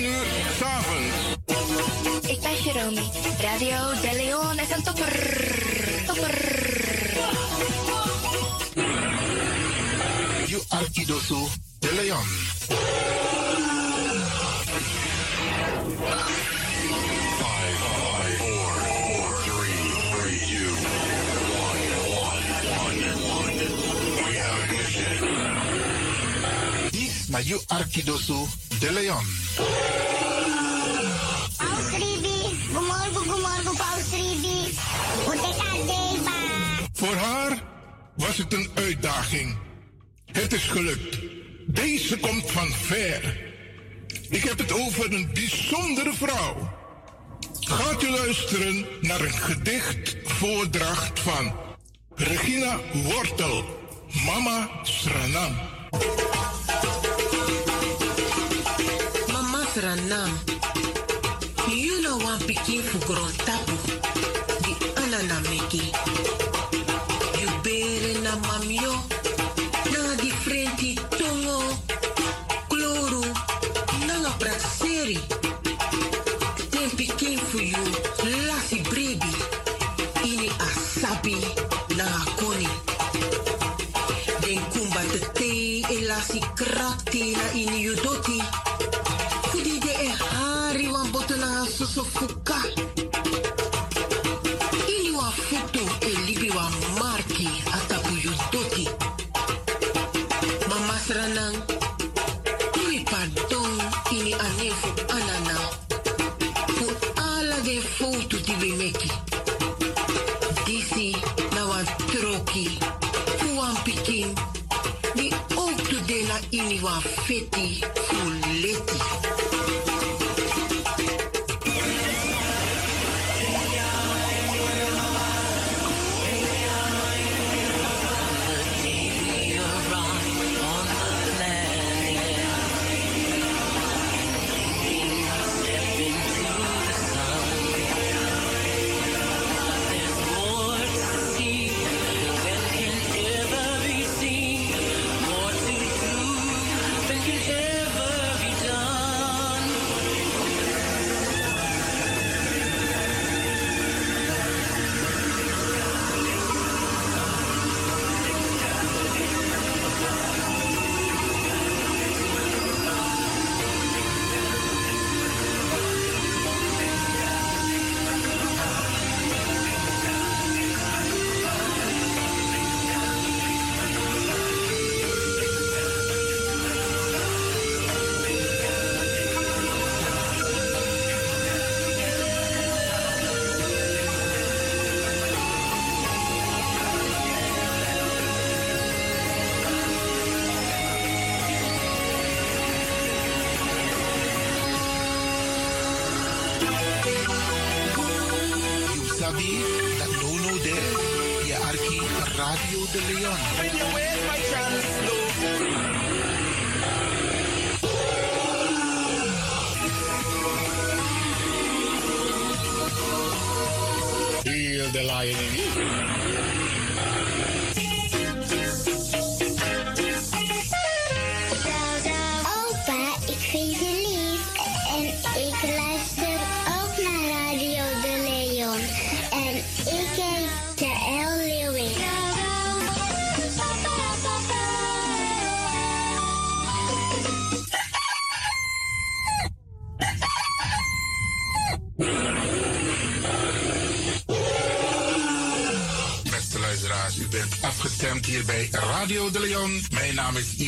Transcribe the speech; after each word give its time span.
7 0.00 0.12
uur 0.12 0.26
s 0.58 0.62
avonds. 0.62 1.16
Ik 2.28 2.40
ben 2.40 2.62
Jerome. 2.62 3.00
Radio 3.40 4.00
De 4.00 4.10
Leon 4.16 4.58
is 4.58 4.70
een 4.70 4.82
topper. 4.82 5.12
Topper. 6.06 6.34
You 10.46 10.62
Arkidosu 10.68 11.46
de 11.78 11.92
Leon. 11.94 12.26
Five, 17.38 17.76
five, 18.02 18.36
four, 18.38 18.72
four, 18.96 19.42
three, 19.44 19.80
three, 20.12 20.38
two, 20.50 20.70
one, 21.66 21.82
one, 22.24 22.44
one, 22.84 23.00
one. 23.36 23.54
We 24.24 24.32
have 24.38 24.60
ignition. 24.64 25.18
This 26.90 27.28
naar 27.28 27.42
you 27.42 27.60
Arkidosu 27.66 28.46
de 28.78 28.92
Leon. 28.92 29.24
Voor 36.92 37.14
haar 37.14 37.62
was 38.16 38.36
het 38.36 38.52
een 38.52 38.68
uitdaging. 38.74 39.56
Het 40.32 40.52
is 40.52 40.64
gelukt. 40.64 41.18
Deze 41.66 42.18
komt 42.18 42.50
van 42.50 42.68
ver. 42.72 43.40
Ik 44.28 44.42
heb 44.42 44.58
het 44.58 44.72
over 44.72 45.12
een 45.12 45.30
bijzondere 45.34 46.12
vrouw. 46.12 46.78
Gaat 47.60 48.02
u 48.02 48.10
luisteren 48.10 48.86
naar 49.00 49.20
een 49.20 49.38
gedichtvoordracht 49.38 51.20
van 51.20 51.52
Regina 52.14 52.78
Wortel, 52.92 53.64
Mama 54.26 54.70
Sranam. 54.82 55.54
Mama 59.76 59.96
Sranam, 59.96 60.30
you 61.70 62.02
know 62.02 62.16
one 62.16 62.40
pikin 62.40 62.82
for 62.82 63.06
grown 63.06 63.30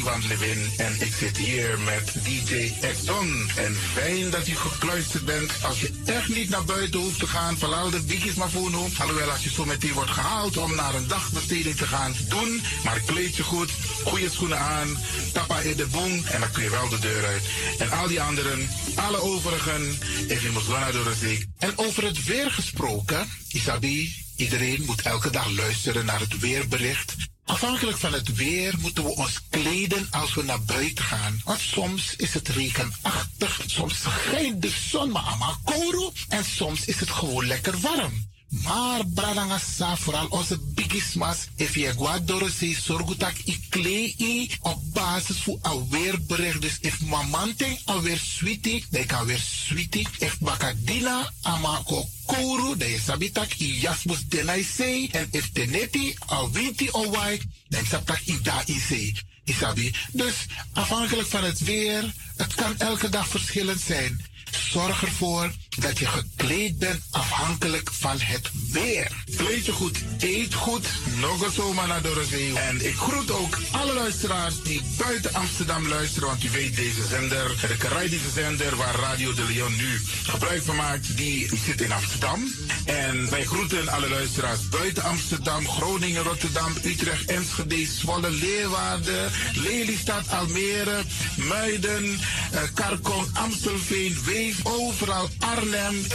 Ivan 0.02 0.26
Levin 0.28 0.72
en 0.76 1.00
ik 1.00 1.14
zit 1.18 1.36
hier 1.36 1.78
met 1.78 2.12
DJ 2.24 2.72
Exxon. 2.80 3.50
En 3.56 3.76
fijn 3.92 4.30
dat 4.30 4.48
u 4.48 4.54
gekluisterd 4.54 5.24
bent. 5.24 5.52
Als 5.62 5.80
je 5.80 5.90
echt 6.04 6.28
niet 6.28 6.48
naar 6.48 6.64
buiten 6.64 7.00
hoeft 7.00 7.18
te 7.18 7.26
gaan, 7.26 7.58
verlaal 7.58 7.90
de 7.90 8.00
biggies 8.00 8.34
maar 8.34 8.50
voor 8.50 8.70
nu. 8.70 8.76
Alhoewel, 8.98 9.30
als 9.30 9.44
je 9.44 9.50
zo 9.50 9.64
meteen 9.64 9.92
wordt 9.92 10.10
gehaald 10.10 10.56
om 10.56 10.74
naar 10.74 10.94
een 10.94 11.08
dagbesteding 11.08 11.76
te 11.76 11.86
gaan, 11.86 12.14
doen. 12.28 12.62
Maar 12.84 13.00
kleed 13.00 13.36
je 13.36 13.42
goed, 13.42 13.70
goede 14.04 14.30
schoenen 14.30 14.58
aan, 14.58 14.98
tappa 15.32 15.58
in 15.58 15.76
de 15.76 15.86
boom 15.86 16.24
en 16.24 16.40
dan 16.40 16.50
kun 16.50 16.62
je 16.62 16.70
wel 16.70 16.88
de 16.88 16.98
deur 16.98 17.24
uit. 17.26 17.42
En 17.78 17.90
al 17.90 18.08
die 18.08 18.22
anderen, 18.22 18.68
alle 18.94 19.20
overigen, 19.20 19.98
you 20.28 20.52
must 20.52 20.66
go 20.66 20.78
naar 20.78 20.92
de. 20.92 21.46
En 21.58 21.72
over 21.78 22.04
het 22.04 22.24
weer 22.24 22.50
gesproken, 22.50 23.28
Isabi, 23.48 24.14
iedereen 24.36 24.82
moet 24.86 25.02
elke 25.02 25.30
dag 25.30 25.50
luisteren 25.50 26.04
naar 26.04 26.20
het 26.20 26.38
weerbericht. 26.38 27.21
Afhankelijk 27.52 27.98
van 27.98 28.12
het 28.12 28.34
weer 28.34 28.74
moeten 28.80 29.04
we 29.04 29.16
ons 29.16 29.40
kleden 29.50 30.08
als 30.10 30.34
we 30.34 30.42
naar 30.42 30.62
buiten 30.62 31.04
gaan. 31.04 31.40
Want 31.44 31.60
soms 31.60 32.16
is 32.16 32.34
het 32.34 32.48
regenachtig, 32.48 33.60
soms 33.66 34.00
schijnt 34.00 34.62
de 34.62 34.70
zon 34.90 35.10
maar 35.10 35.22
allemaal 35.22 35.56
kouro 35.64 36.12
en 36.28 36.44
soms 36.44 36.84
is 36.84 37.00
het 37.00 37.10
gewoon 37.10 37.46
lekker 37.46 37.80
warm. 37.80 38.30
Maar 38.52 39.06
bradangasa, 39.06 39.96
vooral 39.96 40.26
onze 40.26 40.58
bigismas, 40.58 41.46
if 41.56 41.74
je 41.74 42.48
se 42.58 42.74
sorgutak 42.74 43.36
i 43.44 43.60
klei 43.68 44.50
op 44.60 44.92
basis 44.92 45.40
voor 45.40 45.58
alweerbericht. 45.62 46.60
Dus 46.60 46.78
if 46.80 47.00
mamante 47.00 47.78
alweer 47.84 48.18
sweetie, 48.18 48.84
dan 48.90 49.06
kan 49.06 49.26
weer 49.26 49.38
sweetie. 49.38 50.08
If 50.18 50.38
bakadina 50.38 51.32
amako 51.42 52.08
kouru, 52.26 52.76
dan 52.76 52.98
sabitak 53.04 53.52
i 53.58 53.80
jasmus 53.80 54.24
denai 54.28 54.64
se. 54.64 55.08
En 55.12 55.28
if 55.30 55.52
teneti 55.52 56.14
winti 56.52 56.88
owai, 56.90 57.40
dan 57.68 57.84
sabitak 57.86 58.20
i 58.26 58.38
da 58.42 58.62
i 58.66 58.78
se. 58.78 59.12
Isabi. 59.44 59.94
Dus 60.12 60.34
afhankelijk 60.72 61.28
van 61.28 61.44
het 61.44 61.58
weer, 61.58 62.14
het 62.36 62.54
kan 62.54 62.78
elke 62.78 63.08
dag 63.08 63.28
verschillend 63.28 63.80
zijn. 63.80 64.20
Zorg 64.56 65.02
ervoor 65.02 65.50
dat 65.78 65.98
je 65.98 66.06
gekleed 66.06 66.78
bent 66.78 67.02
afhankelijk 67.10 67.90
van 67.92 68.20
het 68.20 68.50
weer. 68.70 69.24
Kleed 69.36 69.66
je 69.66 69.72
goed, 69.72 69.98
eet 70.18 70.54
goed, 70.54 70.86
nog 71.20 71.42
een 71.42 71.52
zomaar 71.52 71.86
naar 71.86 72.02
Dorozee. 72.02 72.58
En 72.58 72.86
ik 72.86 72.94
groet 72.94 73.30
ook 73.30 73.58
alle 73.70 73.94
luisteraars 73.94 74.62
die 74.62 74.82
buiten 74.98 75.34
Amsterdam 75.34 75.88
luisteren, 75.88 76.28
want 76.28 76.44
u 76.44 76.50
weet 76.50 76.76
deze 76.76 77.06
zender, 77.06 77.48
de 77.68 77.76
Caribische 77.76 78.30
zender 78.34 78.76
waar 78.76 78.94
Radio 78.94 79.34
de 79.34 79.44
Leon 79.44 79.76
nu 79.76 80.00
gebruik 80.22 80.62
van 80.62 80.76
maakt, 80.76 81.16
die 81.16 81.50
zit 81.66 81.80
in 81.80 81.92
Amsterdam. 81.92 82.52
En 82.84 83.30
wij 83.30 83.44
groeten 83.44 83.88
alle 83.88 84.08
luisteraars 84.08 84.68
buiten 84.68 85.02
Amsterdam, 85.02 85.68
Groningen, 85.68 86.22
Rotterdam, 86.22 86.72
Utrecht, 86.84 87.24
Enschede, 87.24 87.86
Zwolle, 87.86 88.30
Leeuwarden, 88.30 89.30
Lelystad, 89.54 90.28
Almere, 90.30 91.02
Muiden, 91.36 92.04
uh, 92.04 92.60
Karkong, 92.74 93.26
Amstelveen, 93.32 94.18
Overal 94.50 95.28
Arnhem, 95.38 96.06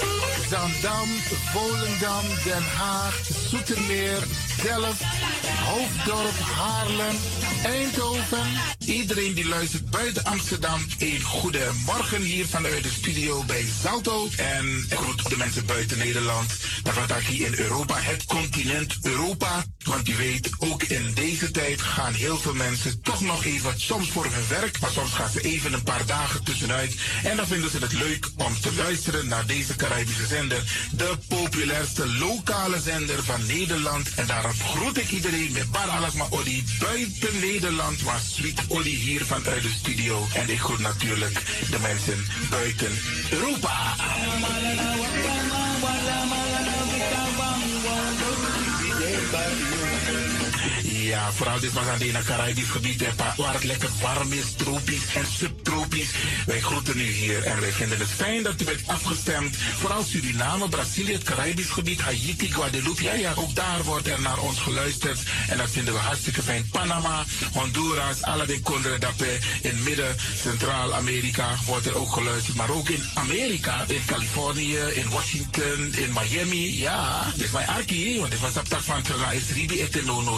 Zandam, 0.50 1.10
Volendam, 1.54 2.26
Den 2.44 2.64
Haag, 2.78 3.22
Zoetermeer, 3.50 4.24
Delft, 4.64 5.02
Hoofddorp, 5.66 6.40
Haarlem, 6.40 7.16
Eindhoven. 7.64 8.48
Iedereen 8.86 9.34
die 9.34 9.48
luistert 9.48 9.90
buiten 9.90 10.24
Amsterdam, 10.24 10.86
een 10.98 11.22
goede 11.22 11.70
morgen 11.86 12.22
hier 12.22 12.46
vanuit 12.48 12.84
de 12.84 12.90
studio 12.90 13.44
bij 13.44 13.66
Zalto. 13.84 14.28
En 14.38 14.86
ik 14.90 14.98
groet 14.98 15.30
de 15.30 15.38
mensen 15.38 15.66
buiten 15.66 15.98
Nederland. 15.98 16.54
Maar 16.84 16.94
wat 17.08 17.18
hier 17.18 17.46
in 17.46 17.58
Europa, 17.58 17.96
het 18.00 18.26
continent 18.26 18.98
Europa. 19.02 19.64
Want 19.84 20.10
u 20.10 20.16
weet, 20.16 20.50
ook 20.60 20.84
in 20.84 21.12
deze 21.14 21.52
tijd 21.52 21.82
gaan 21.82 22.14
heel 22.14 22.38
veel 22.38 22.54
mensen 22.54 23.02
toch 23.02 23.22
nog 23.22 23.46
even, 23.46 23.74
soms 23.80 24.10
voor 24.10 24.26
hun 24.26 24.48
werk, 24.50 24.80
maar 24.80 24.92
soms 24.92 25.12
gaan 25.12 25.30
ze 25.30 25.42
even 25.42 25.74
een 25.74 25.84
paar 25.84 26.06
dagen 26.06 26.44
tussenuit. 26.44 26.96
En 27.24 27.38
dan 27.38 27.48
vinden 27.48 27.72
ze 27.72 27.78
het 27.78 27.94
leuk 27.94 28.17
om 28.38 28.60
te 28.62 28.74
luisteren 28.74 29.28
naar 29.28 29.46
deze 29.46 29.76
Caribische 29.76 30.26
zender. 30.26 30.64
De 30.92 31.18
populairste 31.28 32.08
lokale 32.08 32.80
zender 32.80 33.24
van 33.24 33.46
Nederland. 33.46 34.14
En 34.16 34.28
daarom 34.28 34.54
groet 34.54 34.98
ik 34.98 35.12
iedereen 35.12 35.52
met 35.52 35.72
Bar 35.72 35.90
Alasma 35.90 36.26
Odi 36.30 36.64
buiten 36.80 37.40
Nederland, 37.40 38.04
maar 38.04 38.20
Sweet 38.20 38.62
Odi 38.68 38.96
hier 38.96 39.26
vanuit 39.26 39.62
de 39.62 39.72
studio. 39.80 40.28
En 40.34 40.50
ik 40.50 40.60
groet 40.60 40.80
natuurlijk 40.80 41.42
de 41.70 41.80
mensen 41.80 42.26
buiten 42.50 42.92
Europa. 43.32 43.96
Ja, 51.08 51.32
vooral 51.32 51.60
dit 51.60 51.74
was 51.74 51.86
aan 51.88 52.00
het 52.02 52.26
Caribisch 52.26 52.70
gebied, 52.70 53.04
waar 53.38 53.54
het 53.54 53.64
lekker 53.64 53.90
warm 54.02 54.32
is, 54.32 54.52
tropisch 54.56 55.16
en 55.16 55.26
subtropisch. 55.38 56.10
Wij 56.46 56.60
groeten 56.60 57.00
u 57.00 57.04
hier 57.12 57.44
en 57.44 57.60
wij 57.60 57.72
vinden 57.72 58.00
het 58.00 58.08
fijn 58.16 58.44
dat 58.44 58.62
u 58.62 58.66
bent 58.66 58.88
afgestemd. 58.88 59.56
Vooral 59.80 60.04
Suriname, 60.04 60.70
Brazilië, 60.70 61.14
het 61.14 61.24
Caribisch 61.24 61.70
gebied, 61.70 62.02
Haiti, 62.02 62.52
Guadeloupe. 62.52 63.04
Ja, 63.04 63.14
ja, 63.14 63.34
ook 63.36 63.56
daar 63.56 63.84
wordt 63.84 64.08
er 64.08 64.22
naar 64.22 64.40
ons 64.40 64.60
geluisterd. 64.60 65.20
En 65.48 65.58
dat 65.58 65.70
vinden 65.70 65.94
we 65.94 66.00
hartstikke 66.00 66.42
fijn. 66.42 66.70
Panama, 66.72 67.26
Honduras, 67.54 68.22
alle 68.22 68.46
de 68.46 68.96
Dape, 69.00 69.38
in 69.62 69.84
Midden, 69.84 70.16
Centraal-Amerika 70.42 71.56
wordt 71.66 71.86
er 71.86 71.96
ook 71.96 72.14
geluisterd. 72.14 72.56
Maar 72.56 72.70
ook 72.70 72.90
in 72.90 73.04
Amerika, 73.14 73.86
in 73.88 74.02
Californië, 74.06 74.78
in 74.78 75.10
Washington, 75.10 75.94
in 75.96 76.14
Miami. 76.14 76.80
Ja, 76.80 77.32
dit 77.36 77.46
is 77.46 77.52
mijn 77.52 77.68
archie, 77.68 78.20
want 78.20 78.32
dit 78.32 78.40
was 78.40 78.58
op 78.58 78.68
tak 78.68 78.82
van 78.82 79.02
is 79.32 79.52
Ribi. 79.54 79.76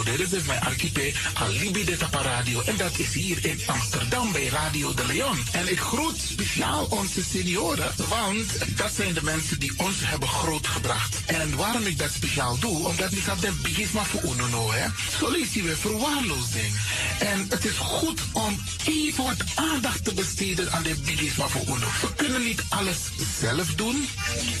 Dit 0.04 0.20
is 0.20 0.28
dus 0.28 0.42
mijn 0.60 0.72
archipel 0.72 1.12
Alibi 1.34 1.84
de 1.84 1.96
Tapa 1.96 2.22
Radio. 2.22 2.62
En 2.62 2.76
dat 2.76 2.98
is 2.98 3.12
hier 3.12 3.44
in 3.44 3.60
Amsterdam 3.66 4.32
bij 4.32 4.46
Radio 4.46 4.94
de 4.94 5.06
Leon. 5.06 5.38
En 5.52 5.70
ik 5.70 5.80
groet 5.80 6.18
speciaal 6.28 6.84
onze 6.84 7.22
senioren, 7.30 7.92
want 8.08 8.76
dat 8.76 8.92
zijn 8.96 9.14
de 9.14 9.22
mensen 9.22 9.58
die 9.58 9.72
ons 9.76 9.96
hebben 9.98 10.28
grootgebracht. 10.28 11.16
En 11.26 11.56
waarom 11.56 11.82
ik 11.82 11.98
dat 11.98 12.10
speciaal 12.12 12.58
doe, 12.58 12.86
omdat 12.86 13.12
ik 13.12 13.24
dat 13.24 13.40
de 13.40 13.52
bigisma 13.62 14.04
voor 14.04 14.22
UNO, 14.22 14.72
hè. 14.72 14.86
Zo 15.18 15.30
weer 15.30 15.76
verwaarloosding. 15.76 16.74
En 17.18 17.46
het 17.48 17.64
is 17.64 17.76
goed 17.76 18.20
om 18.32 18.60
even 18.84 19.24
wat 19.24 19.44
aandacht 19.54 20.04
te 20.04 20.14
besteden 20.14 20.72
aan 20.72 20.82
de 20.82 20.94
bigisma 21.04 21.48
voor 21.48 21.66
UNO. 21.66 21.86
We 22.00 22.14
kunnen 22.16 22.42
niet 22.44 22.62
alles 22.68 22.98
zelf 23.40 23.74
doen. 23.74 24.08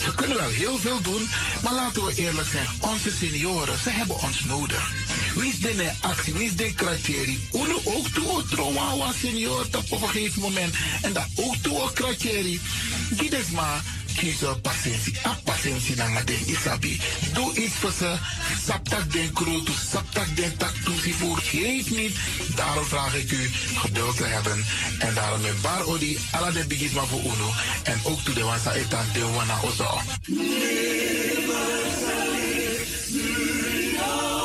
We 0.06 0.14
kunnen 0.14 0.36
wel 0.36 0.48
heel 0.48 0.78
veel 0.78 1.00
doen, 1.00 1.28
maar 1.62 1.74
laten 1.74 2.04
we 2.04 2.14
eerlijk 2.14 2.48
zijn, 2.48 2.66
onze 2.80 3.10
senioren, 3.10 3.78
ze 3.78 3.90
hebben 3.90 4.20
ons 4.20 4.44
nodig. 4.44 4.92
Wie 5.34 5.52
is 5.52 5.60
de 5.60 5.89
actie, 6.00 6.32
wie 6.32 6.46
is 6.46 6.56
de 6.56 6.74
criteria? 6.74 7.36
Uno 7.52 7.80
ook 7.84 8.08
toe, 8.08 8.44
trouwawa 8.50 9.12
senior, 9.20 9.66
op 9.90 10.02
een 10.02 10.08
gegeven 10.08 10.40
moment. 10.40 10.74
En 11.02 11.12
dat 11.12 11.26
ook 11.34 11.54
toe. 11.56 11.78
Dit 13.10 13.32
is 13.32 13.50
maar 13.50 13.82
kiezen 14.16 14.60
patiëntie. 14.60 15.14
A 15.26 15.38
patiëntie 15.44 15.96
na 15.96 16.08
nga 16.08 16.22
den 16.22 16.42
isabi. 16.46 17.00
Doe 17.32 17.54
iets 17.54 17.74
voor 17.74 17.92
ze. 17.98 18.14
Saptak 18.66 19.12
den 19.12 19.32
kroto, 19.32 19.72
saptak 19.90 20.36
den 20.36 20.56
tak 20.56 20.74
voor. 21.18 21.38
Geef 21.38 21.90
niet. 21.90 22.16
Daarom 22.54 22.84
vraag 22.84 23.14
ik 23.14 23.30
u 23.30 23.50
geduld 23.74 24.16
te 24.16 24.24
hebben. 24.24 24.64
En 24.98 25.14
daarom 25.14 25.40
met 25.40 25.60
bar 25.60 25.86
odi, 25.86 26.18
ala 26.30 26.50
de 26.50 26.66
bigisma 26.66 27.04
voor 27.04 27.20
uno. 27.20 27.50
En 27.82 28.00
ook 28.02 28.20
toe 28.20 28.34
de 28.34 28.42
wansa 28.42 28.72
etan 28.72 29.04
de 29.12 29.26
wana 29.26 29.58
ozo. 29.62 30.00
programmering 33.90 34.39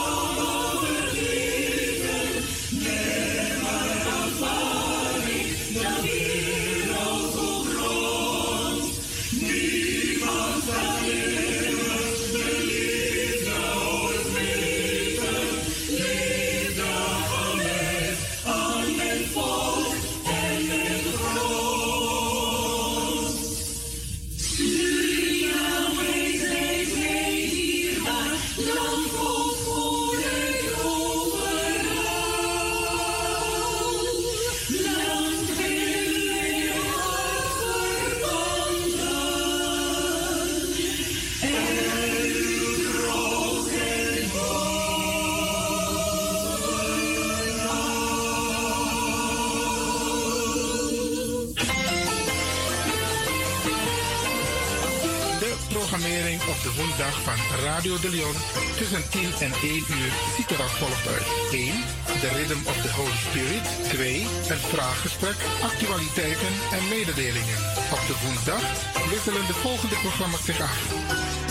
de 56.97 57.03
woensdag 57.03 57.21
van 57.23 57.63
Radio 57.63 57.99
de 57.99 58.09
Leon 58.09 58.35
tussen 58.77 59.09
10 59.09 59.21
en 59.45 59.53
1 59.61 59.75
uur 59.97 60.11
ziet 60.35 60.49
er 60.51 60.61
als 60.61 60.71
volgt 60.71 61.07
uit. 61.07 61.27
1. 61.51 61.73
The 62.21 62.29
Rhythm 62.37 62.61
of 62.71 62.77
the 62.85 62.91
Holy 62.99 63.19
Spirit. 63.27 63.65
2. 63.89 64.19
Een 64.53 64.63
vraaggesprek, 64.73 65.37
actualiteiten 65.69 66.53
en 66.75 66.83
mededelingen. 66.95 67.59
Op 67.95 68.03
de 68.09 68.15
woensdag 68.23 68.63
wisselen 69.11 69.45
de 69.51 69.57
volgende 69.65 69.97
programma's 70.05 70.45
zich 70.45 70.61
af. 70.61 70.77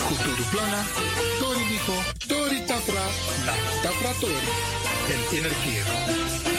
Kulturu 0.07 0.45
Plana, 0.53 0.81
Tori 1.39 1.65
Nico, 1.71 1.97
Tori 2.31 2.59
Tafra, 2.69 3.05
Na 3.45 3.55
Tafra 3.83 4.11
Tori 4.21 4.51
en 5.13 5.21
Innerkeer. 5.37 5.85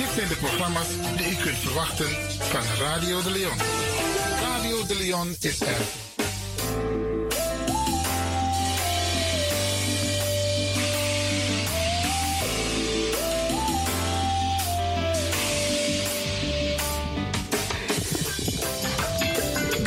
Dit 0.00 0.10
zijn 0.16 0.28
de 0.32 0.38
programma's 0.44 0.90
die 1.18 1.30
u 1.34 1.36
kunt 1.44 1.60
verwachten 1.66 2.10
van 2.52 2.64
Radio 2.84 3.22
de 3.22 3.30
Leon. 3.30 3.58
Radio 4.46 4.86
de 4.86 4.96
Leon 5.02 5.28
is 5.40 5.60
er. 5.60 5.84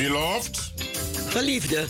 Beloved, 0.09 0.73
Geliefde, 1.29 1.87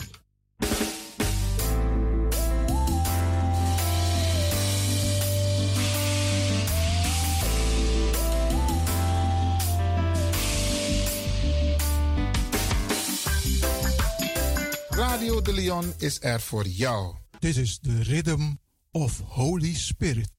Radio 14.90 15.42
de 15.42 15.54
Leon 15.54 15.94
is 15.98 16.18
er 16.22 16.42
voor 16.42 16.68
jou. 16.68 17.16
This 17.40 17.58
is 17.58 17.80
the 17.82 18.04
rhythm 18.04 18.52
of 18.92 19.22
Holy 19.26 19.74
Spirit. 19.74 20.39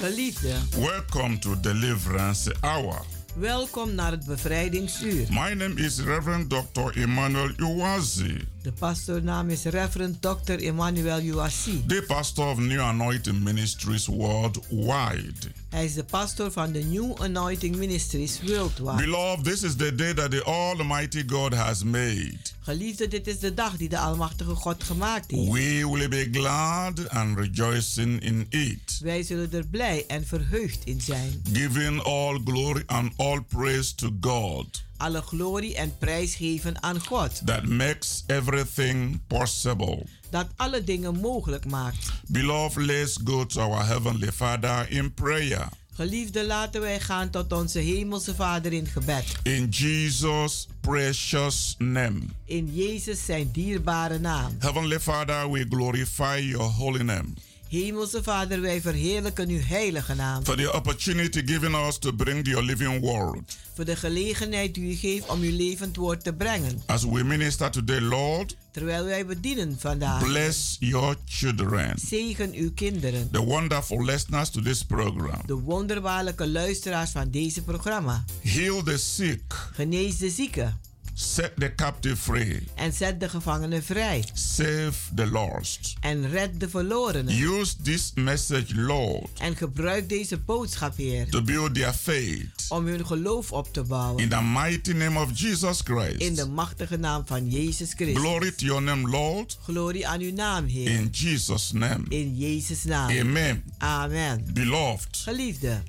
Geliefde, 0.00 0.54
welcome 0.78 1.38
to 1.38 1.60
Deliverance 1.60 2.54
Hour. 2.60 3.00
welkom 3.34 3.94
naar 3.94 4.10
het 4.10 4.26
bevrijdingsuur. 4.26 5.26
My 5.30 5.52
name 5.52 5.74
is 5.74 5.98
Reverend 5.98 6.50
Dr. 6.50 7.00
Emmanuel 7.00 7.50
Uwazi, 7.56 8.36
De 8.62 8.72
pastoornaam 8.72 9.50
is 9.50 9.64
Reverend 9.64 10.22
Dr. 10.22 10.58
Emmanuel 10.62 11.20
Uassi. 11.20 11.82
the 11.86 12.04
pastor 12.06 12.44
of 12.44 12.58
New 12.58 12.80
Anointing 12.80 13.42
Ministries 13.42 14.06
worldwide. 14.06 15.32
Hij 15.70 15.84
is 15.84 15.94
de 15.94 16.04
pastor 16.04 16.50
van 16.52 16.72
de 16.72 16.78
New 16.78 17.12
Anointing 17.22 17.76
Ministries 17.76 18.40
Worldwide. 18.46 18.96
Beloved, 18.96 19.44
this 19.44 19.62
is 19.62 19.76
the 19.76 19.94
day 19.94 20.14
that 20.14 20.30
the 20.30 20.44
Almighty 20.44 21.22
God 21.26 21.54
has 21.54 21.82
made. 21.84 22.38
Geliefde, 22.60 23.08
dit 23.08 23.26
is 23.26 23.38
de 23.38 23.54
dag 23.54 23.76
die 23.76 23.88
de 23.88 23.98
Almachtige 23.98 24.54
God 24.54 24.84
gemaakt 24.84 25.30
heeft. 25.30 25.52
We 25.52 25.88
will 25.92 26.08
be 26.08 26.28
glad 26.32 27.08
and 27.08 27.38
rejoicing 27.38 28.20
in 28.22 28.46
it, 28.48 28.98
Wij 29.02 29.22
zullen 29.22 29.52
er 29.52 29.66
blij 29.66 30.04
en 30.06 30.26
verheugd 30.26 30.84
in 30.84 31.00
zijn. 31.00 31.42
giving 31.52 32.02
all 32.02 32.40
glory 32.44 32.82
and 32.86 33.12
all 33.16 33.40
praise 33.48 33.94
to 33.94 34.10
God 34.20 34.82
Alle 35.00 35.20
glorie 35.22 35.74
en 35.76 35.98
prijs 35.98 36.34
geven 36.34 36.82
aan 36.82 37.06
God, 37.06 37.46
that 37.46 37.66
makes 37.66 38.24
everything 38.26 39.20
possible. 39.26 40.06
dat 40.30 40.46
alle 40.56 40.84
dingen 40.84 41.20
mogelijk 41.20 41.64
maakt. 41.64 42.12
Beloved, 42.26 42.84
let's 42.84 43.18
go 43.24 43.46
to 43.46 43.60
our 43.60 43.86
Heavenly 43.86 44.32
Father 44.32 44.90
in 44.90 45.14
prayer. 45.14 45.68
Geliefde, 45.94 46.46
laten 46.46 46.80
wij 46.80 47.00
gaan 47.00 47.30
tot 47.30 47.52
onze 47.52 47.78
Hemelse 47.78 48.34
Vader 48.34 48.72
in 48.72 48.86
gebed. 48.86 49.24
In 49.42 49.68
Jesus' 49.68 50.68
precious 50.80 51.74
name. 51.78 52.20
In 52.44 52.70
Jezus 52.74 53.24
zijn 53.24 53.50
dierbare 53.52 54.18
naam. 54.18 54.56
Heavenly 54.58 55.00
Father, 55.00 55.50
we 55.50 55.66
glorify 55.68 56.38
your 56.42 56.70
holy 56.70 57.02
name 57.02 57.34
Hemelse 57.70 58.22
Vader, 58.22 58.60
wij 58.60 58.80
verheerlijken 58.80 59.48
uw 59.48 59.60
heilige 59.62 60.14
naam. 60.14 60.44
for 60.44 60.56
the 60.56 60.72
opportunity 60.72 61.42
given 61.46 61.74
us 61.74 61.98
to 61.98 62.12
bring 62.12 62.46
your 62.46 62.64
living 62.64 63.00
word. 63.00 63.56
Voor 63.74 63.84
de 63.84 63.96
gelegenheid 63.96 64.74
die 64.74 64.90
u 64.92 64.94
geeft 64.94 65.28
om 65.28 65.40
uw 65.40 65.56
levend 65.56 65.96
woord 65.96 66.24
te 66.24 66.32
brengen. 66.32 66.82
As 66.86 67.04
we 67.04 67.22
minister 67.24 67.70
today, 67.70 68.00
Lord, 68.00 68.56
Terwijl 68.70 69.04
wij 69.04 69.26
bedienen 69.26 69.76
vandaag. 69.78 70.24
bless 70.24 70.76
your 70.80 71.16
children, 71.24 71.98
Zegen 71.98 72.52
uw 72.54 72.70
kinderen. 72.74 73.28
the 73.32 73.44
wonderful 73.44 74.04
listeners 74.04 74.50
to 74.50 74.60
this 74.62 74.84
program. 74.84 75.40
De 75.46 75.54
wonderbaarlijke 75.54 76.48
luisteraars 76.48 77.10
van 77.10 77.30
deze 77.30 77.62
programma. 77.62 78.24
Heal 78.42 78.82
the 78.82 78.98
sick, 78.98 79.42
Genees 79.74 80.16
de 80.18 80.30
zieken. 80.30 80.80
Set 81.20 81.52
the 81.56 81.74
captive 81.74 82.16
free, 82.16 82.62
En 82.74 82.92
zet 82.92 83.20
de 83.20 83.28
gevangenen 83.28 83.82
vrij. 83.82 84.24
save 84.32 84.92
the 85.14 85.26
lost. 85.26 85.94
En 86.00 86.30
red 86.30 86.60
de 86.60 86.68
verlorenen. 86.68 87.34
Use 87.42 87.74
this 87.82 88.12
message, 88.14 88.74
Lord, 88.74 89.28
En 89.38 89.56
gebruik 89.56 90.08
deze 90.08 90.38
boodschap, 90.38 90.96
Heer. 90.96 91.28
to 91.28 91.42
build 91.42 91.74
their 91.74 91.92
faith. 91.92 92.66
Om 92.68 92.86
hun 92.86 93.06
geloof 93.06 93.52
op 93.52 93.72
te 93.72 93.82
bouwen. 93.82 94.22
In 94.22 94.28
the 94.28 94.42
mighty 94.42 94.92
name 94.92 95.18
of 95.20 95.38
Jesus 95.38 95.82
In 95.86 95.94
de 95.94 96.14
Christ. 96.34 96.48
machtige 96.48 96.96
naam 96.96 97.22
van 97.26 97.50
Jezus 97.50 97.92
Christus. 97.94 98.18
Glory 98.22 98.50
to 98.52 98.64
your 98.66 98.82
name, 98.82 99.08
Lord. 99.08 99.58
Glorie 99.62 100.06
aan 100.06 100.20
uw 100.20 100.32
naam, 100.32 100.66
Heer. 100.66 100.88
In 100.90 101.08
Jesus' 101.12 101.72
name. 101.72 102.02
In 102.08 102.36
Jezus' 102.36 102.84
naam. 102.84 103.10
Amen. 103.10 103.62
Amen. 103.78 104.44
Beloved, 104.52 105.16
Geliefde, 105.16 105.82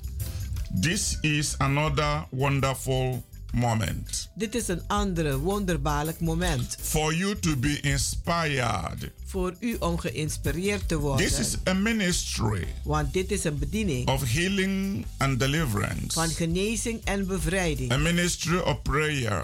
this 0.82 1.18
is 1.22 1.56
another 1.58 2.26
wonderful 2.30 3.24
moment 3.52 4.30
dit 4.36 4.56
is 4.56 4.68
een 4.68 4.82
andere 4.88 5.38
wonderbaarlijk 5.38 6.20
moment. 6.20 6.78
for 6.82 7.14
you 7.16 7.40
to 7.40 7.56
be 7.56 7.80
inspired. 7.82 9.12
Voor 9.26 9.56
u 9.60 9.76
om 9.80 9.98
geïnspireerd 9.98 10.88
te 10.88 11.16
This 11.18 11.40
is 11.40 11.56
worden. 11.56 11.68
a 11.68 11.74
ministry 11.74 12.68
Want 12.84 13.14
dit 13.14 13.32
is 13.32 13.44
een 13.44 13.60
bediening 13.60 14.08
of 14.08 14.34
healing 14.34 15.06
and 15.18 15.40
deliverance, 15.40 16.08
van 16.12 16.30
genezing 16.30 17.02
en 17.04 17.28
bevrijding. 17.28 17.92
a 17.92 17.98
ministry 17.98 18.58
of 18.58 18.82
prayer, 18.82 19.44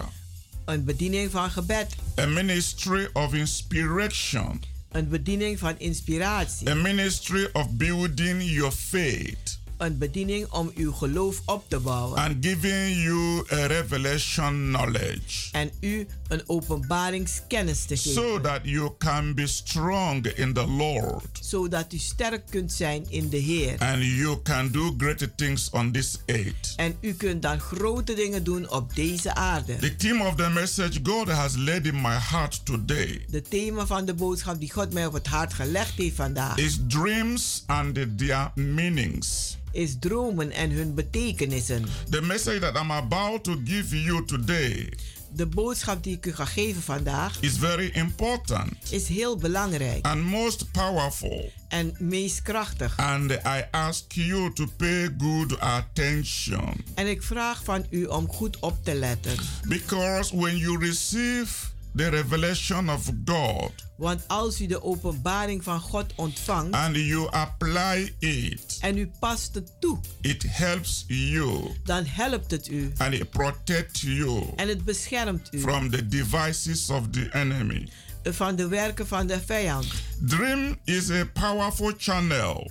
Een 0.64 0.84
bediening 0.84 1.30
van 1.30 1.50
gebed. 1.50 1.94
a 2.18 2.26
ministry 2.26 3.08
of 3.12 3.34
inspiration, 3.34 4.62
Een 4.92 5.08
bediening 5.08 5.58
van 5.58 5.74
inspiratie. 5.78 6.68
a 6.70 6.74
ministry 6.74 7.48
of 7.52 7.70
building 7.70 8.42
your 8.42 8.72
faith 8.72 9.57
Een 9.78 9.98
bediening 9.98 10.50
om 10.50 10.70
uw 10.74 10.92
geloof 10.92 11.42
op 11.44 11.64
te 11.68 11.78
bouwen. 11.78 12.18
and 12.18 12.36
giving 12.44 13.02
you 13.02 13.44
a 13.52 13.66
revelation 13.66 14.54
knowledge 14.68 15.48
En 15.52 15.70
u 15.80 16.06
een 16.28 16.42
openbaringskennis 16.46 17.84
te 17.84 17.96
geven. 17.96 18.22
so 18.22 18.40
that 18.40 18.60
you 18.62 18.90
can 18.98 19.34
be 19.34 19.46
strong 19.46 20.26
in 20.26 20.52
the 20.52 20.66
Lord 20.66 21.24
Zodat 21.40 21.92
u 21.92 21.98
sterk 21.98 22.42
kunt 22.50 22.72
zijn 22.72 23.04
in 23.08 23.28
de 23.28 23.36
Heer. 23.36 23.74
and 23.78 24.02
you 24.02 24.42
can 24.42 24.70
do 24.70 24.94
great 24.98 25.28
things 25.36 25.70
on 25.70 25.92
this 25.92 26.18
earth. 26.26 26.72
En 26.76 26.96
u 27.00 27.12
kunt 27.14 27.42
dan 27.42 27.60
grote 27.60 28.14
dingen 28.14 28.44
doen 28.44 28.70
op 28.70 28.94
deze 28.94 29.34
aarde. 29.34 29.76
The 29.76 29.96
theme 29.96 30.24
of 30.26 30.34
the 30.34 30.48
message 30.50 30.98
God 31.02 31.28
has 31.28 31.56
laid 31.56 31.86
in 31.86 32.00
my 32.00 32.16
heart 32.30 32.64
today 32.64 33.24
De 33.30 33.42
thema 33.42 33.86
van 33.86 34.04
de 34.04 34.14
boodschap 34.14 34.60
die 34.60 34.72
God 34.72 34.92
mij 34.92 35.06
op 35.06 35.12
het 35.12 35.26
hart 35.26 35.54
gelegd 35.54 35.94
heeft 35.96 36.16
vandaag 36.16 36.56
is 36.56 36.78
dreams 36.88 37.62
and 37.66 37.94
their 38.18 38.50
meanings. 38.54 39.56
is 39.72 39.96
dromen 40.00 40.50
en 40.50 40.70
hun 40.70 40.94
betekenissen. 40.94 41.84
The 42.10 42.20
message 42.22 42.58
that 42.58 42.76
I'm 42.82 42.90
about 42.90 43.44
to 43.44 43.56
give 43.64 44.02
you 44.02 44.24
today 44.24 44.92
De 45.38 45.46
boodschap 45.46 46.02
die 46.02 46.16
ik 46.16 46.26
u 46.26 46.34
ga 46.34 46.44
geven 46.44 46.82
vandaag 46.82 47.36
is 47.40 47.56
very 47.58 47.90
important 47.94 48.72
is 48.90 49.08
heel 49.08 49.36
belangrijk 49.36 50.06
and 50.06 50.22
most 50.22 50.70
powerful. 50.72 51.52
en 51.68 51.94
meest 51.98 52.42
krachtig. 52.42 52.96
And 52.96 53.30
I 53.30 53.64
ask 53.70 54.12
you 54.12 54.52
to 54.52 54.66
pay 54.76 55.08
good 55.18 55.60
attention 55.60 56.84
En 56.94 57.06
ik 57.06 57.22
vraag 57.22 57.64
van 57.64 57.86
u 57.90 58.04
om 58.04 58.28
goed 58.28 58.58
op 58.58 58.84
te 58.84 58.94
letten. 58.94 59.36
because 59.68 60.36
when 60.36 60.56
you 60.56 60.78
receive 60.86 61.48
the 61.96 62.08
revelation 62.08 62.90
of 62.90 63.10
God 63.24 63.72
Want 63.96 64.20
als 64.26 64.60
u 64.60 64.66
de 64.66 64.82
openbaring 64.82 65.64
van 65.64 65.80
God 65.80 66.12
ontvangt 66.16 66.74
and 66.74 66.96
you 66.96 67.28
apply 67.30 68.14
it, 68.18 68.76
en 68.80 68.98
u 68.98 69.10
past 69.20 69.54
het 69.54 69.72
toe, 69.80 69.98
it 70.20 70.44
helps 70.48 71.04
you 71.06 71.70
dan 71.84 72.04
helpt 72.06 72.50
het 72.50 72.68
u 72.68 72.92
and 72.96 73.14
it 73.14 73.30
protects 73.30 74.00
you 74.00 74.42
en 74.56 74.68
het 74.68 74.84
beschermt 74.84 75.48
u 75.54 75.60
from 75.60 75.90
the 75.90 76.08
devices 76.08 76.90
of 76.90 77.08
the 77.10 77.28
enemy. 77.32 77.88
van 78.22 78.56
de 78.56 78.68
werken 78.68 79.06
van 79.06 79.26
de 79.26 79.40
vijand. 79.40 79.86
Dream 80.20 80.78
is 80.84 81.10
a 81.10 81.24
powerful 81.32 81.92
channel 81.96 82.70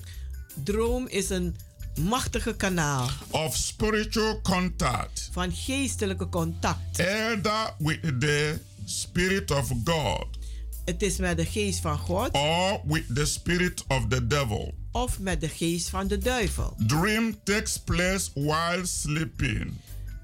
Droom 0.63 1.07
is 1.07 1.29
een 1.29 1.55
machtige 2.01 2.55
kanaal 2.55 3.09
of 3.31 3.55
spiritual 3.55 4.41
contact, 4.41 5.29
van 5.31 5.51
geestelijke 5.51 6.29
contact. 6.29 6.99
either 6.99 7.73
with 7.77 8.01
the 8.19 8.59
Spirit 8.89 9.51
of 9.51 9.71
God 9.83 10.25
Het 10.85 11.01
is 11.01 11.17
met 11.17 11.37
de 11.37 11.45
geest 11.45 11.79
van 11.81 11.97
God 11.97 12.29
or 12.33 12.81
with 12.85 13.15
the 13.15 13.25
Spirit 13.25 13.83
of 13.87 14.05
the 14.09 14.27
devil. 14.27 14.73
of 14.91 15.19
met 15.19 15.41
de 15.41 15.47
geest 15.49 15.89
van 15.89 16.07
de 16.07 16.17
duivel. 16.17 16.73
Dream 16.87 17.35
takes 17.43 17.77
place 17.77 18.29
while 18.33 18.85
sleeping. 18.85 19.73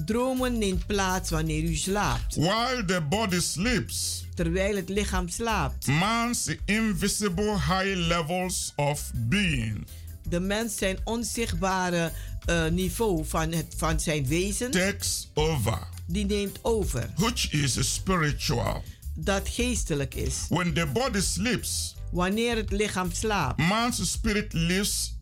Dromen 0.05 0.57
neemt 0.57 0.85
plaats 0.87 1.29
wanneer 1.29 1.63
u 1.63 1.75
slaapt. 1.75 2.35
While 2.35 2.83
the 2.85 3.01
body 3.09 3.39
sleeps, 3.39 4.25
Terwijl 4.35 4.75
het 4.75 4.89
lichaam 4.89 5.29
slaapt. 5.29 5.87
man's 5.87 6.55
invisible 6.65 7.51
high 7.53 7.95
levels 7.95 8.73
of 8.75 9.11
being 9.15 9.85
De 10.29 10.39
mens 10.39 10.77
zijn 10.77 10.97
onzichtbare 11.03 12.11
eh, 12.45 12.65
niveau 12.67 13.25
van, 13.25 13.51
het, 13.51 13.73
van 13.77 13.99
zijn 13.99 14.27
wezen, 14.27 14.71
takes 14.71 15.27
over, 15.33 15.79
die 16.05 16.25
neemt 16.25 16.59
over. 16.61 17.09
which 17.15 17.51
is 17.51 17.93
spiritual. 17.93 18.83
Dat 19.15 19.49
geestelijk 19.49 20.15
is. 20.15 20.35
When 20.49 20.73
the 20.73 20.85
body 20.85 21.19
sleeps, 21.21 21.95
Wanneer 22.11 22.55
het 22.55 22.71
lichaam 22.71 23.11
slaapt, 23.11 23.57
man's 23.59 24.11
spirit 24.11 24.53
leaves 24.53 25.15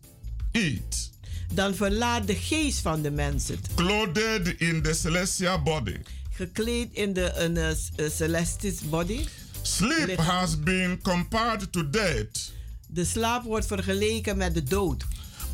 it, 0.50 1.10
dan 1.54 1.74
verlaat 1.74 2.26
de 2.26 2.34
geest 2.34 2.78
van 2.78 3.02
de 3.02 3.10
mens 3.10 3.48
het. 3.48 3.60
clothed 3.74 4.60
in 4.60 4.82
the 4.82 4.92
celestial 4.94 5.62
body. 5.62 5.96
Gekleed 6.30 6.88
in 6.92 7.12
de 7.12 7.32
een, 7.34 7.56
eh, 7.56 7.70
s- 7.70 7.90
eh, 7.96 8.10
celestis 8.10 8.80
body. 8.80 9.24
Sleep 9.62 10.06
Lichaam. 10.06 10.24
has 10.26 10.60
been 10.60 11.00
compared 11.02 11.72
to 11.72 11.90
death 11.90 12.52
De 12.86 13.04
slaap 13.04 13.44
wordt 13.44 13.66
vergeleken 13.66 14.36
met 14.36 14.54
de 14.54 14.62
dood. 14.62 15.04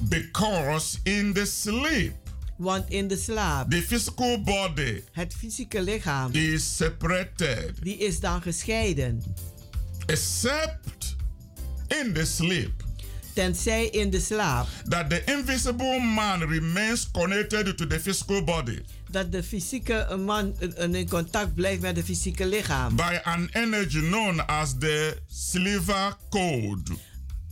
Because 0.09 0.99
in 1.05 1.33
the 1.33 1.47
sleep, 1.47 2.13
Want 2.57 2.91
in 2.91 3.09
de 3.09 3.17
slaap, 3.17 3.71
the 3.71 3.81
physical 3.83 4.39
body 4.43 5.03
het 5.13 5.35
fysieke 5.35 5.81
lichaam, 5.83 6.33
is 6.35 6.77
separated, 6.77 7.73
die 7.83 7.97
is 7.99 8.21
dan 8.21 8.43
gescheiden. 8.43 9.23
except 10.07 11.17
in 11.89 12.13
the 12.13 12.25
sleep. 12.25 12.73
Tenzij 13.35 13.87
in 13.87 14.11
de 14.11 14.21
slaap 14.21 14.67
that 14.89 15.11
the 15.11 15.23
invisible 15.25 16.01
man 16.01 16.41
remains 16.49 17.11
connected 17.11 17.77
to 17.79 17.87
the 17.87 18.01
physical 18.01 18.43
body 18.45 18.79
dat 19.11 19.33
de 19.33 19.43
fysieke 19.43 20.17
man 20.25 20.55
in 20.93 21.09
contact 21.09 21.55
blijft 21.55 21.81
met 21.81 21.97
het 21.97 22.05
fysieke 22.05 22.47
lichaam. 22.47 22.97
by 22.97 23.19
an 23.25 23.49
energy 23.53 24.01
known 24.01 24.41
as 24.47 24.75
the 24.79 25.17
silver 25.29 26.17
code. 26.31 26.83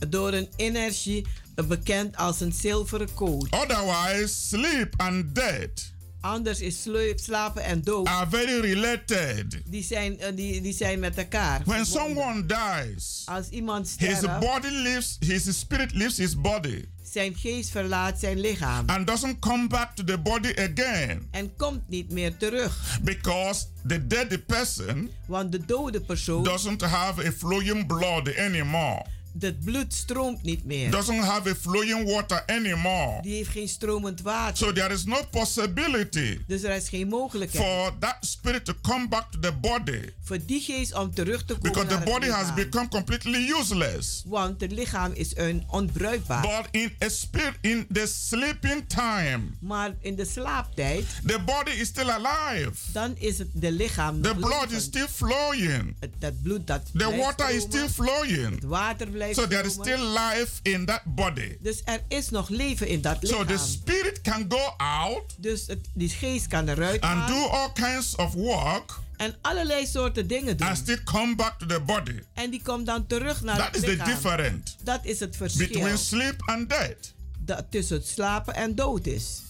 Door 0.09 0.33
een 0.33 0.47
energie 0.55 1.25
bekend 1.65 2.15
als 2.17 2.39
een 2.41 2.51
zilveren 2.53 3.13
code. 3.13 3.47
Otherwise, 3.49 4.27
sleep 4.47 4.93
and 4.97 5.35
death 5.35 5.95
Anders 6.21 6.59
is 6.59 6.81
sle- 6.81 7.13
slapen 7.15 7.63
en 7.63 7.81
dood. 7.81 8.07
are 8.07 8.29
very 8.29 8.59
related. 8.59 9.61
Die 9.65 9.83
zijn, 9.83 10.19
eh, 10.19 10.35
die, 10.35 10.61
die 10.61 10.73
zijn 10.73 10.99
met 10.99 11.17
elkaar. 11.17 11.61
When 11.65 11.85
someone 11.85 12.45
dies, 12.45 13.21
Als 13.25 13.49
iemand 13.49 13.95
his 13.97 14.17
sterft, 14.17 14.39
body 14.39 14.67
leaves, 14.69 15.17
his 15.19 15.59
spirit 15.59 15.93
leaves 15.93 16.17
his 16.17 16.41
body 16.41 16.85
zijn 17.03 17.35
geest 17.35 17.69
verlaat 17.69 18.19
zijn 18.19 18.39
lichaam. 18.39 18.89
and 18.89 19.07
doesn't 19.07 19.39
come 19.39 19.67
back 19.67 19.95
to 19.95 20.03
the 20.03 20.17
body 20.17 20.53
again 20.55 21.27
En 21.31 21.55
komt 21.55 21.87
niet 21.89 22.11
meer 22.11 22.37
terug. 22.37 22.99
because 23.01 23.65
the 23.87 24.07
dead 24.07 24.45
person 24.45 25.11
Want 25.27 25.51
de 25.51 25.65
dode 25.65 26.01
persoon, 26.01 26.43
doesn't 26.43 26.81
have 26.81 27.25
a 27.27 27.31
flowing 27.31 27.87
blood 27.87 28.35
anymore, 28.37 29.05
het 29.39 29.59
bloed 29.59 29.93
stroomt 29.93 30.43
niet 30.43 30.65
meer. 30.65 30.91
doesn't 30.91 31.19
have 31.23 31.49
a 31.49 31.55
flowing 31.55 32.09
water 32.11 32.43
anymore. 32.45 33.21
Die 33.21 33.35
heeft 33.35 33.49
geen 33.49 33.67
stromend 33.67 34.21
water. 34.21 34.57
So 34.57 34.71
there 34.73 34.93
is 34.93 35.03
no 35.05 35.21
possibility 35.31 36.39
Dus 36.47 36.63
er 36.63 36.75
is 36.75 36.89
geen 36.89 37.07
mogelijkheid 37.07 37.65
for 37.65 37.93
that 37.99 38.17
spirit 38.19 38.65
to 38.65 38.73
come 38.81 39.07
back 39.07 39.31
to 39.31 39.39
the 39.39 39.51
body 39.53 39.99
voor 40.23 40.37
die 40.45 40.61
geest 40.61 40.93
om 40.93 41.13
terug 41.13 41.45
te 41.45 41.53
komen 41.53 41.61
because 41.71 41.87
the 41.87 41.93
naar 41.93 42.03
het 42.03 42.13
body 42.13 42.27
has 42.29 42.53
become 42.53 42.87
completely 42.87 43.51
useless. 43.59 44.23
Want 44.25 44.61
het 44.61 44.71
lichaam 44.71 45.11
is 45.13 45.35
een 45.37 45.63
onbruikbaar. 45.69 46.41
But 46.41 46.67
in 46.81 46.91
a 47.03 47.09
spirit 47.09 47.53
in 47.61 47.85
the 47.93 48.05
sleeping 48.05 48.83
time, 48.87 49.39
Maar 49.59 49.95
in 50.01 50.15
de 50.15 50.25
slaaptijd, 50.25 51.05
the 51.25 51.39
body 51.45 51.71
is 51.71 51.87
still 51.87 52.09
alive. 52.09 52.71
dan 52.93 53.15
is 53.17 53.37
het 53.37 53.47
de 53.53 53.71
lichaam 53.71 54.21
The 54.21 54.35
blood 54.35 54.71
is 54.71 54.83
still 54.83 55.07
flowing. 55.07 55.95
Het- 55.99 56.11
Dat 56.19 56.41
bloed 56.41 56.67
dat 56.67 56.81
The 56.97 57.15
water 57.17 57.49
is 57.49 57.61
stromen. 57.61 57.89
still 57.89 58.05
flowing. 58.05 58.55
Het 58.55 58.63
water 58.63 59.07
blijft 59.07 59.26
So 59.35 59.47
there 59.47 59.65
is 59.65 59.73
still 59.73 59.99
life 59.99 60.59
in 60.61 60.85
that 60.85 61.01
body. 61.05 61.57
Dus 61.61 61.81
er 61.85 61.99
is 62.07 62.29
nog 62.29 62.49
leven 62.49 62.87
in 62.87 63.01
dat 63.01 63.17
So 63.21 63.37
lichaam. 63.39 63.47
the 63.47 63.57
spirit 63.57 64.21
can 64.21 64.45
go 64.49 64.73
out 64.77 65.35
dus 65.37 65.67
het, 65.67 65.79
die 65.93 66.09
geest 66.09 66.47
kan 66.47 66.67
eruit 66.69 67.01
and 67.01 67.19
gaan 67.19 67.27
do 67.27 67.45
all 67.47 67.71
kinds 67.73 68.15
of 68.15 68.33
work 68.33 68.99
en 69.17 69.35
allerlei 69.41 69.85
soorten 69.85 70.27
dingen 70.27 70.57
doen. 70.57 70.67
and 70.67 70.77
still 70.77 71.03
come 71.03 71.35
back 71.35 71.59
to 71.59 71.65
the 71.65 71.79
body. 71.79 72.19
En 72.33 72.49
die 72.49 72.61
komt 72.63 72.85
dan 72.85 73.07
terug 73.07 73.41
naar 73.41 73.57
That 73.57 73.65
het 73.65 73.75
is 73.75 73.81
the 73.81 73.87
lichaam. 73.89 74.07
difference 74.09 74.73
Dat 74.83 74.99
is 75.05 75.19
het 75.19 75.35
verschil 75.35 75.67
between 75.67 75.97
sleep 75.97 76.41
and 76.45 76.69
death. 76.69 77.13
dat 77.39 77.65
tussen 77.69 77.97
het 77.97 78.07
slapen 78.07 78.55
en 78.55 78.75
dood 78.75 79.05
is. 79.05 79.41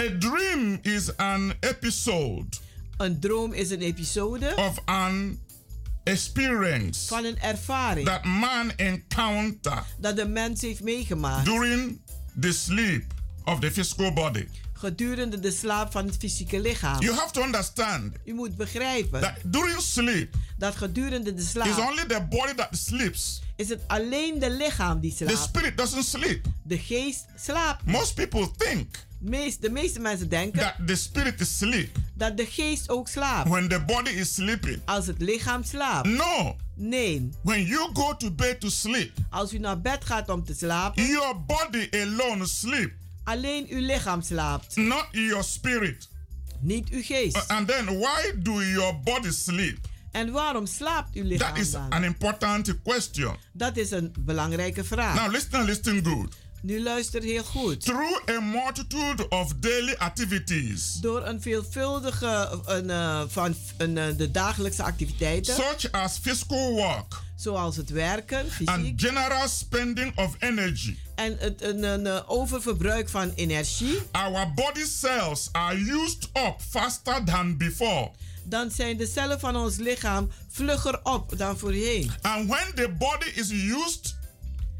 A 0.00 0.18
dream 0.18 0.78
is 0.82 1.16
an 1.16 1.52
episode 1.60 2.46
Een 2.96 3.20
droom 3.20 3.52
is 3.52 3.70
een 3.70 3.80
episode 3.82 4.52
of 4.56 4.78
an 4.84 5.38
experience 6.02 7.06
van 7.06 7.24
een 7.24 7.38
ervaring 7.38 8.06
that 8.06 8.24
man 8.24 8.72
encounter 8.76 9.82
dat 9.98 10.16
de 10.16 10.28
mens 10.28 10.60
heeft 10.60 10.82
meegemaakt 10.82 11.44
during 11.44 12.00
the 12.40 12.52
sleep 12.52 13.04
of 13.44 13.58
the 13.60 13.70
physical 13.70 14.12
body. 14.12 14.46
Gedurende 14.80 15.38
de 15.40 15.50
slaap 15.50 15.92
van 15.92 16.06
het 16.06 16.16
fysieke 16.16 16.60
lichaam. 16.60 17.00
You 17.02 17.14
have 17.16 17.32
to 17.32 17.42
understand 17.42 18.12
U 18.24 18.34
moet 18.34 18.56
begrijpen 18.56 19.20
that 19.20 19.34
during 19.44 19.80
sleep 19.80 20.34
dat 20.58 20.76
gedurende 20.76 21.34
de 21.34 21.42
slaap 21.42 21.78
only 21.78 22.04
the 22.06 22.26
body 22.30 22.54
that 22.54 22.68
sleeps. 22.76 23.42
is 23.56 23.68
het 23.68 23.80
alleen 23.86 24.38
de 24.38 24.50
lichaam 24.50 25.00
die 25.00 25.14
The 25.14 25.16
slaapt. 25.24 25.38
spirit 25.42 25.76
doesn't 25.76 26.04
sleep. 26.04 26.46
De 26.64 26.78
geest 26.78 27.24
slaapt. 27.36 27.84
Most 27.86 28.14
people 28.14 28.50
think 28.56 29.08
Meest, 29.18 29.62
de 29.62 29.70
meeste 29.70 30.00
mensen 30.00 30.28
denken 30.28 30.60
that 30.60 30.74
the 30.86 30.94
spirit 30.96 31.40
is 31.40 31.58
sleep 31.58 31.96
dat 32.14 32.36
de 32.36 32.46
geest 32.46 32.88
ook 32.88 33.08
slaapt 33.08 33.48
when 33.48 33.68
the 33.68 33.80
body 33.80 34.10
is 34.10 34.34
sleeping. 34.34 34.80
als 34.84 35.06
het 35.06 35.20
lichaam 35.20 35.64
slaapt. 35.64 36.08
No. 36.08 36.56
Nee, 36.74 37.30
When 37.42 37.64
you 37.64 37.90
go 37.92 38.16
to 38.16 38.30
bed 38.30 38.60
to 38.60 38.68
sleep, 38.68 39.12
als 39.30 39.52
u 39.52 39.58
naar 39.58 39.80
bed 39.80 40.04
gaat 40.04 40.28
om 40.28 40.44
te 40.44 40.54
slapen, 40.54 41.06
your 41.06 41.36
body 41.46 41.88
alone 41.92 42.46
sleep, 42.46 42.92
alleen 43.30 43.66
uw 43.70 43.80
lichaam 43.80 44.22
slaapt, 44.22 44.76
not 44.76 45.06
your 45.10 45.42
spirit. 45.44 46.08
niet 46.60 46.88
uw 46.88 47.02
geest. 47.02 47.36
Uh, 47.36 47.42
and 47.56 47.68
then 47.68 47.86
why 47.86 48.32
do 48.42 48.62
your 48.62 48.94
body 49.04 49.30
sleep? 49.30 49.78
En 50.12 50.30
waarom 50.32 50.66
slaapt 50.66 51.14
uw 51.14 51.24
lichaam 51.24 51.48
That 51.54 51.58
is 51.58 51.70
dan? 51.70 51.90
an 51.90 52.04
important 52.04 52.82
question. 52.82 53.36
Dat 53.52 53.76
is 53.76 53.90
een 53.90 54.14
belangrijke 54.18 54.84
vraag. 54.84 55.14
Now 55.14 55.32
listen 55.32 55.64
listen 55.64 56.04
good. 56.04 56.34
Nu 56.62 56.82
luister 56.82 57.22
heel 57.22 57.44
goed. 57.44 57.80
Through 57.80 58.28
a 58.28 58.40
multitude 58.40 59.28
of 59.28 59.54
daily 59.54 59.94
activities, 59.98 60.92
Door 60.92 61.26
een 61.26 61.42
veelvuldige 61.42 62.60
een, 62.66 62.90
eh, 62.90 63.22
van 63.28 63.54
een, 63.76 63.98
eh, 63.98 64.06
de 64.16 64.30
dagelijkse 64.30 64.82
activiteiten, 64.82 65.54
such 65.54 65.92
as 65.92 66.18
physical 66.18 66.72
work 66.72 67.20
zoals 67.36 67.76
het 67.76 67.90
werken, 67.90 68.50
fysiek, 68.50 68.68
and 68.68 68.92
general 68.96 69.48
spending 69.48 70.18
of 70.18 70.36
energy, 70.38 70.96
en 71.14 71.36
het, 71.38 71.62
een, 71.62 71.82
een, 71.82 72.06
eh, 72.06 72.20
oververbruik 72.26 73.08
van 73.08 73.32
energie, 73.34 73.98
our 74.10 74.52
body 74.54 74.84
cells 74.84 75.48
are 75.52 75.76
used 75.76 76.28
up 76.32 76.54
faster 76.68 77.24
than 77.24 77.56
before. 77.56 78.10
dan 78.44 78.70
zijn 78.70 78.96
de 78.96 79.06
cellen 79.06 79.40
van 79.40 79.56
ons 79.56 79.76
lichaam 79.76 80.30
vlugger 80.48 81.00
op 81.02 81.38
dan 81.38 81.58
voorheen. 81.58 82.10
And 82.20 82.48
when 82.48 82.74
the 82.74 82.94
body 82.98 83.30
is 83.34 83.50
used 83.50 84.16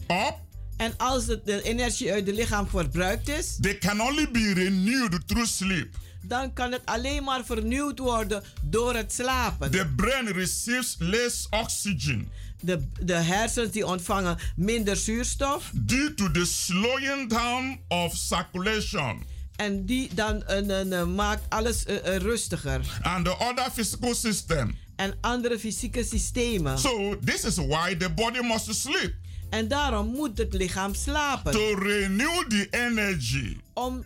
up, 0.08 0.34
En 0.80 0.96
als 0.96 1.26
het, 1.26 1.46
de 1.46 1.62
energie 1.62 2.12
uit 2.12 2.26
het 2.26 2.36
lichaam 2.36 2.68
verbruikt 2.68 3.28
is, 3.28 3.56
they 3.60 3.78
can 3.78 4.00
only 4.00 4.30
be 4.30 4.52
renewed 4.54 5.28
through 5.28 5.46
sleep. 5.48 5.94
dan 6.22 6.52
kan 6.52 6.72
het 6.72 6.80
alleen 6.84 7.24
maar 7.24 7.44
vernieuwd 7.44 7.98
worden 7.98 8.42
door 8.62 8.94
het 8.94 9.12
slapen. 9.12 9.70
The 9.70 9.86
brain 9.96 10.26
receives 10.32 10.96
less 10.98 11.46
oxygen 11.50 12.28
De, 12.62 12.86
de 13.00 13.14
hersens 13.14 13.70
die 13.70 13.86
ontvangen 13.86 14.38
minder 14.56 14.96
zuurstof 14.96 15.70
due 15.74 16.14
to 16.14 16.30
the 16.30 16.44
slowing 16.44 17.28
down 17.28 17.80
of 17.88 18.16
circulation 18.16 19.22
en 19.56 19.86
die 19.86 20.14
dan 20.14 20.42
eh, 20.46 21.00
eh, 21.00 21.06
maakt 21.06 21.42
alles 21.48 21.84
eh, 21.84 22.14
eh, 22.14 22.22
rustiger. 22.22 22.80
and 23.02 23.24
the 23.24 23.36
other 23.38 23.70
physical 23.72 24.14
system. 24.14 24.76
En 24.96 25.14
andere 25.20 25.58
fysieke 25.58 26.04
systemen. 26.04 26.78
So 26.78 27.18
this 27.24 27.44
is 27.44 27.56
why 27.56 27.96
the 27.96 28.08
body 28.10 28.40
must 28.42 28.74
sleep 28.74 29.14
En 29.50 29.68
daarom 29.68 30.06
moet 30.06 30.38
het 30.38 30.52
lichaam 30.54 30.94
slapen. 30.94 31.52
to 31.52 31.74
renew 31.74 32.48
the 32.48 32.66
energy 32.70 33.56
Om 33.72 34.04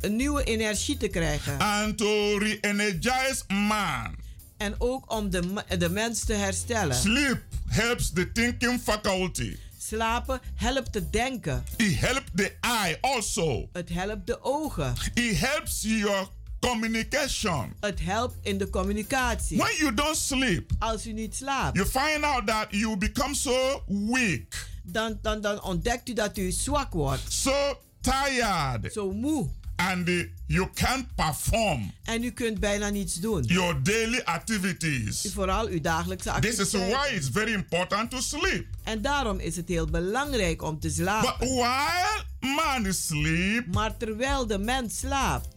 een 0.00 0.16
nieuwe 0.16 0.44
energie 0.44 0.96
te 0.96 1.08
krijgen. 1.08 1.58
and 1.58 1.98
to 1.98 2.38
re-energize 2.38 3.42
man. 3.48 4.14
En 4.56 4.74
ook 4.78 5.12
om 5.12 5.30
de, 5.30 5.64
de 5.78 5.88
mens 5.90 6.24
te 6.24 6.32
herstellen. 6.32 6.96
Sleep 6.96 7.42
helps 7.68 8.10
the 8.12 8.32
thinking 8.32 8.80
faculty. 8.80 9.56
Slapen 9.78 10.40
helpt 10.54 10.92
te 10.92 11.10
denken. 11.10 11.64
It 11.76 11.98
helps 12.00 12.26
the 12.34 12.52
eye 12.60 12.98
also. 13.00 13.68
Het 13.72 13.88
helpt 13.88 14.26
de 14.26 14.42
ogen. 14.42 14.94
It 15.14 15.38
helps 15.38 15.82
your 15.82 16.28
communication. 16.60 17.72
Het 17.80 18.00
helpt 18.02 18.34
in 18.42 18.58
de 18.58 18.70
communicatie. 18.70 19.56
When 19.58 19.76
you 19.78 19.94
don't 19.94 20.16
sleep, 20.16 20.70
Als 20.78 21.06
u 21.06 21.12
niet 21.12 21.34
slaapt, 21.36 21.76
you 21.76 21.88
find 21.88 22.22
out 22.24 22.46
that 22.46 22.66
you 22.70 22.96
become 22.96 23.34
so 23.34 23.82
weak, 23.86 24.68
dan, 24.86 25.18
dan, 25.22 25.40
dan 25.40 25.62
ontdekt 25.62 26.08
u 26.08 26.12
dat 26.12 26.38
u 26.38 26.50
zwak 26.50 26.92
wordt. 26.92 27.22
so 27.32 27.80
tired, 28.00 28.92
Zo 28.92 29.12
moe. 29.12 29.48
and 29.76 30.08
you 30.46 30.68
can't 30.74 31.14
perform 31.14 31.92
En 32.04 32.22
u 32.24 32.30
kunt 32.30 32.60
bijna 32.60 32.88
niets 32.88 33.14
doen. 33.14 33.42
your 33.42 33.82
daily 33.82 34.20
activities. 34.24 35.32
Vooral 35.32 35.66
uw 35.66 35.80
dagelijkse 35.80 36.32
This 36.40 36.50
is 36.52 36.60
activiteiten. 36.60 36.98
why 37.10 37.16
it's 37.16 37.28
very 37.32 37.52
important 37.52 38.10
to 38.10 38.20
sleep. 38.20 38.66
En 38.84 39.02
daarom 39.02 39.38
is 39.38 39.56
het 39.56 39.68
heel 39.68 39.86
belangrijk 39.86 40.62
om 40.62 40.78
te 40.80 40.86
But 40.86 40.96
slapen. 40.96 41.48
while 41.48 42.24
man 42.40 42.92
sleep, 42.94 43.74
Maar 43.74 43.96
terwijl 43.96 44.46
de 44.46 44.58
mens 44.58 44.98
slaapt, 44.98 45.48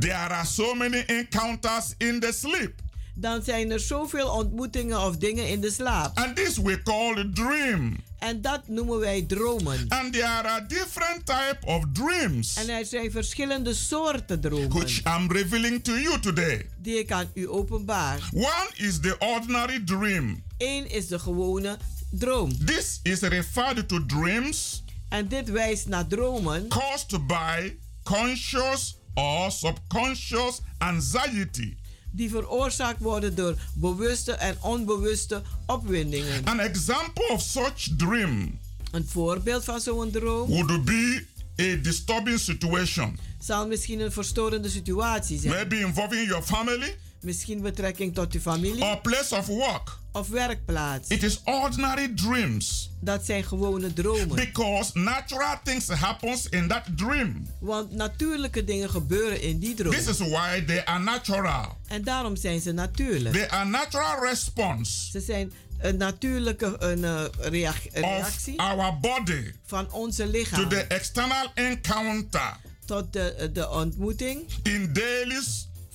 there 0.00 0.14
are 0.14 0.44
so 0.46 0.74
many 0.74 0.98
encounters 1.06 1.94
in 1.98 2.20
the 2.20 2.32
sleep. 2.32 2.80
Dan 3.20 3.42
zijn 3.42 3.70
er 3.70 3.80
zoveel 3.80 4.28
ontmoetingen 4.28 5.00
of 5.00 5.16
dingen 5.16 5.48
in 5.48 5.60
de 5.60 5.70
slaap. 5.70 6.18
And 6.18 6.36
this 6.36 6.56
we 6.56 6.82
call 6.82 7.18
a 7.18 7.24
dream. 7.34 7.96
En 8.18 8.40
dat 8.40 8.68
noemen 8.68 8.98
wij 8.98 9.22
dromen. 9.22 9.84
And 9.88 10.12
there 10.12 10.26
are 10.26 10.66
different 10.66 11.26
type 11.26 11.58
of 11.66 11.84
dreams 11.92 12.54
En 12.56 12.68
er 12.68 12.84
zijn 12.84 13.10
verschillende 13.10 13.74
soorten 13.74 14.40
dromen 14.40 14.68
which 14.68 15.02
I'm 15.04 15.32
revealing 15.32 15.84
to 15.84 15.92
you 15.92 16.20
today. 16.20 16.68
die 16.78 16.98
ik 16.98 17.12
aan 17.12 17.30
u 17.34 17.48
openbaar. 17.48 18.28
One 18.34 18.68
is 18.74 19.00
the 19.00 19.16
ordinary 19.18 19.82
dream. 19.84 20.42
Eén 20.58 20.90
is 20.90 21.06
de 21.06 21.18
gewone 21.18 21.78
droom. 22.10 22.64
This 22.64 23.00
is 23.02 23.20
referred 23.20 23.88
to 23.88 24.06
dreams 24.06 24.82
En 25.08 25.28
dit 25.28 25.50
wijst 25.50 25.86
naar 25.86 26.06
dromen 26.06 26.68
caused 26.68 27.26
by 27.26 27.76
conscious 28.02 28.96
or 29.14 29.50
subconscious 29.50 30.60
anxiety. 30.78 31.76
Die 32.10 32.30
veroorzaakt 32.30 33.00
worden 33.00 33.34
door 33.34 33.56
bewuste 33.74 34.32
en 34.32 34.56
onbewuste 34.60 35.42
opwindingen. 35.66 36.44
An 36.44 36.60
example 36.60 37.28
of 37.28 37.42
such 37.42 37.88
dream 37.96 38.58
Een 38.90 39.06
voorbeeld 39.06 39.64
van 39.64 39.80
zo'n 39.80 40.10
droom 40.10 40.48
would 40.48 40.84
be 40.84 41.24
a 41.60 41.76
disturbing 41.82 42.38
situation, 42.38 43.18
zal 43.40 43.66
misschien 43.66 44.00
een 44.00 44.12
verstorende 44.12 44.68
situatie 44.68 45.38
zijn. 45.40 45.52
maybe 45.52 45.78
involving 45.78 46.26
your 46.28 46.42
family 46.42 46.96
Misschien 47.20 47.60
betrekking 47.60 48.14
tot 48.14 48.32
uw 48.32 48.40
familie 48.40 48.84
or 48.84 49.00
place 49.00 49.36
of 49.36 49.46
work. 49.46 49.96
of 50.12 50.28
werkplaats. 50.28 51.08
It 51.08 51.22
is 51.22 51.40
ordinary 51.44 52.12
dreams 52.14 52.90
Dat 53.00 53.24
zijn 53.24 53.44
gewone 53.44 53.92
dromen. 53.92 54.36
because 54.36 54.98
natural 54.98 55.60
things 55.64 55.88
happens 55.88 56.48
in 56.48 56.68
that 56.68 56.82
dream. 56.96 57.46
Want 57.60 57.92
natuurlijke 57.92 58.64
dingen 58.64 58.90
gebeuren 58.90 59.40
in 59.42 59.58
die 59.58 59.74
droom. 59.74 59.92
This 59.94 60.06
is 60.06 60.18
why 60.18 60.64
they 60.66 60.84
are 60.84 61.02
natural. 61.02 61.76
En 61.86 62.02
daarom 62.04 62.36
zijn 62.36 62.60
ze 62.60 62.72
natuurlijk. 62.72 63.34
They 63.34 63.50
are 63.50 63.68
natural 63.68 64.24
response 64.24 65.10
Ze 65.10 65.20
zijn 65.20 65.52
een 65.78 65.96
natuurlijke 65.96 66.76
een, 66.78 67.04
eh, 67.04 67.24
reac- 67.40 67.84
of 67.92 68.00
reactie 68.00 68.60
our 68.60 68.98
body 69.00 69.52
van 69.66 69.92
onze 69.92 70.22
to 70.24 70.30
lichaam 70.30 70.68
the 70.68 70.80
external 70.82 71.46
encounter 71.54 72.56
tot 72.84 73.12
de, 73.12 73.50
de 73.52 73.70
ontmoeting 73.70 74.40
in 74.62 74.92
daily 74.92 75.40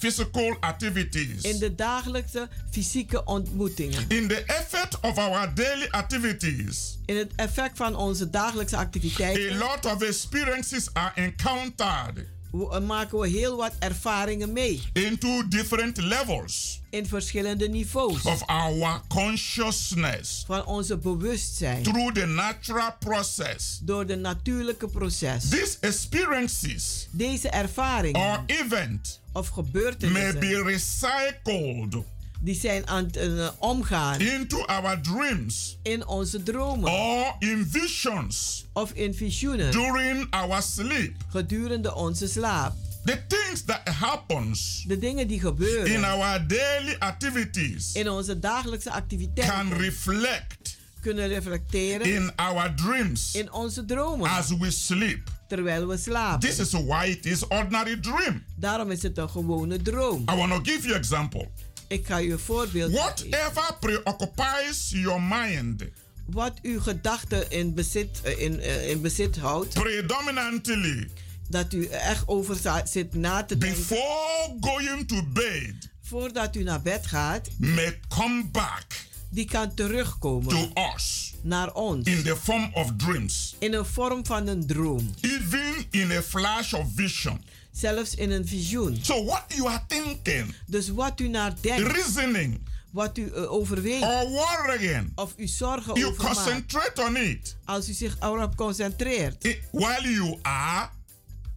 physical 0.08 0.58
activities. 0.60 1.42
in 1.44 1.60
de 1.60 1.76
dagelijkse 1.76 2.50
fysieke 2.72 3.24
ontmoetingen. 3.26 4.06
In 4.10 4.28
the 4.28 4.44
effect 4.46 5.00
of 5.00 5.18
our 5.18 5.54
daily 5.56 5.88
activities, 5.90 6.98
In 7.06 7.18
het 7.18 7.32
effect 7.36 7.78
van 7.78 7.96
onze 7.96 8.30
dagelijkse 8.30 8.76
a 8.76 8.80
activiteiten 8.80 9.58
lot 9.58 9.86
of 9.86 10.02
experiences 10.02 10.94
are 10.94 11.12
encountered 11.16 12.26
we- 12.52 12.70
eh, 12.72 12.80
maken 12.82 13.20
we 13.20 13.28
heel 13.28 13.58
wat 13.58 13.74
ervaringen 13.80 14.54
mee 14.54 14.82
into 14.94 15.48
different 15.48 15.98
levels 15.98 16.82
in 16.90 17.06
verschillende 17.08 17.70
niveaus 17.70 18.22
of 18.24 18.44
our 18.46 19.02
consciousness 19.08 20.44
van 20.48 20.66
onze 20.66 20.98
bewustzijn 20.98 21.84
through 21.84 22.14
the 22.14 22.26
natural 22.26 22.96
process. 23.00 23.80
door 23.82 24.06
de 24.06 24.16
natuurlijke 24.16 24.88
proces. 24.88 25.50
These 25.50 25.78
experiences 25.80 27.08
Deze 27.12 27.50
ervaringen 27.50 28.22
or 28.22 28.44
event 28.46 29.22
of 29.34 29.56
may 29.56 29.64
gebeurtenissen 29.64 30.40
be 30.40 30.64
recycled 30.64 32.04
die 32.44 32.56
zijn 32.56 32.88
aan 32.88 33.04
het 33.04 33.18
eh, 33.18 33.50
omgaan 33.60 34.20
into 34.20 34.66
our 34.66 35.02
dreams 35.02 35.78
in 35.84 36.08
onze 36.08 36.44
dromen 36.44 36.92
or 36.92 37.36
in 37.40 37.68
visions 37.70 38.66
of 38.74 38.92
in 38.92 39.14
visioenen 39.14 39.72
during 39.72 40.28
our 40.30 40.62
sleep. 40.62 41.16
gedurende 41.30 41.96
onze 41.96 42.28
slaap. 42.28 42.74
The 43.06 43.22
things 43.28 43.64
that 43.66 43.88
happens 43.88 44.84
De 44.88 44.98
dingen 44.98 45.28
die 45.28 45.38
in 45.38 45.46
gebeuren 45.46 46.04
our 46.04 46.48
daily 46.48 46.96
activities 47.00 47.92
in 47.94 48.10
onze 48.10 48.40
dagelijkse 48.40 48.92
activiteiten 48.92 49.56
can 49.70 49.78
reflect 49.78 50.78
kunnen 51.02 51.28
reflecteren 51.28 52.14
in 52.14 52.36
our 52.36 52.76
dreams 52.76 53.36
in 53.36 53.52
onze 53.52 53.86
dromen 53.86 54.30
as 54.30 54.58
we 54.58 54.72
sleep. 54.72 55.30
Terwijl 55.56 55.88
we 55.88 55.98
slapen. 55.98 56.40
This 56.40 56.60
is 56.60 56.72
why 56.72 57.06
it 57.06 57.26
is 57.26 57.48
ordinary 57.48 57.98
dream. 57.98 58.44
Daarom 58.56 58.92
is 58.92 59.04
het 59.04 59.18
een 59.18 59.30
gewone 59.30 59.82
droom. 59.82 60.22
I 60.32 60.36
want 60.36 60.52
to 60.52 60.72
give 60.72 60.88
you 60.88 60.98
example. 60.98 61.48
Ik 61.88 62.08
ga 62.08 62.22
u 62.22 62.32
een 62.32 62.40
voorbeeld 62.40 62.92
geven. 62.92 63.30
Whatever 63.30 63.78
preoccupies 63.80 64.90
your 64.90 65.22
mind 65.22 65.84
Wat 66.26 66.54
uw 66.62 66.80
gedachten 66.80 67.52
in 67.52 67.74
bezit, 67.74 68.22
eh, 68.24 68.42
in, 68.42 68.60
eh, 68.60 68.90
in 68.90 69.02
bezit 69.02 69.38
houdt, 69.38 69.74
predominantly 69.74 71.10
dat 71.50 71.74
u 71.74 71.86
echt 71.86 72.28
over 72.28 72.82
zit 72.84 73.14
na 73.14 73.44
te 73.44 73.58
denken 73.58 73.80
before 73.80 74.58
going 74.60 75.08
to 75.08 75.24
bed 75.34 75.92
voordat 76.02 76.56
u 76.56 76.64
naar 76.64 76.82
bed 76.82 77.06
gaat, 77.06 77.50
may 77.58 78.00
come 78.08 78.46
back 78.52 78.86
die 79.30 79.46
kan 79.46 79.74
terugkomen 79.74 80.50
to 80.50 80.72
us 80.96 81.33
naar 81.44 81.74
ons. 81.74 82.08
In 82.08 82.24
the 82.24 82.36
form 82.36 82.70
of 82.74 82.92
dreams, 82.98 83.56
in 83.60 83.74
een 83.74 83.86
vorm 83.86 84.26
van 84.26 84.48
een 84.48 84.66
droom, 84.68 85.14
even 85.22 85.86
in 85.90 86.12
a 86.12 86.22
flash 86.22 86.74
of 86.74 86.86
vision. 86.96 87.42
zelfs 87.72 88.16
in 88.16 88.32
een 88.32 88.48
visioen. 88.48 89.00
So, 89.02 89.24
what 89.26 89.44
you 89.48 89.68
are 89.68 89.82
thinking, 89.88 90.56
Dus 90.68 90.90
wat 90.90 91.20
u 91.20 91.28
naar 91.28 91.54
denkt, 91.62 91.92
reasoning, 91.92 92.60
wat 92.92 93.18
u 93.18 93.30
eh, 93.32 93.52
overweegt. 93.52 94.04
or 94.04 94.30
worrying, 94.30 95.12
of 95.16 95.34
u 95.38 95.48
zorgen 95.48 95.94
you 95.94 96.06
over 96.12 96.24
maakt, 96.24 96.36
concentrate 96.36 97.02
on 97.02 97.18
it. 97.18 97.56
Als 97.66 97.90
u 97.90 97.94
zich 97.94 98.16
erop 98.20 98.56
concentreert, 98.56 99.58
while 99.72 100.12
you 100.14 100.38
are 100.42 100.90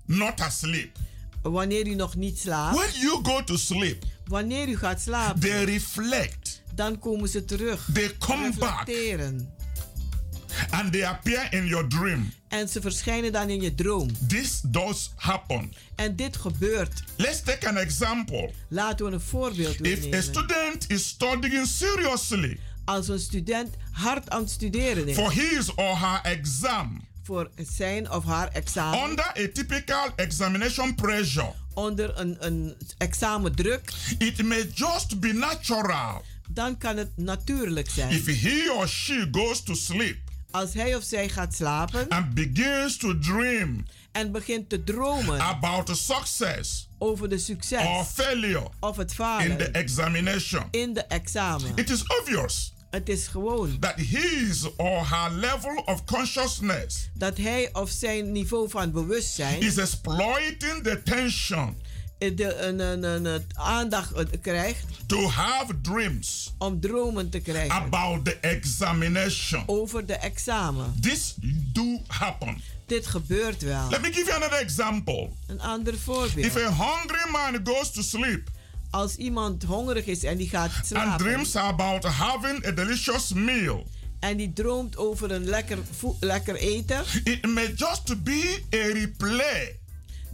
not 0.05 0.41
asleep. 0.41 0.97
wanneer 1.43 1.87
u 1.87 1.95
nog 1.95 2.15
niet 2.17 2.39
slaapt, 2.39 2.77
When 2.77 3.01
you 3.01 3.19
go 3.25 3.45
to 3.45 3.57
sleep, 3.57 4.05
wanneer 4.27 4.69
u 4.69 4.77
gaat 4.77 5.01
slapen, 5.01 5.41
they 5.41 5.65
reflect, 5.65 6.63
dan 6.75 6.99
komen 6.99 7.29
ze 7.29 7.45
terug. 7.45 7.89
they 7.93 8.17
come 8.19 8.53
back. 8.59 8.87
And 10.71 10.93
they 10.93 11.05
appear 11.05 11.47
in 11.51 11.67
your 11.67 11.89
dream. 11.89 12.33
En 12.49 12.69
ze 12.69 12.81
verschijnen 12.81 13.33
dan 13.33 13.49
in 13.49 13.61
je 13.61 13.75
droom. 13.75 14.11
This 14.29 14.61
does 14.63 15.11
happen. 15.17 15.73
En 15.95 16.17
dit 16.17 16.37
gebeurt. 16.37 17.03
Let's 17.17 17.43
take 17.43 17.69
an 17.69 17.77
example. 17.77 18.51
Laten 18.69 19.07
we 19.07 19.13
een 19.13 19.21
voorbeeld 19.21 19.81
If 19.81 19.99
a 19.99 20.01
nemen. 20.01 20.23
student 20.23 20.91
is 20.91 21.07
studying 21.07 21.67
seriously 21.67 22.59
Als 22.85 23.09
een 23.09 23.19
student 23.19 23.75
hard 23.91 24.31
aan 24.31 24.41
het 24.41 24.51
studeren 24.51 25.09
is 25.09 25.17
for 25.17 25.33
his 25.33 25.75
or 25.75 25.99
her 25.99 26.21
exam 26.23 27.05
voor 27.23 27.51
zijn 27.73 28.11
of 28.11 28.25
haar 28.25 28.49
examen, 28.49 29.09
under 29.09 29.25
a 29.25 29.49
typical 29.53 30.09
examination 30.17 30.95
pressure, 30.95 31.53
onder 31.75 32.19
een, 32.19 32.37
een 32.39 32.75
examendruk, 32.99 33.93
it 34.19 34.43
may 34.43 34.71
just 34.75 35.21
be 35.21 35.33
natural 35.33 36.23
dan 36.49 36.79
kan 36.79 36.97
het 36.97 37.11
natuurlijk 37.17 37.91
zijn. 37.91 38.11
if 38.11 38.27
he 38.43 38.73
or 38.73 38.89
she 38.89 39.29
goes 39.31 39.63
to 39.63 39.75
sleep 39.75 40.17
Als 40.51 40.75
hij 40.75 40.95
of 40.95 41.03
zij 41.03 41.29
gaat 41.29 41.55
slapen 41.55 42.09
and 42.09 42.35
begins 42.35 42.97
to 42.97 43.19
dream 43.19 43.85
en 44.13 44.33
begint 44.33 44.69
te 44.69 44.85
dromen 44.85 45.41
about 45.41 45.97
success 45.97 46.89
over 46.99 47.29
de 47.29 47.39
succes 47.39 47.87
or 47.87 48.05
failure 48.05 48.69
of 48.81 48.97
het 48.97 49.11
in 49.11 49.17
falen 49.17 49.57
the 49.57 49.71
examination. 49.71 50.69
in 50.71 50.93
de 50.95 51.03
examen. 51.03 51.73
It 51.75 51.91
is 51.91 52.03
obvious 52.21 52.75
Het 52.91 53.09
is 53.09 53.27
gewoon 53.27 53.79
that 53.79 53.95
his 54.01 54.77
or 54.77 55.09
her 55.11 55.31
level 55.31 55.83
of 55.85 56.05
consciousness 56.05 57.09
dat 57.15 57.37
hij 57.37 57.69
of 57.73 57.91
zijn 57.91 58.33
niveau 58.33 58.71
van 58.71 58.91
bewustzijn 58.93 59.61
is 59.61 59.77
exploiting 59.77 60.83
the 60.83 61.03
tension 61.05 61.77
een, 62.19 62.79
een, 62.81 63.03
een, 63.05 63.25
een 63.25 63.45
aandacht 63.55 64.13
eh, 64.13 64.25
krijgt 64.43 64.85
to 65.07 65.29
have 65.29 65.81
dreams 65.81 66.55
om 66.59 66.81
dromen 66.81 67.31
te 67.31 67.41
krijgen 67.41 67.75
about 67.75 68.25
the 68.25 68.37
examination. 68.41 69.63
over 69.67 70.07
de 70.07 70.15
examen. 70.15 70.95
This 71.01 71.35
do 71.73 72.01
happen. 72.07 72.61
Dit 72.87 73.07
gebeurt 73.07 73.63
wel. 73.63 73.91
Let 73.91 74.01
me 74.01 74.13
give 74.13 74.25
you 74.25 74.37
another 74.37 74.59
example. 74.59 75.29
Een 75.47 75.61
ander 75.61 75.99
voorbeeld. 75.99 76.47
If 76.47 76.57
a 76.57 76.73
hungry 76.73 77.31
man 77.31 77.61
goes 77.65 77.91
to 77.91 78.03
sleep 78.03 78.51
Als 78.91 79.17
iemand 79.17 79.63
hongerig 79.63 80.07
is 80.07 80.23
en 80.23 80.37
die 80.37 80.49
gaat 80.49 80.71
and 80.71 80.87
slapen 80.87 81.27
dreams 81.27 81.57
about 81.57 82.05
having 82.05 82.67
a 82.67 82.71
delicious 82.71 83.33
meal, 83.33 83.87
en 84.21 84.37
die 84.37 84.53
droomt 84.53 84.97
over 84.97 85.31
een 85.31 85.45
lekker, 85.45 85.79
lekker 86.21 86.55
eten, 86.55 87.05
it 87.25 87.47
may 87.47 87.73
just 87.77 88.23
be 88.25 88.63
a 88.75 88.93
replay 88.93 89.79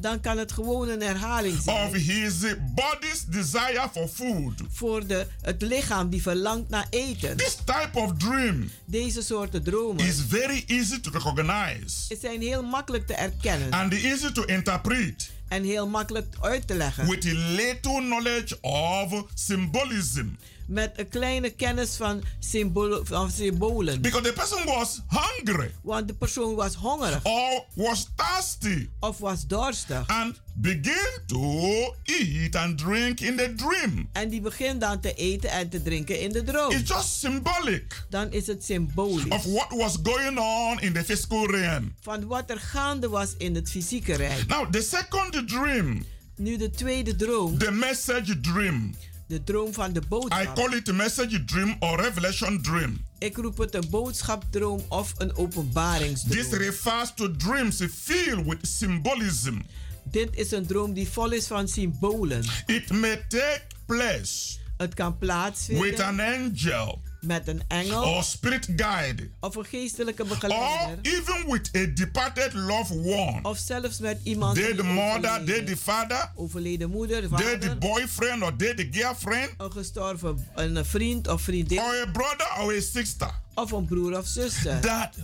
dan 0.03 0.21
kan 0.21 0.38
het 0.38 0.53
gewoon 0.53 0.88
een 0.88 1.03
herhaling 1.03 1.57
of 1.57 1.62
zijn 1.62 1.95
his 1.95 2.35
body's 2.75 3.25
desire 3.29 3.88
for 3.93 4.09
food. 4.09 4.62
voor 4.71 5.07
de, 5.07 5.27
het 5.43 5.62
lichaam 5.62 6.11
die 6.11 6.23
verlangt 6.23 6.69
naar 6.69 6.87
eten. 6.91 7.37
This 7.37 7.57
type 7.65 7.99
of 7.99 8.12
dream 8.17 8.71
Deze 8.85 9.23
soorten 9.23 9.62
dromen 9.62 10.07
is 10.07 10.21
very 10.29 10.65
easy 10.67 11.01
to 11.01 11.11
recognize 11.11 12.17
zijn 12.21 12.41
heel 12.41 12.62
makkelijk 12.62 13.07
te 13.07 13.15
erkennen 13.15 13.71
and 13.71 13.93
easy 13.93 14.33
to 14.33 14.43
interpret 14.45 15.31
en 15.49 15.65
heel 15.65 15.88
makkelijk 15.88 16.35
uit 16.41 16.67
te 16.67 16.75
leggen. 16.75 17.09
with 17.09 17.25
a 17.27 17.35
little 17.35 18.01
knowledge 18.01 18.61
of 18.61 19.25
symbolism. 19.35 20.27
Met 20.66 20.92
een 20.98 21.09
kleine 21.09 21.51
kennis 21.51 21.96
van, 21.96 22.22
symbolen, 22.38 23.07
van 23.07 23.31
symbolen. 23.31 24.01
Because 24.01 24.27
the 24.27 24.33
person 24.33 24.64
was 24.64 25.01
hungry 25.09 25.70
Want 25.83 26.09
de 26.09 26.14
persoon 26.14 26.55
was 26.55 26.75
hongerig 26.75 27.25
or 27.25 27.64
was 27.75 28.07
thirsty 28.16 28.88
of 29.01 29.18
was 29.18 29.46
dorstig. 29.46 30.07
and 30.07 30.40
begin 30.55 31.09
to 31.27 31.94
eat 32.05 32.57
and 32.57 32.79
drink 32.79 33.20
in 33.20 33.37
the 33.37 33.55
dream. 33.55 34.09
En 34.12 34.29
die 34.29 34.40
begint 34.40 34.81
dan 34.81 35.01
te 35.01 35.14
eten 35.14 35.51
en 35.51 35.68
te 35.68 35.83
drinken 35.83 36.20
in 36.20 36.33
de 36.33 36.42
droom. 36.42 36.70
It's 36.72 36.88
just 36.88 37.18
symbolic 37.20 38.05
Dan 38.11 38.33
is 38.33 38.46
het 38.46 38.64
symbolisch 38.64 39.29
of 39.29 39.44
what 39.44 39.70
was 39.70 39.96
going 40.03 40.38
on 40.38 40.81
in 40.81 40.92
the 40.92 41.05
physical 41.05 41.46
realm. 41.46 41.94
van 42.01 42.27
wat 42.27 42.51
er 42.51 42.59
gaande 42.61 43.09
was 43.09 43.35
in 43.38 43.55
het 43.55 43.70
fysieke 43.70 44.14
rijk. 44.16 44.46
Now, 44.48 44.70
the 44.70 44.83
second 44.83 45.48
dream, 45.48 46.05
Nu 46.37 46.57
de 46.57 46.70
tweede 46.70 47.16
droom, 47.16 47.59
the 47.59 47.70
message 47.70 48.40
dream. 48.40 48.94
De 49.33 49.45
droom 49.45 49.73
van 49.73 49.92
de 49.92 50.01
I 50.01 50.09
boodschap. 50.09 50.55
call 50.55 50.73
it 50.77 50.88
a 50.88 50.92
message 50.92 51.45
dream 51.45 51.77
or 51.81 52.01
revelation 52.01 52.62
dream. 52.62 53.05
Ik 53.18 53.37
roep 53.37 53.59
het 53.59 53.75
een 53.75 53.90
boodschapdroom 53.90 54.81
of 54.88 55.12
een 55.16 55.29
This 55.29 55.37
openbaringsdroom. 55.38 56.47
refers 56.51 57.12
to 57.14 57.37
dreams 57.37 57.81
filled 57.90 58.47
with 58.47 58.59
symbolism. 58.62 59.57
Dit 60.05 60.29
is 60.37 60.51
een 60.51 60.66
droom 60.66 60.92
die 60.92 61.09
vol 61.09 61.33
is 61.33 61.47
van 61.47 61.68
symbolen. 61.68 62.45
It 62.66 62.90
may 62.90 63.25
take 63.29 63.62
place 63.87 64.59
Het 64.77 64.95
kan 64.95 65.11
with 65.11 65.18
plaatsvinden 65.21 66.05
an 66.05 66.21
angel 66.21 67.01
met 67.26 67.48
een 67.48 67.62
engel 67.68 68.02
or 68.04 68.22
spirit 68.22 68.68
guide. 68.76 69.30
of 69.40 69.54
een 69.54 69.64
geestelijke 69.64 70.22
or 70.22 70.28
begeleider. 70.28 70.98
even 71.02 71.50
with 71.50 71.70
a 71.76 71.87
departed 71.94 72.52
loved 72.54 72.96
one. 73.04 73.38
Of 73.42 73.58
zelfs 73.58 73.98
met 73.98 74.20
iemand 74.22 74.56
Dead 74.56 74.76
die 74.76 74.82
mother, 74.82 75.30
overleden, 75.30 75.66
dead 75.66 75.78
father, 75.78 76.32
overleden 76.35 76.90
moeder, 76.90 77.20
dead 77.20 77.30
vader, 77.40 77.78
boyfriend 77.78 78.42
or 78.42 78.56
dead 78.56 78.87
girlfriend, 78.90 79.50
een 79.56 79.72
gestorven 79.72 80.46
een 80.54 80.85
vriend 80.85 81.28
of 81.28 81.42
vriendin. 81.42 81.78
Or 81.78 82.02
a 82.06 82.11
brother 82.11 82.50
or 82.61 82.76
a 82.76 82.80
sister. 82.80 83.30
Of 83.54 83.72
een 83.72 83.85
broer 83.85 84.18
of 84.18 84.26
zuster. 84.26 84.80
That 84.80 85.16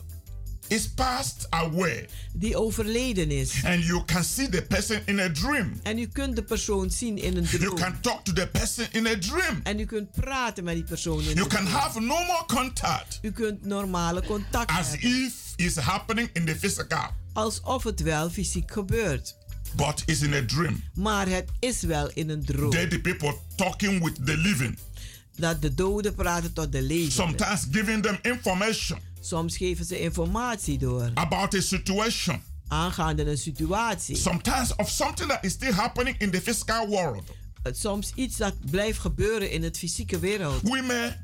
is 0.69 0.89
passed 0.89 1.47
away. 1.51 2.09
die 2.33 2.57
overleden 2.57 3.31
is. 3.31 3.65
And 3.65 3.85
you 3.85 4.05
can 4.05 4.25
see 4.25 4.49
the 4.49 4.63
person 4.63 5.03
in 5.07 5.21
a 5.21 5.29
dream. 5.29 5.81
En 5.83 5.99
u 5.99 6.07
kunt 6.07 6.37
de 6.37 6.43
persoon 6.43 6.91
zien 6.91 7.19
in 7.19 7.37
een 7.37 7.45
droom. 7.45 7.63
You 7.63 7.75
can 7.75 8.01
talk 8.01 8.25
to 8.25 8.33
the 8.33 8.49
person 8.49 8.87
in 8.93 9.07
a 9.07 9.19
dream. 9.19 9.61
En 9.63 9.81
u 9.81 9.85
kunt 9.85 10.11
praten 10.13 10.65
met 10.65 10.75
die 10.75 10.85
persoon 10.85 11.19
in 11.21 11.25
de 11.27 11.35
You 11.35 11.47
can 11.49 11.65
droom. 11.65 11.77
have 11.81 12.01
normal 12.01 12.45
contact 12.47 13.19
U 13.23 13.31
kunt 13.33 13.65
normale 13.65 14.23
contact 14.23 14.71
as 14.71 14.91
hebben. 14.91 15.11
if 15.27 15.33
it's 15.57 15.77
happening 15.77 16.31
in 16.33 16.45
the 16.45 16.57
physical, 16.59 17.11
Alsof 17.33 17.85
het 17.85 18.01
wel 18.03 18.31
fysiek 18.31 18.71
gebeurt. 18.73 19.37
but 19.77 20.03
it's 20.07 20.21
in 20.21 20.35
a 20.35 20.45
dream. 20.47 20.83
Maar 20.95 21.29
het 21.29 21.49
is 21.59 21.81
wel 21.83 22.11
in 22.15 22.29
een 22.31 22.45
droom. 22.45 22.71
Dead 22.71 23.03
people 23.03 23.35
talking 23.57 24.05
with 24.05 24.15
the 24.27 24.37
living, 24.37 24.79
Dat 25.37 25.63
de 25.63 25.75
doden 25.75 26.15
praten 26.15 26.53
tot 26.53 26.73
de 26.73 26.83
levenden. 26.83 27.13
sometimes 27.13 27.67
giving 27.71 28.03
them 28.03 28.19
information 28.23 28.99
Soms 29.21 29.57
geven 29.57 29.85
ze 29.85 30.01
informatie 30.01 30.79
door. 30.79 31.11
about 31.15 31.55
a 31.55 31.61
situation, 31.61 32.43
Aangaande 32.69 33.25
een 33.27 33.39
situatie. 33.39 34.17
sometimes 34.17 34.75
of 34.77 34.91
something 34.91 35.29
that 35.31 35.45
is 35.45 35.53
still 35.53 35.73
happening 35.73 36.19
in 36.19 36.31
the 36.31 36.41
physical 36.41 36.87
world. 36.89 37.23
Soms 37.73 38.13
iets 38.15 38.37
dat 38.37 38.55
blijft 38.71 38.99
gebeuren 38.99 39.51
in 39.51 39.63
het 39.63 39.79
fysieke 39.79 40.19
wereld. 40.19 40.63
We 40.63 40.83
may 40.87 41.21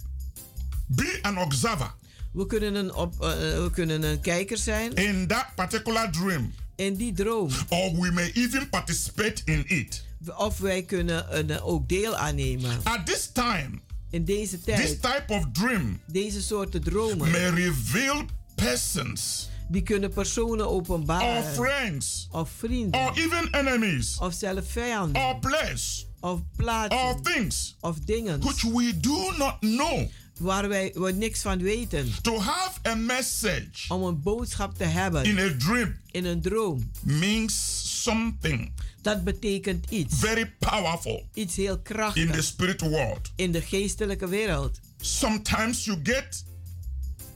be 0.86 1.18
an 1.22 1.38
observer 1.38 1.94
We 2.32 2.46
kunnen 2.46 2.74
een, 2.74 2.94
op, 2.94 3.12
eh, 3.20 3.28
we 3.28 3.68
kunnen 3.72 4.02
een 4.02 4.20
kijker 4.20 4.58
zijn 4.58 4.92
in 4.94 5.26
that 5.26 5.46
particular 5.54 6.10
dream, 6.12 6.52
in 6.76 6.94
die 6.94 7.12
droom. 7.12 7.50
or 7.68 7.92
we 8.00 8.10
may 8.12 8.30
even 8.34 8.68
participate 8.68 9.42
in 9.44 9.64
it. 9.68 10.04
Of 10.36 10.58
wij 10.58 10.82
kunnen 10.82 11.38
een, 11.38 11.50
eh, 11.50 11.66
ook 11.66 11.88
deel 11.88 12.16
aannemen. 12.16 12.80
At 12.82 13.06
this 13.06 13.30
time, 13.32 13.80
In 14.14 14.24
deze 14.24 14.60
this 14.60 14.74
tijd. 14.74 15.02
type 15.02 15.24
of 15.32 15.44
dream 15.52 16.00
Deze 16.06 16.42
soorten 16.42 16.82
dromen. 16.82 17.30
may 17.30 17.48
reveal 17.50 18.24
persons 18.54 19.48
Die 19.68 19.82
kunnen 19.82 20.10
personen 20.12 20.66
or 20.68 20.72
openbaren. 20.76 21.44
friends 21.54 22.28
Of 22.30 22.50
vrienden. 22.58 23.00
or 23.00 23.12
even 23.18 23.50
enemies 23.50 24.16
Of 24.18 24.34
zelf 24.34 24.64
vijanden. 24.70 25.22
or 25.22 25.38
place 25.38 26.04
Of 26.20 26.30
or 26.30 26.42
plaatsen. 26.56 27.22
things 27.22 27.76
Of 27.80 27.98
dingen. 27.98 28.40
which 28.40 28.62
we 28.62 29.00
do 29.00 29.32
not 29.38 29.56
know. 29.60 30.08
Waar 30.38 30.68
wij 30.68 30.90
waar 30.94 31.14
niks 31.14 31.40
van 31.42 31.58
weten. 31.58 32.12
To 32.22 32.38
have 32.40 32.78
a 32.86 32.94
message 32.94 33.84
Om 33.88 34.02
een 34.02 34.22
boodschap 34.22 34.76
te 34.76 34.84
hebben. 34.84 35.24
in 35.24 35.38
a 35.38 35.54
dream 35.58 35.96
In 36.10 36.24
een 36.24 36.40
droom. 36.42 36.90
means 37.02 37.82
something 38.04 38.72
Dat 39.02 39.24
betekent 39.24 39.90
iets. 39.90 40.18
very 40.18 40.54
powerful 40.58 41.28
Iets 41.34 41.56
heel 41.56 41.80
in 42.14 42.30
the 42.30 42.42
spirit 42.42 42.80
world. 42.80 43.32
In 43.36 43.52
de 43.52 43.60
geestelijke 43.60 44.28
wereld. 44.28 44.80
Sometimes 44.96 45.84
you 45.84 46.00
get 46.02 46.44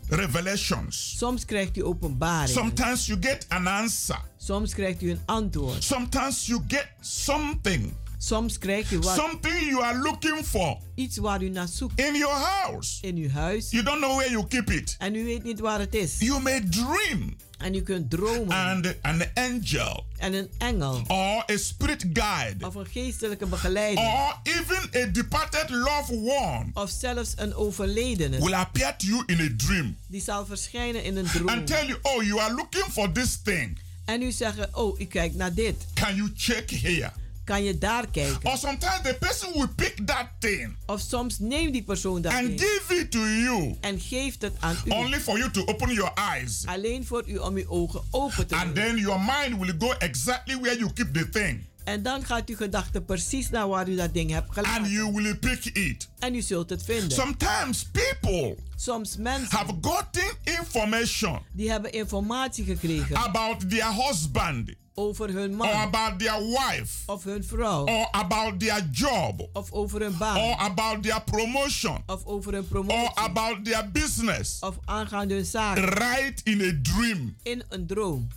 revelations. 0.09 1.15
Soms 1.19 1.45
krijgt 1.45 1.77
u 1.77 1.85
openbaring. 1.85 2.49
Sometimes 2.49 3.07
you 3.07 3.19
get 3.21 3.47
an 3.49 3.67
answer. 3.67 4.21
Soms 4.37 4.75
krijgt 4.75 5.03
u 5.03 5.11
een 5.11 5.21
antwoord. 5.27 5.85
Sometimes 5.85 6.47
you 6.47 6.63
get 6.69 6.89
something. 7.01 7.93
Soms 8.21 8.59
krijgt 8.59 8.93
u 8.93 8.99
wat. 8.99 9.17
Something 9.17 9.69
you 9.71 9.83
are 9.85 9.99
looking 9.99 10.45
for 10.47 10.79
Iets 10.95 11.17
waar 11.17 11.43
u 11.43 11.49
naar 11.49 11.69
zoekt. 11.69 12.01
in 12.01 12.15
your 12.17 12.35
house. 12.37 12.99
In 13.07 13.17
uw 13.17 13.31
huis. 13.31 13.71
You 13.71 13.85
don't 13.85 13.99
know 13.99 14.17
where 14.17 14.31
you 14.31 14.47
keep 14.47 14.71
it. 14.71 14.97
En 14.99 15.15
u 15.15 15.25
weet 15.25 15.43
niet 15.45 15.61
waar 15.61 15.79
het 15.79 15.95
is. 15.95 16.15
You 16.19 16.43
may 16.43 16.61
dream 16.71 17.37
En 17.59 17.75
u 17.75 17.83
kunt 17.83 18.11
dromen. 18.11 18.57
and 18.57 18.95
an 19.03 19.23
angel 19.35 20.05
En 20.17 20.33
een 20.33 20.49
engel. 20.59 21.03
or 21.07 21.45
a 21.53 21.57
spirit 21.57 22.05
guide 22.13 22.67
Of 22.67 22.75
een 22.75 22.87
geestelijke 22.87 23.47
begeleider. 23.47 24.05
or 24.05 24.41
even 24.43 25.03
a 25.03 25.07
departed 25.07 25.71
loved 25.71 26.17
one 26.19 26.71
Of 26.75 26.91
zelfs 26.91 27.33
een 27.37 27.55
overledene. 27.55 28.39
will 28.39 28.55
appear 28.55 28.97
to 28.97 29.07
you 29.07 29.23
in 29.27 29.41
a 29.41 29.49
dream 29.67 29.97
Die 30.09 30.23
zal 30.23 30.47
verschijnen 30.47 31.05
in 31.05 31.17
een 31.17 31.27
droom. 31.27 31.49
and 31.49 31.67
tell 31.67 31.87
you, 31.87 31.99
oh, 32.03 32.23
you 32.23 32.41
are 32.41 32.55
looking 32.55 32.85
for 32.91 33.13
this 33.13 33.39
thing. 33.43 33.79
En 34.05 34.23
u 34.23 34.31
zeggen, 34.33 34.77
oh, 34.77 35.01
u 35.01 35.05
kijkt 35.05 35.35
naar 35.35 35.55
dit. 35.55 35.75
Can 35.95 36.15
you 36.15 36.33
check 36.37 36.71
here? 36.71 37.13
Kan 37.49 37.65
je 37.65 37.79
daar 37.79 38.11
kijken? 38.11 38.51
Or 38.51 38.57
sometimes 38.57 39.01
the 39.03 39.17
person 39.21 39.53
will 39.53 39.69
pick 39.77 40.07
that 40.07 40.27
thing 40.39 40.77
Of 40.87 41.01
soms 41.01 41.39
neemt 41.39 41.73
die 41.73 41.83
persoon 41.83 42.23
dat 42.23 42.33
and 42.33 42.47
ding 42.47 42.61
give 42.61 43.01
it 43.01 43.11
to 43.11 43.19
you 43.19 43.77
en 43.81 44.01
geeft 44.01 44.43
het 44.43 44.53
aan 44.61 44.77
u. 44.85 44.91
only 44.91 45.21
for 45.21 45.39
you 45.39 45.51
to 45.51 45.65
open 45.67 45.93
your 45.95 46.13
eyes. 46.15 46.63
Alleen 46.67 47.07
voor 47.07 47.23
u 47.27 47.37
om 47.37 47.57
uw 47.57 47.69
ogen 47.69 48.03
open 48.11 48.47
te 48.47 48.55
And 48.57 48.65
doen. 48.75 48.85
then 48.85 48.97
your 48.99 49.21
mind 49.21 49.61
will 49.61 49.75
go 49.79 49.93
exactly 49.99 50.59
where 50.61 50.79
you 50.79 50.93
keep 50.93 51.15
the 51.15 51.29
thing. 51.29 51.65
En 51.85 52.03
dan 52.03 52.25
gaat 52.25 52.49
uw 52.49 52.57
gedachte 52.57 53.01
precies 53.01 53.51
naar 53.51 53.69
waar 53.69 53.89
u 53.89 53.97
dat 53.97 54.15
ding 54.15 54.31
hebt 54.31 54.47
And 54.47 54.55
gelaten. 54.67 54.91
you 54.91 55.13
will 55.13 55.35
pick 55.37 55.65
it. 55.65 56.09
En 56.19 56.35
u 56.35 56.41
zult 56.41 56.71
het 56.71 56.83
vinden. 56.85 57.11
Sometimes 57.11 57.87
people 57.93 58.57
Soms 58.77 59.17
mensen 59.17 59.57
have 59.57 59.75
gotten 59.81 60.37
information 60.45 61.39
die 61.53 61.71
hebben 61.71 61.93
informatie 61.93 62.65
gekregen 62.65 63.17
about 63.17 63.71
their 63.71 63.93
husband 63.95 64.71
over 64.99 65.33
hun 65.33 65.61
or 65.61 65.83
about 65.89 66.19
their 66.19 66.39
wife. 66.41 66.93
Of 67.07 67.25
hun 67.25 67.43
vrouw 67.43 67.87
or 67.87 68.07
about 68.15 68.59
their 68.61 68.81
job. 68.91 69.43
Of 69.55 69.71
over 69.73 70.05
hun 70.05 70.37
or 70.37 70.57
about 70.61 71.03
their 71.03 71.21
promotion. 71.21 72.03
Of 72.09 72.27
over 72.27 72.53
hun 72.53 72.91
or 72.91 73.09
about 73.17 73.65
their 73.65 73.85
business. 73.93 74.61
Of 74.63 74.79
aangaande 74.87 75.35
hun 75.35 75.45
zaak. 75.45 75.77
Right 75.99 76.43
in 76.45 76.61
a 76.61 76.73
dream. 76.73 77.37
In 77.43 77.63
een 77.71 77.87
droom. 77.87 78.29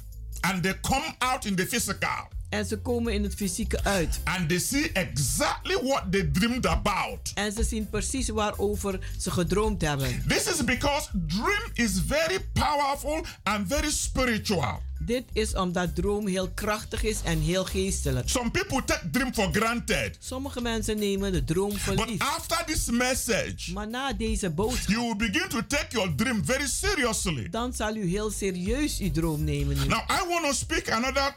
and 0.43 0.63
they 0.63 0.74
come 0.84 1.04
out 1.21 1.45
in 1.45 1.56
the 1.56 1.65
physical 1.65 2.10
En 2.51 2.65
ze 2.65 2.77
komen 2.77 3.13
in 3.13 3.23
het 3.23 3.35
fysieke 3.35 3.83
uit. 3.83 4.19
and 4.23 4.49
they 4.49 4.59
see 4.59 4.91
exactly 4.91 5.75
what 5.83 6.03
they 6.11 6.23
dreamed 6.23 6.65
about. 6.65 7.31
En 7.33 7.51
ze 7.51 7.63
zien 7.63 7.89
precies 7.89 8.29
waarover 8.29 8.99
ze 9.19 9.31
gedroomd 9.31 9.81
hebben. 9.81 10.23
This 10.27 10.47
is 10.47 10.63
because 10.63 11.09
dream 11.27 11.63
is 11.73 11.91
very 12.07 12.39
powerful 12.53 13.25
and 13.43 13.67
very 13.67 13.91
spiritual. 13.91 14.81
Dit 15.05 15.23
is 15.33 15.55
omdat 15.55 15.95
droom 15.95 16.27
heel 16.27 16.49
krachtig 16.49 17.03
is 17.03 17.17
en 17.23 17.39
heel 17.39 17.65
geestelijk. 17.65 18.29
Some 18.29 18.51
people 18.51 18.83
take 18.85 19.09
dream 19.09 19.33
for 19.33 19.49
granted. 19.51 20.17
Sommige 20.19 20.61
mensen 20.61 20.99
nemen 20.99 21.31
de 21.31 21.43
droom 21.43 21.77
voor 21.77 21.95
But 21.95 22.09
lief. 22.09 22.21
after 22.21 22.63
this 22.65 22.85
message, 22.89 23.73
Maar 23.73 23.87
na 23.89 24.13
deze 24.13 24.49
boodschap, 24.49 24.87
you 24.89 25.01
will 25.01 25.15
begin 25.31 25.49
to 25.49 25.61
take 25.67 25.85
your 25.89 26.15
dream 26.15 26.45
very 26.45 26.67
seriously. 26.67 27.49
dan 27.49 27.73
zal 27.73 27.95
u 27.95 28.09
heel 28.09 28.31
serieus 28.31 28.99
uw 28.99 29.11
droom 29.11 29.43
nemen 29.43 29.75
nu. 29.77 29.85
Now, 29.87 30.01
I 30.09 30.27
want 30.29 30.45
to 30.45 30.53
speak 30.53 30.89
another 30.91 31.35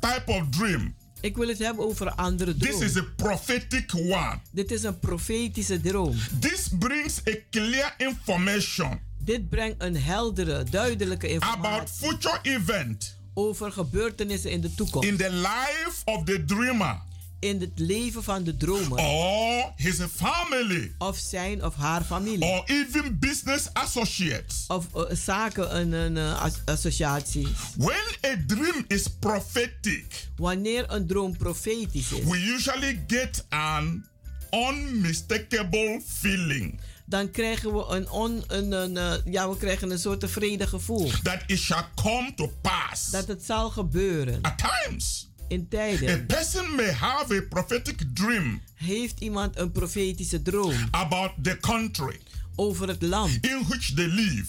type 0.00 0.22
of 0.26 0.42
dream. 0.50 0.94
Ik 1.20 1.36
wil 1.36 1.48
het 1.48 1.58
hebben 1.58 1.84
over 1.84 2.10
andere 2.10 2.56
This 2.56 2.68
droom. 2.68 2.82
is 2.82 2.96
a 2.96 3.04
prophetic 3.16 3.94
one. 3.94 4.38
Dit 4.52 4.70
is 4.70 4.82
een 4.82 4.98
profetische 4.98 5.80
droom. 5.80 6.16
This 6.40 6.68
brings 6.78 7.20
a 7.28 7.32
clear 7.50 7.94
information 7.96 9.00
Dit 9.24 9.48
brengt 9.48 9.82
een 9.82 9.96
heldere, 9.96 10.64
duidelijke 10.70 11.26
about 11.40 11.44
informatie 11.44 12.08
future 12.08 12.38
event 12.42 13.16
over 13.34 13.72
gebeurtenissen 13.72 14.50
in 14.50 14.60
de 14.60 14.74
toekomst. 14.74 15.08
in 15.08 15.16
the 15.16 15.30
life 15.32 16.00
of 16.04 16.24
the 16.24 16.44
dreamer 16.44 17.00
In 17.38 17.60
het 17.60 17.70
leven 17.74 18.22
van 18.22 18.44
de 18.44 18.56
dromer. 18.56 18.98
or 18.98 19.72
his 19.76 19.96
family 20.14 20.94
Of 20.98 21.16
zijn 21.18 21.64
of 21.64 21.74
haar 21.74 22.02
familie. 22.04 22.44
or 22.44 22.62
even 22.66 23.18
business 23.18 23.68
associates. 23.72 24.64
Of 24.68 24.94
eh, 24.94 25.16
zaken, 25.16 25.76
een, 25.76 25.92
een 25.92 26.16
eh, 26.16 26.42
as- 26.42 26.60
associatie. 26.64 27.48
When 27.76 27.96
a 28.26 28.36
dream 28.46 28.84
is 28.88 29.06
prophetic, 29.20 30.28
Wanneer 30.36 30.84
een 30.90 31.06
droom 31.06 31.36
profetisch 31.36 32.12
is, 32.12 32.24
we 32.24 32.38
usually 32.54 33.04
get 33.06 33.44
an 33.48 34.06
unmistakable 34.50 36.00
feeling 36.06 36.80
dan 37.08 37.30
krijgen 37.30 37.74
we 37.74 37.84
een, 37.88 38.10
on, 38.10 38.44
een, 38.46 38.72
een, 38.72 38.96
eh, 38.96 39.14
ja, 39.32 39.48
we 39.50 39.56
krijgen 39.56 39.90
een 39.90 39.98
soort 39.98 40.20
tevreden 40.20 40.68
gevoel. 40.68 41.10
that 41.22 41.38
it 41.46 41.58
shall 41.58 41.84
come 41.94 42.32
to 42.34 42.52
pass. 42.60 43.10
Dat 43.10 43.26
het 43.28 43.44
zal 43.44 43.70
gebeuren. 43.70 44.38
At 44.42 44.54
times, 44.58 45.28
In 45.48 45.60
a 45.60 45.66
tijden 45.68 46.26
person 46.26 46.74
may 46.74 46.90
have 46.92 47.34
a 47.36 47.40
prophetic 47.48 48.02
dream 48.14 48.60
heeft 48.74 49.20
iemand 49.20 49.58
een 49.58 49.72
profetische 49.72 50.42
droom 50.42 50.74
about 50.90 51.30
the 51.42 51.56
country 51.60 52.20
over 52.56 52.88
het 52.88 53.02
land 53.02 53.38
in 53.40 53.64
which 53.68 53.92
they 53.94 54.06
live, 54.06 54.48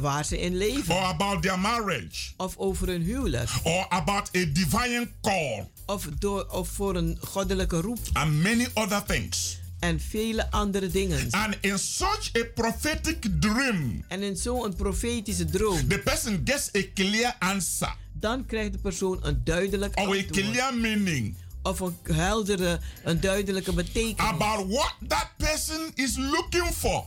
waar 0.00 0.24
ze 0.24 0.40
in 0.40 0.56
leven. 0.56 0.94
or 0.94 1.02
about 1.02 1.42
their 1.42 1.58
marriage, 1.58 2.30
Of 2.36 2.56
over 2.56 2.88
een 2.88 3.02
huwelijk. 3.02 3.50
or 3.62 3.86
about 3.88 4.28
a 4.36 4.44
divine 4.52 5.08
call, 5.22 5.68
Of, 5.86 6.08
door, 6.18 6.46
of 6.50 6.68
voor 6.68 6.96
een 6.96 7.18
goddelijke 7.20 7.80
roep. 7.80 7.98
and 8.12 8.32
many 8.42 8.66
other 8.74 9.02
things. 9.06 9.58
En 9.78 10.00
vele 10.00 10.50
andere 10.50 10.88
dingen. 10.88 11.30
And 11.30 11.56
in 11.60 11.78
such 11.78 12.30
a 12.36 12.44
prophetic 12.54 13.26
dream, 13.40 14.04
En 14.08 14.22
in 14.22 14.36
zo'n 14.36 14.74
profetische 14.76 15.44
droom. 15.44 15.88
the 15.88 15.98
person 15.98 16.40
gets 16.44 16.68
a 16.76 16.82
clear 16.94 17.36
answer 17.38 17.96
Dan 18.20 18.46
krijgt 18.46 18.72
de 18.72 18.78
persoon 18.78 19.18
een 19.22 19.40
duidelijk 19.44 19.94
antwoord. 19.96 20.30
Of 21.62 21.80
een 21.80 21.96
heldere, 22.02 22.80
een 23.04 23.20
duidelijke 23.20 23.72
betekenis. 23.72 24.16
about 24.16 24.66
what 24.72 24.94
that 25.08 25.28
person 25.36 25.90
is 25.94 26.16
looking 26.16 26.66
for 26.74 27.04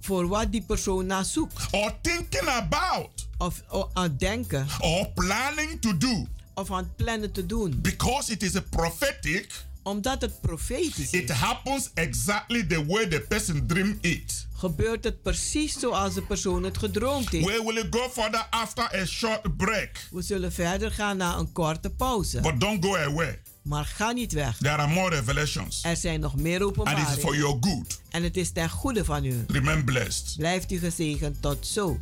Voor 0.00 0.28
wat 0.28 0.52
die 0.52 0.62
persoon 0.62 1.06
naar 1.06 1.24
zoekt. 1.24 1.66
or 1.70 2.00
thinking 2.00 2.48
about 2.48 3.28
Of, 3.38 3.62
of 3.68 3.88
aan 3.92 4.02
het 4.02 4.18
denken. 4.20 4.66
or 4.80 5.08
planning 5.14 5.80
to 5.80 5.96
do. 5.98 6.26
Of 6.54 6.70
aan 6.70 6.78
het 6.84 6.96
plannen 6.96 7.32
te 7.32 7.46
doen. 7.46 7.80
Because 7.80 8.32
it 8.32 8.42
is 8.42 8.56
a 8.56 8.60
prophetic, 8.70 9.64
Omdat 9.82 10.20
het 10.20 10.40
profetisch 10.40 11.10
it 11.10 11.30
is. 11.30 11.36
happens 11.36 11.90
exactly 11.94 12.66
the 12.66 12.86
way 12.86 13.08
the 13.08 13.20
person 13.28 13.66
dreamed 13.66 13.98
it. 14.04 14.46
Gebeurt 14.60 15.04
het 15.04 15.22
precies 15.22 15.78
zoals 15.78 16.14
de 16.14 16.22
persoon 16.22 16.62
het 16.62 16.78
gedroomd 16.78 17.28
heeft. 17.28 17.46
We 17.46 17.62
will 17.72 17.86
go 17.90 18.08
further 18.08 18.46
after 18.50 19.00
a 19.00 19.04
short 19.06 19.56
break. 19.56 19.90
We 20.10 20.22
zullen 20.22 20.52
verder 20.52 20.90
gaan 20.90 21.16
na 21.16 21.36
een 21.36 21.52
korte 21.52 21.90
pauze. 21.90 22.40
But 22.40 22.60
don't 22.60 22.84
go 22.84 22.96
away. 22.96 23.38
Maar 23.62 23.84
ga 23.84 24.10
niet 24.12 24.32
weg. 24.32 24.56
There 24.56 24.76
are 24.76 24.92
more 24.92 25.14
revelations. 25.14 25.84
Er 25.84 25.96
zijn 25.96 26.20
nog 26.20 26.36
meer 26.36 26.62
And 26.62 26.70
it 26.72 26.78
is 26.78 26.84
for 26.84 26.98
openbaringen. 27.08 27.38
your 27.38 27.56
good. 27.60 28.00
En 28.10 28.22
het 28.22 28.36
is 28.36 28.50
ten 28.50 28.70
goede 28.70 29.04
van 29.04 29.24
u. 29.24 29.44
Remain 29.46 29.84
blessed. 29.84 30.34
Blijft 30.36 30.72
u 30.72 30.78
gezegend 30.78 31.42
tot 31.42 31.66
zo. 31.66 32.00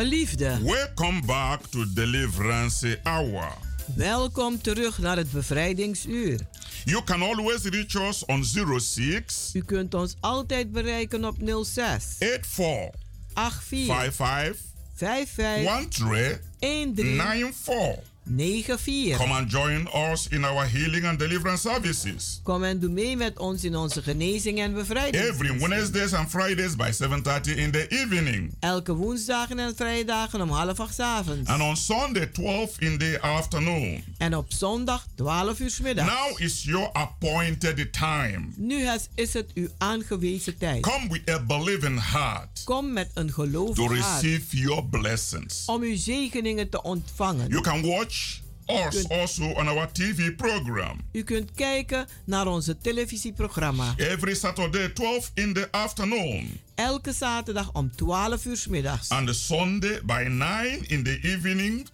Geliefde, 0.00 0.58
welcome 0.62 1.20
back 1.26 1.66
to 1.66 1.92
Deliverance 1.92 2.98
Hour. 3.02 3.52
welkom 3.94 4.62
terug 4.62 4.98
naar 4.98 5.16
het 5.16 5.30
bevrijdingsuur. 5.30 6.40
You 6.84 7.04
can 7.04 7.22
always 7.22 7.62
reach 7.62 7.94
us 7.94 8.24
on 8.24 8.44
06 8.44 9.50
U 9.52 9.62
kunt 9.62 9.94
ons 9.94 10.16
altijd 10.20 10.72
bereiken 10.72 11.24
op 11.24 11.36
06 11.64 12.04
84 12.18 12.90
84 13.34 13.62
55 13.86 14.56
55 14.94 16.40
13 16.58 16.94
13 16.94 17.20
94. 17.20 18.09
94. 18.36 19.16
Come 19.16 19.32
and 19.32 19.50
join 19.50 19.88
us 20.12 20.26
in 20.28 20.44
our 20.44 20.64
healing 20.66 21.04
and 21.06 21.18
deliverance 21.18 21.68
services. 21.68 22.40
Kom 22.42 22.64
en 22.64 22.78
doe 22.80 22.90
mee 22.90 23.16
met 23.16 23.38
ons 23.38 23.64
in 23.64 23.76
onze 23.76 24.02
genezing 24.02 24.60
en 24.60 24.74
bevrijding. 24.74 25.24
Every 25.24 25.58
Wednesdays 25.58 26.12
and 26.12 26.30
Fridays 26.30 26.76
by 26.76 26.90
7:30 26.92 27.56
in 27.56 27.70
the 27.70 27.86
evening. 27.88 28.54
Elke 28.60 28.94
woensdagen 28.94 29.58
en 29.58 29.76
vrijdagen 29.76 30.40
om 30.40 30.50
half 30.50 30.80
acht 30.80 31.00
avonds. 31.00 31.50
And 31.50 31.62
on 31.62 31.76
Sunday 31.76 32.26
12 32.26 32.78
in 32.80 32.98
the 32.98 33.18
afternoon. 33.20 34.04
En 34.18 34.36
op 34.36 34.52
zondag 34.52 35.06
12 35.14 35.60
uur 35.60 35.70
's 35.70 35.80
middags. 35.80 36.10
Now 36.12 36.40
is 36.40 36.62
your 36.64 36.88
appointed 36.92 37.92
time. 37.92 38.40
Nu 38.56 38.86
is- 38.88 39.08
is 39.14 39.32
het 39.32 39.50
uw 39.54 39.68
aangewezen 39.78 40.58
tijd. 40.58 40.80
Come 40.82 41.08
with 41.08 41.30
a 41.30 41.40
believing 41.40 42.10
heart 42.12 42.62
Kom 42.64 42.92
met 42.92 43.10
een 43.14 43.26
to 43.26 43.32
gelovig 43.32 43.86
hart 43.86 43.92
receive 44.22 44.56
your 44.56 44.84
blessings. 44.84 45.64
om 45.66 45.82
uw 45.82 45.96
zegeningen 45.96 46.68
te 46.68 46.82
ontvangen. 46.82 47.48
You 47.48 47.62
can 47.62 47.82
watch 47.82 48.19
us 48.66 49.08
also 49.08 49.44
on 49.44 49.68
our 49.68 49.92
TV 49.92 50.34
program 50.36 51.00
U 51.12 51.22
kunt 51.22 51.50
kijken 51.54 52.06
naar 52.24 52.46
onze 52.46 52.78
televisieprogramma. 52.78 53.94
every 53.96 54.34
Saturday 54.34 54.88
12 54.88 55.30
in 55.34 55.52
the 55.54 55.68
afternoon 55.70 56.60
Elke 56.74 57.12
zaterdag 57.12 57.72
om 57.72 57.96
12 57.96 58.44
uur 58.44 58.56
's 58.56 58.66
middags. 58.66 59.08
and 59.08 59.34
Sunday 59.36 60.00
by 60.04 60.24
9 60.28 60.88
in 60.88 61.02
the 61.04 61.18
evening 61.22 61.88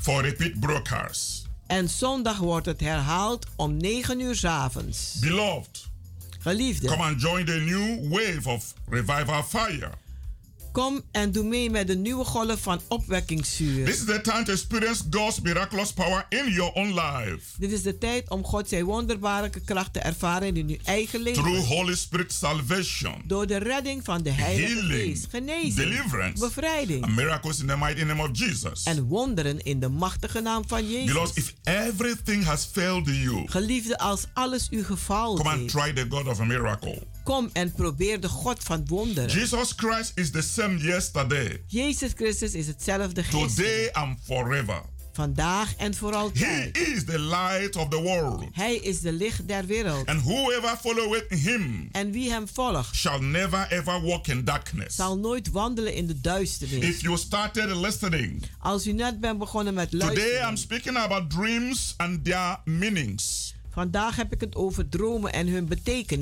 for 0.00 0.22
repeat 0.22 0.60
broadcasts. 0.60 1.48
En 1.66 1.88
zondag 1.88 2.38
wordt 2.38 2.66
het 2.66 2.80
herhaald 2.80 3.46
om 3.56 3.76
9 3.76 4.20
uur 4.20 4.34
's 4.36 4.44
avonds. 4.44 5.18
Beloved, 5.20 5.88
Geliefde, 6.38 6.86
come 6.88 7.02
and 7.02 7.20
join 7.20 7.44
the 7.44 7.52
new 7.64 8.08
wave 8.12 8.48
of 8.50 8.74
revival 8.88 9.42
fire. 9.42 9.90
Kom 10.72 11.02
en 11.12 11.32
doe 11.32 11.44
mee 11.44 11.70
met 11.70 11.86
de 11.86 11.96
nieuwe 11.96 12.24
golf 12.24 12.60
van 12.60 12.80
opwekkingsvuur. 12.88 13.84
This 13.84 13.94
is 13.98 14.04
the 14.04 14.20
time 14.20 14.44
to 14.44 14.52
experience 14.52 15.02
God's 15.10 15.40
miraculous 15.40 15.92
power 15.92 16.26
in 16.28 16.52
your 16.52 16.72
own 16.72 16.88
life 16.94 17.40
Dit 17.58 17.72
is 17.72 17.82
de 17.82 17.98
tijd 17.98 18.30
om 18.30 18.44
God 18.44 18.68
zijn 18.68 18.84
wonderbare 18.84 19.50
kracht 19.64 19.92
te 19.92 19.98
ervaren 19.98 20.56
in 20.56 20.68
uw 20.68 20.76
eigen 20.84 21.20
leven. 21.22 21.42
through 21.42 21.66
Holy 21.66 21.94
Spirit 21.96 22.32
salvation, 22.32 23.14
Door 23.26 23.46
de 23.46 23.56
redding 23.56 24.04
van 24.04 24.22
de 24.22 24.30
Heilige 24.30 24.72
Healing, 24.72 24.92
Geest, 25.02 25.26
genezing, 25.30 25.74
deliverance, 25.74 26.44
bevrijding 26.44 27.04
and 27.04 27.14
miracles 27.14 27.60
in 27.60 27.66
the 27.66 27.76
mighty 27.76 28.02
name 28.02 28.22
of 28.22 28.28
Jesus. 28.32 28.82
en 28.84 29.02
wonderen 29.02 29.62
in 29.64 29.80
de 29.80 29.88
machtige 29.88 30.40
naam 30.40 30.62
van 30.66 30.88
Jezus. 30.90 31.06
Beloved, 31.12 31.36
if 31.36 31.54
everything 31.62 32.44
has 32.44 32.68
failed 32.72 33.06
you, 33.06 33.42
Geliefde, 33.48 33.98
als 33.98 34.24
alles 34.32 34.68
u 34.70 34.84
gefaald 34.84 35.36
come 35.38 35.50
and 35.50 35.58
heeft, 35.60 35.72
try 35.72 35.92
the 35.92 36.06
God 36.08 36.26
of 36.26 36.40
a 36.40 36.44
miracle. 36.44 37.02
Kom 37.30 37.50
en 37.52 37.72
probeer 37.72 38.20
de 38.20 38.28
God 38.28 38.62
van 38.62 38.86
wonderen. 38.86 39.30
Jesus 39.30 39.72
Christ 39.76 40.12
is 40.14 40.30
the 40.30 40.42
same 40.42 40.76
yesterday, 40.78 41.62
Jezus 41.66 42.12
Christus 42.14 42.54
is 42.54 42.66
hetzelfde 42.66 43.22
gisteren, 43.22 43.48
today, 43.48 43.88
and 43.92 44.18
forever. 44.24 44.82
vandaag 45.12 45.74
en 45.76 45.94
voor 45.94 46.10
He 46.10 46.16
altijd. 46.16 46.78
is 46.78 47.04
the 47.04 47.18
light 47.18 47.76
of 47.76 47.88
the 47.88 48.00
world, 48.02 48.44
Hij 48.52 48.74
is 48.76 49.00
de 49.00 49.12
licht 49.12 49.48
der 49.48 49.66
wereld. 49.66 50.06
and 50.08 50.20
whoever 50.22 50.76
followeth 50.76 51.24
him 51.28 51.88
En 51.92 52.10
wie 52.10 52.30
hem 52.30 52.48
volgt, 52.48 52.94
shall 52.96 53.20
never 53.20 53.66
ever 53.70 54.00
walk 54.02 54.26
in 54.26 54.44
darkness. 54.44 54.94
zal 54.94 55.18
nooit 55.18 55.50
wandelen 55.50 55.94
in 55.94 56.06
de 56.06 56.20
duisternis. 56.20 56.84
If 56.84 57.00
you 57.00 57.16
started 57.18 57.76
listening, 57.76 58.42
Als 58.58 58.86
u 58.86 58.92
net 58.92 59.20
bent 59.20 59.38
begonnen 59.38 59.74
met 59.74 59.90
today 59.90 60.08
I'm 60.08 60.14
luisteren. 60.16 60.58
speaking 60.58 60.96
about 60.96 61.30
dreams 61.30 61.94
and 61.96 62.24
their 62.24 62.60
meanings. 62.64 63.54
Vandaag 63.80 64.16
heb 64.16 64.32
ik 64.32 64.40
het 64.40 64.54
over 64.56 64.88
dromen 64.88 65.32
en 65.32 65.46
hun 65.46 65.68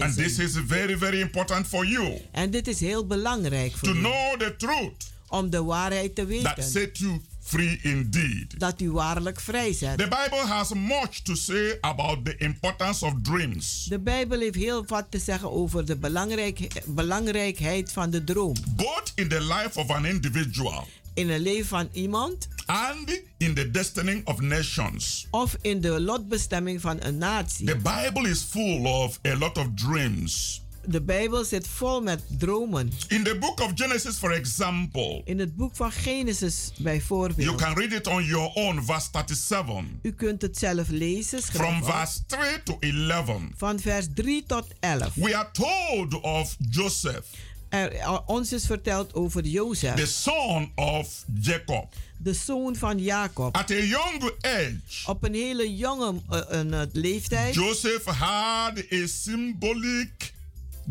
And 0.03 0.15
this 0.17 0.39
is 0.39 0.57
very, 0.67 0.99
very 0.99 1.21
important 1.21 1.67
for 1.67 1.87
you 1.87 2.21
En 2.33 2.51
dit 2.51 2.69
is 2.69 2.81
heel 2.81 3.07
belangrijk 3.07 3.73
to 3.73 3.79
voor 3.79 3.97
u. 3.97 3.99
know 3.99 4.39
the 4.41 4.55
truth 4.57 5.11
Om 5.29 5.51
de 5.51 5.63
waarheid 5.63 6.15
te 6.15 6.21
that 6.23 6.29
weten. 6.29 6.63
set 6.65 6.99
you 6.99 7.21
free 7.43 7.79
indeed. 7.83 8.61
Dat 8.61 8.81
u 8.81 8.91
waarlijk 8.91 9.41
vrij 9.41 9.69
The 9.71 9.75
zet. 9.77 9.97
Bible 9.97 10.47
has 10.47 10.73
much 10.75 11.21
to 11.23 11.35
say 11.35 11.79
about 11.81 12.25
the 12.25 12.37
importance 12.37 13.05
of 13.05 13.13
dreams, 13.23 13.87
De 13.89 13.99
Bijbel 13.99 14.41
heeft 14.41 14.55
heel 14.55 14.85
wat 14.87 15.07
te 15.11 15.19
zeggen 15.19 15.51
over 15.53 15.87
de 15.87 15.97
belangrijk, 15.97 16.83
belangrijkheid 16.87 17.93
van 17.93 18.11
de 18.11 18.25
droom. 18.25 18.55
both 18.77 19.13
in 19.15 19.29
the 19.29 19.41
life 19.41 19.79
of 19.81 19.91
an 19.91 20.05
individual 20.07 20.87
In 21.19 21.29
het 21.31 21.41
leven 21.41 21.67
van 21.67 21.89
iemand 21.93 22.49
and 22.67 23.21
in 23.37 23.55
the 23.55 23.71
destiny 23.71 24.21
of 24.25 24.41
nations. 24.41 25.27
of 25.31 25.57
in 25.61 25.81
de 25.81 26.01
lotbestemming 26.01 26.81
van 26.81 26.97
een 27.01 27.19
natie. 27.19 27.67
The 27.67 27.77
Bible 27.77 28.29
is 28.31 28.43
full 28.43 28.85
of 28.87 29.19
a 29.27 29.37
lot 29.37 29.59
of 29.59 29.67
dreams. 29.75 30.63
De 30.85 31.03
Bijbel 31.03 31.45
zit 31.45 31.67
vol 31.69 32.03
met 32.03 32.23
dromen. 32.39 32.93
In 33.09 33.23
the 33.25 33.37
book 33.39 33.61
of 33.61 33.71
Genesis, 33.75 34.17
for 34.17 34.31
example, 34.33 35.23
In 35.25 35.39
het 35.39 35.57
boek 35.57 35.77
van 35.77 35.93
Genesis 35.93 36.71
you 36.75 36.83
bijvoorbeeld. 36.83 37.61
can 37.61 37.75
read 37.75 37.93
it 37.93 38.07
on 38.07 38.25
your 38.25 38.51
own, 38.55 38.83
verse 38.85 39.09
37. 39.13 39.85
U 40.03 40.13
kunt 40.13 40.43
het 40.43 40.59
zelf 40.59 40.89
lezen. 40.89 41.43
schrijf 41.43 41.63
From 41.63 41.85
verse 41.85 42.19
3 42.27 42.63
to 42.63 42.77
11, 42.81 43.41
Van 43.57 43.81
vers 43.81 44.07
3 44.15 44.45
tot 44.47 44.67
11. 44.81 45.15
we 45.15 45.37
are 45.37 45.49
told 45.53 46.21
of 46.21 46.57
Joseph, 46.71 47.25
Er, 47.69 48.23
ons 48.27 48.53
is 48.53 48.67
verteld 48.67 49.15
over 49.15 49.43
the 49.43 49.51
Jozef, 49.51 50.07
son 50.09 50.71
of 50.75 51.25
Jacob. 51.41 51.93
de 52.19 52.33
zoon 52.35 52.77
van 52.77 52.99
Jacob. 52.99 53.57
At 53.57 53.71
a 53.71 53.75
young 53.75 54.33
age, 54.41 55.07
Op 55.07 55.25
een 55.25 55.35
hele 55.35 55.77
jonge 55.77 56.21
eh, 56.31 56.41
een, 56.49 56.75
eh, 56.75 56.81
leeftijd 56.93 57.55
Joseph 57.55 58.05
had 58.05 58.79
a 58.93 59.07
symbolic 59.07 60.33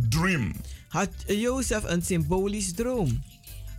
dream, 0.10 0.54
had 0.88 1.10
Jozef 1.28 1.84
een 1.84 2.02
symbolisch 2.02 2.74
droom. 2.74 3.24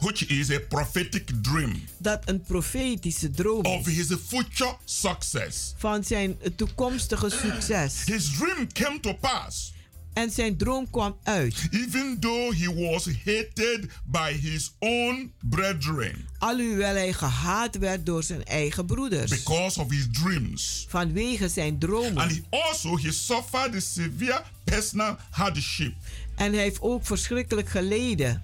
which 0.01 0.27
is 0.27 0.51
a 0.51 0.59
prophetic 0.69 1.31
dream 1.43 1.83
Dat 1.99 2.23
een 2.25 2.41
profetische 2.43 3.31
droom 3.31 3.65
of 3.65 3.87
is 3.89 3.97
his 3.97 4.17
future 4.27 4.77
success. 4.85 5.73
van 5.77 6.05
zijn 6.05 6.39
toekomstige 6.57 7.31
succes. 7.31 8.03
His 8.05 8.31
dream 8.39 8.73
came 8.73 9.01
to 9.01 9.13
pass, 9.15 9.73
En 10.19 10.31
zijn 10.31 10.57
droom 10.57 10.91
kwam 10.91 11.17
uit. 11.23 11.55
even 11.71 12.17
though 12.21 12.55
he 12.57 12.75
was 12.91 13.05
hated 13.25 13.87
by 14.05 14.33
his 14.33 14.73
own 14.79 15.33
brethren 15.49 16.27
Alhoewel 16.39 16.95
hij 16.95 17.13
gehaat 17.13 17.79
werd 17.79 18.07
door 18.07 18.23
zijn 18.23 18.45
eigen 18.45 18.87
broeders. 18.87 19.31
because 19.31 19.81
of 19.81 19.91
his 19.91 20.07
dreams. 20.13 20.87
Vanwege 20.89 21.49
zijn 21.49 21.71
And 21.73 21.81
dromen. 21.81 22.29
he 22.29 22.41
also 22.51 22.97
he 22.99 23.13
suffered 23.13 23.83
severe 23.83 24.43
personal 24.65 25.17
hardship. 25.31 25.95
En 26.37 26.53
hij 26.53 26.63
heeft 26.63 26.81
ook 26.81 27.07
verschrikkelijk 27.07 27.69
geleden. 27.69 28.43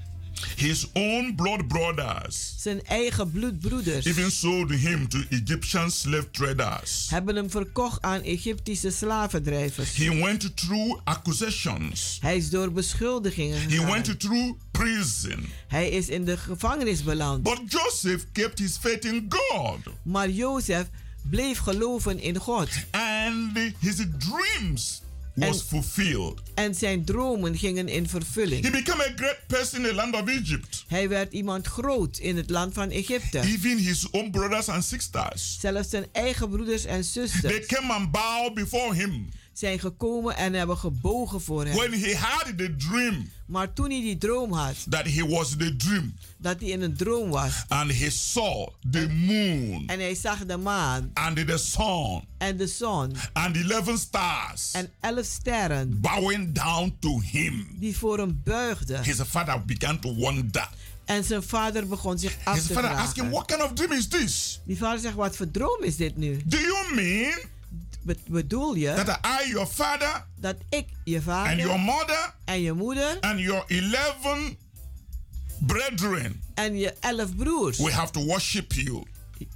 His 0.57 0.87
own 0.93 1.35
blood 1.37 1.68
brothers 1.68 2.55
Zijn 2.59 2.85
eigen 2.85 3.30
bloedbroeders 3.30 4.05
even 4.05 4.30
sold 4.32 4.70
him 4.70 5.09
to 5.09 5.18
Egyptian 5.30 5.91
slave 5.91 6.30
traders. 6.30 7.07
hebben 7.11 7.37
hem 7.37 7.51
verkocht 7.51 8.03
aan 8.03 8.22
Egyptische 8.22 8.91
slavendrijvers. 8.91 9.97
He 9.97 10.14
went 10.22 10.57
through 10.57 11.01
accusations. 11.05 12.18
Hij 12.20 12.37
is 12.37 12.51
door 12.51 12.72
beschuldigingen 12.72 13.61
He 13.62 13.68
gegaan. 13.68 13.87
went 13.91 14.20
through 14.20 14.53
prison. 14.70 15.47
Hij 15.68 15.89
is 15.89 16.09
in 16.09 16.24
de 16.24 16.37
gevangenis 16.37 17.03
beland. 17.03 17.43
But 17.43 17.61
Joseph 17.66 18.24
kept 18.32 18.59
his 18.59 18.76
faith 18.80 19.05
in 19.05 19.26
God. 19.28 19.78
Maar 20.03 20.30
Jozef 20.30 20.87
bleef 21.30 21.59
geloven 21.59 22.20
in 22.20 22.37
God. 22.39 22.68
And 22.91 23.59
his 23.80 23.97
dreams 24.18 25.03
was 25.35 25.49
And- 25.49 25.62
fulfilled. 25.62 26.41
En 26.55 26.74
zijn 26.74 27.05
dromen 27.05 27.57
gingen 27.59 27.89
in 27.89 28.03
He 28.03 28.09
vervulling. 28.09 28.70
became 28.70 29.05
a 29.05 29.12
great 29.16 29.39
person 29.47 29.80
in 29.80 29.89
the 29.89 29.95
land 29.95 30.14
of 30.14 30.28
Egypt. 30.28 30.85
Hij 30.89 31.09
werd 31.09 31.32
iemand 31.32 31.66
groot 31.66 32.18
in 32.18 32.37
het 32.37 32.51
land 32.51 32.74
van 32.74 32.91
Egypte. 32.91 33.41
Even 33.41 33.78
his 33.78 34.11
own 34.11 34.30
brothers 34.30 34.68
and 34.68 34.85
sisters. 34.85 35.57
Zelfs 35.61 35.91
zijn 35.91 36.07
eigen 36.12 36.49
broeders 36.49 36.85
en 36.85 37.01
They 37.01 37.03
zusters 37.03 37.66
came 37.66 37.93
and 37.93 38.11
bowed 38.11 38.55
before 38.55 38.95
him. 38.95 39.28
Zijn 39.59 39.78
gekomen 39.78 40.36
en 40.36 40.52
hebben 40.52 40.76
gebogen 40.78 41.40
voor 41.40 41.64
hem. 41.64 41.74
When 41.76 41.92
he 41.92 42.16
had 42.16 42.59
the 42.59 42.76
dream 42.76 43.30
Maar 43.46 43.72
toen 43.72 43.90
hij 43.90 44.00
die 44.00 44.18
droom 44.18 44.52
had, 44.52 44.74
that 44.90 45.05
he 45.07 45.26
was 45.28 45.48
the 45.57 45.76
dream, 45.76 46.14
dat 46.38 46.61
hij 46.61 46.68
in 46.68 46.82
een 46.82 46.96
droom 46.96 47.30
was. 47.30 47.64
and 47.68 47.92
he 47.98 48.11
saw 48.11 48.68
the 48.90 49.09
moon 49.09 49.86
En 49.86 49.98
hij 50.00 50.14
zag 50.14 50.38
de 50.46 50.57
maan 50.57 51.11
and 51.14 51.36
the 51.36 51.59
sun 51.59 52.22
en 52.38 52.57
de 52.57 52.66
zon 52.66 53.12
and 53.32 53.57
11 53.70 53.98
stars 53.98 54.70
en 54.72 54.90
elf 55.00 55.24
sterren 55.26 56.00
bowing 56.00 56.52
down 56.55 56.96
to 57.00 57.20
him. 57.20 57.66
die 57.78 57.96
voor 57.96 58.18
hem 58.18 58.40
buigden. 58.44 59.02
His 59.02 59.20
father 59.28 59.64
began 59.64 59.98
to 60.00 60.14
wonder. 60.14 60.68
En 61.05 61.24
zijn 61.24 61.42
vader 61.42 61.86
begon 61.88 62.18
zich 62.18 62.36
af 62.44 62.55
His 62.55 62.66
te 62.66 62.72
father 62.72 62.90
asked 62.90 63.16
him, 63.16 63.28
vragen. 63.28 63.30
What 63.30 63.46
kind 63.46 63.62
of 63.62 63.72
dream 63.72 63.92
is 63.92 64.09
this? 64.09 64.61
Die 64.66 64.76
vader 64.76 64.98
zegt, 65.00 65.14
wat 65.14 65.36
voor 65.36 65.50
droom 65.50 65.82
is 65.82 65.96
dit 65.96 66.16
nu? 66.16 66.40
Do 66.44 66.57
you 66.57 66.94
mean 66.94 67.34
bedoel 68.28 68.74
je 68.74 69.02
that 69.05 69.18
I, 69.42 69.50
your 69.50 69.66
father, 69.66 70.24
dat 70.36 70.57
ik, 70.68 70.86
je 71.05 71.22
and 71.26 71.59
your 71.59 71.66
vader 71.66 71.78
mother, 71.78 72.34
en 72.44 72.61
je 72.61 72.72
moeder 72.72 73.20
and 73.20 73.38
your 73.40 73.64
11 73.66 74.52
brethren, 75.59 76.42
en 76.55 76.76
je 76.76 76.94
elf 77.00 77.36
broers 77.36 77.78
we 77.78 77.90
have 77.92 78.12
to 78.12 78.24
worship 78.24 78.72
you. 78.72 79.02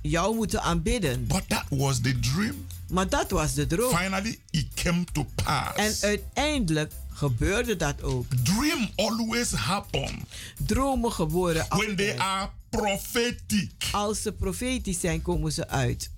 jou 0.03 0.35
moeten 0.35 0.63
aanbidden. 0.63 1.27
But 1.27 1.49
that 1.49 1.65
was 1.69 2.01
the 2.01 2.19
dream. 2.21 2.67
Maar 2.89 3.09
dat 3.09 3.31
was 3.31 3.55
de 3.55 3.67
droom. 3.67 3.97
Finally, 3.97 4.39
it 4.51 4.67
came 4.75 5.05
to 5.13 5.27
En 5.37 5.45
pass. 5.45 6.05
uiteindelijk 6.05 6.93
gebeurde 7.13 7.77
dat 7.77 8.03
ook. 8.03 8.27
Dream 8.43 8.89
always 8.97 9.51
happen 9.51 10.25
Dromen 10.67 11.13
geboren 11.13 11.67
when 11.69 11.97
they 11.97 12.19
are 12.19 12.49
prophetic. 12.71 13.71
Als 13.93 14.23
ze 14.23 14.33
profetisch 14.33 15.01
zijn, 15.01 15.23
komen 15.23 15.53
ze 15.53 15.69
uit. 15.69 16.11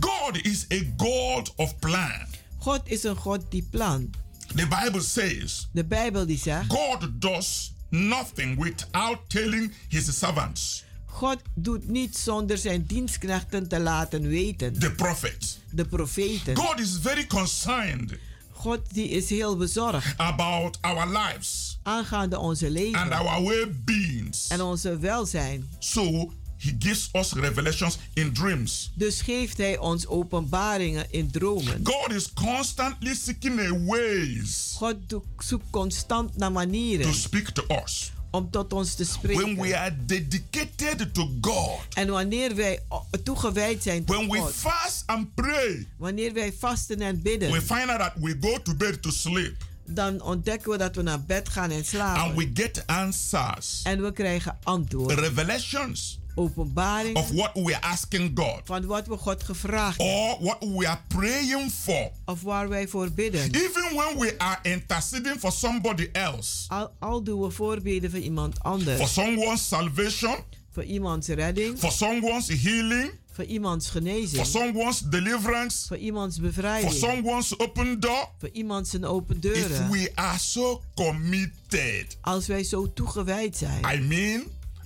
God 0.00 0.36
is 0.42 0.66
a 0.72 0.82
God 0.96 1.52
of 1.56 1.78
plan. 1.78 2.26
God 2.58 2.80
is 2.84 3.02
een 3.02 3.16
God 3.16 3.40
die 3.48 3.66
plan. 3.70 4.10
The 4.54 4.66
Bible 4.82 5.00
says 5.00 5.68
De 5.72 5.84
Bijbel 5.84 6.26
die 6.26 6.38
zegt, 6.38 6.72
God 6.72 7.08
does 7.20 7.72
nothing 7.88 8.62
without 8.62 9.18
telling 9.26 9.72
his 9.88 10.18
servants, 10.18 10.84
God 11.06 11.36
doet 11.54 11.88
niet 11.88 12.16
zonder 12.16 12.58
zijn 12.58 12.86
dienstknechten 12.86 13.68
te 13.68 13.80
laten 13.80 14.28
weten. 14.28 14.78
the 14.78 14.92
prophets. 14.92 15.58
De 15.70 15.84
profeten. 15.84 16.56
God 16.56 16.80
is 16.80 16.98
very 17.02 17.26
concerned 17.26 18.12
God 18.64 18.80
die 18.94 19.08
is 19.08 19.30
heel 19.30 19.56
bezorgd 19.56 20.14
about 20.16 20.78
our 20.80 21.06
lives 21.06 21.78
aangaande 21.82 22.38
onze 22.38 22.64
and 22.64 22.74
leven 22.74 23.12
our 23.12 23.42
well-beings. 23.44 24.46
en 24.48 24.60
onze 24.60 24.98
welzijn. 24.98 25.68
So 25.78 26.32
he 26.64 26.76
gives 26.78 27.08
us 27.12 27.32
revelations 27.32 27.98
in 28.14 28.32
dreams. 28.32 28.92
Dus 28.94 29.20
geeft 29.20 29.56
hij 29.58 29.78
ons 29.78 30.06
openbaringen 30.06 31.06
in 31.10 31.30
dromen. 31.30 31.80
God 31.82 32.12
is 32.12 32.32
constantly 32.32 33.14
seeking 33.14 33.60
a 33.60 33.78
ways 33.84 34.74
God 34.76 34.96
zoekt 35.38 35.70
constant 35.70 36.36
naar 36.36 36.48
to 36.48 36.54
manieren 36.54 37.14
speak 37.14 37.48
to 37.48 37.64
us. 37.84 38.12
om 38.30 38.50
tot 38.50 38.72
ons 38.72 38.94
te 38.94 39.04
When 39.22 39.36
we 39.36 39.44
spreken. 39.44 39.78
are 39.78 39.96
dedicated 40.06 41.14
to 41.14 41.30
God, 41.40 41.80
En 41.94 42.08
wanneer 42.08 42.54
wij 42.54 42.80
o- 42.88 43.06
toegewijd 43.22 43.82
zijn 43.82 44.04
tot 44.04 44.16
when 44.16 44.28
we 44.30 44.38
God, 44.38 44.54
fast 44.54 45.02
and 45.06 45.34
pray, 45.34 45.86
wanneer 45.98 46.32
wij 46.32 46.52
vasten 46.58 47.00
en 47.00 47.14
we 47.16 47.20
bidden, 47.22 47.62
find 47.62 47.88
out 47.88 47.98
that 47.98 48.12
we 48.20 48.36
go 48.40 48.62
to 48.62 48.74
bed 48.74 49.02
to 49.02 49.10
sleep 49.10 49.56
dan 49.86 50.22
ontdekken 50.22 50.70
we 50.70 50.76
dat 50.76 50.96
we 50.96 51.02
naar 51.02 51.22
bed 51.24 51.48
gaan 51.48 51.70
en 51.70 51.76
and 51.76 51.86
slapen. 51.86 52.36
we 52.36 52.50
get 52.54 52.82
answers, 52.86 53.80
En 53.82 54.02
we 54.02 54.12
krijgen 54.12 54.58
antwoorden, 54.62 55.16
revelations 55.18 56.18
openbaringen 56.34 57.16
of 57.16 57.30
what 57.30 57.50
we 57.54 57.74
are 57.76 57.82
asking 57.86 58.30
God. 58.38 58.60
van 58.64 58.86
wat 58.86 59.06
we 59.06 59.16
God 59.16 59.42
gevraagd 59.42 59.98
hebben. 59.98 60.16
Or 60.16 60.36
what 60.40 60.58
we 60.76 60.88
are 60.88 61.00
praying 61.08 61.70
for. 61.70 62.10
of 62.24 62.42
waar 62.42 62.68
wij 62.68 62.88
voor 62.88 63.10
bidden. 63.12 63.40
Even 63.54 63.94
when 63.96 64.18
we 64.18 64.34
are 64.38 64.58
interceding 64.62 65.38
for 65.38 65.52
somebody 65.52 66.08
else, 66.12 66.64
Al, 66.68 66.90
al 66.98 67.22
doen 67.22 67.40
we 67.40 67.50
voorbeden 67.50 68.10
voor 68.10 68.18
iemand 68.20 68.54
for 68.54 68.64
anders, 68.64 69.12
someone's 69.14 69.68
salvation, 69.68 70.36
voor 70.70 70.84
iemands 70.84 71.28
redding, 71.28 71.78
for 71.78 71.92
someone's 71.92 72.48
healing, 72.62 73.10
voor 73.32 73.44
iemands 73.44 73.88
for 73.90 74.00
genezing, 74.00 74.46
someone's 74.46 74.98
deliverance, 75.00 75.86
voor 75.86 75.96
iemands 75.96 76.36
for 76.36 76.44
bevrijding, 76.44 76.92
someone's 76.92 77.58
open 77.58 78.00
door. 78.00 78.28
voor 78.38 78.48
iemands 78.52 78.92
een 78.92 79.04
open 79.04 79.34
If 79.36 79.40
deuren. 79.40 79.90
we 79.90 80.10
are 80.14 80.38
so 80.38 80.82
committed, 80.94 82.16
Als 82.20 82.46
wij 82.46 82.64
zo 82.64 82.92
toegewijd 82.92 83.56
zijn. 83.56 83.84
I 83.94 83.98
mean, 84.00 84.42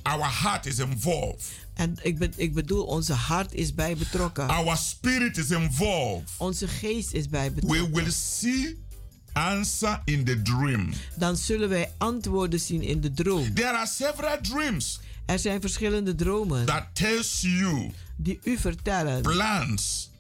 our 0.08 0.40
heart 0.42 0.66
is 0.66 0.78
involved, 0.78 1.44
En 1.74 1.96
ik, 2.02 2.18
be- 2.18 2.30
ik 2.36 2.54
bedoel, 2.54 2.84
onze 2.84 3.12
hart 3.12 3.54
is 3.54 3.74
bij 3.74 3.96
betrokken. 3.96 4.48
our 4.48 4.76
spirit 4.76 5.36
is 5.36 5.50
involved. 5.50 6.30
Onze 6.36 6.68
geest 6.68 7.12
is 7.12 7.28
bij 7.28 7.48
We 7.48 7.54
betrokken. 7.60 7.92
will 7.92 8.10
see 8.10 8.86
answer 9.32 10.02
in 10.04 10.24
the 10.24 10.42
dream. 10.42 10.90
Dan 11.16 11.36
zullen 11.36 11.68
wij 11.68 11.92
antwoorden 11.98 12.60
zien 12.60 12.82
in 12.82 13.00
de 13.00 13.10
droom. 13.12 13.54
There 13.54 13.76
are 13.76 13.86
several 13.86 14.38
dreams 14.42 15.00
Er 15.26 15.38
zijn 15.38 15.60
verschillende 15.60 16.14
dromen 16.14 16.64
that 16.66 16.84
tells 16.92 17.40
you 17.40 17.90
die 18.16 18.38
u 18.42 18.56
vertellen. 18.58 19.22
plans, 19.22 20.10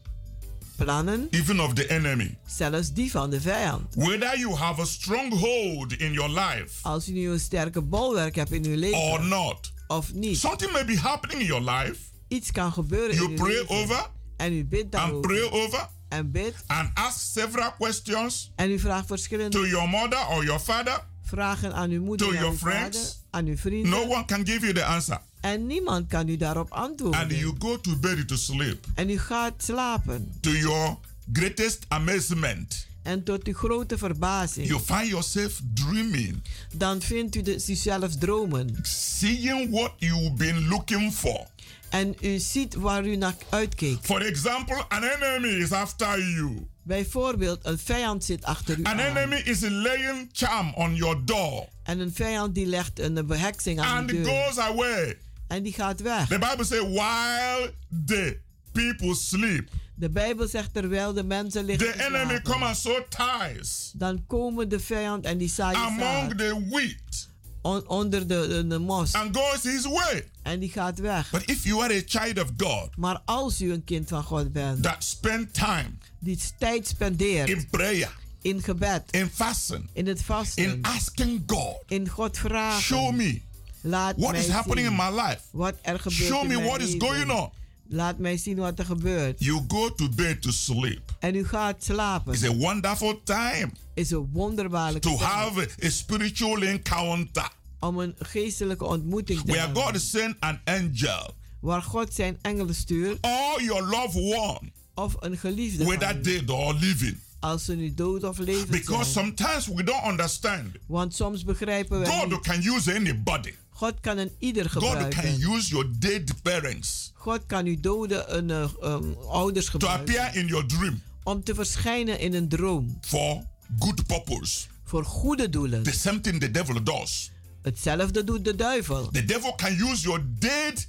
Plannen, 0.76 1.26
even 1.30 1.60
of 1.60 1.72
the 1.74 1.86
enemy. 1.88 2.38
zelfs 2.46 2.92
die 2.92 3.10
van 3.10 3.30
de 3.30 3.40
vijand. 3.40 3.94
Whether 3.94 4.38
you 4.38 4.54
have 4.54 4.80
a 4.80 4.84
stronghold 4.84 5.92
in 5.92 6.12
your 6.12 6.30
life 6.40 6.68
Als 6.82 7.08
u 7.08 7.12
nu 7.12 7.28
een 7.30 7.40
sterke 7.40 7.82
bolwerk 7.82 8.34
hebt 8.34 8.52
in 8.52 8.64
uw 8.64 8.70
or 8.72 8.78
leven 8.78 9.28
not, 9.28 9.72
of 9.88 10.12
niet. 10.12 10.38
something 10.38 10.72
may 10.72 10.84
be 10.84 10.96
happening 10.98 11.40
in 11.40 11.46
your 11.46 11.70
life. 11.70 11.96
Iets 12.28 12.50
kan 12.52 12.72
gebeuren 12.72 13.14
You 13.16 13.28
in 13.30 13.34
pray 13.36 13.50
leven. 13.52 13.68
over 13.68 14.10
En 14.36 14.52
u 14.52 14.64
bidt 14.64 14.94
and 14.94 15.20
pray 15.20 15.36
daarover. 15.40 15.64
over 15.64 15.88
En 16.08 16.30
bidt. 16.30 16.56
and 16.66 16.90
ask 16.94 17.18
several 17.32 17.72
questions 17.78 18.50
En 18.56 18.70
u 18.70 18.78
vraagt 18.78 19.06
verschillende 19.06 19.56
to 19.58 19.66
your 19.66 19.88
mother 19.88 20.26
or 20.28 20.44
your 20.44 20.60
father. 20.60 21.04
vragen 21.22 21.74
aan 21.74 21.90
uw 21.90 22.02
moeder 22.02 22.26
To 22.26 22.32
en 22.32 22.38
your 22.38 22.52
uw 22.54 22.58
vader. 22.58 22.78
friends. 22.78 23.22
Aan 23.30 23.46
uw 23.46 23.56
vrienden. 23.56 23.90
No 23.90 24.00
one 24.02 24.24
can 24.24 24.46
give 24.46 24.60
you 24.60 24.72
the 24.72 24.84
answer. 24.84 25.20
En 25.40 25.66
niemand 25.66 26.06
kan 26.08 26.28
u 26.28 26.36
daarop 26.36 26.72
And 26.72 26.90
antwoorden. 26.90 27.36
you 27.38 27.54
go 27.58 27.80
to 27.80 27.96
bed 27.96 28.28
to 28.28 28.36
sleep. 28.36 28.86
En 28.94 29.10
u 29.10 29.18
gaat 29.18 29.52
slapen. 29.56 30.36
To 30.40 30.50
your 30.50 30.96
greatest 31.32 31.84
amazement, 31.88 32.86
En 33.08 33.22
tot 33.24 33.46
uw 33.46 33.54
grote 33.54 33.98
verbazing. 33.98 34.66
you 34.68 34.80
find 34.80 35.06
yourself 35.08 35.60
dreaming, 35.74 36.42
dan 36.76 37.00
vindt 37.02 37.34
u 37.36 37.42
de, 37.42 37.64
uzelf 37.68 38.16
dromen. 38.16 38.78
seeing 38.82 39.70
what 39.70 39.92
you've 39.98 40.32
been 40.32 40.68
looking 40.68 41.12
for. 41.12 41.46
En 41.90 42.16
u 42.20 42.38
ziet 42.38 42.74
waar 42.74 43.06
u 43.06 43.16
naar 43.16 43.34
uitkeek. 43.48 43.98
For 44.02 44.20
example, 44.26 44.84
an 44.88 45.02
enemy 45.02 45.48
is 45.62 45.72
after 45.72 46.18
you. 46.20 46.66
Bijvoorbeeld, 46.82 47.60
een 47.62 47.78
vijand 47.78 48.24
zit 48.24 48.44
achter 48.44 48.78
u 48.78 48.82
An 48.82 49.00
aan. 49.00 49.16
enemy 49.16 49.36
is 49.44 49.60
laying 49.60 50.28
charm 50.32 50.72
on 50.74 50.94
your 50.94 51.24
door 51.24 51.68
En 51.82 51.98
een 52.00 52.12
vijand 52.14 52.54
die 52.54 52.66
legt 52.66 53.00
een 53.00 53.26
beheksing 53.26 53.80
aan 53.80 53.98
and 53.98 54.08
de 54.08 54.20
deur. 54.22 54.44
goes 54.44 54.58
away. 54.58 55.18
En 55.46 55.62
die 55.62 55.72
gaat 55.72 56.00
weg. 56.00 56.28
The 56.28 56.38
Bible 56.38 56.64
says, 56.64 56.80
while 56.80 57.72
the 58.06 58.38
people 58.72 59.14
sleep, 59.14 59.68
De 59.98 60.10
Bijbel 60.10 60.48
zegt 60.48 60.74
terwijl 60.74 61.12
de 61.12 61.24
mensen 61.24 61.64
liggen 61.64 61.92
the 61.92 62.04
enemy 62.04 62.40
come 62.42 62.64
and 62.64 62.76
sow 62.76 63.02
ties 63.08 63.90
Dan 63.94 64.26
komen 64.26 64.68
de 64.68 64.80
vijand 64.80 65.24
en 65.24 65.38
die 65.38 65.48
zaaien 65.48 65.78
among 65.80 66.00
zaad 66.30 66.38
the 66.38 66.66
wheat 66.70 67.28
on- 67.62 67.88
onder 67.88 68.26
de, 68.26 68.46
de, 68.48 68.66
de 68.66 68.78
mos. 68.78 69.12
and 69.14 69.36
goes 69.36 69.62
his 69.62 69.84
way. 69.86 70.28
En 70.42 70.60
die 70.60 70.70
gaat 70.70 70.98
weg. 70.98 71.30
But 71.30 71.42
if 71.50 71.64
you 71.64 71.82
are 71.82 71.94
a 71.94 72.02
child 72.06 72.38
of 72.42 72.48
God 72.56 72.96
Maar 72.96 73.20
als 73.24 73.60
u 73.60 73.72
een 73.72 73.84
kind 73.84 74.08
van 74.08 74.22
God 74.22 74.52
bent, 74.52 74.82
that 74.82 75.04
spend 75.04 75.54
time 75.54 75.90
die 76.18 76.38
tijd 76.58 76.86
spendeert 76.88 77.48
in 77.48 77.66
prayer, 77.70 78.16
in 78.42 78.62
gebed, 78.62 79.02
in 79.10 79.28
fasting, 79.34 79.88
in 79.92 80.06
het 80.06 80.22
vasten, 80.22 80.64
in 80.64 80.78
asking 80.82 81.42
God, 81.46 81.76
in 81.86 82.08
God 82.08 82.38
vragen. 82.38 82.82
show 82.82 83.14
me 83.14 83.40
Laat 83.80 84.14
what 84.16 84.34
is 84.34 84.48
happening 84.48 84.86
zien 84.86 84.98
in 84.98 85.14
my 85.14 85.20
life. 85.22 85.40
wat 85.50 85.74
er 85.82 86.00
gebeurt 86.00 86.22
Show 86.28 86.40
in 86.42 86.48
me 86.48 86.54
mijn 86.54 86.66
what 86.66 86.80
is 86.80 86.86
leven. 86.92 87.00
going 87.08 87.30
on. 87.30 87.50
Laat 87.90 88.18
mij 88.18 88.36
zien 88.36 88.56
wat 88.56 88.78
er 88.78 88.84
gebeurt. 88.84 89.44
You 89.44 89.64
go 89.68 89.94
to 89.94 90.08
bed 90.08 90.42
to 90.42 90.50
sleep. 90.50 91.16
En 91.18 91.34
u 91.34 91.46
gaat 91.46 91.84
slapen. 91.84 92.32
It's 92.34 92.42
a 92.44 92.54
wonderful 92.54 93.20
time 93.24 93.70
Is 93.94 94.10
een 94.10 94.28
wonderbaarlijke 94.32 95.08
to 95.08 95.16
tijd 95.16 95.30
have 95.30 95.68
a, 95.84 95.90
spiritual 95.90 96.62
encounter 96.62 97.50
om 97.80 97.98
een 97.98 98.14
geestelijke 98.18 98.84
ontmoeting 98.84 99.38
te 99.40 99.44
where 99.46 99.60
hebben. 99.64 99.82
God 99.82 100.00
sent 100.00 100.36
an 100.40 100.60
angel 100.64 101.34
Waar 101.60 101.82
God 101.82 102.14
zijn 102.14 102.38
engelen 102.42 102.74
stuurt. 102.74 103.18
or 103.20 103.62
your 103.62 103.82
loved 103.82 104.22
one, 104.36 104.60
Of 104.94 105.14
een 105.20 105.36
geliefde 105.38 105.84
whether 105.84 106.22
dead 106.22 106.50
or 106.50 106.74
living. 106.74 107.16
Als 107.40 107.64
ze 107.64 107.74
nu 107.74 107.94
dood 107.94 108.24
of 108.24 108.38
levend 108.38 108.70
Because 108.70 109.10
zijn. 109.12 109.26
sometimes 109.26 109.66
we 109.66 109.82
don't 109.82 110.04
understand. 110.06 110.66
Want 110.86 111.14
soms 111.14 111.44
begrijpen 111.44 111.98
wij 112.00 112.18
God 112.18 112.30
niet. 112.30 112.40
can 112.40 112.74
use 112.74 112.94
anybody. 112.94 113.52
God 113.78 113.94
kan 114.00 114.18
een 114.18 114.30
ieder 114.38 114.70
God 114.70 114.82
can 114.82 114.92
gebruiken. 115.02 115.50
use 115.54 115.68
your 115.68 115.86
dead 115.98 116.42
parents 116.42 117.12
God 117.14 117.40
kan 117.46 117.66
uw 117.66 117.80
dode 117.80 118.24
een, 118.26 118.50
eh, 118.50 118.68
um, 118.82 119.14
ouders 119.28 119.64
to 119.64 119.70
gebruiken. 119.70 120.00
appear 120.18 120.36
in 120.36 120.46
your 120.46 120.66
dream 120.66 121.02
Om 121.22 121.44
te 121.44 121.54
verschijnen 121.54 122.18
in 122.18 122.34
een 122.34 122.48
droom. 122.48 122.98
for 123.00 123.42
good 123.78 124.06
purpose. 124.06 124.66
Voor 124.84 125.04
goede 125.04 125.48
doelen. 125.48 125.82
The 125.82 125.92
same 125.92 126.20
thing 126.20 126.40
the 126.40 126.50
devil 126.50 126.82
does. 126.82 127.30
Hetzelfde 127.62 128.24
doet 128.24 128.44
de 128.44 128.54
duivel. 128.54 129.08
The 129.10 129.24
devil 129.24 129.54
can 129.54 129.72
use 129.72 130.02
your 130.02 130.22
dead, 130.38 130.88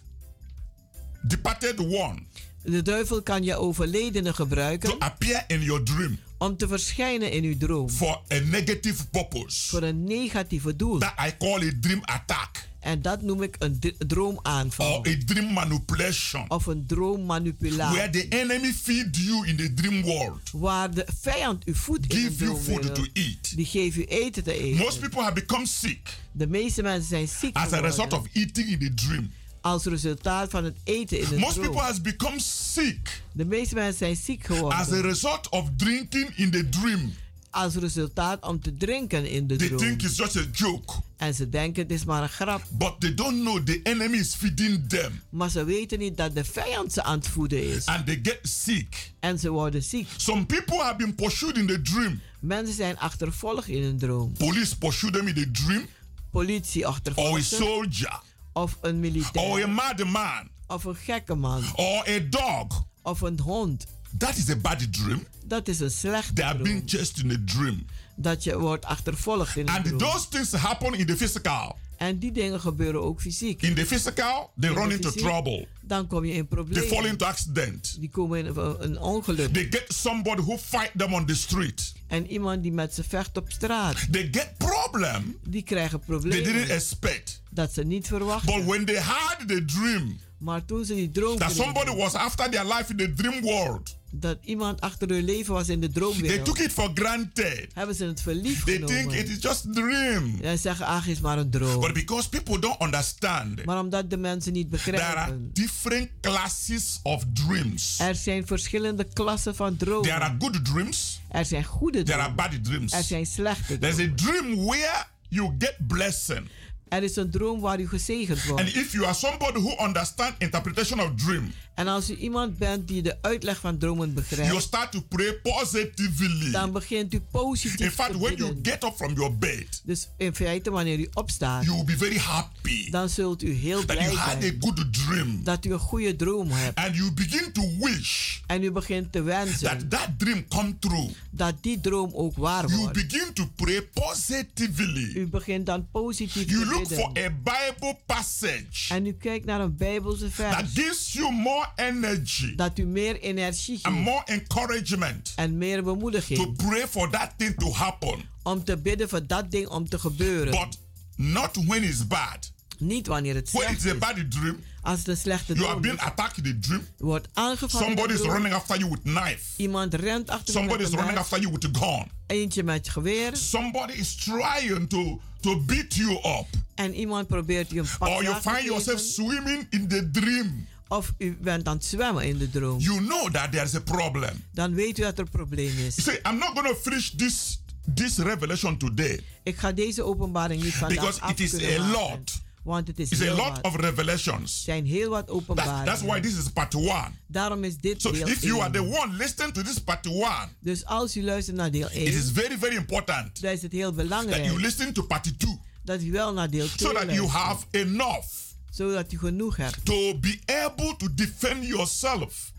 departed 1.27 1.79
one 1.79 2.17
De 2.63 2.81
duivel 2.81 3.21
kan 3.21 3.43
je 3.43 3.55
overledene 3.55 4.33
gebruiken 4.33 4.89
to 4.89 4.95
appear 4.99 5.43
in 5.47 5.61
your 5.61 5.83
dream 5.83 6.19
om 6.39 6.57
te 6.57 6.67
verschijnen 6.67 7.31
in 7.31 7.43
uw 7.43 7.57
droom. 7.57 7.89
for 7.89 8.21
a 8.33 8.39
negative 8.39 9.07
purpose. 9.07 9.69
Voor 9.69 9.83
een 9.83 10.03
negatieve 10.03 10.75
doel. 10.75 10.99
That 10.99 11.13
I 11.27 11.37
call 11.37 11.67
a 11.67 11.71
dream 11.81 12.01
attack 12.03 12.67
En 12.79 13.01
dat 13.01 13.21
noem 13.21 13.43
ik 13.43 13.55
een 13.59 13.79
droomaanval. 14.07 14.97
or 14.99 15.07
a 15.07 15.15
dream 15.25 15.53
manipulation. 15.53 16.45
Of 16.49 16.65
een 16.65 16.85
droommanipulatie. 16.85 17.97
Where 17.97 18.09
the 18.09 18.27
enemy 18.27 18.71
feed 18.73 19.17
you 19.17 19.47
in 19.47 19.55
the 19.55 19.73
dream 19.73 20.01
world, 20.01 20.49
Waar 20.51 20.93
de 20.93 21.05
vijand 21.21 21.67
u 21.67 21.75
voedt 21.75 22.13
in 22.13 22.19
give 22.19 22.43
een 22.45 22.49
you 22.51 22.61
food 22.61 22.95
to 22.95 23.05
eat. 23.13 23.55
Die 23.55 23.65
geeft 23.65 23.97
u 23.97 24.03
eten 24.03 24.43
te 24.43 24.53
eten. 24.59 24.77
Most 24.77 24.99
people 24.99 25.21
have 25.21 25.33
become 25.33 25.65
sick 25.67 26.17
De 26.31 26.47
meeste 26.47 26.81
mensen 26.81 27.07
zijn 27.09 27.27
ziek 27.27 27.55
as 27.55 27.71
a 27.73 27.79
result 27.79 28.13
of 28.13 28.25
eating 28.33 28.67
in 28.69 28.79
the 28.79 28.93
dream. 28.93 29.31
Als 29.61 29.85
resultaat 29.85 30.49
van 30.49 30.63
het 30.63 30.75
eten 30.83 31.19
in 31.19 31.27
een 31.31 31.39
Most 31.39 31.53
droom. 31.53 31.65
people 31.65 31.81
has 31.83 32.01
become 32.01 32.39
sick 32.39 33.21
De 33.31 33.45
meeste 33.45 33.75
mensen 33.75 33.97
zijn 33.97 34.15
ziek 34.15 34.49
as 34.49 34.51
a 34.51 34.55
geworden. 34.55 35.01
result 35.01 35.49
of 35.49 35.69
drinking 35.77 36.29
in 36.35 36.51
the 36.51 36.69
dream. 36.69 37.13
Als 37.51 37.75
resultaat 37.75 38.45
om 38.45 38.61
te 38.61 38.77
drinken 38.77 39.29
in 39.29 39.47
de 39.47 39.55
They 39.55 39.67
droom. 39.67 39.79
think 39.79 40.01
it's 40.01 40.17
just 40.17 40.35
a 40.37 40.43
joke. 40.53 40.93
En 41.17 41.33
ze 41.33 41.49
denken 41.49 41.81
het 41.83 41.91
is 41.91 42.03
maar 42.05 42.23
een 42.23 42.29
grap. 42.29 42.61
But 42.71 42.93
they 42.99 43.13
don't 43.13 43.41
know 43.41 43.59
the 43.65 43.79
enemy 43.83 44.17
is 44.17 44.33
feeding 44.35 44.89
them. 44.89 45.21
Maar 45.29 45.49
ze 45.49 45.63
weten 45.63 45.99
niet 45.99 46.17
dat 46.17 46.35
de 46.35 46.43
vijand 46.43 46.93
ze 46.93 47.03
aan 47.03 47.17
het 47.17 47.27
voeden 47.27 47.63
is. 47.75 47.85
And 47.85 48.05
they 48.05 48.19
get 48.23 48.39
sick. 48.41 49.11
En 49.19 49.39
ze 49.39 49.49
worden 49.49 49.83
ziek. 49.83 50.07
Some 50.17 50.45
people 50.45 50.77
have 50.77 50.95
been 50.95 51.15
pursued 51.15 51.57
in 51.57 51.67
the 51.67 51.81
dream. 51.81 52.19
Mensen 52.39 52.75
zijn 52.75 52.97
achtervolgd 52.99 53.67
in 53.67 53.83
een 53.83 53.97
droom. 53.97 54.33
Police 54.37 54.77
pursue 54.77 55.11
them 55.11 55.27
in 55.27 55.33
the 55.33 55.51
dream. 55.51 55.85
Politie 56.31 56.81
Or 56.81 56.87
a 56.87 56.91
achtervolgt 56.91 57.43
soldier. 57.45 58.19
Of 58.53 58.77
een 58.81 58.89
Or 58.91 58.95
a 58.95 58.99
militair. 58.99 59.69
mad 59.69 60.03
man. 60.05 60.49
Of 60.67 60.83
een 60.83 60.95
gekke 60.95 61.35
man. 61.35 61.63
Or 61.75 62.07
a 62.09 62.19
dog. 62.29 62.83
Of 63.01 63.21
een 63.21 63.39
hond. 63.39 63.85
That 64.17 64.35
is 64.37 64.49
a 64.49 64.55
bad 64.55 64.93
dream. 64.93 65.27
Dat 65.45 65.67
is 65.67 65.79
een 65.79 65.91
slechte 65.91 66.33
They 66.33 66.49
droom. 66.49 66.63
being 66.63 66.83
chased 66.85 67.17
in 67.17 67.31
a 67.31 67.37
dream. 67.45 67.85
Dat 68.15 68.43
je 68.43 68.59
wordt 68.59 68.85
achtervolgd 68.85 69.55
in 69.57 69.67
een 69.67 69.75
And 69.75 69.85
droom. 69.85 69.97
those 69.97 70.27
things 70.27 70.51
happen 70.51 70.93
in 70.93 71.05
the 71.05 71.17
physical. 71.17 71.75
En 71.99 72.19
die 72.19 72.31
dingen 72.31 72.59
gebeuren 72.59 73.01
ook 73.03 73.21
fysiek. 73.21 73.61
In 73.61 73.75
the 73.75 73.85
physical, 73.85 74.51
they 74.59 74.69
In 74.69 74.75
run 74.75 74.91
into 74.91 75.09
fysiek, 75.09 75.27
trouble. 75.27 75.67
Dan 75.81 76.07
kom 76.07 76.25
je 76.25 76.33
in 76.33 76.47
They 76.47 76.57
fall 76.57 76.65
problemen. 76.65 77.09
into 77.09 77.25
accident. 77.25 77.95
Die 77.99 78.09
komen 78.09 78.39
in 78.39 78.55
een, 78.79 78.99
ongeluk. 78.99 79.53
They 79.53 79.67
get 79.69 79.83
somebody 79.87 80.41
who 80.41 80.57
fight 80.57 80.91
them 80.97 81.13
on 81.13 81.25
the 81.25 81.35
street. 81.35 81.93
En 82.07 82.27
iemand 82.31 82.63
die 82.63 82.71
met 82.71 82.93
ze 82.93 83.03
vecht 83.03 83.37
op 83.37 83.51
straat. 83.51 84.07
They 84.11 84.27
get 84.31 84.49
problem 84.57 85.37
Die 85.47 85.63
krijgen 85.63 85.99
they 86.05 86.17
didn't 86.19 86.31
problemen. 86.43 86.69
expect. 86.69 87.41
Dat 87.51 87.73
ze 87.73 87.83
niet 87.83 87.99
But 87.99 88.07
verwachten. 88.07 88.65
when 88.65 88.85
they 88.85 88.99
had 88.99 89.37
the 89.47 89.65
dream 89.65 90.19
Maar 90.37 90.65
toen 90.65 90.85
ze 90.85 90.93
die 90.95 91.11
droom 91.11 91.37
that 91.37 91.51
somebody 91.51 91.95
was 91.95 92.13
after 92.13 92.49
their 92.49 92.65
life 92.65 92.85
in 92.91 92.97
the 92.97 93.13
dream 93.13 93.41
world, 93.41 93.97
dat 94.11 94.37
iemand 94.43 94.81
achter 94.81 95.09
hun 95.09 95.23
leven 95.23 95.53
was 95.53 95.69
in 95.69 95.79
de 95.79 95.89
they 95.91 96.01
took 96.01 96.13
droomwereld, 96.13 96.59
it 96.59 96.71
for 96.73 96.91
granted. 96.93 97.67
hebben 97.73 97.95
ze 97.95 98.05
het 98.05 98.21
verliefd 98.21 98.65
They 98.65 98.75
think 98.77 98.89
it 98.89 98.97
genomen. 98.99 99.25
is 99.27 99.37
just 99.41 99.65
a 99.67 99.71
dream. 99.71 100.39
En 100.41 100.57
zeggen, 100.59 100.85
ach, 100.85 101.07
is 101.07 101.19
maar 101.19 101.37
een 101.37 101.49
droom. 101.49 101.79
But 101.81 101.93
because 101.93 102.29
people 102.29 102.59
don't 102.59 102.81
understand, 102.81 103.65
Maar 103.65 103.79
omdat 103.79 104.09
de 104.09 104.17
mensen 104.17 104.53
niet 104.53 104.69
there 104.71 105.01
are 105.01 105.13
begrijpen. 105.13 105.49
different 105.53 106.09
classes 106.21 106.99
of 107.03 107.23
dreams. 107.33 107.99
Er 107.99 108.15
zijn 108.15 108.47
verschillende 108.47 109.03
klassen 109.13 109.55
van 109.55 109.75
There 109.77 109.91
are 109.91 110.19
dromen. 110.19 110.37
good 110.39 110.65
dreams, 110.65 111.19
Er 111.29 111.45
zijn 111.45 111.63
goede 111.63 112.03
there 112.03 112.17
are 112.21 112.33
dromen. 112.33 112.51
bad 112.51 112.63
dreams. 112.63 112.93
Er 112.93 113.03
zijn 113.03 113.25
slechte 113.25 113.77
There's 113.77 113.93
a 113.93 113.97
dromen. 113.97 114.15
dream 114.15 114.65
where 114.65 115.05
you 115.29 115.55
get 115.59 115.75
blessing. 115.87 116.47
Er 116.89 117.03
is 117.03 117.15
een 117.15 117.31
droom 117.31 117.59
waar 117.59 117.79
u 117.79 117.87
gezegend 117.87 118.39
And 118.39 118.49
wordt. 118.49 118.75
if 118.75 118.91
you 118.91 119.05
are 119.05 119.13
somebody 119.13 119.59
who 119.59 119.85
understand 119.85 120.33
interpretation 120.37 120.99
of 120.99 121.09
dream, 121.15 121.51
En 121.79 121.87
als 121.87 122.09
u 122.09 122.15
iemand 122.15 122.57
bent 122.57 122.87
die 122.87 123.01
de 123.01 123.17
uitleg 123.21 123.59
van 123.59 123.77
dromen 123.77 124.07
you 124.13 124.21
begrijpt, 124.21 124.61
start 124.61 124.91
to 124.91 125.01
pray 125.09 125.33
positively. 125.33 126.51
dan 126.51 126.71
begint 126.71 127.13
u 127.13 127.19
positief 127.31 127.79
In 127.79 127.91
fact, 127.91 128.11
te 128.11 128.17
when 128.19 128.35
you 128.35 128.59
get 128.63 128.83
up 128.83 128.93
from 128.95 129.13
your 129.13 129.37
bed, 129.37 129.81
Dus 129.85 130.07
in 130.17 130.35
feite, 130.35 130.71
wanneer 130.71 130.99
u 130.99 131.07
opstaat, 131.13 131.63
you 131.65 131.75
will 131.75 131.85
be 131.85 131.97
very 131.97 132.17
happy 132.17 132.89
dan 132.91 133.09
zult 133.09 133.43
u 133.43 133.51
heel 133.53 133.77
that 133.85 133.85
blij 133.95 134.05
you 134.05 134.17
had 134.17 134.35
a 134.37 134.41
zijn 134.41 134.55
good 134.59 134.93
dream. 134.93 135.43
dat 135.43 135.65
u 135.65 135.71
een 135.73 135.79
goede 135.79 136.15
droom 136.15 136.49
hebt. 136.51 136.77
And 136.77 136.95
you 136.95 137.11
begin 137.11 137.51
to 137.51 137.61
wish 137.79 138.37
En 138.47 138.63
u 138.63 138.71
begint 138.71 139.11
te 139.11 139.21
wensen 139.21 139.67
that 139.67 139.89
that 139.89 140.09
dream 140.19 140.47
come 140.47 140.79
true. 140.79 141.09
dat 141.29 141.53
die 141.61 141.79
droom 141.81 142.11
ook 142.13 142.37
waar 142.37 142.67
You 142.67 142.77
wordt. 142.79 142.93
begin 142.93 143.33
to 143.33 143.49
pray 143.55 143.81
positively. 143.93 145.11
U 145.15 145.27
begint 145.27 145.65
dan 145.65 145.87
positief 145.91 146.49
You 146.49 146.63
te 146.63 146.69
look 146.69 146.87
for 146.87 147.11
bidden. 147.11 147.33
a 147.47 147.69
Bible 147.71 147.97
passage 148.05 148.93
En 148.93 149.05
u 149.05 149.11
kijkt 149.13 149.45
naar 149.45 149.61
een 149.61 149.75
Bijbelse 149.77 150.19
that 150.29 150.31
vers 150.33 150.73
gives 150.73 151.13
you 151.13 151.31
more 151.31 151.67
energy 151.75 152.55
dat 152.55 152.79
u 152.79 152.85
meer 152.85 153.19
energie 153.19 153.79
and 153.81 153.95
geeft 153.95 154.05
more 154.05 154.23
encouragement 154.25 155.33
en 155.35 155.57
meer 155.57 155.77
to 155.77 155.83
bemoediging 155.83 156.55
pray 156.55 156.87
for 156.87 157.09
that 157.09 157.31
thing 157.37 157.55
to 157.59 157.73
happen. 157.73 158.19
om 158.43 158.63
te 158.63 158.77
bidden 158.77 159.09
voor 159.09 159.27
dat 159.27 159.51
ding 159.51 159.67
om 159.67 159.89
te 159.89 159.99
gebeuren. 159.99 160.51
But 160.51 160.77
not 161.15 161.65
when 161.65 161.83
it's 161.83 162.07
bad. 162.07 162.51
Niet 162.77 163.07
wanneer 163.07 163.35
het 163.35 163.51
When 163.51 163.61
slecht 163.61 163.75
it's 163.77 163.85
a 163.85 163.93
is. 163.93 163.97
bad 163.99 164.31
dream, 164.31 164.59
Als 164.81 165.07
een 165.07 165.17
slechte 165.17 165.53
you 165.53 165.65
are 165.65 165.69
droom 165.69 165.81
being 165.81 165.97
is, 165.97 166.03
attacked 166.05 166.37
in 166.37 166.43
the 166.43 166.59
dream. 166.59 166.87
wordt 166.97 167.27
aangevallen. 167.33 167.87
de 167.87 167.91
Somebody 167.91 168.13
is 168.13 168.19
droom. 168.19 168.33
running 168.33 168.53
after 168.53 168.77
you 168.77 168.89
with 168.89 169.01
knife. 169.01 169.39
Iemand 169.57 169.93
rent 169.93 170.29
achter 170.29 170.45
je 170.45 170.51
Somebody 170.59 170.81
met 170.83 170.91
is 170.91 170.95
running 170.97 171.17
after 171.17 171.39
you 171.39 171.51
with 171.53 171.65
a 171.75 171.79
gun. 171.79 172.11
eentje 172.27 172.63
met 172.63 172.89
geweer 172.89 173.35
Somebody 173.37 173.93
is 173.93 174.15
trying 174.15 174.87
to, 174.89 175.21
to 175.39 175.59
beat 175.65 175.93
you 175.95 176.11
up. 176.11 176.45
en 176.75 176.93
iemand 176.93 177.27
probeert 177.27 177.69
je 177.71 177.79
een 177.79 177.87
pak 177.99 178.07
Or 178.09 178.23
you 178.23 178.41
find 178.41 178.63
yourself 178.63 178.99
swimming 178.99 179.67
in 179.69 179.87
the 179.87 180.09
dream. 180.11 180.67
Of 180.89 181.13
u 181.17 181.37
bent 181.41 181.67
aan 181.67 181.75
het 181.75 181.85
zwemmen 181.85 182.23
in 182.23 182.37
de 182.37 182.49
droom. 182.49 182.79
You 182.79 182.99
know 183.05 183.31
that 183.31 183.51
there's 183.51 183.75
a 183.75 183.79
problem. 183.79 184.43
Dan 184.53 184.73
weet 184.73 184.99
u 184.99 185.01
dat 185.01 185.13
er 185.17 185.23
een 185.23 185.29
probleem 185.29 185.73
You 185.75 185.85
is. 185.87 186.03
say, 186.03 186.19
I'm 186.23 186.37
not 186.37 186.49
going 186.59 186.67
to 186.67 186.75
finish 186.75 187.09
this 187.09 187.61
this 187.95 188.17
revelation 188.17 188.77
today 188.77 189.19
Ik 189.43 189.57
ga 189.57 189.71
deze 189.71 190.03
openbaring 190.03 190.63
niet 190.63 190.73
vandaag 190.73 190.97
because 190.97 191.21
af 191.21 191.31
it 191.31 191.39
is 191.39 191.53
a 191.53 191.57
maken, 191.57 191.91
lot. 191.91 192.41
Want 192.63 192.87
het 192.87 192.99
is 192.99 193.09
It's 193.11 193.21
a 193.21 193.23
heel 193.23 193.35
lot 193.35 193.49
wat. 193.61 193.61
of 193.61 193.75
revelations. 193.75 194.63
zijn 194.63 194.85
heel 194.85 195.09
wat 195.09 195.19
That's, 195.27 195.39
openbaringen. 195.39 195.85
that's 195.85 196.01
why 196.01 196.19
this 196.19 196.37
is 196.37 196.49
part 196.53 196.75
one. 196.75 197.09
Daarom 197.27 197.63
is 197.63 197.77
dit 197.77 198.01
So 198.01 198.11
deel 198.11 198.27
if 198.27 198.41
you 198.43 198.61
are 198.61 198.71
the 198.71 198.79
1. 198.83 198.89
one 198.99 199.13
listening 199.17 199.53
to 199.53 199.61
this 199.61 199.79
part 199.79 200.05
one, 200.07 200.47
Dus 200.59 200.85
als 200.85 201.15
u 201.17 201.23
luistert 201.23 201.55
naar 201.57 201.71
deel 201.71 201.87
it 201.87 201.93
1, 201.93 202.05
is 202.05 202.29
very, 202.33 202.57
very 202.59 202.75
important 202.75 203.41
dan 203.41 203.51
is 203.51 203.61
het 203.61 203.71
heel 203.71 203.93
that 203.93 203.95
you 203.95 204.07
belangrijk 204.07 204.59
listen 204.59 204.93
to 204.93 205.03
part 205.03 205.39
two 205.39 205.59
dat 205.83 206.01
u 206.01 206.11
wel 206.11 206.33
naar 206.33 206.49
deel 206.49 206.67
2 206.67 206.77
so 206.77 206.93
that 206.93 207.03
you 207.03 207.17
luistert. 207.21 207.31
have 207.43 207.65
enough 207.71 208.25
Zodat 208.69 209.11
u 209.11 209.17
genoeg 209.17 209.55
hebt 209.55 209.85
to 209.85 210.17
be 210.19 210.39
able 210.45 210.95
to 210.97 211.07
defend 211.15 211.65
yourself. 211.65 212.51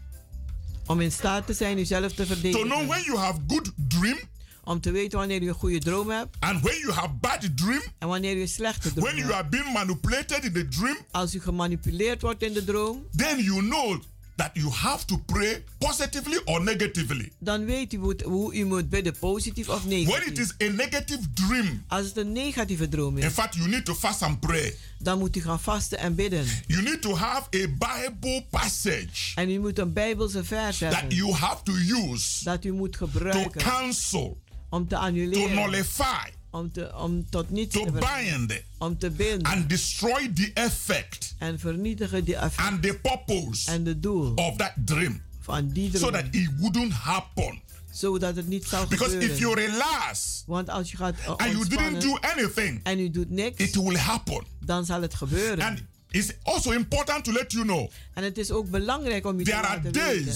om 0.86 1.00
in 1.00 1.12
staat 1.12 1.46
te 1.46 1.52
zijn 1.52 1.78
uzelf 1.78 2.12
te 2.12 2.26
To 2.26 2.34
know 2.34 2.38
verdedigen. 2.40 2.86
when 2.86 3.02
you 3.02 3.18
have 3.18 3.38
good 3.46 3.70
dream 3.88 4.18
Om 4.64 4.80
te 4.80 4.90
weten 4.90 5.18
wanneer 5.18 5.42
u 5.42 5.48
een 5.48 5.54
goede 5.54 5.78
droom 5.78 6.11
hebt 6.11 6.36
and 6.40 6.62
when 6.62 6.78
you 6.78 6.92
have 6.92 7.08
bad 7.20 7.48
dream, 7.56 7.82
en 7.98 8.08
wanneer 8.08 8.40
een 8.40 8.48
slechte 8.48 8.92
droom 8.92 9.04
when 9.04 9.16
you 9.16 9.32
hebt. 9.32 9.38
are 9.40 9.48
being 9.48 9.72
manipulated 9.72 10.44
in 10.44 10.52
the 10.52 10.68
dream, 10.68 10.96
Als 11.11 11.34
u 11.34 11.40
gemanipuleerd 11.40 12.22
wordt 12.22 12.42
in 12.42 12.52
de 12.52 12.64
droom, 12.64 13.06
then 13.16 13.42
you 13.42 13.58
know 13.61 14.02
that 14.41 14.51
you 14.57 14.70
have 14.72 15.05
to 15.07 15.18
pray 15.26 15.62
positively 15.78 16.38
or 16.45 16.62
negatively. 16.62 17.32
dan 17.38 17.64
weet 17.64 17.93
u 17.93 17.99
hoe, 17.99 18.14
hoe 18.24 18.55
u 18.55 18.64
moet 18.64 18.88
bidden, 18.88 19.18
positief 19.18 19.68
of 19.68 19.84
When 19.84 20.26
it 20.26 20.38
is 20.38 20.55
a 20.62 20.72
negative 20.72 21.20
dream, 21.34 21.84
Als 21.88 22.07
het 22.07 22.16
een 22.16 22.32
negatieve 22.32 22.88
droom 22.88 23.18
in 23.18 23.30
fact, 23.30 23.55
you 23.55 23.68
need 23.68 23.84
to 23.84 23.95
fast 23.95 24.22
and 24.22 24.41
pray. 24.41 24.74
dan 24.99 25.18
moet 25.18 25.36
u 25.36 25.41
gaan 25.41 25.61
vasten 25.61 25.99
en 25.99 26.14
bidden. 26.14 26.47
You 26.66 26.82
need 26.82 27.03
to 27.03 27.16
have 27.16 27.43
a 27.43 27.66
Bible 27.68 28.45
passage 28.51 29.32
En 29.34 29.51
u 29.51 29.59
moet 29.59 29.78
een 29.78 29.93
Bijbelse 29.93 30.45
vers 30.45 30.78
that 30.78 31.05
you 31.09 31.32
have 31.32 31.62
to 31.62 31.72
use 31.72 32.45
dat 32.45 32.64
u 32.64 32.72
moet 32.72 32.93
to 32.93 33.07
gebruiken 33.07 33.61
cancel, 33.61 34.38
om 34.70 34.88
te 34.88 34.95
to 34.95 35.01
annuleren, 35.01 35.55
nullify, 35.55 36.28
om, 36.51 36.72
te, 36.72 36.96
om 36.96 37.26
tot 37.30 37.51
niets 37.51 37.74
to 37.74 37.84
bind, 37.84 38.62
om 38.78 38.98
te 38.98 39.11
binden 39.11 39.53
and 39.53 39.68
destroy 39.68 40.30
the 40.34 40.51
effect 40.55 41.34
en 41.38 41.59
vernietigen 41.59 42.24
die 42.24 42.36
effect 42.36 42.68
and 42.68 42.82
the 42.82 42.98
purpose 43.03 43.70
en 43.70 43.84
de 43.84 44.01
doel 44.01 44.34
of 44.34 44.57
that 44.57 44.72
dream 44.84 45.22
van 45.40 45.68
die 45.68 45.90
so 45.90 45.98
droom, 45.98 46.12
that 46.12 46.34
it 46.34 46.51
wouldn't 46.59 46.92
happen. 46.92 47.61
zodat 47.90 48.36
het 48.36 48.46
niet 48.48 48.64
zal 48.64 48.86
Because 48.86 49.16
if 49.16 49.38
you 49.38 49.51
gebeuren. 49.51 49.72
relax 49.72 50.42
Want 50.46 50.68
als 50.68 50.90
je 50.90 50.96
gaat 50.96 51.14
uh, 51.18 51.28
and 51.28 51.51
you 51.51 51.68
didn't 51.68 52.01
do 52.01 52.18
anything, 52.20 52.80
en 52.82 52.98
u 53.01 53.11
doet 53.11 53.30
niks, 53.30 53.57
it 53.59 53.74
will 53.74 53.96
happen. 53.96 54.44
dan 54.64 54.84
zal 54.84 55.03
het 55.03 55.14
gebeuren. 55.14 55.64
And 55.64 55.82
it's 56.11 56.32
also 56.42 56.70
important 56.70 57.24
to 57.24 57.32
let 57.32 57.53
you 57.53 57.64
know 57.64 57.90
En 58.14 58.24
het 58.24 58.38
is 58.38 58.51
ook 58.51 58.70
belangrijk 58.70 59.26
om 59.26 59.40
u 59.40 59.44
te 59.44 59.55
are 59.55 59.62
laten 59.62 59.92
weten. 59.92 60.34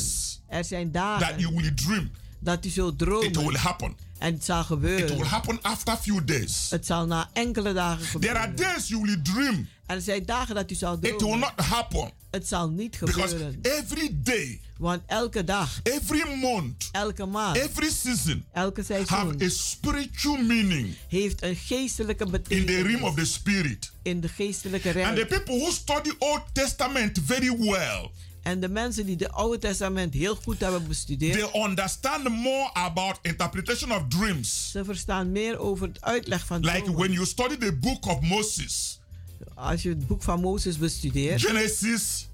Er 0.48 0.64
zijn 0.64 0.90
that 0.90 1.18
dagen 1.18 1.38
you 1.38 1.54
will 1.54 1.74
dream. 1.74 2.10
dat 2.38 2.64
u 2.64 2.68
zult 2.68 2.92
It 2.92 2.98
dromen 2.98 3.46
will 3.46 3.56
happen. 3.56 3.96
En 4.24 4.32
het 4.34 4.44
zal 4.44 4.60
It 4.60 4.68
will 4.68 4.76
gebeuren. 4.78 5.26
happen 5.26 5.58
after 5.62 5.96
few 5.96 6.20
days. 6.24 6.66
Het 6.70 6.86
zal 6.86 7.06
na 7.06 7.28
enkele 7.32 7.72
dagen 7.72 8.20
There 8.20 8.38
are 8.38 8.48
gebeuren. 8.48 8.74
days 8.74 8.88
you 8.88 9.02
will 9.02 9.20
dream. 9.22 9.68
Er 9.86 10.00
zijn 10.00 10.24
dagen 10.26 10.54
dat 10.54 10.70
u 10.70 10.74
zal 10.74 10.94
It 10.94 11.00
will 11.00 11.16
dromen. 11.16 11.38
not 11.56 11.66
happen. 11.66 12.10
Het 12.30 12.48
zal 12.48 12.68
niet 12.70 12.98
Because 13.00 13.28
gebeuren. 13.28 13.58
every 13.62 14.10
day, 14.12 14.60
Want 14.78 15.02
elke 15.06 15.44
dag, 15.44 15.80
every 15.82 16.36
month, 16.40 16.88
elke 16.92 17.24
maand, 17.26 17.56
every 17.56 17.90
season 17.90 18.44
elke 18.52 18.80
have 18.88 19.04
seizoen 19.06 19.42
a 19.42 19.48
spiritual 19.48 20.36
meaning 20.36 20.94
heeft 21.08 21.42
een 21.42 21.56
geestelijke 21.56 22.24
in 22.24 22.30
the 22.30 22.42
realm 22.48 22.66
betekenis 22.66 23.00
of 23.02 23.14
the 23.14 23.24
spirit. 23.24 23.92
in 24.02 24.20
de 24.20 24.28
geestelijke 24.28 25.04
And 25.04 25.16
the 25.16 25.26
people 25.26 25.58
who 25.58 25.70
study 25.70 26.12
Old 26.18 26.42
Testament 26.52 27.18
very 27.26 27.56
well, 27.58 28.10
En 28.45 28.61
de 28.61 28.68
mensen 28.68 29.07
die 29.07 29.16
de 29.16 29.30
Oude 29.30 29.59
Testament 29.59 30.14
heel 30.14 30.34
goed 30.36 30.61
hebben 30.61 30.88
bestudeerd, 30.88 31.38
they 31.53 31.62
understand 31.62 32.28
more 32.28 32.70
about 32.72 33.18
interpretation 33.22 33.92
of 33.92 34.03
dreams. 34.09 34.70
ze 34.70 34.84
verstaan 34.84 35.32
meer 35.32 35.59
over 35.59 35.86
het 35.88 36.01
uitleg 36.01 36.47
van 36.47 36.61
Like 36.61 36.76
dromen. 36.78 36.95
when 36.97 37.12
you 37.12 37.26
study 37.26 37.57
the 37.57 37.76
book 37.80 38.07
of 38.07 38.20
Moses, 38.20 39.01
Als 39.55 39.82
je 39.82 39.88
het 39.88 40.07
boek 40.07 40.22
van 40.22 40.40
Mozes 40.40 40.78
bestudeert, 40.78 41.40
Genesis, 41.40 42.28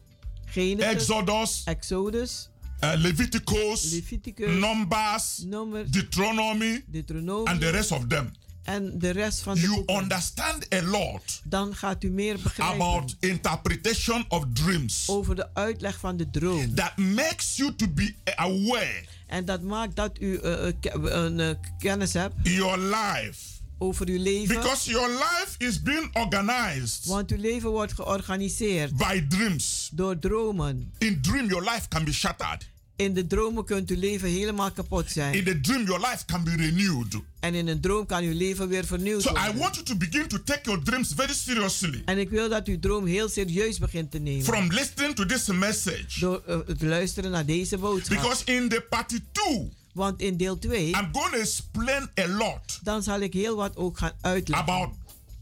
Genesis, 0.47 0.87
Exodus, 0.87 1.63
Exodus, 1.65 2.49
uh, 2.85 2.93
Leviticus, 2.97 3.91
Leviticus, 3.93 4.59
Numbers, 4.59 5.39
Nummers, 5.47 5.91
Deuteronomy, 5.91 6.85
Deuteronomie 6.87 7.49
and 7.49 7.61
the 7.61 7.71
rest 7.71 7.93
of 7.93 8.07
them. 8.07 8.31
En 8.63 8.99
de 8.99 9.11
rest 9.11 9.41
van 9.41 9.55
de 9.55 9.61
You 9.61 9.75
boeken. 9.75 9.95
understand 10.03 10.75
a 10.75 10.83
lot 10.83 11.41
Dan 11.45 11.75
gaat 11.75 12.05
u 12.05 12.11
meer 12.11 12.39
begrijpen 12.43 12.75
about 12.87 13.17
interpretation 13.21 14.25
of 14.29 14.45
dreams 14.53 15.05
over 15.09 15.37
de 15.37 15.55
uitleg 15.55 15.99
van 15.99 16.17
de 16.17 16.31
droom. 16.31 16.75
that 16.75 16.97
makes 16.97 17.57
you 17.57 17.75
to 17.75 17.87
be 17.89 18.15
aware 18.35 19.05
En 19.27 19.45
dat 19.45 19.63
maakt 19.63 19.97
dat 19.97 20.21
u 20.21 20.37
eh, 20.37 20.67
eh, 20.69 20.75
ke- 20.81 20.93
een 20.95 21.41
eh, 21.41 21.51
kennis 21.79 22.13
hebt 22.13 22.35
your 22.43 22.79
life 22.79 23.39
over 23.79 24.09
uw 24.09 24.23
leven. 24.23 24.55
Because 24.55 24.91
your 24.91 25.09
life 25.09 25.55
is 25.59 25.83
being 25.83 26.17
organized 26.17 27.05
Want 27.05 27.31
uw 27.31 27.39
leven 27.39 27.71
wordt 27.71 27.93
georganiseerd 27.93 28.97
by 28.97 29.27
dreams. 29.29 29.91
door 29.93 30.19
dromen. 30.19 30.93
In 30.99 31.23
dream, 31.23 31.47
your 31.49 31.65
life 31.71 31.89
can 31.89 32.05
be 32.05 32.13
shattered. 32.13 32.70
In 33.01 33.15
de 33.15 33.27
dromen 33.27 33.65
kunt 33.65 33.91
uw 33.91 33.99
leven 33.99 34.29
helemaal 34.29 34.71
kapot 34.71 35.05
In 35.05 35.11
zijn. 35.11 35.45
the 35.45 35.61
dream, 35.61 35.85
your 35.87 36.01
life 36.11 36.25
can 36.27 36.45
be 36.45 36.51
renewed. 36.57 37.15
En 37.41 37.55
in 37.55 37.67
een 37.69 37.81
droom 37.81 38.07
kan 38.07 38.23
uw 38.23 38.37
leven 38.37 38.69
weer 38.69 38.85
vernieuwd 38.85 39.23
So 39.23 39.31
I 39.31 39.33
worden. 39.35 39.57
want 39.59 39.75
you 39.75 39.87
to 39.87 39.97
begin 39.97 40.29
to 40.29 40.43
take 40.45 40.61
your 40.63 40.83
dreams 40.85 41.13
very 41.17 41.33
seriously. 41.35 42.03
En 42.05 42.19
ik 42.19 42.31
wil 42.31 42.49
dat 42.49 42.67
uw 42.67 42.79
droom 42.79 43.07
heel 43.07 43.29
serieus 43.29 43.79
begint 43.79 44.11
te 44.11 44.19
nemen. 44.19 44.45
From 44.45 44.73
listening 44.73 45.15
to 45.15 45.27
this 45.27 45.47
message. 45.47 46.21
Door 46.21 46.43
eh, 46.47 46.59
het 46.67 46.83
luisteren 46.83 47.31
naar 47.31 47.47
deze 47.47 47.79
boodschap. 47.79 48.17
Because 48.17 48.45
in 48.45 48.69
the 48.69 48.87
part 48.89 49.21
two, 49.33 49.69
Want 49.93 50.21
in 50.21 50.37
deel 50.37 50.59
2, 50.59 50.87
I'm 50.89 51.09
going 51.13 51.31
to 51.33 51.39
explain 51.39 52.09
a 52.21 52.27
lot 52.29 52.79
dan 52.83 53.03
zal 53.03 53.21
ik 53.21 53.33
heel 53.33 53.57
wat 53.57 53.77
ook 53.77 53.99
gaan 53.99 54.13
uitleggen. 54.21 54.67
about 54.69 54.95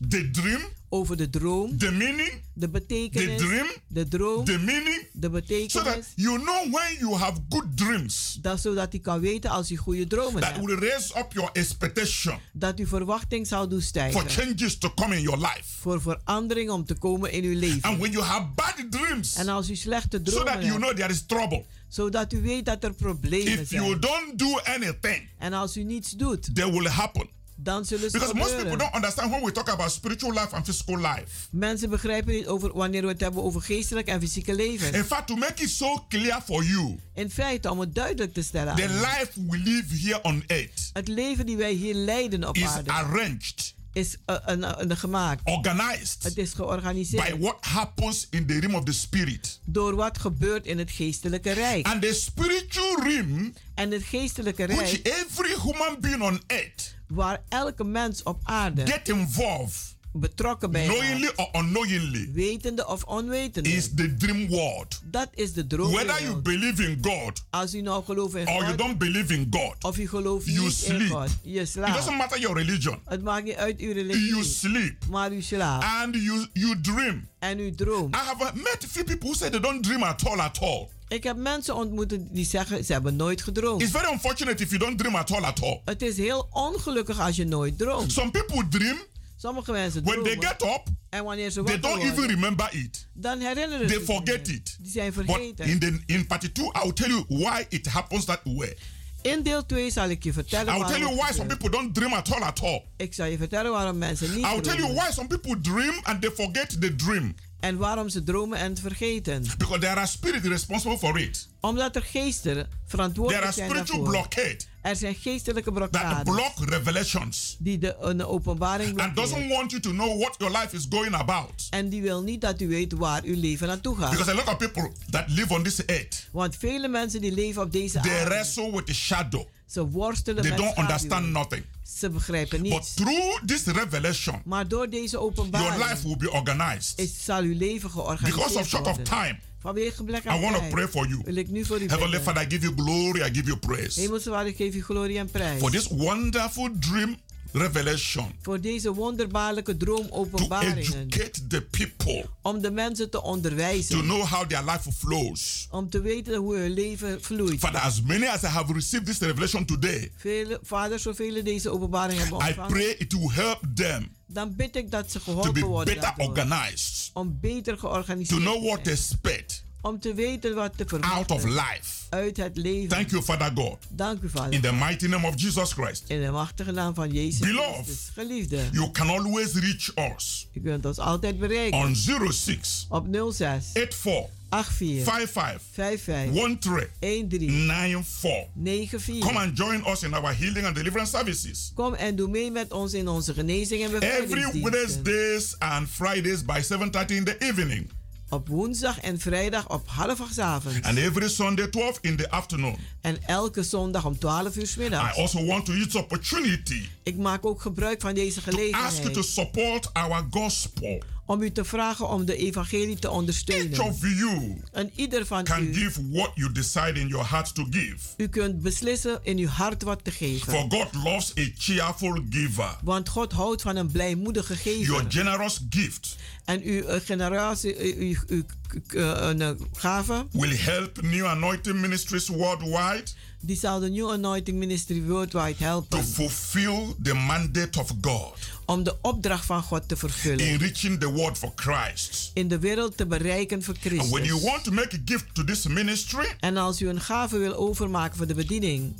the 0.08 0.30
dream, 0.30 0.60
over 0.90 1.16
de 1.16 1.30
droom, 1.30 1.78
the 1.78 1.90
meaning, 1.90 2.42
de 2.52 2.68
betekenis, 2.68 3.38
the 3.38 3.44
dream, 3.46 3.66
de 3.88 4.08
droom, 4.08 4.44
the 4.44 4.58
meaning, 4.58 5.06
de 5.12 5.26
so 5.26 5.30
betekenis. 5.30 5.72
that 5.84 6.12
you 6.14 6.38
know 6.38 6.60
when 6.72 6.96
you 6.98 7.14
have 7.16 7.38
good 7.48 7.76
dreams 7.76 8.38
Dat 8.42 8.60
zodat 8.60 8.94
u 8.94 8.98
kan 8.98 9.20
weten 9.20 9.50
als 9.50 9.70
u 9.70 9.76
goede 9.76 10.06
dromen 10.06 10.40
that 10.40 10.52
hebt. 10.52 10.64
will 10.66 10.76
raise 10.78 11.18
up 11.18 11.32
your 11.32 11.50
expectation 11.52 12.38
Dat 12.52 12.78
uw 12.78 12.86
verwachting 12.86 13.46
zal 13.46 13.68
doen 13.68 13.78
for 13.80 13.88
stijgen. 13.88 14.28
changes 14.28 14.78
to 14.78 14.94
come 14.94 15.16
in 15.16 15.22
your 15.22 15.38
life. 15.38 15.62
Voor 15.80 16.00
verandering 16.02 16.70
om 16.70 16.84
te 16.84 16.94
komen 16.94 17.32
in 17.32 17.44
uw 17.44 17.58
leven. 17.58 17.82
And 17.82 17.98
when 17.98 18.10
you 18.10 18.24
have 18.24 18.46
bad 18.54 18.74
dreams, 18.90 19.34
En 19.34 19.48
als 19.48 19.70
u 19.70 19.76
slechte 19.76 20.20
so 20.24 20.30
dromen 20.30 20.52
that 20.52 20.62
you 20.62 20.66
hebt, 20.72 20.82
know 20.84 20.96
there 20.96 21.12
is 21.12 21.22
trouble. 21.26 21.64
zodat 21.88 22.32
u 22.32 22.40
weet 22.42 22.64
dat 22.64 22.84
er 22.84 22.94
problemen 22.94 23.60
If 23.60 23.70
you 23.70 23.86
zijn. 23.88 24.00
don't 24.00 24.38
do 24.38 24.58
anything, 24.58 25.28
En 25.38 25.52
als 25.52 25.76
u 25.76 25.82
niets 25.82 26.10
doet, 26.10 26.54
they 26.54 26.70
will 26.70 26.86
happen. 26.88 27.28
Dan 27.60 27.84
zullen 27.84 28.10
ze 28.10 28.18
Because 28.18 28.34
most 28.34 28.48
people 28.56 28.70
gebeuren. 28.70 28.78
don't 28.78 28.94
understand 28.94 29.30
when 29.30 29.42
we 29.44 29.52
talk 29.52 29.68
about 29.68 29.90
spiritual 29.90 30.32
life 30.32 30.48
and 30.54 30.64
physical 30.64 30.96
life. 30.96 31.26
Mensen 31.50 31.90
begrijpen 31.90 32.34
niet 32.34 32.46
over 32.46 32.72
wanneer 32.72 33.02
we 33.02 33.08
het 33.08 33.20
hebben 33.20 33.42
over 33.42 33.62
geestelijk 33.62 34.06
en 34.06 34.20
fysieke 34.20 34.54
leven. 34.54 34.92
In 34.92 35.04
fact, 35.04 35.26
to 35.26 35.36
make 35.36 35.62
it 35.62 35.70
so 35.70 36.04
clear 36.08 36.42
for 36.42 36.64
you, 36.64 36.98
In 37.14 37.30
feite, 37.30 37.70
om 37.70 37.80
het 37.80 37.94
duidelijk 37.94 38.32
te 38.34 38.42
stellen, 38.42 38.76
the 38.76 38.88
life 38.88 39.30
we 39.46 39.56
live 39.58 39.96
here 40.08 40.22
on 40.22 40.44
earth 40.46 40.90
het 40.92 41.08
leven 41.08 41.46
die 41.46 41.56
wij 41.56 41.72
hier 41.72 41.94
leiden 41.94 42.48
op 42.48 42.56
is 42.56 42.64
aarde 42.64 42.90
arranged, 42.90 43.74
is 43.92 44.16
uh, 44.26 44.36
een, 44.44 44.80
een, 44.80 44.96
gemaakt. 44.96 45.40
organized 45.44 46.22
Het 46.22 46.38
is 46.38 46.50
by 46.50 46.56
georganiseerd 46.56 47.38
what 47.38 47.56
happens 47.60 48.26
in 48.30 48.46
the 48.46 48.58
realm 48.58 48.74
of 48.74 48.84
the 48.84 48.92
spirit. 48.92 49.60
door 49.64 49.94
wat 49.94 50.18
gebeurt 50.18 50.66
in 50.66 50.78
het 50.78 50.90
geestelijke 50.90 51.52
rijk. 51.52 51.86
And 51.86 52.02
the 52.02 52.14
spiritual 52.14 53.02
realm, 53.02 53.54
En 53.74 53.90
het 53.90 54.02
geestelijke 54.02 54.66
which 54.66 54.90
rijk, 54.90 55.06
every 55.06 55.56
human 55.62 56.00
being 56.00 56.22
on 56.22 56.42
earth 56.46 56.96
waar 57.08 57.42
elke 57.48 57.84
mens 57.84 58.22
op 58.22 58.40
aarde 58.42 58.86
get 58.86 59.08
involved, 59.08 59.96
betrokken 60.18 60.70
bij 60.70 60.84
knowingly 60.86 61.30
or 61.36 61.48
unknowingly, 61.60 62.30
wetende 62.32 62.86
of 62.86 63.02
onwetende, 63.04 63.68
is 63.68 63.94
the 63.94 64.16
dream 64.16 64.48
world. 64.48 65.00
dat 65.04 65.28
is 65.34 65.52
de 65.52 65.64
Whether 65.68 66.04
you 66.06 66.24
droom. 66.24 66.42
believe 66.42 66.82
in 66.82 66.98
God 67.02 67.44
Als 67.50 67.74
u 67.74 67.80
nou 67.80 68.04
gelooft 68.04 68.34
in 68.34 68.46
or 68.48 68.54
you 68.54 68.66
God, 68.66 68.78
don't 68.78 68.98
believe 68.98 69.34
in 69.34 69.46
God, 69.50 69.74
of 69.84 69.98
u 69.98 70.08
gelooft 70.08 70.46
you 70.46 70.58
niet 70.58 70.66
in 70.66 70.72
sleep. 70.96 71.10
God, 71.10 71.28
je 71.42 71.50
It 71.50 71.56
doesn't 71.74 71.84
slaapt. 72.02 72.16
matter 72.16 72.40
your 72.40 72.56
religion. 72.56 72.98
Het 73.04 73.22
maakt 73.22 73.44
niet 73.44 73.54
uit 73.56 73.78
uw 73.80 73.86
You 73.92 73.94
religie, 74.02 74.44
sleep 74.44 75.06
maar 75.10 75.32
u 75.32 75.42
slaapt 75.42 75.84
and 75.84 76.14
you 76.14 76.46
you 76.52 76.80
dream. 76.80 77.28
en 77.38 77.58
u 77.58 77.74
droomt. 77.74 78.14
I 78.14 78.18
have 78.18 78.52
met 78.54 78.86
few 78.90 79.04
people 79.04 79.28
who 79.28 79.34
say 79.34 79.50
they 79.50 79.60
don't 79.60 79.82
dream 79.82 80.02
at 80.02 80.26
all 80.26 80.40
at 80.40 80.58
all. 80.60 80.88
Ik 81.08 81.22
heb 81.22 81.36
mensen 81.36 81.74
ontmoet 81.74 82.16
die 82.30 82.44
zeggen 82.46 82.84
ze 82.84 82.92
hebben 82.92 83.16
nooit 83.16 83.42
gedroomd. 83.42 83.82
It's 83.82 83.90
very 83.90 84.12
unfortunate 84.12 84.62
if 84.62 84.68
you 84.70 84.80
don't 84.80 84.98
dream 84.98 85.14
at 85.16 85.30
all 85.32 85.44
at 85.44 85.62
all. 85.62 85.80
Het 85.84 86.02
is 86.02 86.16
heel 86.16 86.48
ongelukkig 86.50 87.20
als 87.20 87.36
je 87.36 87.44
nooit 87.44 87.78
droomt. 87.78 88.12
Some 88.12 88.30
people 88.30 88.68
dream 88.68 88.96
Sommige 89.40 89.72
mensen 89.72 90.04
when 90.04 90.22
they 90.22 90.36
get 90.40 90.62
up, 90.62 90.82
en 91.10 91.24
wanneer 91.24 91.50
ze 91.50 91.62
they 91.62 91.78
don't 91.80 92.02
even 92.02 92.14
worden, 92.14 92.34
remember 92.34 92.68
it. 92.74 93.06
dan 93.12 93.40
herinneren 93.40 93.86
They 93.86 93.98
ze 93.98 94.04
forget 94.04 94.46
niet. 94.46 94.56
it. 94.56 94.76
Die 94.80 94.90
zijn 94.90 95.12
But 95.12 95.24
vergeten. 95.24 95.64
in 95.66 95.78
the 95.78 96.00
in 96.06 96.26
part 96.26 96.54
two, 96.54 96.64
I 96.64 96.80
will 96.82 96.92
tell 96.92 97.08
you 97.08 97.24
why 97.28 97.64
it 97.68 97.86
happens 97.86 98.24
that 98.24 98.40
way. 98.44 98.76
In 99.22 99.42
deel 99.42 99.66
2 99.66 99.90
zal 99.90 100.08
ik 100.08 100.24
je 100.24 100.32
vertellen 100.32 100.74
I 100.74 100.78
will 100.78 100.86
tell 100.86 101.00
you 101.00 101.14
why 101.16 101.32
some 101.32 101.46
people 101.46 101.70
don't 101.70 101.94
dream 101.94 102.12
at 102.12 102.32
all 102.32 102.42
at 102.42 102.62
all. 102.62 102.82
Ik 102.96 103.14
zal 103.14 103.26
je 103.26 103.36
vertellen 103.36 103.70
waarom 103.72 103.98
mensen 103.98 104.34
niet 104.34 104.44
I 104.44 104.48
will 104.50 104.60
tell 104.60 104.76
you 104.76 104.92
why 104.94 105.10
some 105.12 105.26
people 105.26 105.60
dream 105.60 105.94
and 106.02 106.20
they 106.20 106.30
forget 106.30 106.80
the 106.80 106.94
dream. 106.96 107.34
En 107.60 107.76
waarom 107.76 108.08
ze 108.08 108.22
dromen 108.22 108.58
en 108.58 108.70
het 108.70 108.80
vergeten. 108.80 109.42
Because 109.58 109.78
there 109.80 109.94
are 109.94 110.06
spirits 110.06 110.46
responsible 110.46 110.98
for 110.98 111.18
it. 111.20 111.48
Omdat 111.60 111.96
er 111.96 112.02
geesten 112.02 112.54
There 112.54 112.66
verantwoordelijk 112.86 113.44
are 113.44 113.52
zijn 113.52 113.70
spiritual 113.70 114.04
daarvoor. 114.04 114.28
blockade 114.28 114.56
Er 114.82 114.96
zijn 114.96 115.14
geestelijke 115.14 115.72
that 115.72 115.90
blokkades 115.90 116.22
block 116.34 116.68
revelations 116.68 117.56
die 117.58 117.78
de, 117.78 117.96
een 118.00 118.24
openbaring 118.24 119.00
and 119.00 119.16
doesn't 119.16 119.16
blokkeren. 119.36 119.48
want 119.56 119.70
you 119.70 119.82
to 119.82 119.90
know 119.90 120.20
what 120.20 120.34
your 120.38 120.58
life 120.58 120.76
is 120.76 120.86
going 120.90 121.14
about. 121.14 121.66
En 121.70 121.88
die 121.88 122.02
wil 122.02 122.22
niet 122.22 122.40
dat 122.40 122.60
u 122.60 122.68
weet 122.68 122.92
waar 122.92 123.22
uw 123.22 123.40
leven 123.40 123.66
naartoe 123.66 123.96
gaat. 123.96 124.10
Because 124.10 124.30
a 124.30 124.34
lot 124.34 124.48
of 124.48 124.56
people 124.56 124.90
that 125.10 125.24
live 125.28 125.54
on 125.54 125.62
this 125.62 125.84
earth, 125.84 126.28
Want 126.32 126.56
vele 126.56 126.88
mensen 126.88 127.20
die 127.20 127.32
leven 127.32 127.62
op 127.62 127.72
deze 127.72 128.00
they 128.00 128.12
aarde, 128.18 128.28
wrestle 128.30 128.72
with 128.72 128.86
the 128.86 128.94
shadow. 128.94 129.46
ze 129.66 129.86
worstelen 129.86 130.42
They 130.42 130.50
met 130.50 130.58
don't 130.60 130.78
understand 130.78 131.00
schaduwen. 131.10 131.32
nothing. 131.32 131.64
Ze 131.96 132.10
begrijpen 132.10 132.62
But 132.62 132.70
niets. 132.70 132.94
through 132.94 133.40
this 133.46 133.64
revelation, 133.64 134.40
Maar 134.44 134.68
door 134.68 134.88
deze 134.90 135.10
your 135.10 135.26
openbaring 135.26 135.76
life 135.88 136.06
will 136.06 136.16
be 136.16 136.30
organized. 136.30 136.98
is, 136.98 137.24
zal 137.24 137.42
uw 137.42 137.56
leven 137.56 137.90
Because 137.90 137.98
of 138.00 138.18
georganiseerd 138.22 138.66
short 138.66 138.86
of 138.86 138.96
worden. 138.96 139.04
time, 139.04 139.38
Vanwege 139.60 139.94
gebrek 139.96 140.24
I 140.24 140.28
aan 140.28 140.40
want 140.40 140.54
to 140.54 140.60
tijd 140.60 140.70
pray 140.72 140.88
for 140.88 141.08
you. 141.08 141.20
wil 141.24 141.36
ik 141.36 141.48
nu 141.48 141.64
voor 141.64 141.80
u 141.82 141.86
Heavenly. 141.88 142.20
Father, 142.20 142.42
I 142.42 142.46
give 142.50 142.60
you 142.66 142.74
glory, 142.76 143.20
I 143.20 143.34
give 143.34 143.44
you 143.44 143.56
praise. 143.56 144.00
Hemelse 144.00 144.30
Vader, 144.30 144.46
ik 144.46 144.56
geef 144.56 144.74
u 144.74 144.82
glorie 144.82 145.18
en 145.18 145.30
prijs. 145.30 145.60
For 145.60 145.70
this 145.70 145.86
wonderful 145.88 146.68
dream 146.80 147.16
revelation 147.52 148.32
Voor 148.42 148.60
deze 148.60 148.92
wonderbaarlijke 148.94 149.76
to 149.76 149.84
droomopenbaringen. 149.84 150.76
educate 151.08 151.46
the 151.46 151.62
people 151.62 152.24
Om 152.42 152.60
de 152.60 152.70
mensen 152.70 153.10
te 153.10 153.16
to 153.18 153.22
onderwijzen. 153.24 154.00
know 154.02 154.22
how 154.24 154.46
their 154.48 154.64
life 154.64 154.92
flows. 154.92 155.66
Om 155.70 155.90
te 155.90 156.00
weten 156.00 156.34
hoe 156.36 156.56
hun 156.56 156.70
leven 156.70 157.22
vloeit. 157.22 157.58
Father, 157.58 157.80
as 157.80 158.02
many 158.02 158.26
as 158.26 158.42
I 158.42 158.46
have 158.46 158.72
received 158.72 159.06
this 159.06 159.18
revelation 159.18 159.64
today, 159.64 160.12
Vele, 160.16 160.58
vader, 160.62 160.98
zoveel 160.98 161.42
deze 161.44 161.70
openbaring 161.70 162.18
hebben 162.20 162.38
I 162.38 162.42
ontvangen. 162.42 162.72
pray 162.72 162.94
it 162.98 163.12
will 163.12 163.30
help 163.32 163.60
them 163.74 164.16
Dan 164.26 164.56
bid 164.56 164.76
ik 164.76 164.90
dat 164.90 165.10
ze 165.10 165.18
to 165.18 165.24
geholpen 165.24 165.52
be 165.52 165.60
worden. 165.60 165.94
better 165.94 166.02
daardoor. 166.16 166.26
organized, 166.28 167.10
Om 167.12 167.38
beter 167.40 167.78
georganiseerd 167.78 168.40
to 168.42 168.50
know 168.50 168.60
te 168.62 168.66
what 168.68 168.84
to 168.84 168.90
zijn. 168.90 168.96
expect 168.96 169.64
Om 169.80 170.00
te 170.00 170.14
weten 170.14 170.54
wat 170.54 170.76
te 170.76 170.84
out 171.00 171.30
of 171.30 171.40
verwachten. 171.40 171.50
life. 171.74 171.96
Uit 172.10 172.36
het 172.36 172.56
leven. 172.56 172.88
Thank 172.88 173.10
you, 173.10 173.22
Father 173.22 173.50
God. 173.54 173.76
Dank 173.90 174.22
u, 174.22 174.28
Vader. 174.28 174.52
In 174.52 174.60
the 174.60 174.72
mighty 174.72 175.06
name 175.06 175.26
of 175.26 175.34
Jesus 175.40 175.72
Christ. 175.72 176.04
In 176.06 176.20
de 176.22 176.30
machtige 176.30 176.70
naam 176.72 176.94
van 176.94 177.12
Jezus 177.12 177.38
Beloved. 177.38 177.74
Christus. 177.84 178.10
Geliefde, 178.14 178.60
You 178.72 178.90
can 178.90 179.08
always 179.08 179.52
reach 179.54 179.92
us 180.16 180.48
u 180.52 180.60
kunt 180.60 180.84
ons 180.84 180.98
altijd 180.98 181.38
bereiken. 181.38 181.78
on 181.78 181.94
06 182.30 182.86
Op 182.88 183.06
06 183.10 183.70
84 183.72 184.28
84 184.50 185.04
55 185.04 185.62
55 185.72 186.32
13 186.32 187.28
13 187.28 187.50
94. 187.50 188.46
94. 188.54 189.18
Come 189.18 189.38
and 189.38 189.56
join 189.58 189.86
us 189.86 190.02
in 190.02 190.14
our 190.14 190.34
healing 190.34 190.66
and 190.66 190.74
deliverance 190.74 191.10
services. 191.16 191.72
Kom 191.74 191.94
en 191.94 192.16
doe 192.16 192.28
mee 192.28 192.50
met 192.50 192.72
ons 192.72 192.92
in 192.92 193.08
onze 193.08 193.34
genezing 193.34 193.82
en 193.84 193.94
Every 193.94 194.00
bevrijdingsdiensten. 194.18 194.72
Wednesdays 194.72 195.54
and 195.58 195.88
Fridays 195.88 196.44
by 196.44 196.60
7:30 196.62 197.16
in 197.16 197.24
the 197.24 197.36
evening. 197.38 197.90
Op 198.30 198.48
woensdag 198.48 199.00
en 199.00 199.18
vrijdag 199.18 199.68
op 199.68 199.88
half 199.88 200.20
acht 200.20 200.38
avonds. 200.38 200.82
And 200.82 200.98
every 200.98 201.28
Sunday 201.28 201.68
12 201.68 201.98
in 202.00 202.16
the 202.16 202.30
afternoon. 202.30 202.76
En 203.00 203.22
elke 203.26 203.62
zondag 203.62 204.04
om 204.04 204.18
12 204.18 204.56
uur 204.56 204.66
's 204.66 204.76
I 204.76 205.20
also 205.20 205.44
want 205.44 205.64
to 205.64 205.72
use 205.72 205.98
opportunity 205.98 206.88
Ik 207.02 207.16
maak 207.16 207.46
ook 207.46 207.60
gebruik 207.60 208.00
van 208.00 208.14
deze 208.14 208.40
to 208.40 208.52
ask 208.72 209.02
you 209.02 209.12
to 209.12 209.22
gelegenheid 209.22 209.24
support 209.24 209.94
our 209.94 210.26
gospel. 210.30 211.02
Om 211.28 211.42
u 211.42 211.50
te 211.52 211.64
vragen 211.64 212.08
om 212.08 212.24
de 212.24 212.36
evangelie 212.36 212.98
te 212.98 213.06
Each 213.06 213.16
ondersteunen. 213.16 213.80
of 213.80 214.00
you 214.00 214.56
En 214.72 214.90
ieder 214.94 215.26
van 215.26 215.44
can 215.44 215.62
u, 215.62 215.74
give 215.74 216.08
what 216.10 216.30
you 216.34 216.52
decide 216.52 217.00
in 217.00 217.08
your 217.08 217.28
heart 217.30 217.54
to 217.54 217.66
give. 217.70 217.96
u 218.16 218.28
kunt 218.28 218.62
beslissen 218.62 219.18
in 219.22 219.38
uw 219.38 219.46
hart 219.48 219.82
wat 219.82 220.04
te 220.04 220.10
geven. 220.10 220.52
For 220.52 220.66
God 220.68 220.94
loves 221.04 221.32
a 221.38 221.42
cheerful 221.58 222.22
giver. 222.30 222.76
Want 222.82 223.08
God 223.08 223.32
houdt 223.32 223.62
van 223.62 223.76
een 223.76 223.90
blijmoedige 223.90 224.54
Your 224.62 224.84
gever. 224.84 225.04
generous 225.10 225.60
gift 225.70 226.16
En 226.44 226.62
uw 226.62 226.82
eh, 226.82 227.00
generatie, 227.04 227.74
eh, 227.74 227.96
uw, 227.98 228.16
uw, 228.26 228.42
uw, 228.90 229.00
eh, 229.40 229.50
gave, 229.72 230.26
will 230.32 230.56
help 230.56 231.02
New 231.02 231.26
Anointing 231.26 231.80
Ministries 231.80 232.28
worldwide 232.28 233.04
die 233.40 233.56
zal 233.56 233.80
de 233.80 233.88
New 233.90 234.10
Anointing 234.10 234.58
Ministry 234.58 235.02
Worldwide 235.02 235.56
to 235.56 235.64
helpen. 235.64 236.04
fulfill 236.04 236.94
the 237.02 237.14
mandate 237.14 237.80
of 237.80 237.92
God 238.00 238.34
Om 238.68 238.82
de 238.82 238.96
opdracht 239.02 239.44
van 239.46 239.62
God 239.62 239.88
te 239.88 239.96
vervullen. 239.96 240.46
in 240.46 240.58
reaching 240.58 241.00
the 241.00 241.10
world 241.12 241.38
for 241.38 241.52
Christ. 241.56 242.30
In 242.34 242.48
de 242.48 242.58
wereld 242.58 242.96
te 242.96 243.06
bereiken 243.06 243.62
voor 243.62 243.74
And 243.74 243.92
when 243.92 244.24
you 244.24 244.24
Christus. 244.26 244.50
want 244.50 244.64
to 244.64 244.72
make 244.72 244.96
a 244.96 244.98
gift 245.04 245.24
to 245.34 245.44
this 245.44 245.66
ministry, 245.66 246.26
En 246.40 246.56
als 246.56 246.80
u 246.80 246.88
een 246.88 247.00
gave 247.00 247.38
wil 247.38 247.54
overmaken 247.54 248.16
voor 248.16 248.26
de 248.26 248.34
bediening, 248.34 248.94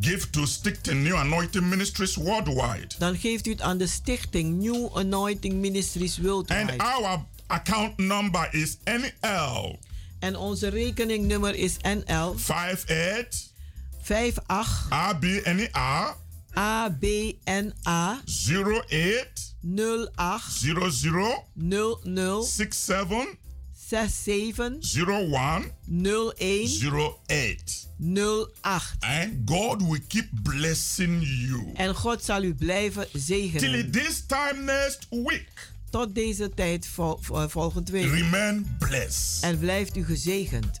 give 0.00 0.30
to 0.30 0.46
Stickton 0.46 1.02
New 1.02 1.14
Anointing 1.16 1.64
Ministries 1.64 2.14
worldwide. 2.14 2.86
dan 2.98 3.16
geeft 3.18 3.46
u 3.46 3.50
het 3.50 3.60
aan 3.60 3.78
de 3.78 3.86
stichting 3.86 4.62
New 4.62 4.88
Anointing 4.98 5.54
Ministries 5.54 6.16
And 6.16 6.26
Worldwide. 6.26 6.76
our 6.82 7.24
account 7.46 7.96
number 7.98 8.48
is 8.54 8.76
NL 8.84 9.78
En 10.18 10.36
onze 10.36 10.68
rekeningnummer 10.68 11.54
is 11.54 11.76
NL 11.82 12.34
58 12.38 13.48
58 14.02 14.86
RBNER 14.90 16.14
ABNA 16.54 18.22
08 18.24 19.54
08 19.62 20.60
00 20.60 21.44
00 21.54 22.42
67 22.42 23.38
67 23.72 24.78
01 24.82 25.72
01 25.86 26.68
08. 27.28 27.88
08. 27.98 28.96
And 29.00 29.48
God 29.48 29.82
will 29.82 30.00
keep 30.08 30.28
blessing 30.42 31.22
you. 31.22 31.70
En 31.74 31.94
God 31.94 32.24
zal 32.24 32.42
u 32.42 32.54
blijven 32.54 33.10
Till 33.10 33.20
zegenen. 33.20 33.90
this 33.90 34.26
time 34.26 34.62
next 34.62 35.06
week. 35.10 35.72
Tot 35.90 36.14
deze 36.14 36.50
tijd 36.54 36.86
vol, 36.86 37.18
week. 37.90 38.10
Remain 38.10 38.76
blessed. 38.78 39.42
En 39.42 39.58
blijft 39.58 39.96
u 39.96 40.04
gezegend. 40.04 40.80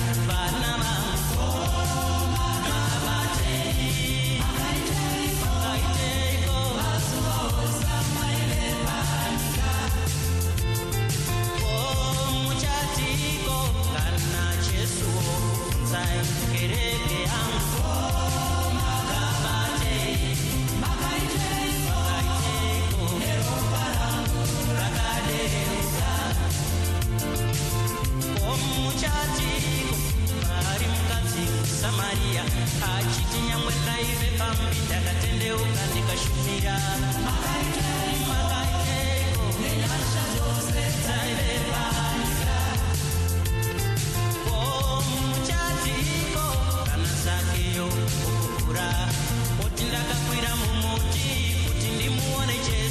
Ndakakwira 49.91 50.51
mumuti 50.61 51.27
kuti 51.65 51.87
ndimuone 51.95 52.55
jesu 52.67 52.90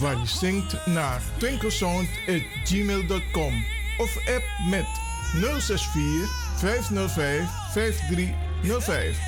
waar 0.00 0.18
je 0.18 0.26
zingt 0.26 0.86
naar 0.86 1.22
twinklesound.gmail.com 1.36 3.64
of 3.98 4.16
app 4.16 4.44
met 4.70 4.86
064 5.32 6.30
505 6.56 7.48
5305. 7.72 9.18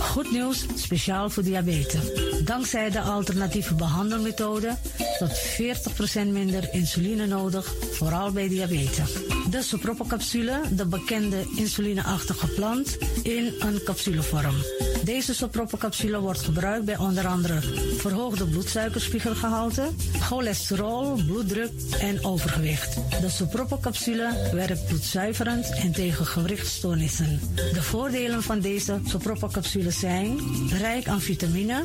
Goed 0.00 0.30
nieuws, 0.30 0.66
speciaal 0.74 1.30
voor 1.30 1.42
diabetes. 1.42 2.25
Dankzij 2.44 2.90
de 2.90 3.00
alternatieve 3.00 3.74
behandelmethode 3.74 4.76
tot 5.18 5.30
40% 5.30 6.26
minder 6.30 6.68
insuline 6.72 7.26
nodig, 7.26 7.74
vooral 7.92 8.32
bij 8.32 8.48
diabetes. 8.48 9.12
De 9.50 9.62
soproppencapsule, 9.62 10.60
de 10.70 10.86
bekende 10.86 11.44
insulineachtige 11.56 12.46
plant, 12.46 12.98
in 13.22 13.54
een 13.58 13.80
capsulevorm. 13.84 14.54
Deze 15.04 15.34
soproppencapsule 15.34 16.20
wordt 16.20 16.42
gebruikt 16.42 16.84
bij 16.84 16.96
onder 16.96 17.26
andere 17.26 17.60
verhoogde 17.96 18.46
bloedsuikerspiegelgehalte, 18.46 19.88
cholesterol, 20.20 21.20
bloeddruk 21.26 21.70
en 22.00 22.24
overgewicht. 22.24 22.94
De 23.20 23.28
soproppencapsule 23.28 24.50
werkt 24.52 24.86
bloedzuiverend 24.86 25.70
en 25.74 25.92
tegen 25.92 26.26
gewrichtstoornissen. 26.26 27.40
De 27.54 27.82
voordelen 27.82 28.42
van 28.42 28.60
deze 28.60 29.00
soproppencapsules 29.04 29.98
zijn 29.98 30.38
rijk 30.78 31.08
aan 31.08 31.20
vitamine, 31.20 31.84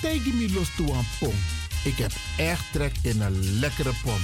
Tegen 0.00 0.52
los 0.52 0.68
toe 0.76 0.94
aan 0.94 1.06
pom. 1.18 1.34
Ik 1.84 1.96
heb 1.96 2.12
echt 2.36 2.64
trek 2.72 2.92
in 3.02 3.20
een 3.20 3.58
lekkere 3.58 3.92
pom. 4.02 4.20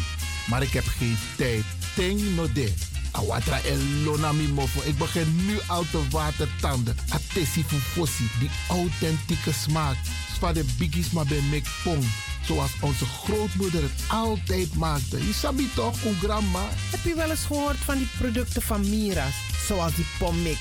Maar 0.47 0.63
ik 0.63 0.73
heb 0.73 0.87
geen 0.87 1.19
tijd. 1.37 1.65
Ting 1.95 2.35
no 2.35 2.53
de. 2.53 2.73
Awatra 3.11 3.61
elona 3.61 4.33
mi 4.33 4.49
mofo. 4.49 4.81
Ik 4.85 4.99
begin 4.99 5.47
nu 5.47 5.59
al 5.67 5.85
te 5.91 6.09
watertanden. 6.11 6.97
Atesi 7.09 7.65
fufosi. 7.65 8.29
Die 8.39 8.51
authentieke 8.69 9.53
smaak. 9.53 9.97
Van 10.39 10.55
de 10.55 10.65
biggies 10.79 11.11
maar 11.11 11.27
bij 11.27 11.41
mek 11.51 11.67
pong. 11.85 12.05
Zoals 12.47 12.71
onze 12.81 13.05
grootmoeder 13.05 13.83
het 13.83 14.05
altijd 14.09 14.75
maakte. 14.75 15.27
Je 15.27 15.33
sabi 15.33 15.69
toch, 15.75 15.99
grandma? 16.23 16.69
Heb 16.91 17.05
je 17.05 17.15
wel 17.15 17.31
eens 17.31 17.45
gehoord 17.45 17.77
van 17.77 17.97
die 17.97 18.09
producten 18.19 18.63
van 18.63 18.89
Mira's? 18.89 19.35
Zoals 19.67 19.95
die 19.95 20.07
pommix. 20.19 20.61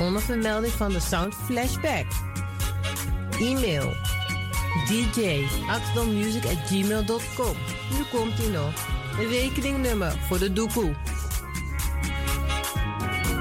Onder 0.00 0.22
vermelding 0.22 0.72
van 0.72 0.92
de 0.92 1.00
Sound 1.00 1.34
Flashback. 1.44 2.06
E-mail 3.40 3.92
dj 4.86 5.44
at 5.68 5.80
gmail.com. 6.66 7.56
Nu 7.90 8.04
komt 8.10 8.38
ie 8.38 8.48
nog. 8.48 8.72
Rekeningnummer 9.30 10.12
voor 10.28 10.38
de 10.38 10.52
doekoe. 10.52 10.94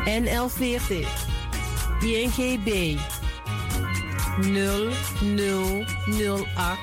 NL40 0.06 1.08
INGB 2.02 2.98
0008 4.42 6.78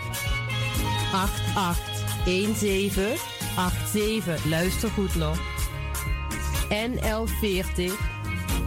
8817 1.13 3.17
87. 3.93 4.45
Luister 4.45 4.91
goed 4.91 5.15
nog. 5.15 5.39
NL40 6.69 8.16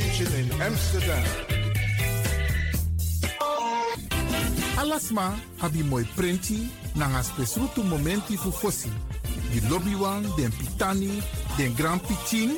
Station 0.00 0.32
in 0.40 0.60
Amsterdam. 0.60 1.24
Alasma 4.76 5.34
abi 5.60 5.82
moi 5.82 6.04
prenti 6.14 6.68
nanga 6.94 7.22
spesrutu 7.22 7.82
momenti 7.82 8.36
fu 8.36 8.50
fosi. 8.50 8.90
Di 9.50 9.60
lobby 9.68 9.94
wan, 9.94 10.22
den 10.36 10.50
pitani, 10.50 11.22
den 11.56 11.74
grand 11.74 12.00
pitin, 12.00 12.50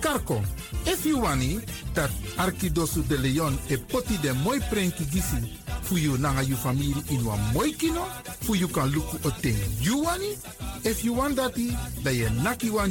karko. 0.00 0.42
If 0.86 1.04
you 1.04 1.20
wani, 1.20 1.60
dat 1.92 2.10
Arkidosu 2.36 3.02
de 3.02 3.18
Leon 3.18 3.58
e 3.68 3.76
poti 3.76 4.18
den 4.22 4.36
moi 4.42 4.60
prenti 4.70 5.04
gisi 5.04 5.58
fu 5.82 5.96
you 5.96 6.16
nanga 6.18 6.42
you 6.42 6.56
family 6.56 6.94
in 7.10 7.24
wan 7.24 7.38
moi 7.52 7.72
kino, 7.72 8.06
fu 8.40 8.54
you 8.54 8.68
kan 8.68 8.90
luku 8.90 9.18
o 9.24 9.30
ten 9.42 9.56
you 9.80 10.02
wani. 10.02 10.36
If 10.84 11.04
you 11.04 11.12
want 11.12 11.36
dati, 11.36 11.76
da 12.02 12.10
ye 12.10 12.28
naki 12.42 12.70
wan 12.70 12.90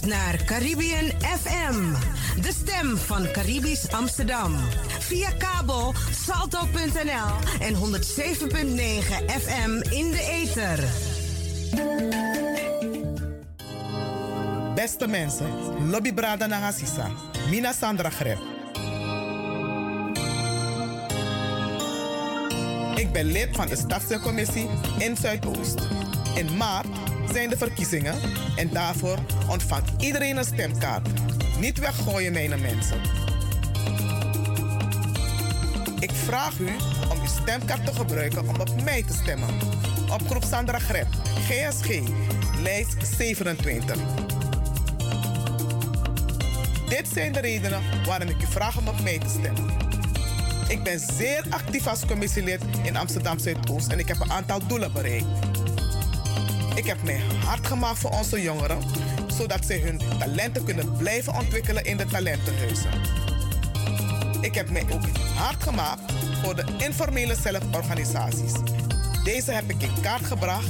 Naar 0.00 0.44
Caribbean 0.44 1.10
FM, 1.20 1.92
de 2.40 2.52
stem 2.52 2.96
van 2.96 3.30
Caribisch 3.32 3.90
Amsterdam. 3.90 4.56
Via 4.98 5.30
kabel 5.30 5.94
salto.nl 6.24 7.60
en 7.60 7.74
107.9 7.74 7.80
FM 9.40 9.70
in 9.90 10.10
de 10.10 10.28
ether. 10.30 10.84
Beste 14.74 15.06
mensen, 15.06 15.46
Lobby 15.90 16.12
Brada 16.12 16.46
Nagasisa, 16.46 17.10
Mina 17.50 17.72
Sandra 17.72 18.10
Greb. 18.10 18.38
Ik 22.94 23.12
ben 23.12 23.24
lid 23.24 23.48
van 23.52 23.66
de 23.66 23.76
Stadscommissie 23.76 24.68
in 24.98 25.16
Zuidoost. 25.16 25.80
In 26.34 26.56
maart 26.56 27.11
zijn 27.32 27.48
de 27.48 27.56
verkiezingen 27.56 28.14
en 28.56 28.68
daarvoor 28.72 29.18
ontvangt 29.48 30.02
iedereen 30.02 30.36
een 30.36 30.44
stemkaart. 30.44 31.08
Niet 31.58 31.78
weggooien, 31.78 32.32
mijn 32.32 32.60
mensen. 32.60 33.00
Ik 35.98 36.10
vraag 36.10 36.58
u 36.58 36.68
om 37.10 37.20
uw 37.20 37.26
stemkaart 37.42 37.86
te 37.86 37.94
gebruiken 37.94 38.48
om 38.48 38.60
op 38.60 38.82
mij 38.84 39.02
te 39.02 39.12
stemmen. 39.12 39.48
Op 40.12 40.28
groep 40.28 40.44
Sandra 40.44 40.78
Greb, 40.78 41.06
GSG, 41.48 42.00
lijst 42.62 43.16
27. 43.16 43.96
Dit 46.88 47.08
zijn 47.12 47.32
de 47.32 47.40
redenen 47.40 47.82
waarom 48.06 48.28
ik 48.28 48.42
u 48.42 48.46
vraag 48.46 48.78
om 48.78 48.88
op 48.88 49.02
mij 49.02 49.18
te 49.18 49.28
stemmen. 49.28 49.70
Ik 50.68 50.82
ben 50.82 50.98
zeer 50.98 51.44
actief 51.50 51.86
als 51.86 52.06
commissielid 52.06 52.62
in 52.82 52.96
Amsterdam 52.96 53.38
Zuidoost 53.38 53.88
en 53.88 53.98
ik 53.98 54.08
heb 54.08 54.20
een 54.20 54.32
aantal 54.32 54.66
doelen 54.66 54.92
bereikt. 54.92 55.61
Ik 56.74 56.86
heb 56.86 57.02
mij 57.02 57.20
hard 57.44 57.66
gemaakt 57.66 57.98
voor 57.98 58.10
onze 58.10 58.42
jongeren, 58.42 58.78
zodat 59.26 59.64
zij 59.66 59.78
hun 59.78 60.00
talenten 60.18 60.64
kunnen 60.64 60.96
blijven 60.96 61.34
ontwikkelen 61.34 61.84
in 61.84 61.96
de 61.96 62.06
talentenhuizen. 62.06 62.90
Ik 64.40 64.54
heb 64.54 64.70
mij 64.70 64.84
ook 64.90 65.06
hard 65.34 65.62
gemaakt 65.62 66.12
voor 66.42 66.56
de 66.56 66.64
informele 66.78 67.34
zelforganisaties. 67.34 68.52
Deze 69.24 69.52
heb 69.52 69.70
ik 69.70 69.82
in 69.82 70.00
kaart 70.00 70.24
gebracht 70.24 70.68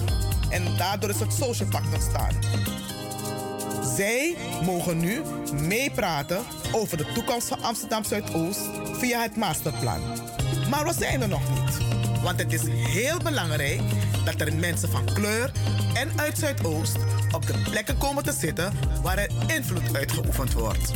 en 0.51 0.77
daardoor 0.77 1.11
is 1.11 1.21
het 1.21 1.33
social 1.33 1.69
pact 1.69 1.95
ontstaan. 1.95 2.35
Zij 3.97 4.37
mogen 4.65 4.99
nu 4.99 5.23
meepraten 5.61 6.43
over 6.73 6.97
de 6.97 7.13
toekomst 7.15 7.49
van 7.49 7.63
Amsterdam 7.63 8.05
Zuidoost 8.05 8.71
via 8.93 9.23
het 9.23 9.37
masterplan. 9.37 10.01
Maar 10.71 10.85
we 10.85 10.93
zijn 10.99 11.23
er 11.23 11.29
nog 11.29 11.43
niet. 11.51 11.79
Want 12.23 12.39
het 12.39 12.53
is 12.53 12.63
heel 12.67 13.19
belangrijk 13.19 13.81
dat 14.25 14.41
er 14.41 14.55
mensen 14.55 14.89
van 14.89 15.05
kleur 15.05 15.53
en 15.95 16.21
uit 16.21 16.39
Zuidoost 16.39 16.97
op 17.33 17.47
de 17.47 17.59
plekken 17.71 17.99
komen 17.99 18.25
te 18.25 18.33
zitten 18.33 18.73
waar 19.03 19.19
er 19.19 19.31
invloed 19.47 19.97
uitgeoefend 19.97 20.53
wordt. 20.53 20.91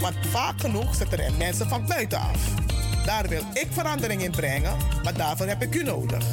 Want 0.00 0.14
vaak 0.30 0.60
genoeg 0.60 0.94
zitten 0.94 1.18
er 1.18 1.32
mensen 1.38 1.68
van 1.68 1.86
buitenaf. 1.86 2.54
Daar 3.04 3.28
wil 3.28 3.42
ik 3.52 3.66
verandering 3.70 4.22
in 4.22 4.30
brengen, 4.30 4.76
maar 5.04 5.14
daarvoor 5.14 5.46
heb 5.46 5.62
ik 5.62 5.74
u 5.74 5.82
nodig. 5.82 6.24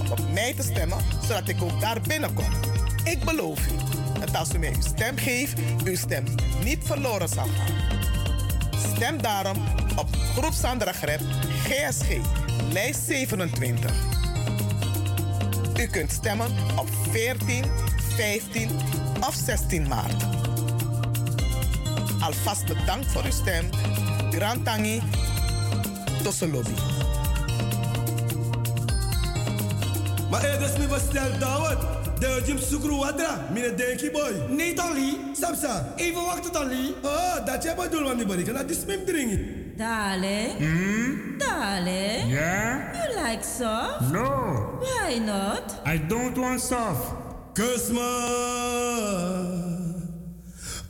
Om 0.00 0.10
op 0.10 0.32
mij 0.32 0.54
te 0.54 0.62
stemmen, 0.62 0.98
zodat 1.22 1.48
ik 1.48 1.62
ook 1.62 1.80
daar 1.80 2.00
binnenkom. 2.00 2.52
Ik 3.04 3.24
beloof 3.24 3.66
u 3.66 3.90
dat 4.20 4.36
als 4.36 4.54
u 4.54 4.58
mij 4.58 4.74
uw 4.74 4.82
stem 4.82 5.16
geeft, 5.16 5.58
uw 5.84 5.96
stem 5.96 6.24
niet 6.64 6.78
verloren 6.84 7.28
zal 7.28 7.46
gaan. 7.46 7.76
Stem 8.94 9.22
daarom 9.22 9.56
op 9.96 10.08
Groep 10.36 10.52
Sandra 10.52 10.92
GSG, 10.92 12.16
lijst 12.72 13.00
27. 13.06 14.19
U 15.80 15.86
kunt 15.86 16.12
stemmen 16.12 16.50
op 16.76 16.88
14, 17.10 17.64
15 18.16 18.70
of 19.20 19.34
16 19.34 19.88
maart. 19.88 20.22
Alvast 22.20 22.66
bedankt 22.66 23.06
voor 23.06 23.24
uw 23.24 23.30
stem. 23.30 23.68
Grand 24.30 24.64
Tangi, 24.64 25.02
Tosselobi. 26.22 26.74
Maar 30.30 30.44
er 30.44 30.62
is 30.62 30.76
niet 30.78 30.88
besteld, 30.88 31.40
Dawet. 31.40 31.78
De 32.18 32.42
Jim 32.46 32.58
Sukru 32.58 32.96
Wadra, 32.96 33.48
mine 33.52 33.74
Denki 33.74 34.10
boy. 34.10 34.32
Nee, 34.48 34.74
Tali. 34.74 35.16
Samsa. 35.32 35.92
Even 35.96 36.22
wachten, 36.22 36.52
Tali. 36.52 36.94
Oh, 37.02 37.46
dat 37.46 37.62
je 37.62 37.74
bedoelt, 37.76 38.02
want 38.02 38.36
die. 38.36 38.44
Kan 38.44 38.54
dat 38.54 38.70
is 38.70 38.84
dringen. 39.06 39.59
Darling. 39.80 40.60
Hmm? 40.60 41.38
Darling. 41.38 42.28
Yeah? 42.28 42.92
You 42.92 43.16
like 43.16 43.42
soft? 43.42 44.12
No. 44.12 44.76
Why 44.78 45.16
not? 45.24 45.72
I 45.86 45.96
don't 45.96 46.36
want 46.36 46.60
soft. 46.60 47.56
Kusma. 47.56 48.12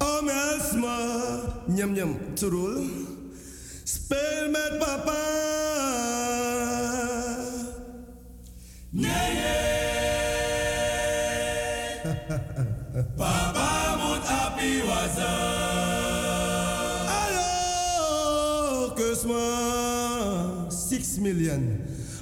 Oh, 0.01 0.20
Melsma. 0.26 0.99
Nyam 1.70 1.95
nyam. 1.95 2.34
Turul. 2.34 2.82
Speel 3.86 4.51
met 4.51 4.80
papa. 4.82 5.22
Nee, 8.91 9.07
Papa 9.07 9.89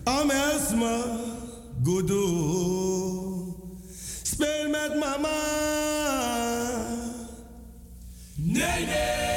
million. 0.09 0.21
Am 0.21 0.31
elsma. 0.31 1.05
Goedo. 1.85 3.57
Speel 4.23 4.69
met 4.69 4.99
mama. 4.99 5.29
Nee, 8.35 8.85
nee. 8.87 9.28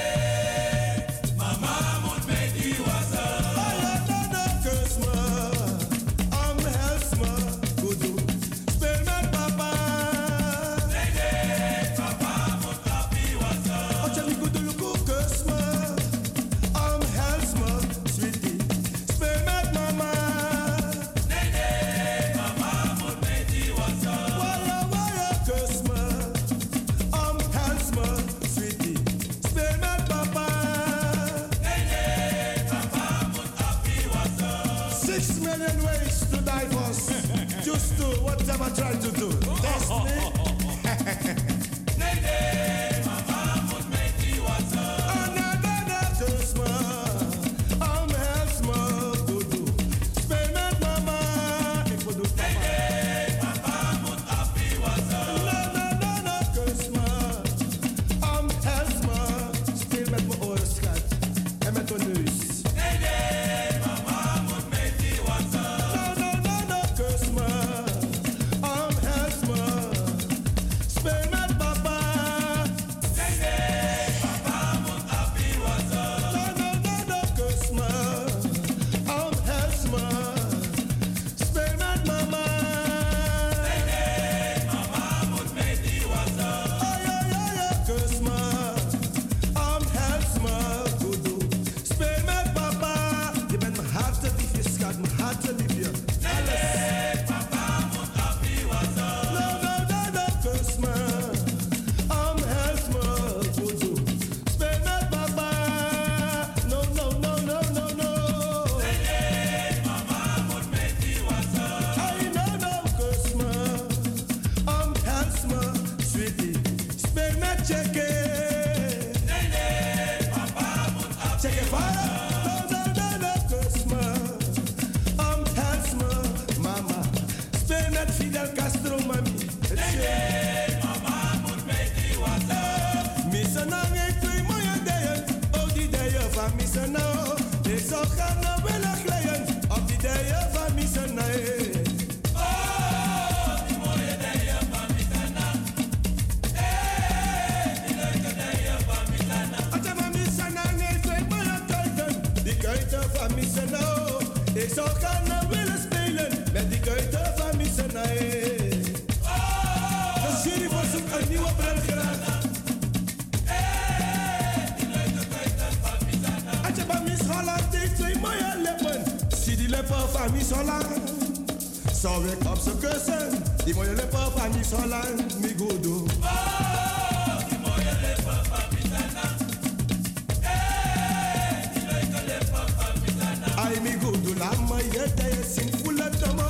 Lama 185.22 185.30
ya 185.30 185.36
daya 185.36 185.44
sin 185.44 185.70
full 185.70 186.02
of 186.02 186.20
dama. 186.20 186.44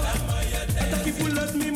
Ataki 0.79 1.11
full 1.11 1.37
of 1.37 1.55
me 1.55 1.71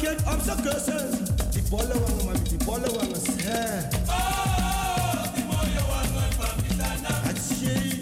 Je 0.00 0.08
het 0.08 0.34
op 0.34 0.40
zijn 0.44 0.60
kussen? 0.62 1.08
Die 1.50 1.62
bolle 1.70 2.00
wangen 2.00 2.24
mami, 2.24 2.42
die 2.48 2.64
bolle 2.64 2.90
wangen. 2.94 3.20
Hè. 3.42 3.88
die 5.34 5.44
mooie 5.44 5.82
wangen 5.88 6.32
van 6.38 6.54
mi 6.62 6.68
sana. 6.78 7.22
Atje. 7.28 7.98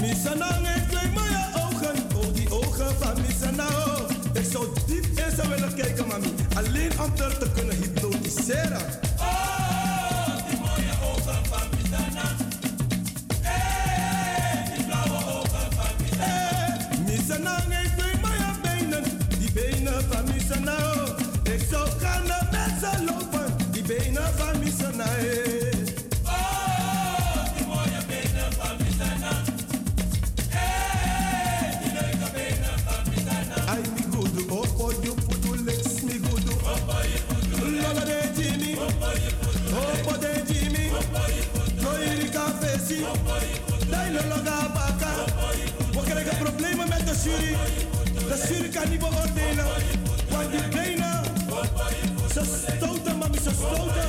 Misana 0.00 0.60
heeft 0.62 0.90
twee 0.90 1.10
mooie 1.12 1.46
ogen. 1.54 1.96
Oh, 2.16 2.34
die 2.34 2.50
ogen 2.50 2.94
van 3.00 3.14
Misana. 3.26 3.66
Oh. 3.66 4.10
Ik 4.32 4.44
zou 4.52 4.66
diep 4.86 5.04
in 5.04 5.36
ze 5.36 5.48
willen 5.48 5.74
kijken, 5.74 6.06
mami. 6.06 6.34
Alleen 6.56 7.00
om 7.00 7.14
te 7.14 7.50
kunnen 7.54 7.76
hypnotiseren. 7.76 9.07
Problemen 46.58 46.88
met 46.88 47.06
de 47.06 47.14
jury. 47.24 47.56
De 48.28 48.46
jury 48.48 48.68
kan 48.68 48.90
niet 48.90 48.98
beoordelen. 48.98 49.66
Want 50.30 50.50
die 50.50 50.68
benen, 50.68 51.22
ze 52.32 52.42
stoten, 52.78 53.18
mami, 53.18 53.38
ze 53.42 53.50
stoten. 53.50 54.08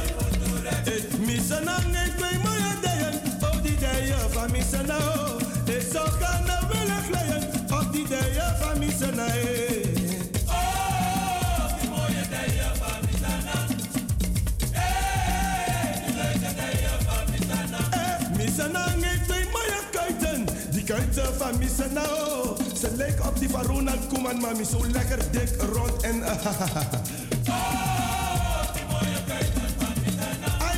Ik 0.95 1.25
mis 1.25 1.49
een 1.49 1.67
hang, 1.67 1.95
ik 2.05 2.13
weet 2.17 2.43
maar 2.43 2.57
een 2.57 2.81
dijen. 2.81 3.13
Oh, 3.41 3.61
die 3.61 3.77
dijen 3.77 4.31
van 4.31 4.51
mis 4.51 4.71
een 4.71 4.89
hang. 4.89 5.41
Ik 5.65 5.85
zou 5.91 6.09
gaan 6.09 6.45
naar 6.45 6.67
willen 6.71 7.03
glijden. 7.03 7.49
Op 7.79 7.93
die 7.93 8.07
dijen 8.07 8.55
van 8.59 8.79
mis 8.79 8.99
een 8.99 9.19
Die 21.29 21.37
kuiten 21.37 21.47
van 21.47 21.57
mis 21.57 21.77
een 21.77 21.97
hang. 21.97 22.57
Ze 22.79 22.95
lijken 22.95 23.25
op 23.27 23.39
die 23.39 23.49
van 23.49 23.63
Ronald 23.63 24.07
Koeman, 24.07 24.39
mami. 24.39 24.63
Zo 24.65 24.85
lekker 24.91 25.31
dik, 25.31 25.61
rond 25.73 26.01
en... 26.01 26.19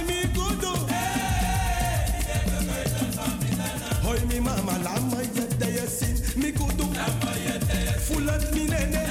Mi 0.08 0.30
gudu. 0.34 0.74
Hoi 4.04 4.20
mi 4.28 4.40
mama, 4.40 4.72
lama 4.84 5.22
yedda 5.34 5.66
yasin, 5.66 6.20
mi 6.36 6.52
gudu. 6.52 6.86
Fulat 8.00 8.54
mi 8.54 8.64
nene. 8.64 9.06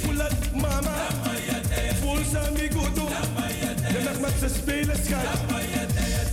Fulat 0.00 0.32
mama. 0.52 0.94
Voel 2.00 2.24
ze 2.30 2.50
mi 2.52 2.68
gudu. 2.68 3.06
Je 3.92 4.00
mag 4.04 4.20
met 4.20 4.32
ze 4.40 4.48
spelen, 4.58 4.96
schat. 5.04 5.40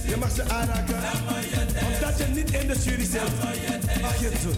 Je 0.08 0.16
mag 0.18 0.32
ze 0.32 0.44
aanraken. 0.50 1.35
Omdat 2.16 2.36
je 2.36 2.42
niet 2.42 2.62
in 2.62 2.68
de 2.68 2.80
jury 2.80 3.06
zit. 3.06 4.02
Mag 4.02 4.20
je 4.20 4.32
doen. 4.44 4.56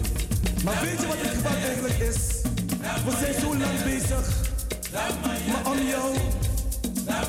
Maar 0.64 0.80
weet 0.80 1.00
je 1.00 1.06
wat 1.06 1.16
het 1.18 1.34
geval 1.34 1.56
eigenlijk 1.56 1.98
is? 1.98 2.16
We 3.04 3.12
zijn 3.20 3.34
zo 3.40 3.56
lang 3.56 3.82
bezig. 3.84 4.26
Maar 5.52 5.72
om 5.72 5.86
jou 5.86 6.16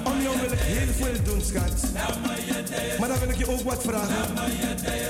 om 0.03 0.22
jou 0.22 0.39
wil 0.41 0.51
ik 0.51 0.60
heel 0.60 0.93
veel 0.93 1.23
doen, 1.23 1.41
schat. 1.41 1.91
Maar 2.99 3.07
dan 3.07 3.19
wil 3.19 3.30
ik 3.30 3.38
je 3.38 3.49
ook 3.49 3.61
wat 3.61 3.84
vragen. 3.84 4.35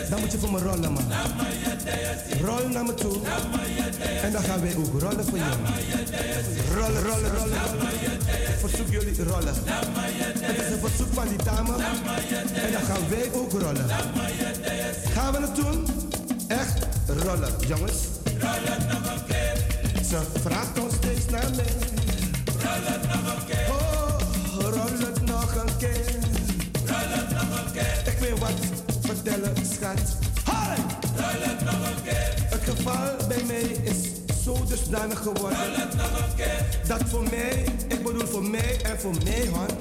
Dan 0.10 0.20
moet 0.20 0.32
je 0.32 0.38
voor 0.38 0.52
me 0.52 0.60
rollen, 0.60 0.92
man. 0.94 1.06
Rol 2.44 2.68
naar 2.68 2.84
me 2.84 2.94
toe. 2.94 3.18
En 4.22 4.32
dan 4.32 4.44
gaan 4.44 4.62
wij 4.62 4.76
ook 4.78 5.02
rollen 5.02 5.26
voor 5.26 5.38
jou. 5.38 5.56
Rollen, 6.76 7.04
rollen, 7.04 7.32
rollen. 7.36 7.62
Ik 8.28 8.58
verzoek 8.60 8.88
jullie 8.90 9.12
te 9.12 9.24
rollen. 9.24 9.54
Het 10.40 10.58
is 10.58 10.72
een 10.74 10.80
verzoek 10.80 11.14
van 11.14 11.28
die 11.28 11.44
dame. 11.44 11.74
En 12.54 12.72
dan 12.72 12.82
gaan 12.82 13.10
wij 13.10 13.30
ook 13.34 13.52
rollen. 13.52 13.86
Gaan 15.20 15.32
we 15.32 15.40
het 15.40 15.56
doen? 15.56 15.86
Echt 16.48 16.88
rollen, 17.08 17.54
jongens. 17.68 17.94
Ze 20.10 20.22
vraagt 20.42 20.80
ons 20.80 20.94
steeds 20.94 21.26
naar 21.30 21.50
mij. 21.56 21.76
Oh, 23.70 24.18
rol 24.60 25.08
het 25.08 25.26
nog 25.26 25.56
een 25.56 25.78
keer. 25.78 26.16
Ik 28.06 28.18
wil 28.20 28.38
wat 28.38 28.60
vertellen, 29.02 29.54
schat. 29.56 30.18
Hoi! 30.44 30.80
Het 32.50 32.62
geval 32.64 33.28
bij 33.28 33.44
mij 33.48 33.62
is 33.62 33.99
dusdanig 34.80 35.20
geworden. 35.20 35.58
Dat 36.88 37.02
voor 37.06 37.24
mij, 37.24 37.66
ik 37.88 38.04
bedoel 38.04 38.28
voor 38.28 38.44
mij 38.44 38.80
en 38.84 39.00
voor 39.00 39.14
mij, 39.24 39.48
hond. 39.48 39.74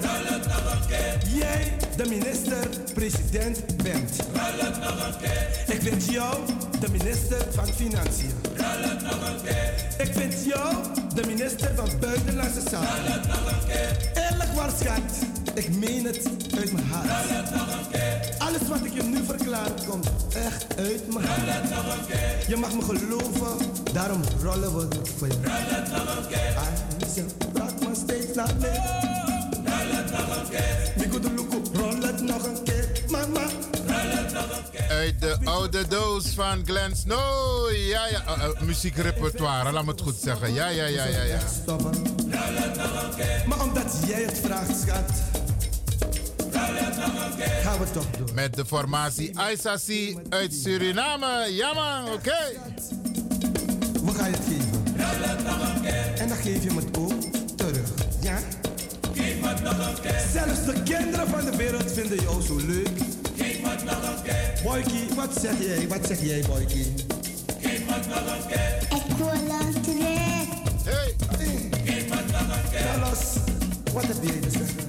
Jij 1.34 1.76
de 1.96 2.06
minister-president 2.08 3.76
bent. 3.82 4.16
Ik 5.66 5.82
vind 5.82 6.04
jou 6.04 6.36
de 6.80 6.88
minister 6.90 7.46
van 7.50 7.66
Financiën. 7.66 8.32
Ik 9.98 10.12
vind 10.12 10.44
jou 10.44 10.74
de 11.14 11.26
minister 11.26 11.70
van 11.74 11.88
Buitenlandse 12.00 12.60
Zaken. 12.70 13.20
Eerlijk 14.14 14.52
waar, 14.54 14.70
schat. 14.80 15.26
Ik 15.54 15.76
meen 15.76 16.04
het 16.04 16.28
uit 16.58 16.72
mijn 16.72 16.86
hart. 16.86 18.17
Alles 18.58 18.68
wat 18.68 18.84
ik 18.84 18.92
je 18.92 19.02
nu 19.02 19.24
verklaar 19.24 19.70
komt 19.88 20.10
echt 20.34 20.76
uit 20.76 21.14
mijn 21.14 21.26
hart. 21.26 22.46
Je 22.46 22.56
mag 22.56 22.74
me 22.74 22.82
geloven, 22.82 23.66
daarom 23.92 24.20
rollen 24.42 24.76
we 24.76 24.96
het 24.96 25.08
voor 25.16 25.26
je. 25.26 25.34
Ze 27.14 27.24
praat 27.52 27.80
maar 27.84 27.96
steeds 27.96 28.34
naar 28.34 28.54
mij. 28.60 29.06
Rol 31.72 32.02
het 32.02 32.22
nog 32.22 32.44
een 32.44 32.62
keer, 32.64 33.02
mama. 33.08 33.46
Uit 34.88 35.20
de 35.20 35.36
oude 35.44 35.88
doos 35.88 36.26
van 36.26 36.62
Glenn 36.64 36.96
Snow. 36.96 37.70
Ja, 37.70 38.06
ja. 38.06 38.22
Uh, 38.28 38.44
uh, 38.44 38.60
muziekrepertoire, 38.60 39.72
laat 39.72 39.84
me 39.84 39.90
het 39.90 40.00
goed 40.00 40.16
zeggen. 40.22 40.54
Ja, 40.54 40.68
ja, 40.68 40.84
ja, 40.86 41.04
ja. 41.04 41.22
ja. 41.22 41.40
Maar 43.46 43.60
omdat 43.62 43.98
jij 44.06 44.22
het 44.22 44.38
vraagt, 44.38 44.80
schat. 44.80 45.37
Gaan 47.62 47.78
we 47.78 47.90
toch 47.92 48.10
doen. 48.10 48.34
Met 48.34 48.54
de 48.54 48.66
formatie 48.66 49.38
Aisasi 49.38 50.16
uit 50.28 50.54
Suriname. 50.54 51.46
Ja 51.50 51.72
man, 51.72 52.12
oké. 52.12 52.38
We 54.04 54.10
gaan 54.14 54.30
je 54.30 54.36
het 54.36 54.46
geven. 54.48 54.78
En 56.18 56.28
dan 56.28 56.36
geef 56.36 56.62
je 56.62 56.70
het 56.74 56.98
ook 56.98 57.12
terug. 57.56 57.88
Ja? 58.20 58.38
Zelfs 60.32 60.64
de 60.64 60.82
kinderen 60.82 61.28
van 61.28 61.44
de 61.44 61.56
wereld 61.56 61.92
vinden 61.92 62.20
jou 62.20 62.42
zo 62.42 62.56
leuk. 62.56 62.90
Boykie, 64.62 65.08
wat 65.16 65.38
zeg 65.40 65.58
jij? 65.58 65.88
Wat 65.88 66.06
zeg 66.06 66.20
jij, 66.20 66.44
Boykie? 66.46 66.94
Ik 67.58 69.16
wil 69.16 69.28
een 69.28 69.82
trek. 69.82 70.46
Hey! 70.84 71.16
Carlos, 72.72 73.20
wat 73.92 74.04
heb 74.04 74.16
jij 74.22 74.40
te 74.40 74.50
zeggen? 74.50 74.87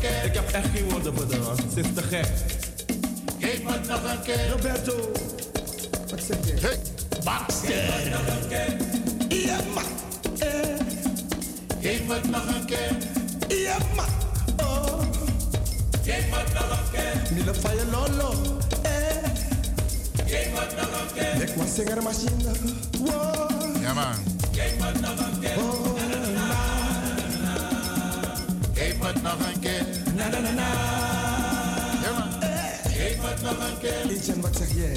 keer. 0.00 0.24
Ik 0.24 0.34
heb 0.34 0.50
echt 0.50 0.68
geen 0.74 0.90
woorden 0.90 1.16
voor 1.16 1.28
de 1.28 1.36
rest. 1.36 1.74
Het 1.74 1.86
is 1.86 1.92
te 1.94 2.02
gek. 2.02 2.26
Geef 3.38 3.62
me 3.62 3.80
nog 3.88 4.02
een 4.12 4.22
keer. 4.22 4.50
Roberto. 4.50 5.10
Wat 6.10 6.20
zeg 6.26 6.36
je? 6.44 6.54
Hey. 6.60 6.78
Bakster. 7.24 7.72
Geef 7.72 8.02
me 8.02 8.10
nog 8.10 8.26
een 8.26 8.48
keer. 8.48 8.76
Ja, 9.46 9.56
ma. 9.74 9.82
Eh. 10.38 10.76
Geef 11.80 12.06
me 12.06 12.20
nog 12.30 12.46
een 12.46 12.64
keer. 12.64 12.96
Ja, 13.48 13.76
ma. 13.96 14.04
Oh. 14.64 15.00
Geef 16.04 16.30
me 16.30 16.42
nog 16.54 16.70
een 16.70 16.90
keer. 16.92 17.34
Mille 17.34 17.54
fire 17.54 17.86
lolo. 17.90 18.58
Eh. 18.82 18.90
Geef 20.26 20.50
me 20.52 20.60
een 20.60 21.14
keer. 21.14 21.42
Ik 21.48 21.54
was 21.56 21.74
zingen 21.74 22.02
machine. 22.02 22.50
Ja, 23.80 23.94
man. 23.94 24.14
Geef 24.52 24.78
me 24.78 25.00
nog 25.00 25.18
een 25.18 25.40
keer. 25.40 25.56
Oh. 25.58 26.07
Na 29.22 30.28
na 30.28 30.40
na 30.40 30.50
na. 30.52 30.68
Ja, 32.02 32.10
man. 32.18 32.42
Geef 32.92 33.16
het 33.20 33.42
nog 33.42 33.58
een 33.68 33.78
keer. 33.80 34.10
Etienne, 34.10 34.42
wat 34.42 34.56
zeg 34.56 34.74
jij? 34.74 34.94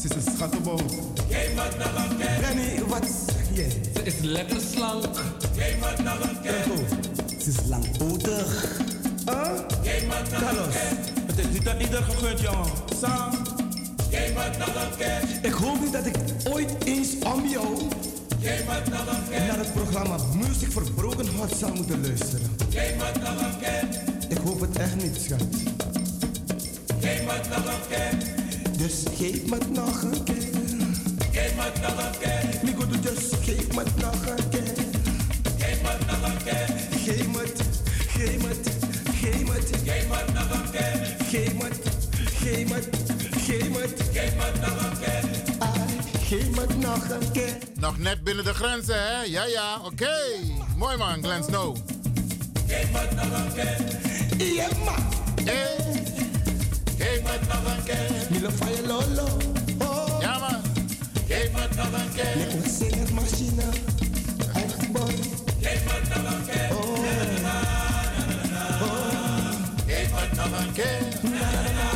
Ze 0.00 0.08
is 0.08 0.26
een 0.26 0.32
schattenboom. 0.36 0.86
Geef 1.30 1.50
het 1.54 1.78
nog 1.78 2.04
een 2.04 2.16
keer. 2.16 2.40
Rennie, 2.40 2.84
wat 2.84 3.06
zeg 3.26 3.36
jij? 3.52 3.70
Ze 3.94 4.02
is 4.02 4.14
lekker 4.20 4.60
slank. 4.74 5.16
Geef 5.56 5.84
het 5.84 6.04
nog 6.04 6.20
een 6.20 6.40
keer. 6.42 6.64
Ze 7.40 7.48
is 7.48 7.68
langpotig. 7.68 8.80
Huh? 9.26 9.50
Geef 9.82 10.04
het 10.08 10.30
nog 10.30 10.40
Carlos. 10.40 10.74
Het 11.26 11.38
is 11.38 11.46
niet 11.52 11.68
aan 11.68 11.80
ieder 11.80 12.02
gegund, 12.02 12.40
jongen. 12.40 12.70
Sam. 13.00 13.30
Geef 14.10 14.32
het 14.34 14.58
nog 14.58 14.68
een 14.68 14.96
keer. 14.98 15.22
Ik 15.42 15.52
hoop 15.52 15.80
niet 15.80 15.92
dat 15.92 16.06
ik 16.06 16.16
ooit 16.52 16.84
eens 16.84 17.08
om 17.34 17.46
jou 17.46 17.76
Keer. 18.46 18.64
naar 19.46 19.58
het 19.58 19.72
programma 19.72 20.16
Muziek 20.34 20.72
voor 20.72 20.90
Broken 20.90 21.26
Heart 21.34 21.56
zou 21.56 21.74
moeten 21.74 22.06
luisteren. 22.06 22.50
Ik 24.28 24.36
hoop 24.36 24.60
het 24.60 24.76
echt 24.76 24.96
niet, 24.96 25.16
schat. 25.16 25.40
Dus 28.78 29.02
geef 29.16 29.46
me 29.46 29.54
het 29.54 29.70
nog 29.70 30.02
een 30.02 30.24
keer. 30.24 30.42
Geef 31.32 31.54
me 31.56 31.62
het 31.62 31.80
nog 31.80 31.98
een 32.04 32.18
keer. 32.18 33.02
Dus 33.02 33.30
geef 33.42 33.74
me 33.74 33.82
het 33.82 33.96
nog 33.96 34.26
een 34.26 34.48
keer. 34.48 34.74
Geef 35.58 35.82
me 35.82 35.88
het 35.88 36.06
nog 36.06 36.30
een 36.30 36.42
keer. 36.44 36.68
Geef 37.04 37.26
me 37.26 37.38
het, 37.38 37.62
geef 38.08 38.42
me 38.42 38.48
het, 38.48 38.70
geef 39.20 39.44
me 39.44 39.52
het. 39.52 39.70
Geef 39.84 40.08
me 40.08 40.14
het 40.14 40.34
nog 40.34 40.50
een 40.50 40.70
keer. 40.70 41.16
Geef 41.28 41.54
me 41.54 41.64
het, 41.64 41.78
geef 42.34 42.68
me 42.68 42.74
het, 42.74 42.88
geef 43.36 43.68
me 43.68 43.80
het. 43.80 44.02
Geef 44.12 44.34
me 44.36 44.42
het 44.42 44.60
nog 44.60 44.90
een 44.90 44.98
keer. 44.98 45.35
Geef 46.26 46.50
me 46.50 46.66
nog 46.78 47.08
een 47.08 47.32
keer. 47.32 47.56
Nog 47.74 47.98
net 47.98 48.24
binnen 48.24 48.44
de 48.44 48.54
grenzen, 48.54 49.02
hè? 49.02 49.22
Ja, 49.22 49.44
ja, 49.44 49.80
oké. 49.84 50.16
Mooi 50.76 50.96
man, 50.96 51.22
Glenn 51.22 51.44
Snow. 51.44 51.76
Geef 52.66 52.90
me 52.92 53.08
nog 53.14 53.38
een 53.38 53.52
keer. 53.54 54.54
Ja, 54.54 54.68
ma. 54.84 54.94
Hey. 55.44 55.76
Geef 56.98 57.22
me 57.22 57.38
nog 57.48 57.76
een 57.76 57.84
keer. 57.84 58.10
Milo 58.30 58.50
fire 58.50 58.86
lolo. 58.86 59.28
Oh. 59.78 60.20
Ja, 60.20 60.38
man. 60.38 60.62
Geef 61.28 61.52
me 61.52 61.68
nog 61.76 62.00
een 62.00 62.14
keer. 62.14 62.70
Singer 62.70 63.14
machine. 63.14 63.62
Boy. 64.92 65.14
Geef 65.60 65.84
me 65.84 66.20
nog 66.22 66.32
een 66.32 66.46
keer. 66.46 66.76
Oh. 66.76 66.98
Geef 69.86 70.10
me 70.10 70.36
nog 70.36 70.60
een 70.60 70.72
keer. 70.72 71.95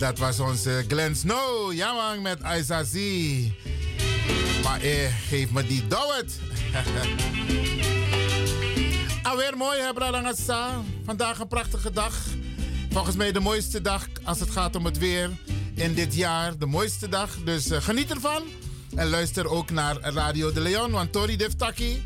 Dat 0.00 0.18
was 0.18 0.40
onze 0.40 0.84
Glenn 0.88 1.14
Snow. 1.14 1.72
Ja, 1.72 1.92
man, 1.92 2.22
met 2.22 2.42
Aizazi. 2.42 3.52
Maar 4.62 4.80
eh, 4.80 5.14
geef 5.28 5.50
me 5.50 5.66
die 5.66 5.86
dowet. 5.86 6.38
Alweer 9.22 9.56
mooi, 9.56 9.80
hè, 9.80 9.92
Bradangasa. 9.92 10.70
Vandaag 11.04 11.38
een 11.38 11.48
prachtige 11.48 11.90
dag. 11.90 12.14
Volgens 12.90 13.16
mij 13.16 13.32
de 13.32 13.40
mooiste 13.40 13.80
dag 13.80 14.06
als 14.24 14.40
het 14.40 14.50
gaat 14.50 14.76
om 14.76 14.84
het 14.84 14.98
weer 14.98 15.30
in 15.74 15.94
dit 15.94 16.14
jaar. 16.14 16.58
De 16.58 16.66
mooiste 16.66 17.08
dag. 17.08 17.36
Dus 17.44 17.70
eh, 17.70 17.82
geniet 17.82 18.10
ervan. 18.10 18.42
En 18.94 19.08
luister 19.08 19.48
ook 19.48 19.70
naar 19.70 19.96
Radio 20.00 20.52
de 20.52 20.60
Leon, 20.60 20.90
want 20.90 21.12
Tori 21.12 21.36
Deftaki. 21.36 22.02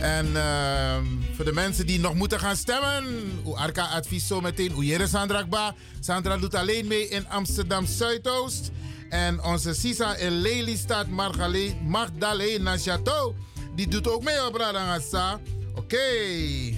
En 0.00 0.36
ehm, 0.36 1.04
voor 1.34 1.44
de 1.44 1.52
mensen 1.52 1.86
die 1.86 2.00
nog 2.00 2.14
moeten 2.14 2.40
gaan 2.40 2.56
stemmen, 2.56 3.04
Arka 3.54 3.84
advies 3.84 4.26
zo 4.26 4.40
meteen. 4.40 4.74
Oejere 4.76 5.06
Sandra. 5.06 5.74
Sandra 6.00 6.36
doet 6.36 6.54
alleen 6.54 6.86
mee 6.86 7.08
in 7.08 7.28
Amsterdam 7.28 7.86
Zuidoost. 7.86 8.70
En 9.08 9.42
onze 9.42 9.74
Sisa 9.74 10.14
in 10.16 10.40
Lelystad, 10.40 11.06
Magdalena 11.82 12.76
Chateau, 12.76 13.34
die 13.74 13.88
doet 13.88 14.08
ook 14.08 14.22
mee 14.22 14.46
op 14.46 14.54
Radangasa. 14.54 15.40
Oké. 15.78 16.76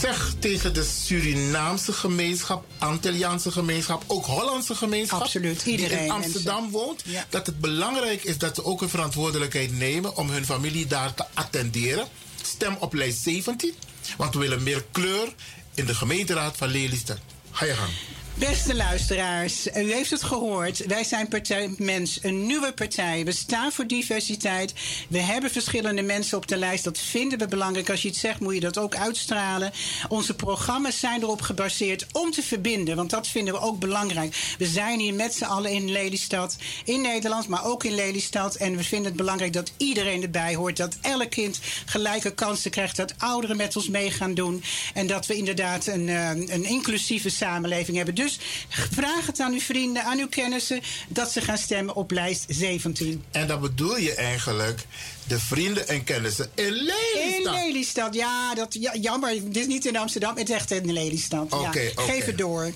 Zeg 0.00 0.34
tegen 0.38 0.74
de 0.74 0.84
Surinaamse 1.04 1.92
gemeenschap, 1.92 2.64
Antilliaanse 2.78 3.50
gemeenschap, 3.50 4.02
ook 4.06 4.24
Hollandse 4.26 4.74
gemeenschap. 4.74 5.20
Absoluut, 5.20 5.64
Die 5.64 5.72
iedereen, 5.72 6.04
in 6.04 6.10
Amsterdam 6.10 6.62
mensen. 6.62 6.80
woont. 6.80 7.02
Ja. 7.06 7.26
Dat 7.28 7.46
het 7.46 7.60
belangrijk 7.60 8.24
is 8.24 8.38
dat 8.38 8.54
ze 8.54 8.64
ook 8.64 8.82
een 8.82 8.88
verantwoordelijkheid 8.88 9.78
nemen 9.78 10.16
om 10.16 10.30
hun 10.30 10.44
familie 10.44 10.86
daar 10.86 11.14
te 11.14 11.24
attenderen. 11.34 12.06
Stem 12.42 12.76
op 12.80 12.94
lijst 12.94 13.22
17, 13.22 13.74
want 14.16 14.34
we 14.34 14.40
willen 14.40 14.62
meer 14.62 14.84
kleur 14.92 15.34
in 15.74 15.86
de 15.86 15.94
gemeenteraad 15.94 16.56
van 16.56 16.68
Lelystad. 16.68 17.18
Ga 17.50 17.64
je 17.64 17.74
gang. 17.74 17.90
Beste 18.38 18.74
luisteraars, 18.74 19.66
u 19.66 19.92
heeft 19.92 20.10
het 20.10 20.22
gehoord. 20.22 20.86
Wij 20.86 21.04
zijn 21.04 21.28
Partij 21.28 21.74
Mens, 21.78 22.18
een 22.22 22.46
nieuwe 22.46 22.72
partij. 22.72 23.24
We 23.24 23.32
staan 23.32 23.72
voor 23.72 23.86
diversiteit. 23.86 24.74
We 25.08 25.18
hebben 25.18 25.50
verschillende 25.50 26.02
mensen 26.02 26.36
op 26.36 26.46
de 26.48 26.56
lijst. 26.56 26.84
Dat 26.84 26.98
vinden 26.98 27.38
we 27.38 27.46
belangrijk. 27.46 27.90
Als 27.90 28.02
je 28.02 28.08
iets 28.08 28.20
zegt, 28.20 28.40
moet 28.40 28.54
je 28.54 28.60
dat 28.60 28.78
ook 28.78 28.96
uitstralen. 28.96 29.72
Onze 30.08 30.34
programma's 30.34 31.00
zijn 31.00 31.22
erop 31.22 31.40
gebaseerd 31.40 32.06
om 32.12 32.30
te 32.30 32.42
verbinden. 32.42 32.96
Want 32.96 33.10
dat 33.10 33.28
vinden 33.28 33.54
we 33.54 33.60
ook 33.60 33.78
belangrijk. 33.78 34.54
We 34.58 34.66
zijn 34.66 35.00
hier 35.00 35.14
met 35.14 35.34
z'n 35.34 35.44
allen 35.44 35.70
in 35.70 35.90
Lelystad, 35.90 36.56
in 36.84 37.00
Nederland, 37.00 37.48
maar 37.48 37.64
ook 37.64 37.84
in 37.84 37.94
Lelystad. 37.94 38.54
En 38.54 38.76
we 38.76 38.84
vinden 38.84 39.06
het 39.06 39.16
belangrijk 39.16 39.52
dat 39.52 39.72
iedereen 39.76 40.22
erbij 40.22 40.54
hoort. 40.54 40.76
Dat 40.76 40.96
elk 41.00 41.30
kind 41.30 41.60
gelijke 41.84 42.34
kansen 42.34 42.70
krijgt. 42.70 42.96
Dat 42.96 43.14
ouderen 43.18 43.56
met 43.56 43.76
ons 43.76 43.88
mee 43.88 44.10
gaan 44.10 44.34
doen. 44.34 44.62
En 44.94 45.06
dat 45.06 45.26
we 45.26 45.36
inderdaad 45.36 45.86
een, 45.86 46.08
eh, 46.08 46.28
een 46.28 46.64
inclusieve 46.64 47.30
samenleving 47.30 47.96
hebben. 47.96 48.14
Dus 48.14 48.24
vraag 48.68 49.26
het 49.26 49.40
aan 49.40 49.52
uw 49.52 49.60
vrienden, 49.60 50.04
aan 50.04 50.18
uw 50.18 50.28
kennissen, 50.28 50.80
dat 51.08 51.30
ze 51.32 51.40
gaan 51.40 51.58
stemmen 51.58 51.94
op 51.94 52.10
lijst 52.10 52.44
17. 52.48 53.24
En 53.30 53.46
dan 53.46 53.60
bedoel 53.60 53.96
je 53.96 54.14
eigenlijk 54.14 54.86
de 55.26 55.40
vrienden 55.40 55.88
en 55.88 56.04
kennissen 56.04 56.50
in 56.54 56.64
In 56.64 56.72
Lelystad. 56.72 57.54
Lelystad, 57.54 58.14
ja, 58.14 58.54
dat, 58.54 58.74
ja, 58.80 58.94
jammer. 58.94 59.34
Dit 59.42 59.56
is 59.56 59.66
niet 59.66 59.86
in 59.86 59.96
Amsterdam, 59.96 60.36
het 60.36 60.48
is 60.48 60.54
echt 60.54 60.70
in 60.70 60.92
Lelystad. 60.92 61.46
ja. 61.50 61.56
Oké, 61.56 61.90
oké. 61.96 62.02
Geef 62.02 62.24
het 62.24 62.38
door. 62.38 62.72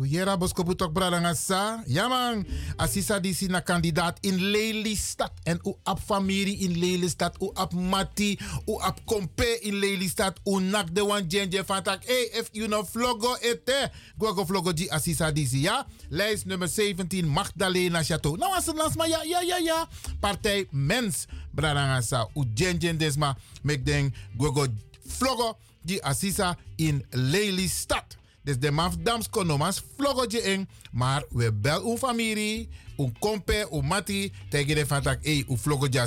Ujera 0.00 0.36
boskopu 0.40 0.74
tok 0.74 0.92
bradangasa. 0.96 1.82
Ja 1.86 2.08
man. 2.08 2.46
Asisa 2.80 3.18
disi 3.20 3.50
na 3.52 3.60
kandidaat 3.60 4.18
in 4.24 4.38
Lelystad. 4.50 5.32
En 5.44 5.60
u 5.64 5.74
ap 5.84 6.00
familie 6.00 6.56
in 6.64 6.78
Lelystad. 6.80 7.36
U 7.40 7.50
ap 7.54 7.72
mati. 7.72 8.38
U 8.66 8.78
ap 8.80 9.02
kompe 9.04 9.58
in 9.60 9.76
Lelystad. 9.76 10.40
U 10.48 10.60
nak 10.60 10.94
de 10.94 11.04
wan 11.04 11.26
jenje 11.28 11.64
van 11.64 11.82
tak. 11.82 12.04
Hey, 12.04 12.30
if 12.40 12.48
you 12.52 12.68
no 12.68 12.80
vlogo 12.84 13.36
ete. 13.40 13.90
Gogo 14.18 14.44
vlogo 14.44 14.72
di 14.72 14.88
asisa 14.90 15.32
disi 15.32 15.60
ja. 15.60 15.86
Lijst 16.08 16.46
nummer 16.46 16.68
17 16.68 17.28
Magdalena 17.28 18.02
Chateau. 18.02 18.36
Nou 18.36 18.52
was 18.54 18.66
het 18.66 18.96
maar 18.96 19.08
ja, 19.08 19.22
ja, 19.22 19.40
ja, 19.40 19.56
ja. 19.56 19.88
Partij 20.20 20.66
Mens 20.70 21.26
bradangasa. 21.50 22.28
U 22.34 22.44
jenje 22.54 22.96
desma. 22.96 23.36
Mek 23.62 23.84
denk 23.86 24.14
gogo 24.38 24.66
vlogo 25.06 25.56
di 25.82 26.00
asisa 26.00 26.56
in 26.76 27.04
Lelystad. 27.10 28.19
Dus 28.42 28.58
de 28.58 28.70
maf 28.70 28.96
dams 28.96 29.28
konomas 29.30 29.82
vlogotje 29.96 30.42
in. 30.42 30.68
Maar 30.92 31.24
we 31.30 31.52
bel 31.52 31.82
uw 31.82 31.96
familie, 31.96 32.68
uw 32.96 33.12
kompe, 33.18 33.68
uw 33.70 33.80
mati. 33.80 34.32
Tegen 34.48 34.74
de 34.74 34.86
van 34.86 35.02
tak, 35.02 35.24
hey, 35.24 35.44
uw 35.48 35.56
vlogotje 35.56 36.06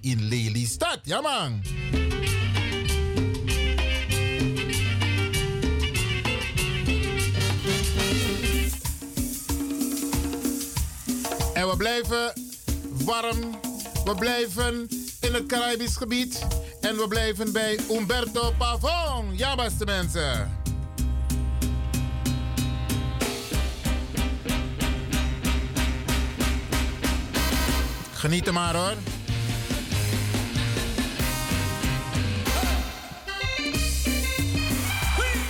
in 0.00 0.22
Lelystad. 0.28 1.00
Ja 1.02 1.20
man. 1.20 1.62
En 11.54 11.68
we 11.68 11.74
blijven 11.76 12.32
warm. 13.04 13.60
We 14.04 14.14
blijven 14.18 14.88
in 15.20 15.34
het 15.34 15.46
Caribisch 15.46 15.96
gebied. 15.96 16.46
En 16.80 16.96
we 16.96 17.08
blijven 17.08 17.52
bij 17.52 17.78
Umberto 17.90 18.52
Pavon. 18.58 19.36
Ja, 19.36 19.54
beste 19.54 19.84
mensen. 19.84 20.60
Genieten 28.22 28.54
maar 28.54 28.76
hoor. 28.76 28.94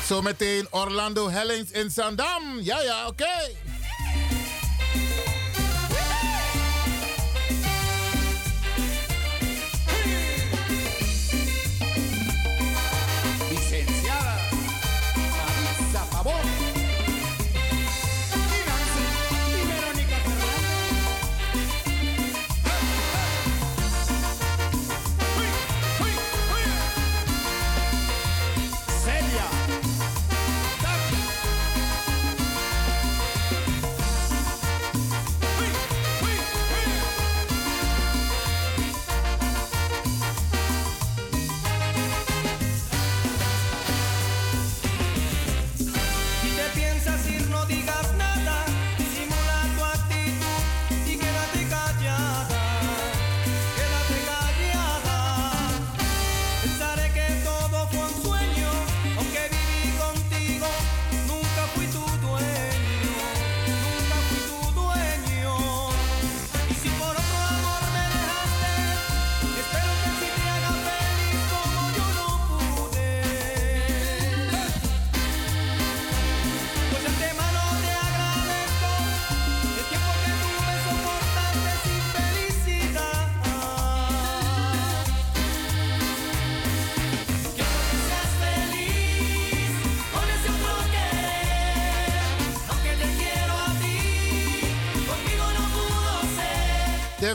Zometeen 0.07 0.66
Orlando 0.70 1.31
Hellings 1.31 1.70
in 1.70 1.90
Zandam. 1.90 2.43
Ja, 2.61 2.81
ja, 2.82 3.07
oké. 3.07 3.24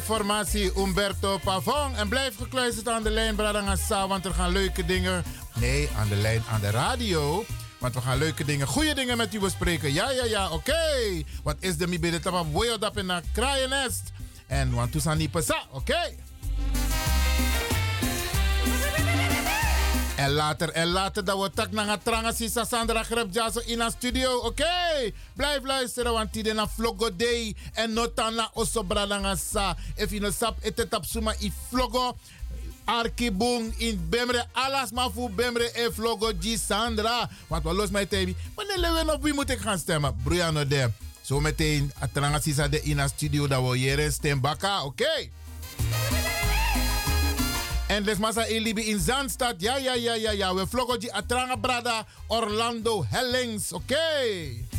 Formatie 0.02 0.72
Umberto 0.78 1.38
Pavon. 1.38 1.96
En 1.96 2.10
blijf 2.10 2.38
gekluisterd 2.38 2.88
aan 2.88 3.04
de 3.04 3.10
lijn, 3.10 3.36
Bradangasa, 3.36 4.08
want 4.08 4.26
er 4.26 4.34
gaan 4.34 4.52
leuke 4.52 4.86
dingen. 4.86 5.24
Nee, 5.60 5.90
aan 5.98 6.08
de 6.08 6.16
lijn, 6.16 6.44
aan 6.50 6.62
de 6.62 6.70
radio. 6.70 7.46
Want 7.78 7.94
we 7.94 8.02
gaan 8.02 8.18
leuke 8.18 8.46
dingen, 8.46 8.68
goede 8.68 8.94
dingen 8.94 9.18
met 9.18 9.34
u 9.34 9.40
bespreken. 9.40 9.94
Ja, 9.94 10.12
ja, 10.12 10.26
ja, 10.26 10.50
oké. 10.50 10.74
Wat 11.44 11.56
is 11.60 11.78
de 11.78 11.88
mi 11.88 12.20
tapa 12.20 12.44
boyo 12.44 12.78
in 12.94 13.10
een 13.10 13.24
kraaiennest? 13.34 14.12
En 14.48 14.74
want 14.74 14.92
toen 14.92 15.02
zijn 15.02 15.18
die 15.18 15.30
oké. 15.72 16.16
En 20.18 20.32
later, 20.32 20.70
en 20.70 20.88
later, 20.88 21.26
dat 21.26 21.42
we 21.42 21.50
tak 21.54 21.72
naar 21.72 22.02
tranga 22.04 22.32
sisa 22.32 22.66
Sandra 22.66 23.04
Grebjaso 23.04 23.62
in 23.66 23.80
een 23.80 23.92
studio. 23.92 24.38
Oké, 24.38 25.12
blijf 25.34 25.64
luisteren, 25.64 26.14
want 26.14 26.34
die 26.34 26.54
na 26.54 26.68
vlogo 26.68 27.16
day 27.16 27.56
en 27.74 27.94
notana 27.94 28.50
osobra 28.54 29.36
sa. 29.36 29.76
If 29.96 30.10
you 30.10 30.22
no 30.22 30.32
sap 30.32 30.58
ete 30.62 30.88
tap 30.88 31.06
suma 31.06 31.34
i 31.42 31.54
vlogo. 31.70 32.16
Arkibung 32.86 33.74
in 33.78 34.10
Bemre, 34.10 34.46
alas 34.52 34.92
maar 34.92 35.12
voor 35.12 35.32
Bemre 35.32 35.72
en 35.72 35.94
vlogo 35.94 36.32
G 36.40 36.58
Sandra. 36.68 37.30
Want 37.48 37.64
we 37.64 37.74
los 37.74 37.90
mij 37.90 38.06
tebi. 38.06 38.36
Wanneer 38.56 38.78
lewen 38.78 39.14
op 39.14 39.24
wie 39.24 39.34
moet 39.34 39.50
ik 39.50 39.60
gaan 39.60 39.80
stemmen? 39.80 40.16
Briano 40.24 40.68
de. 40.68 40.92
Zometeen, 41.22 41.92
atranga 42.00 42.40
sisa 42.40 42.68
de 42.68 42.82
in 42.82 42.98
een 42.98 43.10
studio 43.10 43.48
dat 43.48 43.70
we 43.70 43.78
hier 43.78 44.12
stem 44.12 44.42
baka. 44.42 44.84
Oké. 44.84 45.30
En 47.88 48.04
les 48.04 48.20
masa 48.20 48.48
ilibi 48.48 48.82
in 48.92 49.00
Zandstad. 49.00 49.62
Ja, 49.62 49.78
ja, 49.78 49.94
ja, 49.96 50.16
ja, 50.16 50.32
ja. 50.32 50.54
We 50.56 50.68
vloggen 50.68 51.00
die 51.00 51.14
Atranga 51.14 51.56
Brada 51.56 52.06
Orlando 52.28 53.06
Hellings. 53.10 53.72
Oké. 53.72 54.77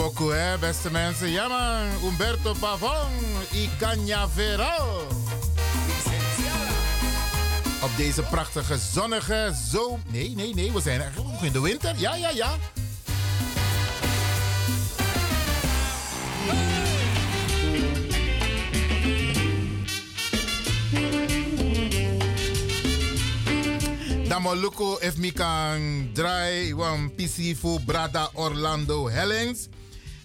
Pokoe, 0.00 0.32
hè, 0.32 0.58
beste 0.58 0.90
mensen. 0.90 1.30
Ja, 1.30 1.48
man. 1.48 2.10
Umberto 2.10 2.54
Pavon 2.60 3.10
y 3.52 3.68
Cañaveral. 3.78 5.06
Op 7.82 7.90
deze 7.96 8.22
prachtige 8.22 8.78
zonnige 8.78 9.52
zomer. 9.70 9.98
Nee, 10.10 10.34
nee, 10.36 10.54
nee. 10.54 10.72
We 10.72 10.80
zijn 10.80 11.00
eigenlijk 11.00 11.32
nog 11.32 11.44
in 11.44 11.52
de 11.52 11.60
winter. 11.60 11.94
Ja, 11.96 12.14
ja, 12.14 12.30
ja. 12.30 12.56
Dan 24.28 24.42
Moluko 24.42 24.98
if 25.00 25.32
kan 25.32 26.10
draai 26.12 26.74
wan 26.74 27.12
PC 27.14 27.56
voor 27.56 27.80
Brada 27.80 28.30
Orlando 28.34 29.08
Hellings. 29.08 29.68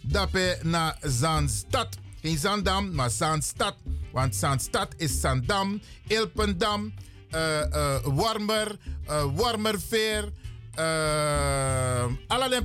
Dape 0.08 0.60
na 0.64 0.96
Zandstad. 1.02 1.98
Geen 2.22 2.38
Zandam, 2.38 2.92
maar 2.96 3.10
Zandstad. 3.10 3.76
Want 4.12 4.36
Zandstad 4.36 4.94
is 4.98 5.20
Zandam, 5.20 5.82
Ilpendam, 6.08 6.94
eh 7.32 7.62
eh 7.62 8.04
Warmer, 8.04 8.78
eh 9.08 9.24
Warmerveer. 9.36 10.32
eh 10.76 12.06
allerlei 12.28 12.62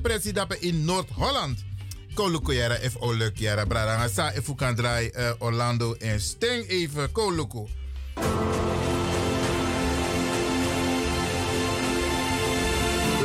in 0.61 0.85
Noord-Holland. 0.85 1.65
Koluko 2.15 2.53
Yara 2.53 2.75
F. 2.75 2.97
Oluk 3.01 3.39
Yara 3.39 3.67
Brada 3.67 4.09
Sa 4.09 4.31
If 4.35 4.55
kan 4.57 4.75
draai 4.75 5.11
uh, 5.17 5.33
Orlando 5.39 5.95
en 6.01 6.21
Sting 6.21 6.67
even 6.69 7.13
Koluko. 7.13 7.69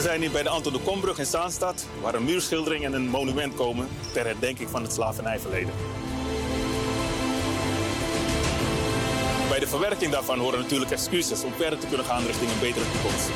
Zijn 0.06 0.22
hier 0.22 0.32
bij 0.32 0.44
de 0.44 0.50
Anton 0.50 0.74
de 0.74 0.80
Kombrug 0.80 1.18
in 1.18 1.26
Zaanstad, 1.26 1.88
waar 2.02 2.16
een 2.16 2.24
muurschildering 2.24 2.86
en 2.86 2.94
een 2.94 3.10
monument 3.10 3.56
komen 3.56 3.88
ter 4.14 4.26
herdenking 4.26 4.70
van 4.70 4.82
het 4.82 4.94
slavernijverleden. 4.94 5.74
Bij 9.50 9.60
de 9.60 9.68
verwerking 9.68 10.12
daarvan 10.12 10.40
horen 10.40 10.60
natuurlijk 10.60 10.92
excuses 10.92 11.44
om 11.44 11.54
verder 11.54 11.80
te 11.80 11.88
kunnen 11.88 12.06
gaan 12.06 12.26
richting 12.26 12.52
een 12.52 12.60
betere 12.60 12.86
toekomst. 12.92 13.30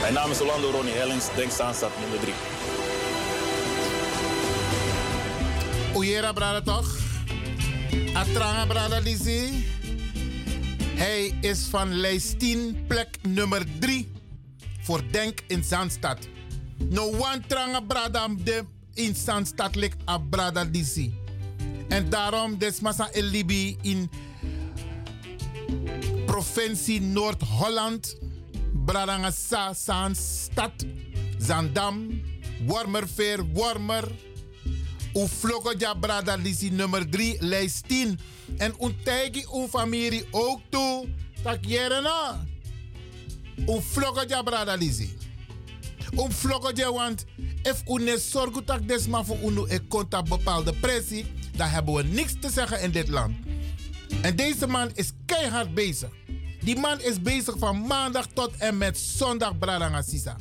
Mijn 0.00 0.14
naam 0.14 0.30
is 0.30 0.40
Orlando 0.40 0.70
Ronnie 0.70 0.94
Hellings, 0.94 1.34
Denk 1.34 1.50
Zaanstad 1.50 1.90
nummer 2.00 2.20
3. 2.20 2.53
Oejera 5.94 6.32
brada 6.32 6.60
toch? 6.62 6.98
Atranga 8.14 8.66
brada 8.66 8.98
Lizzie. 8.98 9.66
Hij 10.94 11.38
is 11.40 11.66
van 11.70 11.94
lijst 11.94 12.38
10, 12.38 12.84
plek 12.86 13.18
nummer 13.22 13.66
3 13.78 14.12
voor 14.80 15.02
Denk 15.10 15.40
in 15.46 15.64
Zandstad. 15.64 16.18
No 16.78 17.02
one 17.02 17.40
tranga 17.46 17.80
brada 17.80 18.28
de 18.44 18.64
in 18.94 19.14
Zandstad 19.14 19.74
lik 19.74 19.94
a 20.08 20.18
brada 20.18 20.62
Lizzie. 20.72 21.14
En 21.88 22.10
daarom 22.10 22.58
desmasa 22.58 23.10
elibi 23.12 23.76
in 23.82 24.10
provincie 26.26 27.00
Noord-Holland. 27.00 28.16
Bradanga 28.84 29.30
Sa 29.30 29.72
Zaanstad, 29.72 30.84
Zandam, 31.38 32.22
Wormerveer, 32.66 33.44
Wormer. 33.52 34.04
Uflokoja 35.14 35.94
brada 35.94 36.36
lisi 36.36 36.70
nummer 36.70 37.10
3, 37.10 37.36
lijst 37.40 37.88
10. 37.88 38.18
En 38.58 38.74
untegi 38.80 39.46
un 39.52 39.68
familie 39.68 40.24
ook 40.30 40.60
toe. 40.70 41.08
Tak 41.42 41.58
jerena. 41.64 42.46
Uflokoja 43.66 44.42
brada 44.42 44.74
lisi. 44.74 45.16
Uflokoja 46.16 46.92
want 46.92 47.24
if 47.62 47.82
une 47.86 48.18
zorgu 48.18 48.64
tak 48.64 48.88
desma 48.88 49.24
voor 49.24 49.38
unu 49.42 49.64
e 49.68 49.78
konta 49.88 50.22
bepaalde 50.22 50.72
pressie, 50.72 51.24
dan 51.56 51.68
hebben 51.68 51.94
we 51.94 52.02
niks 52.02 52.34
te 52.40 52.50
zeggen 52.50 52.80
in 52.80 52.90
dit 52.90 53.08
land. 53.08 53.36
En 54.22 54.36
deze 54.36 54.66
man 54.66 54.90
is 54.94 55.12
keihard 55.26 55.74
bezig. 55.74 56.10
Die 56.60 56.78
man 56.78 57.00
is 57.00 57.22
bezig 57.22 57.54
van 57.58 57.86
maandag 57.86 58.26
tot 58.26 58.50
en 58.58 58.78
met 58.78 58.98
zondag 58.98 59.52
Sisa. 60.00 60.36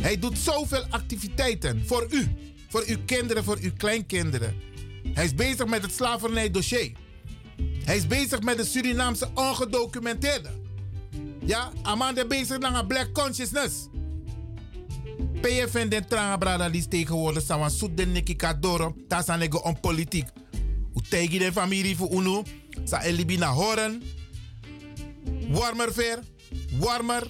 Hij 0.00 0.18
doet 0.18 0.38
zoveel 0.38 0.84
activiteiten 0.90 1.82
voor 1.86 2.06
u, 2.10 2.28
voor 2.68 2.84
uw 2.86 2.96
kinderen, 3.06 3.44
voor 3.44 3.58
uw 3.60 3.72
kleinkinderen. 3.76 4.56
Hij 5.12 5.24
is 5.24 5.34
bezig 5.34 5.66
met 5.66 5.82
het 5.82 5.92
slavernijdossier. 5.92 6.92
Hij 7.84 7.96
is 7.96 8.06
bezig 8.06 8.40
met 8.40 8.56
de 8.56 8.64
Surinaamse 8.64 9.28
ongedocumenteerde. 9.34 10.50
Ja, 11.44 11.72
Amanda 11.82 12.26
bezig 12.26 12.58
naar 12.58 12.86
black 12.86 13.12
consciousness. 13.12 13.88
PFN 15.40 15.88
den 15.88 16.06
tranga 16.08 16.36
brada 16.36 16.66
lis 16.66 16.86
tegenwoordig 16.88 17.42
sawan 17.42 17.70
soet 17.70 17.96
den 17.96 18.12
neki 18.12 18.36
kadoro 18.36 18.94
tasanego 19.08 19.58
om 19.58 19.80
politiek. 19.80 20.26
U 20.94 21.00
tegi 21.08 21.38
de 21.38 21.52
familie 21.52 21.96
voor 21.96 22.10
unu, 22.10 22.42
sa 22.84 23.02
elibi 23.02 23.36
na 23.36 23.52
horen. 23.52 24.02
Warmerveer, 25.48 26.18
Warmer, 26.78 27.26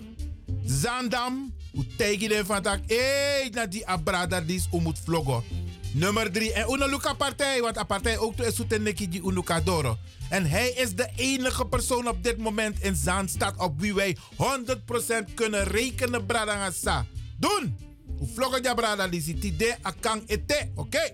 Zandam. 0.65 1.53
U 1.79 1.87
de 1.97 2.43
van 2.45 2.63
tak, 2.63 2.81
hey, 2.87 3.51
na 3.53 3.67
die 3.67 3.87
abrada 3.87 4.41
dis 4.41 4.69
umut 4.73 4.99
vlogo. 4.99 5.45
Nummer 5.93 6.33
3. 6.33 6.53
En 6.53 6.71
una 6.71 6.87
luka 6.87 7.13
partij, 7.13 7.61
want 7.61 7.87
partij 7.87 8.19
ook 8.19 8.37
to 8.37 8.45
is 8.45 8.59
neki 8.81 9.09
die 9.09 9.23
unuka 9.23 9.61
doro. 9.61 9.97
En 10.29 10.47
hij 10.47 10.69
is 10.69 10.95
de 10.95 11.09
enige 11.17 11.67
persoon 11.67 12.09
op 12.09 12.23
dit 12.23 12.37
moment 12.37 12.81
in 12.81 12.95
Zaanstad 12.95 13.57
op 13.57 13.81
wie 13.81 13.95
wij 13.95 14.17
100% 14.37 15.35
kunnen 15.35 15.65
rekenen, 15.65 16.27
Bradangasa. 16.27 17.07
Doen! 17.37 17.77
U 18.21 18.27
vloggen 18.35 18.63
ja, 18.63 18.75
brada, 18.75 19.05
lisi. 19.05 19.39
Tide 19.39 19.77
akang 19.83 20.23
ete, 20.27 20.71
oké? 20.75 21.13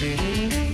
En, 0.00 0.67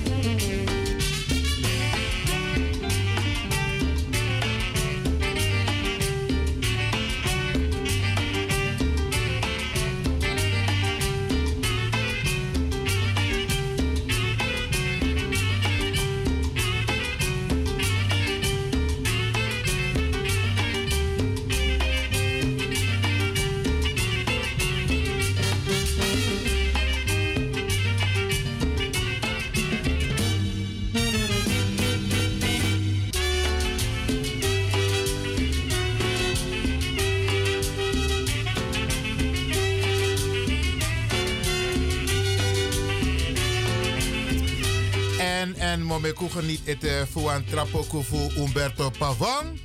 en 45.74 45.82
momeku 45.82 46.28
geniet 46.30 46.60
het 46.64 46.84
uh, 46.84 47.02
voor 47.10 47.32
een 47.32 47.44
trappoko 47.44 48.02
voor 48.02 48.32
Umberto 48.36 48.90
Pavon. 48.98 49.58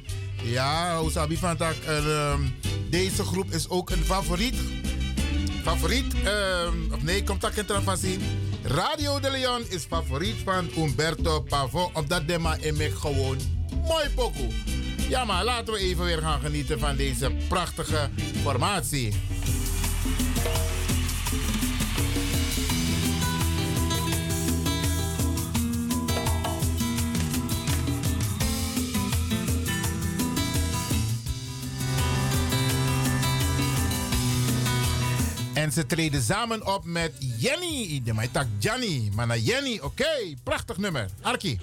Ja, 0.43 0.99
hoe 0.99 1.11
je 1.29 1.37
van 1.37 1.57
dat? 1.57 1.75
ehm, 1.85 2.41
deze 2.89 3.23
groep 3.23 3.51
is 3.51 3.69
ook 3.69 3.89
een 3.89 4.03
favoriet. 4.03 4.55
Favoriet, 5.63 6.13
ehm, 6.23 6.93
of 6.93 7.01
nee, 7.01 7.23
komt 7.23 7.41
dat 7.41 7.55
in 7.57 7.81
van 7.83 7.97
zien. 7.97 8.21
Radio 8.63 9.19
de 9.19 9.31
Leon 9.31 9.61
is 9.69 9.83
favoriet 9.83 10.35
van 10.43 10.69
Umberto 10.77 11.41
Pavon. 11.41 11.89
Omdat 11.93 12.27
de 12.27 12.37
man 12.37 12.57
emek 12.57 12.97
gewoon 12.97 13.37
mooi 13.87 14.09
pokoe. 14.15 14.49
Ja, 15.09 15.25
maar 15.25 15.43
laten 15.43 15.73
we 15.73 15.79
even 15.79 16.05
weer 16.05 16.21
gaan 16.21 16.39
genieten 16.39 16.79
van 16.79 16.95
deze 16.95 17.31
prachtige 17.47 18.09
formatie. 18.43 19.13
En 35.59 35.71
ze 35.71 35.85
treden 35.85 36.21
samen 36.21 36.65
op 36.65 36.85
met 36.85 37.11
Jenny. 37.37 38.01
De 38.03 38.13
mij 38.13 38.27
tak 38.27 38.47
Jenny. 38.59 39.11
Maar 39.15 39.27
naar 39.27 39.37
Jenny, 39.37 39.79
oké. 39.81 40.33
Prachtig 40.43 40.77
nummer. 40.77 41.09
Arki. 41.21 41.59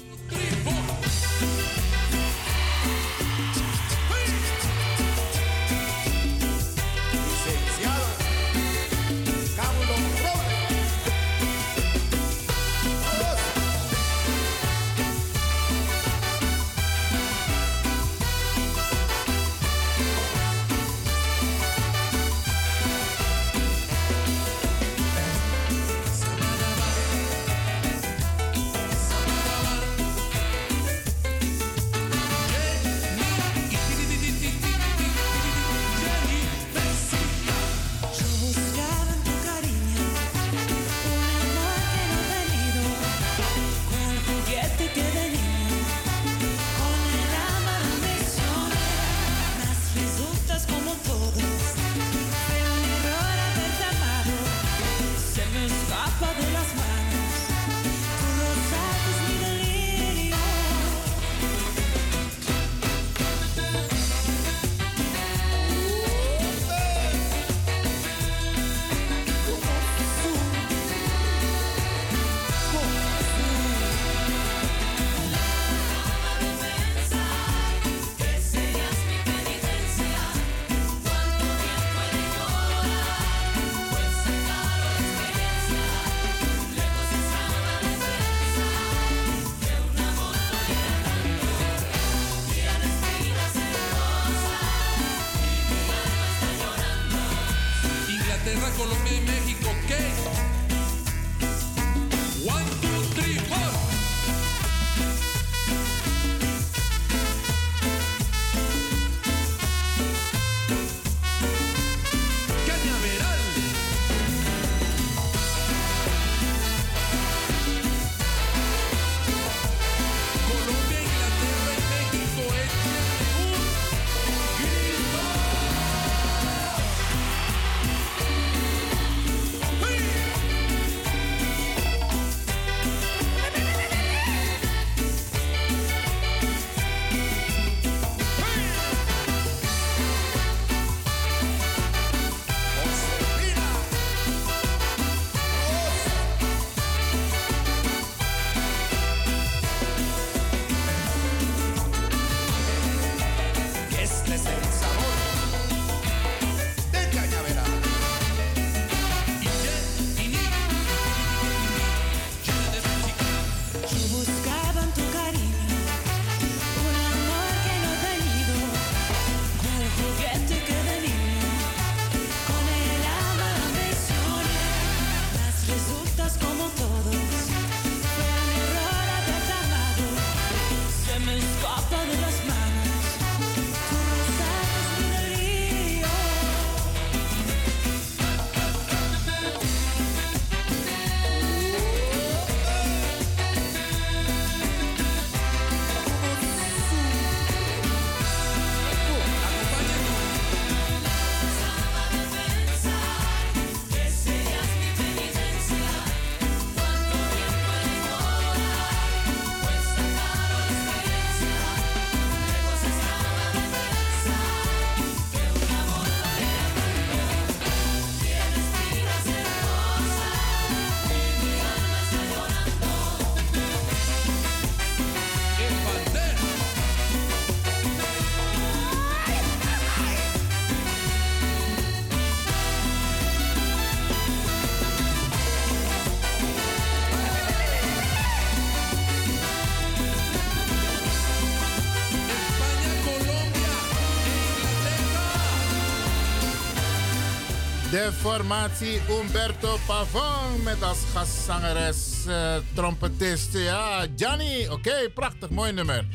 Formatie 248.13 249.01
Umberto 249.09 249.79
Pavon 249.87 250.63
met 250.63 250.83
als 250.83 250.99
gastzangeres, 251.13 252.27
eh, 252.27 252.57
trompetist. 252.75 253.53
Ja, 253.53 254.07
Gianni. 254.17 254.69
Oké, 254.69 255.11
prachtig, 255.15 255.51
mooi 255.51 255.73
nummer. 255.73 256.07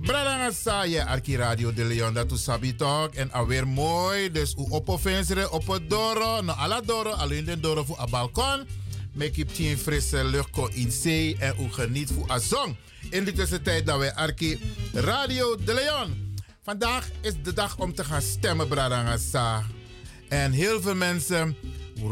Bradanga 0.00 0.50
Saye, 0.50 1.04
Arki 1.04 1.36
Radio 1.36 1.72
de 1.72 1.84
Leon, 1.84 2.14
dat 2.14 2.32
u 2.32 2.36
sabi 2.36 2.74
toch. 2.74 3.08
En 3.08 3.32
alweer 3.32 3.68
mooi, 3.68 4.30
dus 4.30 4.54
u 4.58 4.62
op 4.70 4.86
het 5.66 5.90
doro. 5.90 6.40
No, 6.40 6.52
alla 6.52 6.80
doro, 6.80 7.10
alleen 7.10 7.44
de 7.44 7.60
doro 7.60 7.84
voor 7.84 8.00
a 8.00 8.06
balkon. 8.06 8.66
Make 9.12 9.40
it 9.40 9.54
tien 9.54 9.78
frisse 9.78 10.24
lucht 10.24 10.74
in 10.74 10.90
zee 10.90 11.36
en 11.38 11.54
u 11.60 11.72
geniet 11.72 12.10
voor 12.12 12.30
a 12.30 12.38
zon. 12.38 12.76
In 13.10 13.24
de 13.24 13.32
tussentijd 13.32 13.86
dat 13.86 13.98
wij 13.98 14.14
Arki 14.14 14.60
Radio 14.92 15.56
de 15.64 15.74
Leon. 15.74 16.36
Vandaag 16.62 17.08
is 17.20 17.32
de 17.42 17.52
dag 17.52 17.78
om 17.78 17.94
te 17.94 18.04
gaan 18.04 18.22
stemmen, 18.22 18.68
Bradanga. 18.68 19.16
En 20.28 20.52
heel 20.52 20.80
veel 20.80 20.94
mensen 20.94 21.56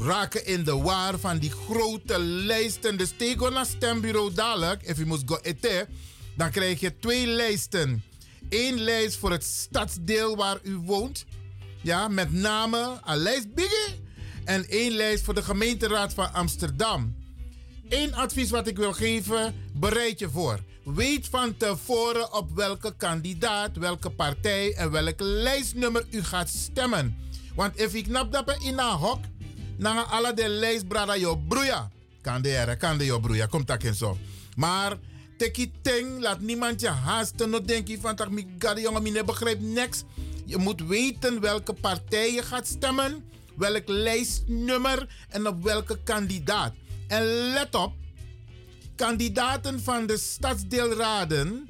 raken 0.00 0.46
in 0.46 0.64
de 0.64 0.76
war 0.76 1.18
van 1.18 1.38
die 1.38 1.50
grote 1.50 2.18
lijsten. 2.18 2.98
Dus 2.98 3.12
tegen 3.16 3.52
naar 3.52 3.66
stembureau 3.66 4.32
dadelijk, 4.34 4.82
if 4.82 4.98
je 4.98 5.04
moet 5.04 5.22
go 5.26 5.38
eten, 5.42 5.88
dan 6.36 6.50
krijg 6.50 6.80
je 6.80 6.98
twee 6.98 7.26
lijsten. 7.26 8.02
Eén 8.48 8.80
lijst 8.80 9.16
voor 9.16 9.30
het 9.30 9.44
stadsdeel 9.44 10.36
waar 10.36 10.58
u 10.62 10.76
woont, 10.76 11.24
ja, 11.80 12.08
met 12.08 12.32
name 12.32 13.00
een 13.04 13.16
lijst 13.16 13.54
biggie. 13.54 14.00
En 14.44 14.68
één 14.68 14.92
lijst 14.92 15.24
voor 15.24 15.34
de 15.34 15.42
gemeenteraad 15.42 16.14
van 16.14 16.32
Amsterdam. 16.32 17.14
Eén 17.88 18.14
advies 18.14 18.50
wat 18.50 18.66
ik 18.66 18.76
wil 18.76 18.92
geven, 18.92 19.54
bereid 19.74 20.18
je 20.18 20.30
voor. 20.30 20.58
Weet 20.84 21.28
van 21.28 21.56
tevoren 21.56 22.32
op 22.32 22.54
welke 22.54 22.94
kandidaat, 22.96 23.76
welke 23.76 24.10
partij 24.10 24.74
en 24.74 24.90
welk 24.90 25.20
lijstnummer 25.20 26.04
u 26.10 26.22
gaat 26.22 26.48
stemmen. 26.48 27.16
Want 27.54 27.80
if 27.80 27.94
ik 27.94 28.04
knap 28.04 28.32
dat 28.32 28.56
in 28.62 28.78
een 28.78 28.96
hok, 28.96 29.18
dan 29.78 30.08
alle 30.08 30.34
de 30.34 30.48
lijst 30.48 30.88
brada 30.88 31.16
yo 31.16 31.36
broeia. 31.36 31.90
Kan 32.20 32.42
de 32.42 32.48
ere, 32.48 32.76
kan 32.76 32.98
de 32.98 33.18
broeia, 33.20 33.46
komt 33.46 33.66
dat 33.66 33.82
in 33.82 33.94
zo. 33.94 34.16
Maar 34.56 34.98
teki 35.36 35.72
ting, 35.82 36.20
laat 36.20 36.40
niemand 36.40 36.80
je 36.80 36.88
haasten. 36.88 37.50
No 37.50 37.60
denk 37.60 37.88
je 37.88 37.98
van, 38.00 38.16
mi 38.30 38.46
gade 38.58 38.80
jongen, 38.80 39.02
mi 39.02 39.24
begrijpt 39.24 39.60
niks. 39.60 40.04
Je 40.44 40.56
moet 40.56 40.86
weten 40.86 41.40
welke 41.40 41.72
partij 41.72 42.32
je 42.32 42.42
gaat 42.42 42.66
stemmen, 42.66 43.24
welk 43.56 43.82
lijstnummer 43.86 45.06
en 45.28 45.46
op 45.46 45.62
welke 45.62 45.98
kandidaat. 46.04 46.72
En 47.08 47.22
let 47.24 47.74
op, 47.74 47.92
kandidaten 48.96 49.82
van 49.82 50.06
de 50.06 50.18
stadsdeelraden 50.18 51.66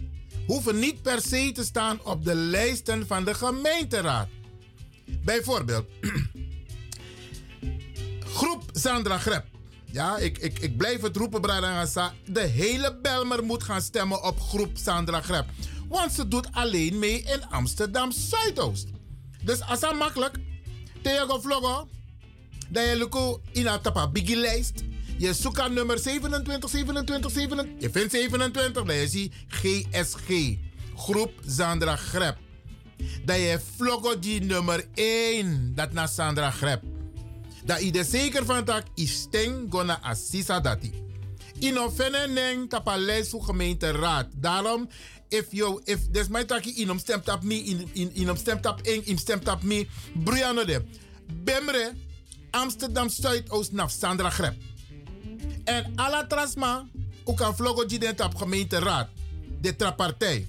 hoeven 0.47 0.79
niet 0.79 1.03
per 1.03 1.21
se 1.21 1.53
te 1.53 1.65
staan 1.65 2.05
op 2.05 2.25
de 2.25 2.35
lijsten 2.35 3.07
van 3.07 3.25
de 3.25 3.35
gemeenteraad. 3.35 4.29
Bijvoorbeeld, 5.25 5.87
groep 8.35 8.63
Sandra 8.73 9.19
Grep. 9.19 9.45
Ja, 9.85 10.19
ik, 10.19 10.39
ik, 10.39 10.59
ik 10.59 10.77
blijf 10.77 11.01
het 11.01 11.17
roepen, 11.17 11.41
Bradangasa. 11.41 12.15
De 12.27 12.41
hele 12.41 12.99
Belmer 13.03 13.45
moet 13.45 13.63
gaan 13.63 13.83
stemmen 13.83 14.23
op 14.25 14.41
groep 14.41 14.71
Sandra 14.75 15.21
Grep. 15.21 15.47
Want 15.89 16.13
ze 16.13 16.29
doet 16.29 16.49
alleen 16.53 16.99
mee 16.99 17.23
in 17.23 17.49
Amsterdam 17.49 18.13
Zuidoost. 18.13 18.89
Dus 19.45 19.61
als 19.61 19.81
dat 19.81 19.95
makkelijk, 19.95 20.37
tegen 21.03 21.43
vloggen, 21.43 21.89
dat 22.69 22.85
je 22.85 23.39
in 23.53 23.67
een 23.67 24.13
biggie 24.13 24.37
lijst. 24.37 24.83
Je 25.19 25.35
zoekt 25.35 25.61
aan 25.61 25.73
nummer 25.73 25.99
27, 25.99 26.71
27, 26.71 27.31
27. 27.31 27.83
Je 27.83 27.91
vindt 27.91 28.13
27, 28.13 28.85
dan 28.85 28.97
je 28.97 29.09
ziet 29.09 29.35
GSG. 29.49 30.57
Groep 30.97 31.33
Sandra 31.47 31.97
Grep. 31.97 32.37
Dat 33.25 33.37
je 33.37 33.61
vloggen 33.77 34.21
die 34.21 34.41
nummer 34.41 34.87
1, 34.95 35.73
dat 35.75 35.93
naar 35.93 36.09
Sandra 36.09 36.51
Grep. 36.51 36.83
Dat 37.65 37.83
je 37.83 37.93
er 37.93 38.05
zeker 38.05 38.45
van 38.45 38.65
dat 38.65 38.83
je 38.95 39.07
sting 39.07 39.67
gonna 39.71 40.01
assisa 40.03 40.61
dati. 40.61 40.93
In 41.59 41.79
ofene 41.79 42.27
neng 42.27 42.69
tapa 42.69 42.97
lijst 42.97 43.31
voor 43.31 43.43
gemeenteraad. 43.43 44.27
Daarom, 44.37 44.89
if 45.29 45.47
you, 45.51 45.81
if 45.85 46.09
des 46.11 46.29
mij 46.29 46.45
tak 46.45 46.65
je 46.65 46.73
in 46.73 46.99
stemt 46.99 47.29
op 47.29 47.43
me, 47.43 47.55
in, 47.55 47.89
in, 47.93 48.15
in 48.15 48.37
stemt 48.37 48.67
op 48.67 48.81
in, 48.83 49.07
in 49.07 49.19
stemt 49.19 49.49
op 49.49 49.63
me, 49.63 49.87
Brianna 50.25 50.65
de. 50.65 50.83
Bemre, 51.45 51.93
Amsterdam 52.51 53.09
Zuidoost 53.09 53.73
naar 53.73 53.91
Sandra 53.91 54.31
Grep. 54.31 54.55
En 55.65 55.93
alla 55.95 56.27
trasma, 56.27 56.87
ook 57.25 57.37
kan 57.37 57.57
vloggen 57.57 57.89
die 57.89 57.99
den 57.99 58.25
op 58.25 58.35
gemeenteraad. 58.35 59.09
De 59.61 59.77
trapartij. 59.77 60.49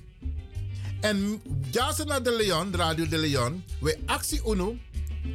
En 1.04 1.42
Jason 1.72 2.08
naar 2.08 2.24
de 2.24 2.36
Leon, 2.36 2.76
Radio 2.76 3.08
de 3.08 3.18
Leon, 3.18 3.64
we 3.80 4.00
actie 4.06 4.42
uno, 4.48 4.76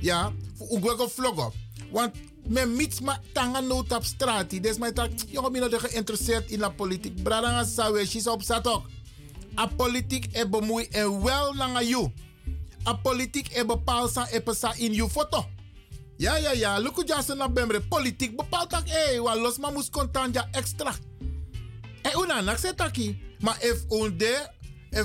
ja, 0.00 0.32
voor 0.56 0.76
Ugwego 0.76 1.08
vloggen. 1.08 1.52
Want 1.90 2.14
men 2.46 2.76
mits 2.76 3.00
ma 3.00 3.20
tanga 3.32 3.60
nood 3.60 3.92
op 3.92 4.04
straat. 4.04 4.62
Dus 4.62 4.78
mij 4.78 4.92
tak, 4.92 5.10
jongen, 5.26 5.52
ben 5.52 5.70
je 5.70 5.78
geïnteresseerd 5.78 6.50
in 6.50 6.58
de 6.58 6.72
politiek. 6.72 7.22
Bradanga 7.22 7.64
sawe, 7.64 8.06
she's 8.06 8.26
op 8.26 8.42
zat 8.42 8.66
ook. 8.66 8.86
A 9.58 9.66
politiek 9.66 10.26
e 10.32 10.48
bemoei 10.48 10.86
en 10.90 11.22
wel 11.22 11.54
langa 11.54 11.82
you. 11.82 12.12
A 12.86 12.94
politiek 12.94 13.48
e 13.52 13.64
bepaal 13.64 14.08
sa 14.08 14.26
e 14.30 14.40
pesa 14.40 14.74
in 14.76 14.92
you 14.92 15.10
foto. 15.10 15.46
Ja, 16.16 16.36
ja, 16.36 16.52
ja. 16.52 16.78
Luku 16.78 17.04
jase 17.04 17.34
na 17.34 17.48
bemre. 17.48 17.80
Politiek 17.80 18.36
bepaalt 18.36 18.70
dat, 18.70 18.82
eh, 18.84 19.20
wa 19.20 19.36
los 19.36 19.58
ma 19.58 19.70
mus 19.70 19.90
kontan 19.90 20.32
ja 20.32 20.48
extra. 20.50 20.94
En 22.02 22.18
una 22.18 22.40
nak 22.40 22.58
se 22.58 22.74
taki. 22.74 23.18
Maar 23.38 23.56
if 23.60 23.84
onde, 23.88 24.50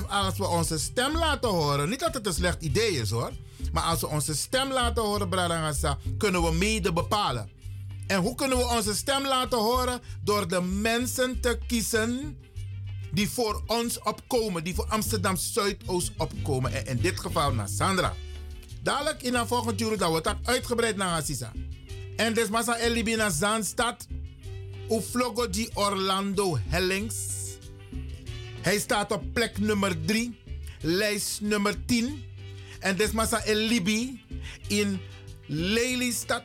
als 0.08 0.38
we 0.38 0.46
onze 0.46 0.78
stem 0.78 1.16
laten 1.16 1.50
horen, 1.50 1.88
niet 1.88 2.00
dat 2.00 2.14
het 2.14 2.26
een 2.26 2.34
slecht 2.34 2.62
idee 2.62 2.90
is 2.90 3.10
hoor. 3.10 3.32
Maar 3.72 3.82
als 3.82 4.00
we 4.00 4.06
onze 4.06 4.34
stem 4.34 4.72
laten 4.72 5.02
horen, 5.02 5.28
kunnen 6.18 6.42
we 6.42 6.52
mede 6.52 6.92
bepalen. 6.92 7.50
En 8.06 8.20
hoe 8.20 8.34
kunnen 8.34 8.58
we 8.58 8.68
onze 8.68 8.94
stem 8.94 9.26
laten 9.26 9.58
horen? 9.58 10.00
Door 10.22 10.48
de 10.48 10.60
mensen 10.60 11.40
te 11.40 11.58
kiezen 11.66 12.38
die 13.12 13.30
voor 13.30 13.62
ons 13.66 14.02
opkomen, 14.02 14.64
die 14.64 14.74
voor 14.74 14.86
Amsterdam 14.88 15.36
Zuidoost 15.36 16.10
opkomen. 16.16 16.72
En 16.72 16.86
in 16.86 17.00
dit 17.00 17.20
geval 17.20 17.52
naar 17.52 17.68
Sandra. 17.68 18.14
Dadelijk 18.82 19.22
in 19.22 19.34
een 19.34 19.46
volgende 19.46 19.84
uur 19.84 19.98
dat 19.98 20.08
wordt 20.08 20.24
dat 20.24 20.36
uitgebreid 20.44 20.96
naar 20.96 21.20
Assisa. 21.20 21.52
En 22.16 22.34
des 22.34 22.48
massa 22.48 22.76
elibi 22.76 23.16
naar 23.16 23.30
Zaanstad. 23.30 24.06
Uflogo 24.90 25.50
di 25.50 25.68
Orlando 25.74 26.58
Hellings. 26.68 27.43
Hij 28.64 28.78
staat 28.78 29.12
op 29.12 29.22
plek 29.32 29.58
nummer 29.58 30.04
3, 30.04 30.38
lijst 30.80 31.40
nummer 31.40 31.84
10. 31.86 32.24
En 32.80 32.96
des 32.96 33.10
massa 33.10 33.44
elibi 33.44 34.22
in 34.68 35.00
Lelystad. 35.46 36.42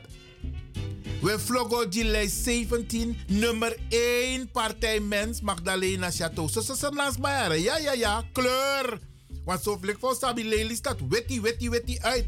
We 1.22 1.38
vloggen 1.38 1.90
die 1.90 2.04
lijst 2.04 2.36
17, 2.44 3.16
nummer 3.26 3.76
1 3.88 4.50
partij 4.50 5.00
mens 5.00 5.40
Magdalena 5.40 6.10
Chateau. 6.10 6.48
Ze 6.48 6.90
langs 6.94 7.18
mij. 7.18 7.60
Ja, 7.60 7.78
ja, 7.78 7.92
ja, 7.92 8.24
kleur. 8.32 8.98
Want 9.44 9.62
zo 9.62 9.78
vlik 9.80 9.96
voor 10.00 10.14
Sabi 10.14 10.48
Lelystad, 10.48 10.96
wetty, 11.08 11.40
wetty, 11.40 11.68
wetty 11.68 11.98
uit. 12.00 12.24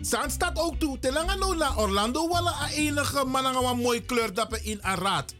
Zand 0.00 0.32
staat 0.32 0.58
ook 0.58 0.78
toe. 0.78 0.98
Telanga 0.98 1.34
no 1.34 1.54
na 1.54 1.76
Orlando 1.76 2.28
wala 2.28 2.70
enige 2.70 3.24
mananga 3.24 3.62
wa 3.62 3.74
mooi 3.74 4.02
kleur 4.04 4.34
dappen 4.34 4.64
in 4.64 4.78
een 4.82 4.94
raad. 4.96 5.34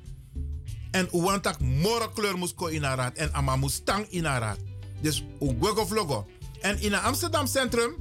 En 0.92 1.08
uwantak 1.12 1.60
moro 1.60 2.08
kleur 2.08 2.38
moest 2.38 2.54
ko 2.54 2.68
raad. 2.68 3.16
En 3.16 3.32
ama 3.32 3.56
moest 3.56 3.82
een 4.10 4.22
raad. 4.22 4.58
Dus 5.00 5.24
ugwego 5.40 5.86
vlogo. 5.86 6.26
En 6.60 6.80
in 6.80 6.94
Amsterdam 6.94 7.46
centrum, 7.46 7.94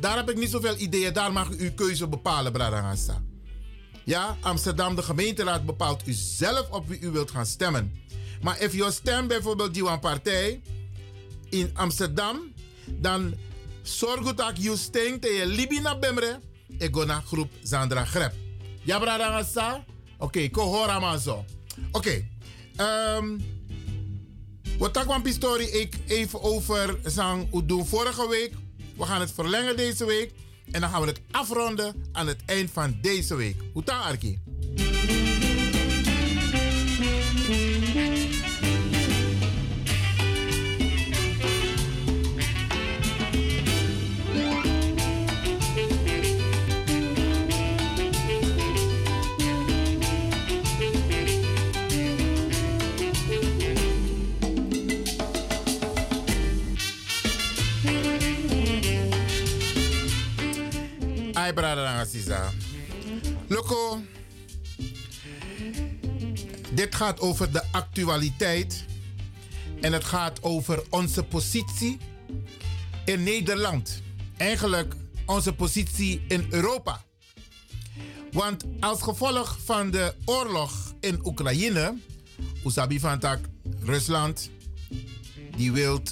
daar 0.00 0.16
heb 0.16 0.30
ik 0.30 0.36
niet 0.36 0.50
zoveel 0.50 0.76
ideeën. 0.76 1.12
Daar 1.12 1.32
mag 1.32 1.50
u 1.50 1.56
uw 1.58 1.74
keuze 1.74 2.08
bepalen, 2.08 2.52
Bradangasa. 2.52 3.22
Ja, 4.04 4.36
Amsterdam, 4.40 4.94
de 4.94 5.02
gemeenteraad 5.02 5.66
bepaalt 5.66 6.06
u 6.06 6.12
zelf 6.12 6.70
op 6.70 6.88
wie 6.88 7.00
u 7.00 7.10
wilt 7.10 7.30
gaan 7.30 7.46
stemmen. 7.46 7.92
Maar 8.42 8.60
if 8.60 8.74
je 8.74 8.90
stem 8.90 9.26
bijvoorbeeld 9.26 9.74
die 9.74 9.88
een 9.88 10.00
partij 10.00 10.62
in 11.50 11.70
Amsterdam, 11.74 12.52
dan 12.86 13.34
zorg 13.82 14.34
dat 14.34 14.62
je 14.62 14.76
stemt 14.76 15.26
en 15.26 15.32
je 15.32 15.46
libi 15.46 15.80
naar 15.80 15.98
Bemre. 15.98 16.40
Ik 16.78 16.96
ga 16.96 17.04
naar 17.04 17.22
groep 17.26 17.50
Zandra 17.62 18.04
Grep. 18.04 18.34
Ja, 18.82 18.98
Bradangasa? 18.98 19.84
Oké, 20.18 20.48
okay, 20.50 20.64
hoor 20.64 21.00
maar 21.00 21.18
zo. 21.18 21.44
Oké. 21.96 22.24
Um, 23.16 23.40
wat 24.78 24.92
tak 24.92 25.06
van 25.06 25.32
story 25.32 25.64
ik 25.64 25.94
even 26.06 26.42
over 26.42 26.98
zang 27.04 27.48
doen 27.68 27.86
vorige 27.86 28.28
week. 28.28 28.52
We 28.96 29.04
gaan 29.04 29.20
het 29.20 29.32
verlengen 29.32 29.76
deze 29.76 30.04
week. 30.04 30.32
En 30.70 30.80
dan 30.80 30.90
gaan 30.90 31.00
we 31.00 31.06
het 31.06 31.20
afronden 31.30 31.94
aan 32.12 32.26
het 32.26 32.42
eind 32.46 32.70
van 32.70 32.98
deze 33.00 33.34
week. 33.34 33.56
Hoe 33.72 33.82
dan, 33.84 34.38
Assisa. 61.54 62.52
Loco, 63.48 64.02
dit 66.72 66.94
gaat 66.94 67.20
over 67.20 67.52
de 67.52 67.62
actualiteit. 67.72 68.84
En 69.80 69.92
het 69.92 70.04
gaat 70.04 70.42
over 70.42 70.82
onze 70.90 71.22
positie 71.22 71.98
in 73.04 73.22
Nederland. 73.22 74.02
Eigenlijk 74.36 74.94
onze 75.26 75.52
positie 75.52 76.24
in 76.28 76.46
Europa. 76.50 77.04
Want 78.32 78.64
als 78.80 79.02
gevolg 79.02 79.58
van 79.64 79.90
de 79.90 80.14
oorlog 80.24 80.94
in 81.00 81.20
Oekraïne, 81.24 81.98
Usabi 82.64 83.00
van 83.00 83.18
tak, 83.18 83.38
Rusland, 83.80 84.50
die 85.56 85.72
wil 85.72 86.02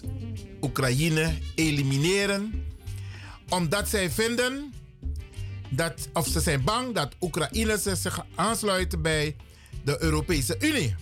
Oekraïne 0.61 1.39
elimineren, 1.55 2.65
omdat 3.48 3.89
zij 3.89 4.11
vinden 4.11 4.73
dat, 5.76 6.09
of 6.12 6.26
ze 6.28 6.40
zijn 6.40 6.64
bang 6.64 6.94
dat 6.94 7.14
Oekraïne 7.20 7.78
zich 7.78 8.26
aansluiten 8.34 9.02
bij 9.02 9.36
de 9.84 10.02
Europese 10.02 10.56
Unie. 10.59 10.94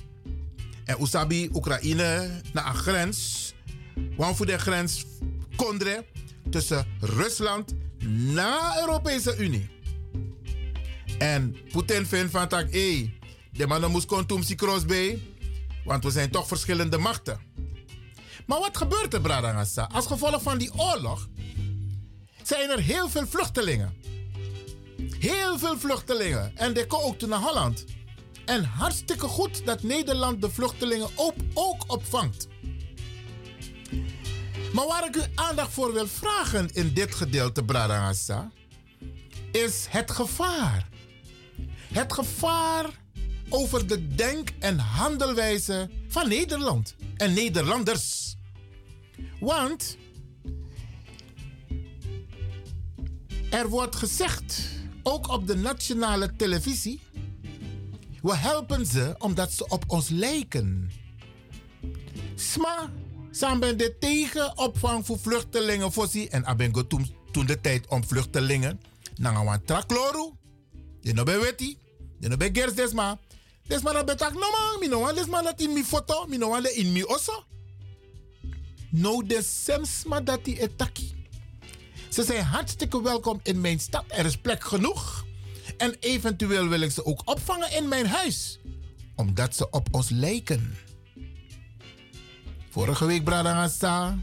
En 0.85 1.03
Usabi, 1.03 1.51
Oekraïne, 1.53 2.41
naar 2.53 2.67
een 2.67 2.75
grens, 2.75 3.53
want 4.17 4.37
voor 4.37 4.47
de 4.47 4.59
grens 4.59 5.05
Kondre, 5.57 6.05
tussen 6.51 6.87
Rusland 7.01 7.75
de 7.99 8.77
Europese 8.81 9.37
Unie. 9.37 9.71
En 11.19 11.57
Poetin 11.73 12.07
vindt 12.07 12.31
van 12.31 12.49
tak, 12.49 12.73
hé, 12.73 13.19
de 13.53 13.67
mannen 13.67 13.91
moest 13.91 14.07
kontumsi 14.07 14.55
crossbay, 14.55 15.23
want 15.85 16.05
we 16.05 16.11
zijn 16.11 16.31
toch 16.31 16.49
verschillende 16.49 16.99
machten. 16.99 17.41
Maar 18.47 18.59
wat 18.59 18.77
gebeurt 18.77 19.15
er, 19.15 19.21
Bradangasa? 19.21 19.89
Als 19.93 20.07
gevolg 20.07 20.43
van 20.43 20.59
die 20.59 20.73
oorlog 20.75 21.29
zijn 22.43 22.71
er 22.71 22.81
heel 22.81 23.09
veel 23.09 23.27
vluchtelingen. 23.27 23.95
Heel 25.19 25.59
veel 25.59 25.79
vluchtelingen. 25.79 26.53
En 26.57 26.75
die 26.75 26.87
komen 26.87 27.07
ook 27.07 27.21
naar 27.21 27.41
Holland. 27.41 27.85
En 28.45 28.65
hartstikke 28.65 29.27
goed 29.27 29.67
dat 29.67 29.83
Nederland 29.83 30.41
de 30.41 30.51
vluchtelingen 30.51 31.09
ook, 31.15 31.35
ook 31.55 31.85
opvangt. 31.87 32.49
Maar 34.73 34.87
waar 34.87 35.07
ik 35.07 35.17
u 35.17 35.23
aandacht 35.35 35.73
voor 35.73 35.93
wil 35.93 36.07
vragen 36.07 36.69
in 36.73 36.95
dit 36.95 37.15
gedeelte, 37.15 37.65
Bradangasa, 37.65 38.51
is 39.53 39.87
het 39.89 40.11
gevaar. 40.11 40.89
Het 41.93 42.13
gevaar 42.13 42.87
over 43.49 43.87
de 43.87 44.15
denk- 44.15 44.53
en 44.59 44.79
handelwijze 44.79 45.91
van 46.09 46.29
Nederland 46.29 46.95
en 47.17 47.33
Nederlanders. 47.33 48.37
Want 49.41 49.97
er 53.51 53.69
wordt 53.69 53.97
gezegd, 53.97 54.69
ook 55.03 55.29
op 55.29 55.47
de 55.47 55.57
nationale 55.57 56.37
televisie, 56.37 57.01
we 58.23 58.37
helpen 58.37 58.87
ze 58.87 59.15
omdat 59.19 59.53
ze 59.53 59.69
op 59.69 59.85
ons 59.87 60.09
lijken. 60.09 60.91
Sma, 62.35 62.91
zijn 63.31 63.61
ben 63.61 63.77
de 63.77 63.99
tegen 63.99 64.59
opvang 64.59 65.07
voor 65.07 65.19
vluchtelingen 65.19 65.93
voorzien 65.93 66.31
en 66.31 66.47
abengo 66.47 66.87
toen, 66.87 67.15
toen 67.31 67.47
de 67.47 67.61
tijd 67.61 67.87
om 67.87 68.05
vluchtelingen 68.05 68.81
een 69.23 69.65
trakloru. 69.65 70.33
Je 71.01 71.13
no 71.13 71.23
be 71.25 71.39
weti, 71.39 71.79
je 72.21 72.29
no 72.29 72.37
be 72.37 72.49
gers 72.53 72.75
desma. 72.75 73.19
Desma 73.67 73.93
na 73.93 74.05
betak 74.05 74.33
no 74.33 74.51
man, 74.51 74.81
mi 74.81 74.89
no 74.89 75.01
wan 75.01 75.15
desma 75.15 75.43
dat 75.43 75.61
in 75.61 75.73
mi 75.73 75.85
foto, 75.85 76.27
mi 76.27 76.37
no 76.37 76.49
wan 76.49 76.65
in 76.65 76.93
mi 76.93 77.05
osso. 77.05 77.45
No 78.91 79.23
de 79.23 79.43
semsma 79.43 80.21
dat 80.21 80.45
die 80.45 80.61
etaki. 80.61 81.12
Ze 82.13 82.25
zijn 82.25 82.45
hartstikke 82.45 83.03
welkom 83.03 83.41
in 83.43 83.61
mijn 83.61 83.81
stad. 83.81 84.05
Er 84.09 84.25
is 84.25 84.37
plek 84.37 84.65
genoeg. 84.65 85.25
En 85.77 85.95
eventueel 86.01 86.69
wil 86.69 86.81
ik 86.81 86.91
ze 86.91 87.05
ook 87.05 87.23
opvangen 87.25 87.77
in 87.77 87.89
mijn 87.89 88.07
huis. 88.07 88.59
Omdat 89.17 89.57
ze 89.57 89.71
op 89.71 89.89
ons 89.91 90.09
lijken. 90.09 90.77
Vorige 92.71 93.07
week 93.07 93.25
Bradangasa. 93.25 94.19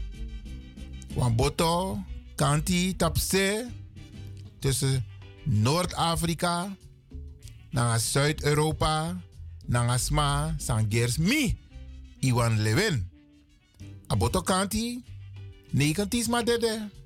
Wamboto. 1.14 1.98
Kanti. 2.34 2.96
Tapse. 2.96 3.66
Tussen 4.58 5.04
Noord-Afrika. 5.44 6.76
Naar 7.70 8.00
Zuid-Europa. 8.00 9.20
Naar 9.66 9.98
Sma. 9.98 10.54
Sangers 10.58 11.16
Mi. 11.16 11.58
Iwan 12.18 12.60
Lewin. 12.60 13.10
Aboto 14.06 14.40
Kanti. 14.40 15.04
Negantisma 15.70 16.42
dede. 16.42 16.98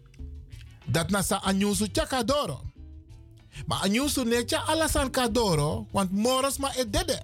Dat 0.84 1.10
nasa 1.10 1.42
anyusu 1.42 1.88
chakadoro. 1.92 2.60
Maar 3.66 3.78
anyusu 3.78 4.24
netja 4.24 4.58
alasan 4.58 5.10
kadoro, 5.10 5.86
want 5.90 6.10
moros 6.10 6.56
ma 6.56 6.74
edede. 6.76 7.22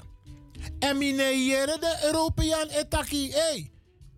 En 0.78 0.98
de 0.98 2.00
Europeaan 2.04 2.68
etaki. 2.68 3.30
Hey, 3.30 3.70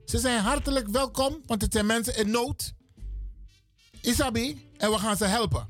ze 0.05 0.19
zijn 0.19 0.41
hartelijk 0.41 0.89
welkom, 0.89 1.43
want 1.47 1.63
het 1.63 1.73
zijn 1.73 1.87
mensen 1.87 2.17
in 2.17 2.31
nood. 2.31 2.73
Isabi, 4.01 4.71
en 4.77 4.91
we 4.91 4.99
gaan 4.99 5.17
ze 5.17 5.25
helpen. 5.25 5.69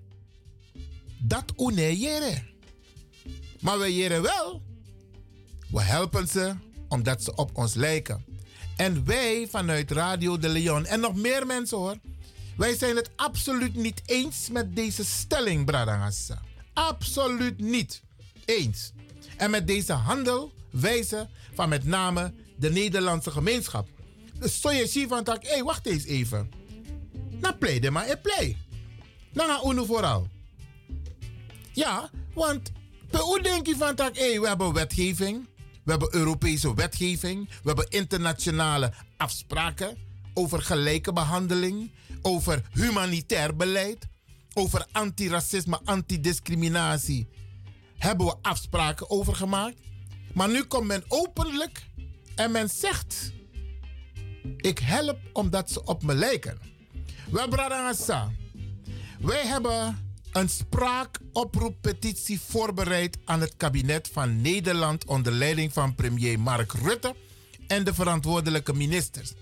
Dat 1.19 1.45
uneiere. 1.57 2.43
Maar 3.61 3.79
we 3.79 3.95
jeren 3.95 4.23
wel. 4.23 4.63
We 5.71 5.83
helpen 5.83 6.29
ze 6.29 6.55
omdat 6.89 7.23
ze 7.23 7.35
op 7.35 7.51
ons 7.57 7.75
lijken. 7.75 8.25
En 8.77 9.05
wij 9.05 9.49
vanuit 9.51 9.91
Radio 9.91 10.39
de 10.39 10.49
Leon 10.49 10.87
en 10.87 11.01
nog 11.01 11.15
meer 11.15 11.47
mensen 11.47 11.79
hoor. 11.79 11.97
Wij 12.57 12.77
zijn 12.77 12.97
het 12.97 13.11
absoluut 13.17 13.75
niet 13.75 14.03
eens 14.07 14.49
met 14.51 14.77
deze 14.77 15.05
stelling, 15.05 15.65
Bradangassa. 15.65 16.43
Absoluut 16.73 17.61
niet 17.61 18.03
eens. 18.45 18.93
En 19.37 19.51
met 19.51 19.67
deze 19.67 19.93
handelwijze 19.93 21.29
van 21.55 21.69
met 21.69 21.85
name 21.85 22.35
de 22.57 22.71
Nederlandse 22.71 23.31
gemeenschap. 23.31 23.89
Dus 24.39 24.61
ziet 24.85 25.09
van 25.09 25.25
tak, 25.25 25.47
hé, 25.47 25.63
wacht 25.63 25.87
eens 25.87 26.05
even. 26.05 26.51
Nou, 27.41 27.55
play 27.55 27.79
de 27.79 27.91
maar, 27.91 28.19
play. 28.19 28.57
Nou, 29.33 29.51
ga 29.51 29.71
uno 29.71 29.85
vooral. 29.85 30.29
Ja, 31.73 32.11
want 32.35 32.73
hoe 33.11 33.43
denk 33.43 33.67
je 33.67 33.77
van 33.77 33.95
tak, 33.95 34.17
hé, 34.17 34.41
we 34.41 34.49
hebben 34.49 34.73
wetgeving. 34.73 35.49
We 35.85 35.91
hebben 35.91 36.15
Europese 36.15 36.75
wetgeving. 36.75 37.49
We 37.49 37.69
hebben 37.69 37.89
internationale 37.89 38.93
afspraken 39.17 39.97
over 40.35 40.63
gelijke 40.63 41.13
behandeling, 41.13 41.91
over 42.23 42.63
humanitair 42.73 43.57
beleid, 43.57 44.09
over 44.55 44.87
antiracisme, 44.93 45.81
antidiscriminatie. 45.85 47.29
Hebben 47.99 48.27
we 48.27 48.37
afspraken 48.43 49.11
over 49.11 49.35
gemaakt. 49.35 49.81
Maar 50.35 50.49
nu 50.49 50.63
komt 50.63 50.87
men 50.87 51.05
openlijk 51.09 51.87
en 52.35 52.51
men 52.51 52.71
zegt: 52.71 53.33
Ik 54.57 54.79
help 54.79 55.19
omdat 55.33 55.71
ze 55.71 55.85
op 55.85 56.03
me 56.03 56.15
lijken. 56.15 56.59
Wel, 57.31 57.49
wij 59.21 59.47
hebben 59.47 59.99
een 60.33 60.49
spraakoproeppetitie 60.49 62.41
voorbereid 62.41 63.19
aan 63.25 63.41
het 63.41 63.57
kabinet 63.57 64.09
van 64.13 64.41
Nederland 64.41 65.05
onder 65.05 65.33
leiding 65.33 65.73
van 65.73 65.95
premier 65.95 66.41
Mark 66.41 66.73
Rutte 66.73 67.15
en 67.67 67.85
de 67.85 67.95
verantwoordelijke 67.95 68.75
ministers. 68.75 69.33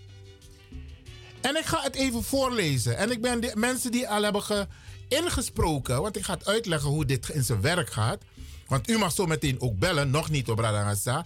En 1.41 1.57
ik 1.57 1.65
ga 1.65 1.83
het 1.83 1.95
even 1.95 2.23
voorlezen. 2.23 2.97
En 2.97 3.11
ik 3.11 3.21
ben 3.21 3.41
de 3.41 3.53
mensen 3.55 3.91
die 3.91 4.09
al 4.09 4.23
hebben 4.23 4.43
ge 4.43 4.67
ingesproken, 5.09 6.03
want 6.03 6.17
ik 6.17 6.25
ga 6.25 6.35
het 6.35 6.47
uitleggen 6.47 6.89
hoe 6.89 7.05
dit 7.05 7.29
in 7.29 7.45
zijn 7.45 7.61
werk 7.61 7.93
gaat. 7.93 8.23
Want 8.67 8.91
u 8.91 8.99
mag 8.99 9.13
zo 9.13 9.27
meteen 9.27 9.61
ook 9.61 9.79
bellen, 9.79 10.11
nog 10.11 10.31
niet 10.31 10.49
op 10.49 10.59
Radagasa. 10.59 11.25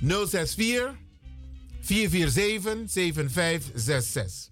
064 0.00 0.94
447 1.80 2.90
7566. 2.90 4.50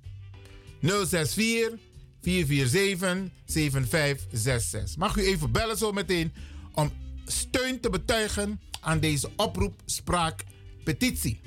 064 0.81 1.79
447 2.23 3.31
7566. 3.47 4.97
Mag 4.97 5.17
u 5.17 5.25
even 5.25 5.53
bellen 5.53 5.79
zo 5.79 5.93
meteen 5.93 6.33
om 6.75 6.93
steun 7.27 7.81
te 7.81 7.91
betuigen 7.91 8.61
aan 8.81 9.01
deze 9.01 9.31
oproepspraakpetitie. 9.37 11.41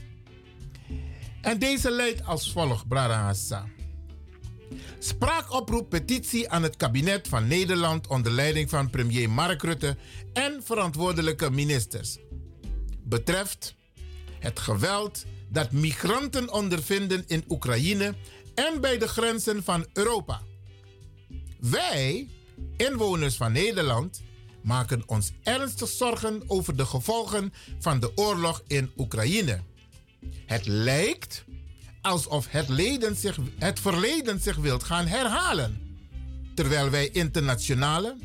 En 1.43 1.59
deze 1.59 1.91
leidt 1.91 2.25
als 2.25 2.51
volgt, 2.51 2.87
Bradangasa. 2.87 3.65
Spraakoproep 4.99 5.89
petitie 5.89 6.49
aan 6.49 6.63
het 6.63 6.75
kabinet 6.75 7.27
van 7.27 7.47
Nederland 7.47 8.07
onder 8.07 8.31
leiding 8.31 8.69
van 8.69 8.89
premier 8.89 9.29
Mark 9.29 9.61
Rutte 9.61 9.97
en 10.33 10.61
verantwoordelijke 10.63 11.49
ministers. 11.51 12.17
Betreft 13.03 13.75
het 14.39 14.59
geweld 14.59 15.23
dat 15.49 15.71
migranten 15.71 16.53
ondervinden 16.53 17.23
in 17.27 17.43
Oekraïne 17.47 18.15
en 18.55 18.81
bij 18.81 18.97
de 18.97 19.07
grenzen 19.07 19.63
van 19.63 19.85
Europa. 19.93 20.41
Wij, 21.59 22.29
inwoners 22.77 23.35
van 23.35 23.51
Nederland, 23.51 24.21
maken 24.61 25.03
ons 25.05 25.31
ernstig 25.43 25.89
zorgen 25.89 26.43
over 26.47 26.75
de 26.75 26.85
gevolgen 26.85 27.53
van 27.79 27.99
de 27.99 28.11
oorlog 28.15 28.63
in 28.67 28.91
Oekraïne. 28.97 29.71
Het 30.45 30.65
lijkt 30.65 31.43
alsof 32.01 32.47
het, 32.49 32.67
zich, 33.17 33.37
het 33.59 33.79
verleden 33.79 34.39
zich 34.39 34.55
wilt 34.55 34.83
gaan 34.83 35.07
herhalen. 35.07 35.97
Terwijl 36.55 36.89
wij 36.89 37.09
internationale, 37.09 38.17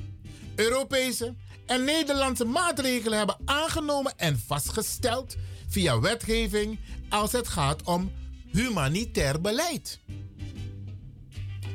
Europese 0.57 1.35
en 1.67 1.85
Nederlandse 1.85 2.45
maatregelen 2.45 3.19
hebben 3.19 3.37
aangenomen 3.45 4.19
en 4.19 4.39
vastgesteld 4.47 5.37
via 5.69 6.01
wetgeving 6.01 6.79
als 7.09 7.33
het 7.33 7.49
gaat 7.49 7.83
om 7.83 8.13
humanitair 8.53 9.41
beleid. 9.41 10.01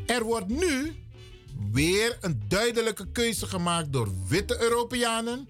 Er 0.06 0.24
wordt 0.24 0.48
nu 0.48 0.96
weer 1.72 2.18
een 2.22 2.44
duidelijke 2.48 3.12
keuze 3.12 3.48
gemaakt 3.48 3.94
door 3.94 4.28
witte 4.28 4.62
Europeanen 4.62 5.48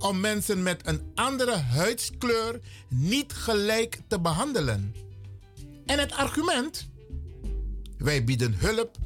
om 0.00 0.20
mensen 0.20 0.62
met 0.62 0.86
een 0.86 1.10
andere 1.14 1.56
huidskleur 1.56 2.60
niet 2.88 3.32
gelijk 3.32 4.00
te 4.08 4.20
behandelen. 4.20 4.94
En 5.86 5.98
het 5.98 6.12
argument? 6.12 6.88
Wij 7.98 8.24
bieden 8.24 8.54
hulp 8.54 8.96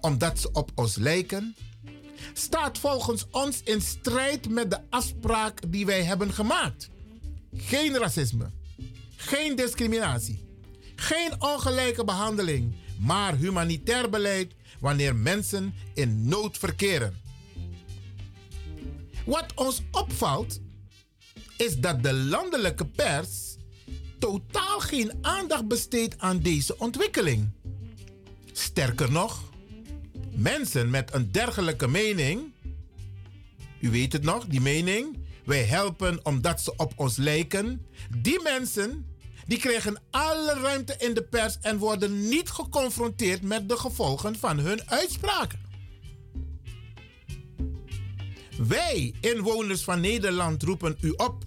omdat 0.00 0.38
ze 0.40 0.52
op 0.52 0.70
ons 0.74 0.96
lijken, 0.96 1.56
staat 2.32 2.78
volgens 2.78 3.26
ons 3.30 3.60
in 3.64 3.80
strijd 3.80 4.48
met 4.48 4.70
de 4.70 4.78
afspraak 4.90 5.60
die 5.68 5.86
wij 5.86 6.02
hebben 6.02 6.32
gemaakt. 6.32 6.90
Geen 7.54 7.98
racisme, 7.98 8.50
geen 9.16 9.56
discriminatie, 9.56 10.48
geen 10.96 11.32
ongelijke 11.38 12.04
behandeling, 12.04 12.74
maar 12.98 13.36
humanitair 13.36 14.10
beleid 14.10 14.54
wanneer 14.80 15.16
mensen 15.16 15.74
in 15.94 16.28
nood 16.28 16.58
verkeren. 16.58 17.21
Wat 19.24 19.46
ons 19.54 19.82
opvalt 19.90 20.60
is 21.56 21.78
dat 21.78 22.02
de 22.02 22.12
landelijke 22.12 22.86
pers 22.86 23.56
totaal 24.18 24.80
geen 24.80 25.12
aandacht 25.20 25.68
besteedt 25.68 26.18
aan 26.18 26.38
deze 26.38 26.78
ontwikkeling. 26.78 27.50
Sterker 28.52 29.12
nog, 29.12 29.42
mensen 30.30 30.90
met 30.90 31.14
een 31.14 31.32
dergelijke 31.32 31.88
mening, 31.88 32.52
u 33.80 33.90
weet 33.90 34.12
het 34.12 34.22
nog, 34.22 34.46
die 34.46 34.60
mening, 34.60 35.18
wij 35.44 35.64
helpen 35.64 36.24
omdat 36.24 36.60
ze 36.60 36.76
op 36.76 36.92
ons 36.96 37.16
lijken, 37.16 37.86
die 38.18 38.42
mensen 38.42 39.06
die 39.46 39.58
krijgen 39.58 40.00
alle 40.10 40.54
ruimte 40.54 40.94
in 40.98 41.14
de 41.14 41.22
pers 41.22 41.58
en 41.60 41.78
worden 41.78 42.28
niet 42.28 42.50
geconfronteerd 42.50 43.42
met 43.42 43.68
de 43.68 43.76
gevolgen 43.76 44.38
van 44.38 44.58
hun 44.58 44.90
uitspraken. 44.90 45.61
Wij, 48.68 49.14
inwoners 49.20 49.82
van 49.82 50.00
Nederland, 50.00 50.62
roepen 50.62 50.96
u 51.00 51.10
op, 51.10 51.44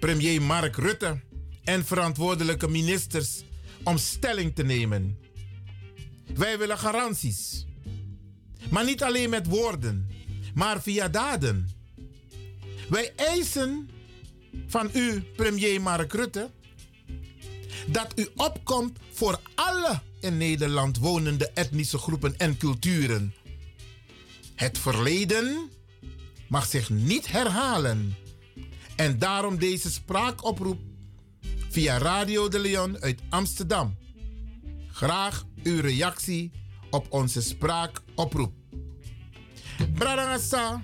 premier 0.00 0.42
Mark 0.42 0.76
Rutte 0.76 1.20
en 1.64 1.84
verantwoordelijke 1.84 2.68
ministers, 2.68 3.42
om 3.84 3.98
stelling 3.98 4.54
te 4.54 4.62
nemen. 4.62 5.18
Wij 6.34 6.58
willen 6.58 6.78
garanties. 6.78 7.66
Maar 8.70 8.84
niet 8.84 9.02
alleen 9.02 9.30
met 9.30 9.46
woorden, 9.46 10.08
maar 10.54 10.82
via 10.82 11.08
daden. 11.08 11.70
Wij 12.88 13.12
eisen 13.16 13.90
van 14.66 14.90
u, 14.92 15.20
premier 15.20 15.80
Mark 15.80 16.12
Rutte, 16.12 16.50
dat 17.86 18.12
u 18.14 18.28
opkomt 18.36 18.98
voor 19.12 19.40
alle 19.54 20.00
in 20.20 20.36
Nederland 20.36 20.98
wonende 20.98 21.50
etnische 21.54 21.98
groepen 21.98 22.36
en 22.36 22.56
culturen. 22.56 23.34
Het 24.54 24.78
verleden 24.78 25.70
mag 26.50 26.66
zich 26.66 26.90
niet 26.90 27.32
herhalen. 27.32 28.16
En 28.96 29.18
daarom 29.18 29.58
deze 29.58 29.90
spraakoproep 29.90 30.78
via 31.68 31.98
Radio 31.98 32.48
de 32.48 32.58
Leon 32.58 33.00
uit 33.00 33.20
Amsterdam. 33.28 33.96
Graag 34.88 35.44
uw 35.62 35.80
reactie 35.80 36.52
op 36.90 37.06
onze 37.12 37.42
spraakoproep. 37.42 38.52
Bradangasa, 39.94 40.82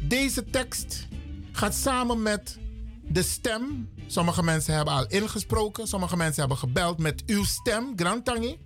deze 0.00 0.44
tekst 0.44 1.06
gaat 1.52 1.74
samen 1.74 2.22
met 2.22 2.58
de 3.02 3.22
stem. 3.22 3.90
Sommige 4.06 4.42
mensen 4.42 4.74
hebben 4.74 4.94
al 4.94 5.06
ingesproken, 5.06 5.86
sommige 5.86 6.16
mensen 6.16 6.40
hebben 6.40 6.58
gebeld 6.58 6.98
met 6.98 7.22
uw 7.26 7.44
stem, 7.44 7.92
Grantangi. 7.96 8.58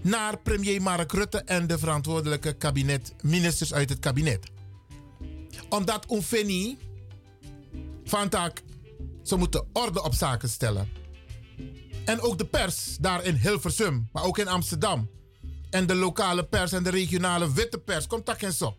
Naar 0.00 0.38
premier 0.38 0.82
Mark 0.82 1.12
Rutte 1.12 1.38
en 1.38 1.66
de 1.66 1.78
verantwoordelijke 1.78 2.52
kabinet, 2.52 3.14
ministers 3.20 3.72
uit 3.74 3.88
het 3.88 3.98
kabinet. 3.98 4.51
Omdat 5.72 6.04
Oefeni 6.10 6.78
van 8.04 8.28
tak, 8.28 8.62
ze 9.22 9.36
moeten 9.36 9.68
orde 9.72 10.02
op 10.02 10.14
zaken 10.14 10.48
stellen. 10.48 10.88
En 12.04 12.20
ook 12.20 12.38
de 12.38 12.46
pers 12.46 12.96
daar 13.00 13.24
in 13.24 13.34
Hilversum, 13.34 14.08
maar 14.12 14.24
ook 14.24 14.38
in 14.38 14.48
Amsterdam. 14.48 15.10
En 15.70 15.86
de 15.86 15.94
lokale 15.94 16.44
pers 16.44 16.72
en 16.72 16.82
de 16.82 16.90
regionale 16.90 17.52
witte 17.52 17.78
pers, 17.78 18.06
komt 18.06 18.24
tak 18.24 18.42
en 18.42 18.52
zo. 18.52 18.76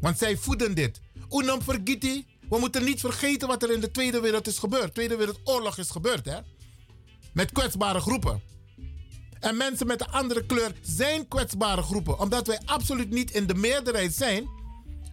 Want 0.00 0.18
zij 0.18 0.36
voeden 0.36 0.74
dit. 0.74 1.00
Unam 1.30 1.62
vergiti. 1.62 2.26
We 2.48 2.58
moeten 2.58 2.84
niet 2.84 3.00
vergeten 3.00 3.48
wat 3.48 3.62
er 3.62 3.72
in 3.72 3.80
de 3.80 3.90
Tweede 3.90 4.20
Wereld 4.20 4.46
is 4.46 4.58
gebeurd. 4.58 4.94
Tweede 4.94 5.16
Wereldoorlog 5.16 5.78
is 5.78 5.90
gebeurd, 5.90 6.24
hè? 6.24 6.38
Met 7.32 7.52
kwetsbare 7.52 8.00
groepen. 8.00 8.42
En 9.40 9.56
mensen 9.56 9.86
met 9.86 10.00
een 10.00 10.12
andere 10.12 10.46
kleur 10.46 10.74
zijn 10.82 11.28
kwetsbare 11.28 11.82
groepen. 11.82 12.18
Omdat 12.18 12.46
wij 12.46 12.60
absoluut 12.64 13.10
niet 13.10 13.30
in 13.30 13.46
de 13.46 13.54
meerderheid 13.54 14.14
zijn. 14.14 14.48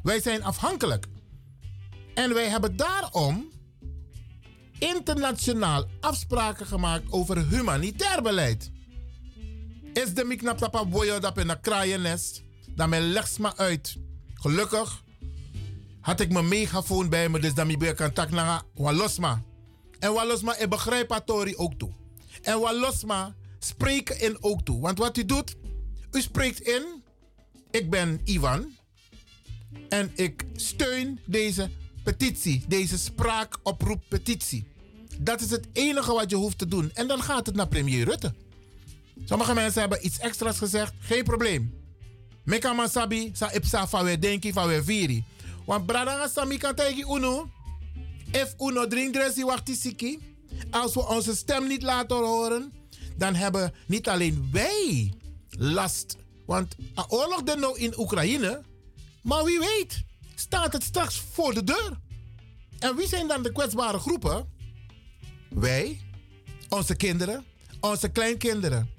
Wij 0.04 0.22
zijn 0.22 0.44
afhankelijk. 0.44 1.08
En 2.14 2.34
wij 2.34 2.50
hebben 2.50 2.76
daarom 2.76 3.50
internationaal 4.80 5.86
afspraken 6.00 6.66
gemaakt 6.66 7.12
over 7.12 7.48
humanitair 7.48 8.22
beleid. 8.22 8.72
Is 9.94 10.14
de 10.14 10.24
miknap 10.24 10.58
tapa 10.58 10.86
boyo 10.86 11.20
dat 11.20 11.38
in 11.38 11.50
een 11.50 11.62
kraaiennest? 11.62 12.44
Dan 12.76 12.90
mij 12.90 13.02
legs 13.02 13.38
me 13.38 13.58
uit. 13.58 13.98
Gelukkig 14.34 15.04
had 16.02 16.20
ik 16.20 16.32
mijn 16.32 16.48
megafoon 16.48 17.10
bij 17.10 17.30
me, 17.30 17.40
dus 17.40 17.54
dan 17.54 17.70
ik 17.70 17.80
bij 17.80 17.96
contact 17.96 18.32
naar 18.32 18.62
Walosma. 18.74 19.44
En 20.00 20.14
Walosma, 20.14 20.58
ik 20.58 20.70
begrijp 20.70 21.10
het 21.10 21.26
Tori 21.26 21.56
ook 21.56 21.74
toe. 21.74 21.92
En 22.42 22.60
Walosma 22.60 23.36
spreken 23.60 24.22
in 24.22 24.38
ook 24.40 24.62
toe. 24.62 24.82
Want 24.82 24.98
wat 24.98 25.18
u 25.18 25.26
doet, 25.26 25.56
u 26.12 26.22
spreekt 26.22 26.60
in. 26.60 27.04
Ik 27.72 27.90
ben 27.90 28.22
Ivan. 28.24 28.76
En 29.90 30.12
ik 30.16 30.46
steun 30.56 31.20
deze 31.26 31.70
petitie, 32.04 32.64
deze 32.68 32.98
spraakoproeppetitie. 32.98 34.68
Dat 35.18 35.42
is 35.42 35.50
het 35.50 35.68
enige 35.74 36.14
wat 36.14 36.30
je 36.30 36.36
hoeft 36.36 36.58
te 36.58 36.68
doen. 36.68 36.92
En 36.94 37.08
dan 37.08 37.22
gaat 37.22 37.46
het 37.46 37.56
naar 37.56 37.68
premier 37.68 38.06
Rutte. 38.06 38.34
Sommige 39.26 39.54
mensen 39.54 39.82
hebben 39.82 40.06
iets 40.06 40.20
extra's 40.20 40.58
gezegd, 40.58 40.94
geen 41.00 41.24
probleem. 41.24 41.74
Meka 42.44 42.74
man 42.74 42.90
sabi, 42.90 43.32
sa 43.34 43.52
ipsa 43.52 43.88
fa 43.88 44.04
we 44.04 44.20
denki 44.20 44.52
fa 44.52 44.68
we 44.68 44.84
viri. 44.84 45.24
Want 45.66 45.86
bradanga 45.86 46.28
sami 46.28 46.58
kan 46.58 46.76
tegen 46.76 47.16
uno. 47.16 47.50
If 48.32 48.54
uno 48.60 48.88
drink 48.88 49.16
wachti 49.46 49.76
siki. 49.76 50.20
Als 50.72 50.94
we 50.94 51.08
onze 51.08 51.36
stem 51.36 51.68
niet 51.68 51.84
laten 51.84 52.18
horen, 52.18 52.74
dan 53.18 53.36
hebben 53.36 53.74
niet 53.88 54.08
alleen 54.08 54.50
wij 54.52 55.14
last. 55.50 56.18
Want 56.46 56.76
een 56.96 57.10
oorlog 57.10 57.42
in 57.76 58.00
Oekraïne, 58.00 58.62
maar 59.22 59.44
wie 59.44 59.60
weet, 59.60 60.04
staat 60.42 60.74
het 60.74 60.84
straks 60.84 61.24
voor 61.32 61.54
de 61.54 61.64
deur. 61.64 62.00
En 62.80 62.96
wie 62.96 63.08
zijn 63.08 63.28
dan 63.28 63.44
de 63.44 63.52
kwetsbare 63.52 64.00
groepen? 64.00 64.50
Wij, 65.50 66.02
onze 66.70 66.96
kinderen, 66.96 67.46
onze 67.80 68.10
kleinkinderen. 68.10 68.90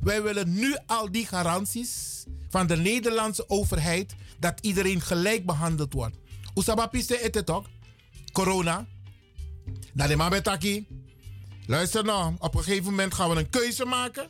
Wij 0.00 0.22
willen 0.22 0.52
nu 0.52 0.76
al 0.86 1.12
die 1.12 1.26
garanties 1.26 2.24
van 2.48 2.66
de 2.66 2.76
Nederlandse 2.76 3.48
overheid 3.48 4.14
dat 4.38 4.58
iedereen 4.60 5.00
gelijk 5.00 5.46
behandeld 5.46 5.92
wordt. 5.92 6.16
Usabapiste 6.54 7.18
het 7.32 7.50
ook. 7.50 7.66
Corona. 8.32 8.86
Na 9.92 10.06
de 10.06 10.16
mabetaki. 10.16 10.86
Luister 11.66 12.04
nou, 12.04 12.34
op 12.38 12.54
een 12.54 12.62
gegeven 12.62 12.90
moment 12.90 13.14
gaan 13.14 13.30
we 13.30 13.36
een 13.36 13.50
keuze 13.50 13.84
maken. 13.84 14.28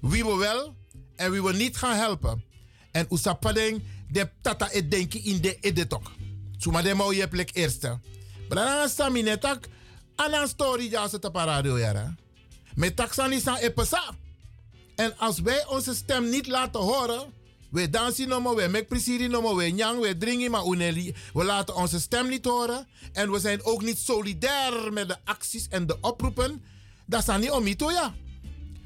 Wie 0.00 0.24
we 0.24 0.36
wel 0.36 0.76
en 1.16 1.30
wie 1.30 1.42
we 1.42 1.52
niet 1.52 1.76
gaan 1.76 1.96
helpen. 1.96 2.44
En 2.92 3.06
usapadeng 3.10 3.82
de 4.12 4.28
tata 4.40 4.70
et 4.70 4.90
denki 4.90 5.18
in 5.24 5.40
de 5.40 5.56
edetok. 5.60 6.10
Suma 6.58 6.82
de 6.82 7.14
je 7.14 7.28
plek 7.28 7.50
eerste. 7.52 7.98
Brana 8.48 8.88
sami 8.88 9.22
netak 9.22 9.68
anan 10.16 10.48
story 10.48 10.90
ja 10.90 11.08
se 11.08 11.18
tapa 11.18 11.44
radio 11.44 11.78
yara. 11.78 12.14
Met 12.74 12.96
taxani 12.96 13.40
san 13.40 13.56
epesa. 13.56 14.14
En 14.96 15.18
als 15.18 15.40
wij 15.40 15.66
onze 15.66 15.94
stem 15.94 16.28
niet 16.28 16.46
laten 16.46 16.80
horen, 16.80 17.32
we 17.70 17.90
dansen 17.90 18.28
nog 18.28 18.54
we 18.54 18.68
mek 18.68 18.88
prisiri 18.88 19.28
nog 19.28 19.54
we 19.54 19.64
nyang, 19.64 20.00
we 20.00 20.16
dringen 20.16 20.50
maar 20.50 20.64
uneli. 20.64 21.14
We 21.32 21.44
laten 21.44 21.74
onze 21.74 22.00
stem 22.00 22.28
niet 22.28 22.44
horen 22.44 22.86
en 23.12 23.30
we 23.30 23.38
zijn 23.38 23.64
ook 23.64 23.82
niet 23.82 23.98
solidair 23.98 24.92
met 24.92 25.08
de 25.08 25.16
acties 25.24 25.68
en 25.68 25.86
de 25.86 25.96
oproepen. 26.00 26.62
Dat 27.06 27.28
is 27.28 27.36
niet 27.36 27.50
om 27.50 27.66
ja. 27.66 28.14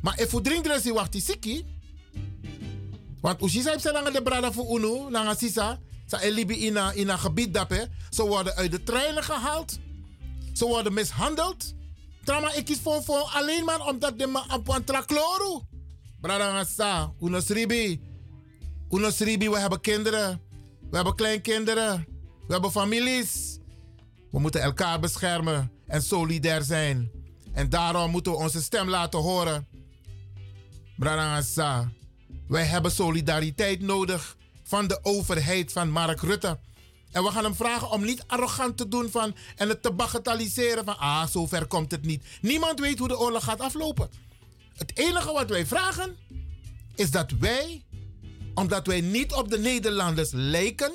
Maar 0.01 0.21
if 0.21 0.31
we 0.31 0.41
drinken 0.41 0.93
wacht 0.95 1.15
siki. 1.23 1.76
Want 3.21 3.51
zei 3.51 3.79
ze 3.79 3.93
lang 3.93 4.09
de 4.09 4.23
brada 4.23 4.53
voor 4.53 4.79
unu, 4.79 5.11
lang 5.11 5.39
sisa, 5.39 5.79
sa 6.07 6.21
elibi 6.21 6.67
in 6.67 6.77
een 6.77 6.97
in 6.97 7.09
een 7.09 7.19
gebied 7.19 7.55
dape. 7.55 7.89
Ze 8.11 8.27
worden 8.27 8.55
uit 8.55 8.71
de 8.71 8.83
treinen 8.83 9.25
gehaald. 9.25 9.79
Ze 10.53 10.67
worden 10.67 10.93
mishandeld. 10.93 11.75
Trama 12.25 12.53
ik 12.53 12.65
kies 12.65 12.79
voor, 12.79 13.03
voor 13.03 13.31
alleen 13.35 13.65
maar 13.65 13.87
omdat 13.87 14.19
de 14.19 14.27
ma 14.27 14.45
op 14.53 14.69
een 14.69 14.85
trakloru. 14.85 15.61
Brada 16.21 16.53
ngasa, 16.53 17.13
unos 17.21 17.49
ribi. 17.49 18.01
Unos 18.91 19.19
ribi, 19.19 19.51
we 19.51 19.59
hebben 19.59 19.81
kinderen. 19.81 20.41
We 20.91 20.97
hebben 20.97 21.15
kleinkinderen. 21.15 22.07
We 22.47 22.53
hebben 22.53 22.71
families. 22.71 23.59
We 24.31 24.39
moeten 24.41 24.61
elkaar 24.61 25.01
beschermen 25.01 25.73
en 25.87 26.03
solidair 26.03 26.63
zijn. 26.63 27.11
En 27.53 27.69
daarom 27.69 28.11
moeten 28.11 28.33
we 28.33 28.39
onze 28.39 28.63
stem 28.63 28.89
laten 28.89 29.21
horen. 29.21 29.67
Brada 30.97 31.31
ngasa, 31.31 31.93
wij 32.49 32.65
hebben 32.65 32.91
solidariteit 32.91 33.81
nodig 33.81 34.37
van 34.63 34.87
de 34.87 34.99
overheid 35.03 35.73
van 35.73 35.91
Mark 35.91 36.21
Rutte. 36.21 36.59
En 37.13 37.23
we 37.23 37.31
gaan 37.31 37.45
hem 37.45 37.55
vragen 37.55 37.91
om 37.91 38.05
niet 38.05 38.25
arrogant 38.27 38.77
te 38.77 38.89
doen 38.89 39.11
van, 39.11 39.37
en 39.57 39.69
het 39.69 39.83
te 39.83 39.93
bagatelliseren 39.93 40.85
van, 40.85 40.99
ah, 40.99 41.27
zover 41.27 41.67
komt 41.67 41.91
het 41.91 42.05
niet. 42.05 42.25
Niemand 42.41 42.81
weet 42.81 42.99
hoe 42.99 43.09
de 43.09 43.19
oorlog 43.19 43.45
gaat 43.45 43.61
aflopen. 43.61 44.11
Het 44.77 44.99
enige 44.99 45.33
wat 45.33 45.49
wij 45.49 45.67
vragen 45.67 46.17
is 46.95 47.11
dat 47.11 47.31
wij, 47.31 47.85
omdat 48.55 48.87
wij 48.87 49.01
niet 49.01 49.33
op 49.33 49.51
de 49.51 49.59
Nederlanders 49.59 50.31
lijken, 50.33 50.93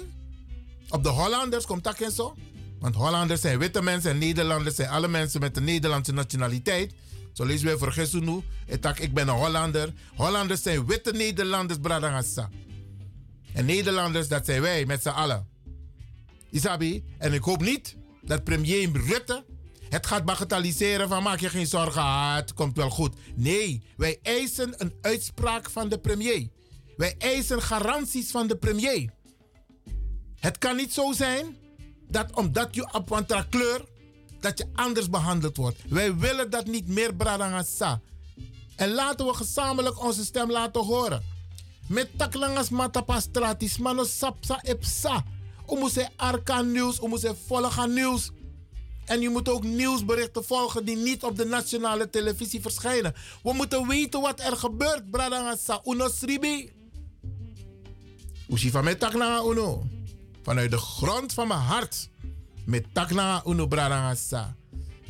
op 0.90 1.04
de 1.04 1.10
Hollanders 1.10 1.66
komt 1.66 1.84
dat 1.84 2.00
en 2.00 2.12
zo. 2.12 2.36
Want 2.80 2.96
Hollanders 2.96 3.42
zijn 3.42 3.60
witte 3.60 3.82
mensen 3.82 4.12
en 4.12 4.18
Nederlanders 4.18 4.76
zijn 4.76 4.90
alle 4.90 5.08
mensen 5.08 5.40
met 5.40 5.56
de 5.56 5.62
Nederlandse 5.62 6.14
nationaliteit. 6.14 6.94
Zo 7.34 7.46
lezen 7.46 7.66
wij 7.66 7.78
voor 7.78 7.92
Gesunu. 7.92 8.42
Ik 8.96 9.14
ben 9.14 9.28
een 9.28 9.36
Hollander. 9.36 9.94
Hollanders 10.16 10.62
zijn 10.62 10.86
witte 10.86 11.12
Nederlanders, 11.12 11.80
Bradangassa. 11.80 12.50
En 13.54 13.66
Nederlanders, 13.66 14.28
dat 14.28 14.46
zijn 14.46 14.62
wij 14.62 14.86
met 14.86 15.02
z'n 15.02 15.10
allen. 15.10 15.48
Isabi, 16.50 17.04
en 17.18 17.34
ik 17.34 17.44
hoop 17.44 17.62
niet 17.62 17.96
dat 18.22 18.44
premier 18.44 18.90
Rutte 19.08 19.44
het 19.92 20.08
gaat 20.08 20.26
bagatelliseren 20.26 21.10
van 21.10 21.24
maak 21.24 21.40
je 21.40 21.50
geen 21.50 21.68
zorgen, 21.68 22.34
het 22.34 22.54
komt 22.54 22.78
wel 22.78 22.90
goed. 22.90 23.16
Nee, 23.36 23.84
wij 23.98 24.20
eisen 24.22 24.74
een 24.78 24.94
uitspraak 25.02 25.70
van 25.70 25.90
de 25.90 26.00
premier. 26.00 26.48
Wij 26.98 27.16
eisen 27.18 27.62
garanties 27.62 28.32
van 28.32 28.48
de 28.48 28.58
premier. 28.58 29.10
Het 30.40 30.58
kan 30.58 30.76
niet 30.76 30.94
zo 30.94 31.12
zijn 31.12 31.58
dat 32.08 32.36
omdat 32.36 32.76
je 32.76 32.94
op 32.94 33.26
kleur, 33.50 33.86
dat 34.42 34.58
je 34.58 34.66
anders 34.74 35.10
behandeld 35.10 35.58
wordt. 35.58 35.78
Wij 35.90 36.18
willen 36.18 36.50
dat 36.50 36.66
niet 36.66 36.88
meer, 36.88 37.16
Bradangasa. 37.16 38.02
En 38.76 38.92
laten 38.92 39.26
we 39.26 39.34
gezamenlijk 39.34 40.04
onze 40.04 40.26
stem 40.26 40.52
laten 40.52 40.82
horen. 40.82 41.24
Met 41.88 42.10
taklangas 42.18 42.70
matapastratis, 42.70 43.78
mano 43.78 44.04
sapsa 44.04 44.62
epsa. 44.64 45.24
Moeten 45.68 46.10
arka 46.16 46.62
nieuws, 46.62 47.00
moeten 47.00 47.38
volgen 47.48 47.94
nieuws. 47.94 48.32
En 49.06 49.22
je 49.22 49.30
moet 49.30 49.50
ook 49.50 49.64
nieuwsberichten 49.64 50.46
volgen 50.46 50.86
die 50.86 50.96
niet 50.96 51.24
op 51.24 51.38
de 51.38 51.46
nationale 51.46 52.10
televisie 52.10 52.62
verschijnen. 52.62 53.14
We 53.44 53.54
moeten 53.54 53.88
weten 53.88 54.22
wat 54.22 54.40
er 54.40 54.58
gebeurt, 54.58 55.12
Bradangasa. 55.12 55.82
Uno 55.86 56.10
sribi. 56.10 56.72
Van 58.48 58.84
met 58.84 59.14
uno. 59.46 59.84
Vanuit 60.44 60.72
de 60.72 60.78
grond 60.78 61.34
van 61.34 61.48
mijn 61.48 61.60
hart. 61.60 62.10
Met 62.66 62.86
Bradangasa. 63.70 64.56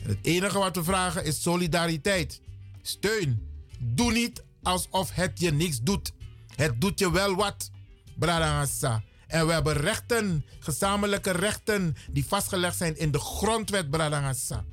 En 0.03 0.09
het 0.09 0.17
enige 0.21 0.57
wat 0.57 0.75
we 0.75 0.83
vragen 0.83 1.25
is 1.25 1.41
solidariteit. 1.41 2.41
Steun. 2.81 3.49
Doe 3.79 4.11
niet 4.11 4.43
alsof 4.63 5.11
het 5.13 5.39
je 5.39 5.51
niks 5.51 5.81
doet. 5.81 6.11
Het 6.55 6.81
doet 6.81 6.99
je 6.99 7.11
wel 7.11 7.35
wat, 7.35 7.71
Bradangasa. 8.15 9.03
En 9.27 9.47
we 9.47 9.53
hebben 9.53 9.73
rechten, 9.73 10.45
gezamenlijke 10.59 11.31
rechten, 11.31 11.95
die 12.09 12.25
vastgelegd 12.25 12.77
zijn 12.77 12.97
in 12.97 13.11
de 13.11 13.19
grondwet 13.19 13.89
Bradangasa. 13.89 14.65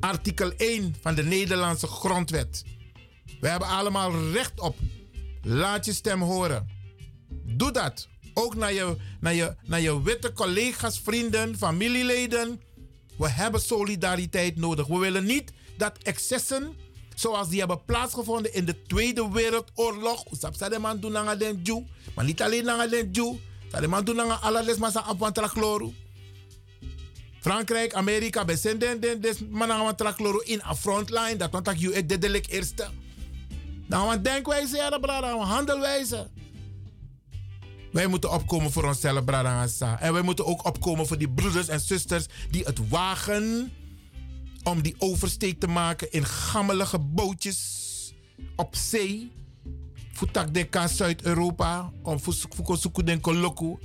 Artikel 0.00 0.52
1 0.52 0.94
van 1.00 1.14
de 1.14 1.22
Nederlandse 1.22 1.86
grondwet. 1.86 2.64
We 3.40 3.48
hebben 3.48 3.68
allemaal 3.68 4.30
recht 4.32 4.60
op. 4.60 4.76
Laat 5.42 5.84
je 5.84 5.92
stem 5.92 6.20
horen. 6.20 6.68
Doe 7.44 7.70
dat. 7.70 8.08
Ook 8.34 8.54
naar 8.54 8.72
je, 8.72 8.96
naar 9.20 9.34
je, 9.34 9.54
naar 9.62 9.80
je 9.80 10.02
witte 10.02 10.32
collega's, 10.32 11.00
vrienden, 11.04 11.56
familieleden. 11.56 12.60
We 13.18 13.28
hebben 13.28 13.60
solidariteit 13.60 14.56
nodig. 14.56 14.86
We 14.86 14.98
willen 14.98 15.24
niet 15.24 15.52
dat 15.76 15.98
excessen 16.02 16.76
zoals 17.14 17.48
die 17.48 17.58
hebben 17.58 17.84
plaatsgevonden 17.84 18.54
in 18.54 18.64
de 18.64 18.82
Tweede 18.82 19.30
Wereldoorlog. 19.30 20.24
Usap 20.32 20.54
sa 20.54 20.68
de 20.68 20.78
man 20.78 21.00
doen 21.00 21.16
aan 21.16 21.38
den 21.38 21.60
Jew. 21.62 21.80
Maar 22.14 22.24
niet 22.24 22.42
alleen 22.42 22.70
aan 22.70 22.88
Jew. 23.12 23.34
De 23.80 23.88
man 23.88 24.04
doen 24.04 24.20
chloru. 25.48 25.94
Frankrijk, 27.40 27.94
Amerika, 27.94 28.44
bij 28.44 28.56
zijn 28.56 28.78
den 28.78 29.00
den 29.00 29.20
des 29.20 29.38
man 29.50 29.72
aan 29.72 29.96
chloru 29.96 30.40
in 30.44 30.62
a 30.62 30.74
frontline. 30.74 31.36
Dat 31.36 31.50
want 31.50 31.80
je 31.80 31.92
het 31.92 32.08
dedelijk 32.08 32.46
eerste. 32.48 32.88
Nou, 33.86 34.06
want 34.06 34.24
denkwijze, 34.24 34.76
ja, 34.76 34.98
brada, 34.98 35.36
handelwijze. 35.36 36.30
Wij 37.92 38.06
moeten 38.06 38.32
opkomen 38.32 38.72
voor 38.72 38.84
onszelf, 38.84 39.24
Bradangasa. 39.24 40.00
En 40.00 40.12
wij 40.12 40.22
moeten 40.22 40.46
ook 40.46 40.66
opkomen 40.66 41.06
voor 41.06 41.18
die 41.18 41.30
broeders 41.30 41.68
en 41.68 41.80
zusters 41.80 42.26
die 42.50 42.64
het 42.64 42.88
wagen 42.88 43.72
om 44.62 44.82
die 44.82 44.94
oversteek 44.98 45.60
te 45.60 45.66
maken 45.66 46.12
in 46.12 46.24
gammelige 46.24 46.98
bootjes 46.98 47.80
op 48.56 48.76
zee. 48.76 49.32
Futak 50.12 50.54
de 50.54 50.64
kan 50.64 50.88
Zuid-Europa, 50.88 51.92
om 52.02 52.18
Fuko 52.18 52.74
Suku 52.74 53.02
den 53.02 53.20
Koloku. 53.20 53.76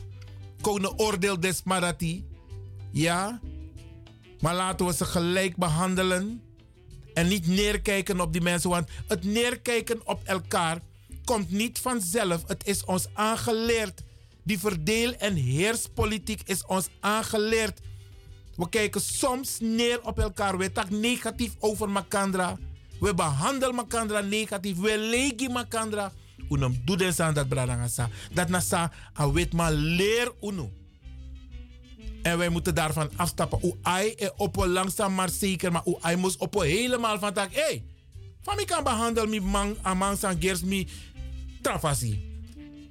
Konen 0.62 1.00
oordeel 1.00 1.40
des 1.40 1.64
Marati. 1.64 2.26
Ja, 2.92 3.40
maar 4.40 4.56
laten 4.56 4.86
we 4.86 4.94
ze 4.94 5.06
gelijk 5.06 5.56
behandelen. 5.56 6.42
En 7.14 7.28
niet 7.28 7.48
neerkijken 7.48 8.20
op 8.20 8.34
die 8.34 8.42
mensen. 8.42 8.70
Want 8.70 8.90
het 9.08 9.24
neerkijken 9.24 10.08
op 10.08 10.22
elkaar 10.24 10.82
komt 11.28 11.52
niet 11.52 11.80
vanzelf. 11.80 12.44
Het 12.48 12.66
is 12.66 12.86
ons 12.86 13.08
aangeleerd. 13.14 14.04
Die 14.44 14.60
verdeel- 14.60 15.14
en 15.14 15.36
heerspolitiek 15.36 16.42
is 16.46 16.66
ons 16.66 16.88
aangeleerd. 17.00 17.80
We 18.56 18.70
kijken 18.70 19.02
soms 19.02 19.60
neer 19.60 20.00
op 20.04 20.20
elkaar. 20.20 20.58
We 20.58 20.72
tak 20.72 20.90
negatief 20.90 21.56
over 21.60 21.90
Makandra. 21.90 22.58
We 23.00 23.14
behandelen 23.14 23.76
Makandra 23.76 24.22
negatief. 24.22 24.78
We 24.78 24.98
legi 24.98 25.50
Makandra. 25.50 26.12
Unum 26.50 26.82
doe 26.86 26.98
den 26.98 27.14
aan 27.18 27.34
dat 27.34 27.48
bradangasa. 27.48 28.10
Dat 28.34 28.50
nasa 28.50 28.92
a 29.20 29.32
weet 29.32 29.54
maar 29.54 29.72
leer 29.72 30.32
unu. 30.42 30.70
En 32.22 32.38
wij 32.38 32.50
moeten 32.50 32.76
daarvan 32.76 33.10
afstappen. 33.16 33.64
Oei, 33.64 33.76
ai 33.82 34.14
e 34.18 34.30
oppo 34.38 34.68
langzaam 34.68 35.14
maar 35.14 35.30
zeker. 35.30 35.72
Maar 35.72 35.86
oei, 35.88 35.98
ai 36.02 36.16
moest 36.16 36.46
helemaal 36.50 37.20
van 37.20 37.34
tak. 37.34 37.54
Hé, 37.54 37.62
hey, 37.62 37.84
van 38.42 38.66
kan 38.66 38.84
behandelen 38.84 39.30
mi 39.30 39.40
man, 39.40 39.78
amang 39.82 40.18
gers 40.40 40.64
mi 40.64 40.88
trafasi. 41.68 42.36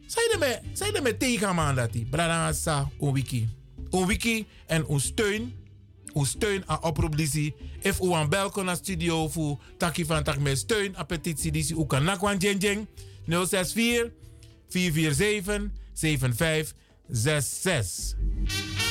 Zij 0.07 0.37
me, 0.39 0.59
zij 0.73 1.01
me 1.03 1.17
tegen 1.17 1.55
man 1.55 1.75
dat 1.75 1.93
die. 1.93 2.07
Bradangasa, 2.07 2.91
un 3.01 3.13
wiki. 3.13 3.49
Un 3.91 4.07
wiki 4.07 4.47
en 4.67 4.91
un 4.91 5.01
steun. 5.01 5.65
Un 6.15 6.27
steun 6.27 6.63
aan 6.67 6.83
oproep 6.83 7.17
disi. 7.17 7.55
If 7.81 8.01
u 8.01 8.13
aan 8.13 8.29
belko 8.29 8.63
naar 8.63 8.77
studio 8.77 9.29
voor 9.29 9.59
taki 9.79 10.05
van 10.05 10.23
tak 10.23 10.39
met 10.39 10.59
steun 10.59 10.97
aan 10.97 11.07
petitie 11.07 11.53
disi. 11.53 11.75
U 11.75 11.87
kan 11.87 12.05
nakwan 12.05 12.37
jeng 12.37 12.63
jeng. 12.63 12.87
064 13.27 14.11
447 14.69 15.71
7566. 15.93 18.86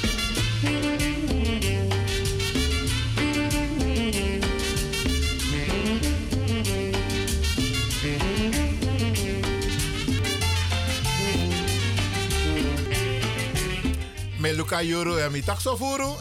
Me 14.45 14.53
luka 14.53 14.81
yoro 14.83 15.17
en 15.17 15.31
mi 15.31 15.41
takso. 15.41 15.73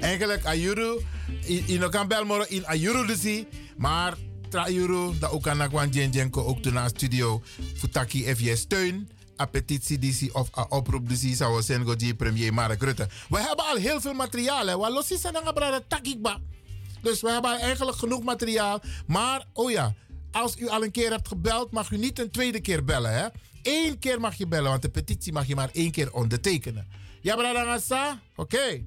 Eigenlijk 0.00 0.46
ayuru. 0.46 1.02
In 1.66 1.90
kan 1.90 2.06
bel 2.06 2.24
moro 2.24 2.44
in 2.48 2.62
ayuru 2.66 3.06
disi. 3.06 3.46
Maar 3.76 4.14
tra 4.50 4.68
yuru 4.70 5.18
da 5.18 5.26
ook 5.28 5.42
kan 5.42 5.56
nakwan 5.56 5.90
jen 5.90 6.10
jen 6.10 6.30
ko 6.30 6.46
ook 6.46 6.62
na 6.64 6.88
studio. 6.88 7.42
Futaki 7.74 8.24
if 8.24 8.40
je 8.40 8.56
steun. 8.56 9.08
A 9.40 9.46
petitie 9.46 9.98
disi 9.98 10.30
of 10.32 10.48
a 10.58 10.66
oproep 10.68 11.08
disi 11.08 11.34
zou 11.34 11.62
zijn 11.62 11.84
go 11.84 11.94
premier 12.16 12.54
Mark 12.54 12.82
Rutte. 12.82 13.08
We 13.28 13.38
hebben 13.38 13.64
al 13.64 13.76
heel 13.76 14.00
veel 14.00 14.14
materiaal. 14.14 14.66
hè. 14.66 14.76
Wat 14.76 14.90
los 14.90 15.10
is 15.10 15.24
en 15.24 15.32
dan 15.32 15.82
takikba. 15.88 16.38
Dus 17.02 17.20
we 17.20 17.30
hebben 17.30 17.58
eigenlijk 17.58 17.96
genoeg 17.96 18.22
materiaal. 18.22 18.80
Maar, 19.06 19.44
oh 19.52 19.70
ja, 19.70 19.94
als 20.32 20.54
u 20.58 20.68
al 20.68 20.82
een 20.82 20.90
keer 20.90 21.10
hebt 21.10 21.28
gebeld, 21.28 21.70
mag 21.70 21.90
u 21.90 21.96
niet 21.96 22.18
een 22.18 22.30
tweede 22.30 22.60
keer 22.60 22.84
bellen. 22.84 23.12
Hè? 23.12 23.26
Eén 23.66 23.98
keer 23.98 24.20
mag 24.20 24.34
je 24.34 24.46
bellen, 24.46 24.70
want 24.70 24.82
de 24.82 24.88
petitie 24.88 25.32
mag 25.32 25.46
je 25.46 25.54
maar 25.54 25.70
één 25.72 25.90
keer 25.90 26.12
ondertekenen. 26.12 26.86
Ja, 27.20 27.36
Bradangasa? 27.36 28.20
Oké. 28.36 28.84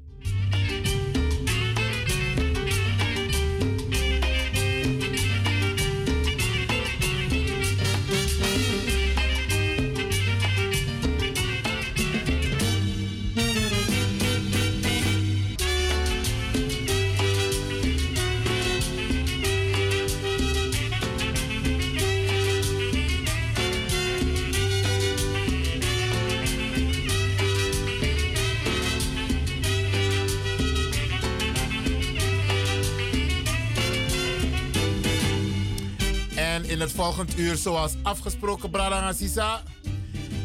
In 36.69 36.79
het 36.79 36.91
volgend 36.91 37.37
uur, 37.37 37.55
zoals 37.55 37.93
afgesproken, 38.03 38.69
Bradanga 38.69 39.13
Sisa, 39.13 39.63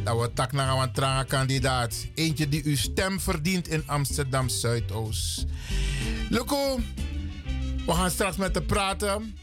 dat 0.04 0.20
we 0.20 0.32
tak 0.32 0.52
naar 0.52 0.82
een 0.82 0.92
tranga 0.92 1.22
kandidaat. 1.22 2.06
Eentje 2.14 2.48
die 2.48 2.64
uw 2.64 2.76
stem 2.76 3.20
verdient 3.20 3.68
in 3.68 3.82
Amsterdam 3.86 4.48
Zuidoost. 4.48 5.44
Luko, 6.30 6.80
we 7.86 7.92
gaan 7.92 8.10
straks 8.10 8.36
met 8.36 8.54
hem 8.54 8.66
praten. 8.66 9.36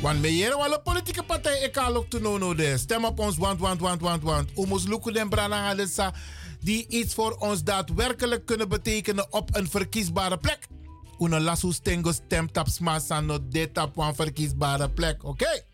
Want 0.00 0.20
meer 0.20 0.56
wel 0.56 0.72
een 0.72 0.82
politieke 0.82 1.22
partij, 1.22 1.58
ik 1.58 1.72
kan 1.72 1.96
ook 1.96 2.10
te 2.10 2.20
no 2.20 2.54
de. 2.54 2.78
Stem 2.78 3.04
op 3.04 3.18
ons, 3.18 3.36
want, 3.36 3.60
want, 3.60 3.80
want, 3.80 4.00
want, 4.00 4.22
want. 4.22 4.50
Omus 4.54 4.84
Luko 4.84 5.10
den 5.10 5.30
Lissa, 5.74 6.14
die 6.60 6.88
iets 6.88 7.14
voor 7.14 7.36
ons 7.38 7.62
daadwerkelijk 7.62 8.46
kunnen 8.46 8.68
betekenen 8.68 9.32
op 9.32 9.56
een 9.56 9.70
verkiesbare 9.70 10.38
plek. 10.38 10.66
Una 11.18 11.40
lasu 11.40 11.72
stengo 11.72 12.12
stem 12.12 12.52
tap 12.52 12.68
smasa 12.68 13.20
no 13.20 13.38
de 13.48 13.72
tap 13.72 13.96
een 13.96 14.14
verkiesbare 14.14 14.90
plek, 14.90 15.24
oké? 15.24 15.72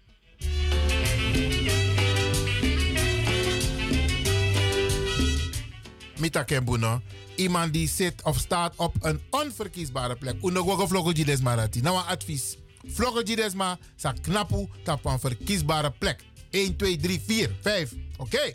Mita 6.20 6.44
Kembuno. 6.44 7.00
Iemand 7.36 7.72
die 7.72 7.88
zit 7.88 8.22
of 8.22 8.38
staat 8.38 8.76
op 8.76 8.94
een 9.00 9.20
onverkiesbare 9.30 10.16
plek. 10.16 10.36
Uno 10.42 10.62
gogo 10.62 10.86
vlogo 10.86 11.10
jides 11.10 11.40
marati. 11.40 11.80
Nou 11.80 11.96
een 11.96 12.04
advies. 12.04 12.56
Vlogo 12.86 13.22
jides 13.22 13.54
ma 13.54 13.78
sa 13.96 14.12
knapu 14.12 14.68
tap 14.84 15.04
een 15.04 15.20
verkiesbare 15.20 15.90
plek. 15.98 16.24
1, 16.50 16.76
2, 16.76 16.96
3, 16.96 17.20
4, 17.26 17.56
5. 17.60 17.92
Oké. 18.16 18.54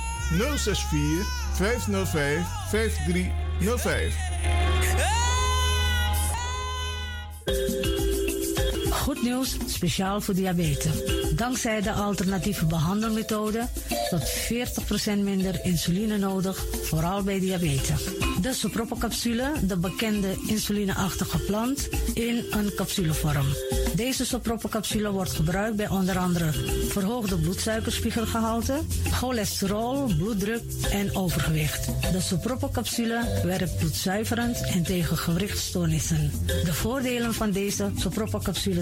064 0.37 1.25
505 1.57 2.45
5305. 2.71 4.70
Goed 9.01 9.21
nieuws, 9.21 9.55
speciaal 9.65 10.21
voor 10.21 10.33
diabetes. 10.33 10.91
Dankzij 11.35 11.81
de 11.81 11.91
alternatieve 11.91 12.65
behandelmethode 12.65 13.67
tot 14.09 14.31
40% 15.11 15.23
minder 15.23 15.59
insuline 15.63 16.17
nodig, 16.17 16.65
vooral 16.83 17.23
bij 17.23 17.39
diabetes. 17.39 18.03
De 18.41 18.53
soproppencapsule, 18.53 19.51
de 19.63 19.77
bekende 19.77 20.35
insulineachtige 20.47 21.39
plant, 21.39 21.89
in 22.13 22.45
een 22.51 22.71
capsulevorm. 22.75 23.45
Deze 23.95 24.25
soproppencapsule 24.25 25.11
wordt 25.11 25.31
gebruikt 25.31 25.75
bij 25.75 25.89
onder 25.89 26.17
andere 26.17 26.51
verhoogde 26.87 27.37
bloedsuikerspiegelgehalte, 27.37 28.79
cholesterol, 29.11 30.13
bloeddruk 30.17 30.63
en 30.91 31.15
overgewicht. 31.15 31.85
De 32.11 32.21
soproppencapsule 32.21 33.41
werkt 33.43 33.77
bloedzuiverend 33.77 34.61
en 34.73 34.83
tegen 34.83 35.17
gewrichtstoornissen. 35.17 36.31
De 36.45 36.73
voordelen 36.73 37.33
van 37.33 37.51
deze 37.51 37.91
soproppencapsule 37.95 38.81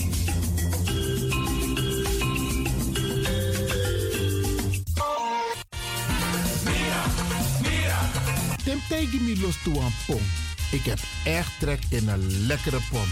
Los 9.41 9.55
toe 9.63 9.81
pom. 10.05 10.21
Ik 10.71 10.83
heb 10.83 10.99
echt 11.23 11.51
trek 11.59 11.79
in 11.89 12.07
een 12.07 12.45
lekkere 12.45 12.79
pom. 12.89 13.07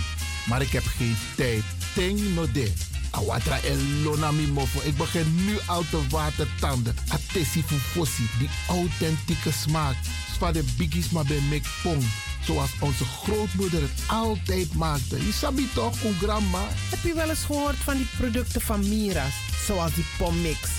Maar 0.45 0.61
ik 0.61 0.71
heb 0.71 0.84
geen 0.85 1.17
tijd. 1.35 1.63
Ting 1.93 2.34
no 2.35 2.51
de. 2.51 2.71
Awatra 3.11 3.59
elona 3.61 4.31
mi 4.31 4.47
mofo. 4.47 4.80
Ik 4.84 4.97
begin 4.97 5.45
nu 5.45 5.57
al 5.65 5.84
te 5.89 6.07
watertanden. 6.09 6.95
Atesi 7.07 7.63
fufosi. 7.63 8.30
Die 8.39 8.49
authentieke 8.67 9.51
smaak. 9.51 9.95
Van 10.38 10.53
de 10.53 10.63
biggies 10.77 11.09
maar 11.09 11.26
bij 11.26 11.41
mek 11.49 11.65
pom. 11.84 11.99
Zoals 12.45 12.71
onze 12.80 13.05
grootmoeder 13.05 13.81
het 13.81 14.03
altijd 14.07 14.73
maakte. 14.73 15.26
Je 15.26 15.31
sabi 15.31 15.69
toch, 15.73 15.95
grandma? 16.21 16.67
Heb 16.89 17.03
je 17.03 17.13
wel 17.13 17.30
eens 17.30 17.43
gehoord 17.43 17.76
van 17.76 17.97
die 17.97 18.07
producten 18.17 18.61
van 18.61 18.89
Mira's? 18.89 19.34
Zoals 19.65 19.93
die 19.93 20.05
pommix. 20.17 20.78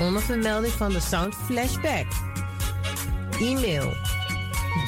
Onder 0.00 0.22
vermelding 0.22 0.72
van 0.72 0.92
de 0.92 1.00
Sound 1.00 1.34
Flashback. 1.34 2.06
E-mail 3.40 3.92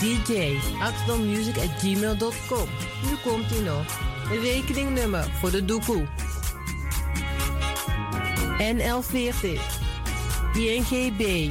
dj 0.01 0.59
at 0.81 0.95
gmail.com. 1.79 2.69
Nu 3.03 3.17
komt 3.25 3.51
ie 3.51 3.61
nog. 3.61 3.85
Rekeningnummer 4.43 5.31
voor 5.41 5.51
de 5.51 5.65
doekoe. 5.65 6.07
NL40 8.59 9.61
INGB 10.55 11.51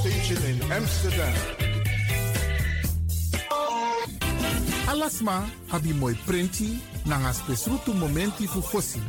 Station 0.00 0.40
in 0.48 0.72
Amsterdam. 0.72 1.34
Alasma 4.88 5.44
abi 5.70 5.92
moi 5.92 6.14
prenti 6.26 6.80
nanga 7.04 7.32
spesrutu 7.32 7.92
momenti 7.92 8.46
fu 8.46 8.62
fosi. 8.62 9.00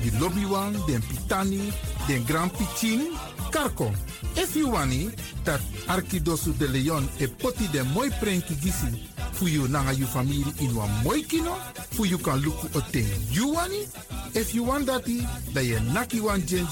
Di 0.00 0.10
lobby 0.18 0.44
wan, 0.44 0.72
den 0.86 1.02
pitani, 1.02 1.72
den 2.06 2.24
grand 2.24 2.50
pitin, 2.52 3.12
karko. 3.50 3.92
If 4.36 4.56
you 4.56 4.70
wani, 4.70 5.10
dat 5.44 5.60
Arkidosu 5.86 6.56
de 6.56 6.68
Leon 6.68 7.08
e 7.18 7.26
poti 7.26 7.68
den 7.68 7.86
moi 7.92 8.08
prenki 8.08 8.54
gisi 8.54 9.08
fu 9.32 9.46
you 9.46 9.68
nanga 9.68 9.92
you 9.92 10.06
family 10.06 10.44
in 10.60 10.74
wan 10.74 10.88
moi 11.04 11.22
kino, 11.22 11.54
fu 11.90 12.04
you 12.04 12.18
kan 12.18 12.40
luku 12.40 12.66
o 12.74 12.80
ten 12.90 13.06
you 13.30 13.52
wani. 13.52 13.86
If 14.34 14.54
you 14.54 14.64
want 14.64 14.86
dati, 14.86 15.20
da 15.52 15.60
ye 15.60 15.78
naki 15.92 16.20
wan 16.20 16.40
jen 16.46 16.66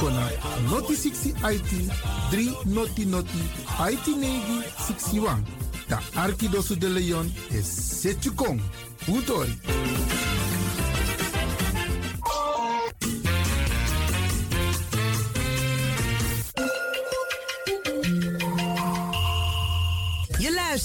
kona 0.00 0.30
noti 0.70 0.94
60 0.96 1.34
IT 1.54 1.72
3 2.30 2.74
noti 2.74 3.04
noti 3.06 3.42
IT 3.92 4.06
negi 4.16 4.62
61. 4.78 5.42
Da 5.88 5.98
Arkidosu 6.14 6.76
de 6.76 6.88
Leon 6.88 7.32
is 7.50 7.66
Setjukong. 8.00 8.60
Utori. 9.08 9.58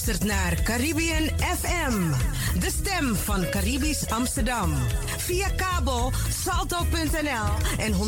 Luistert 0.06 0.30
naar 0.30 0.62
Caribbean 0.62 1.28
FM, 1.38 2.10
de 2.58 2.70
stem 2.70 3.14
van 3.14 3.48
Caribisch 3.50 4.08
Amsterdam. 4.08 4.72
Via 5.18 5.48
kabel 5.48 6.12
salto.nl 6.28 7.78
en 7.78 7.92
107.9 7.92 7.98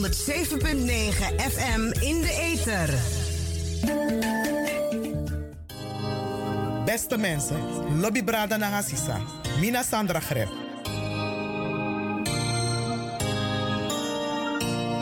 FM 1.37 1.81
in 2.01 2.21
de 2.21 2.39
ether. 2.41 2.95
Beste 6.85 7.17
mensen, 7.17 7.61
Lobby 8.01 8.25
Brada 8.25 8.57
Nagasisa, 8.57 9.21
Mina 9.61 9.83
Sandra 9.83 10.21
Greb. 10.21 10.49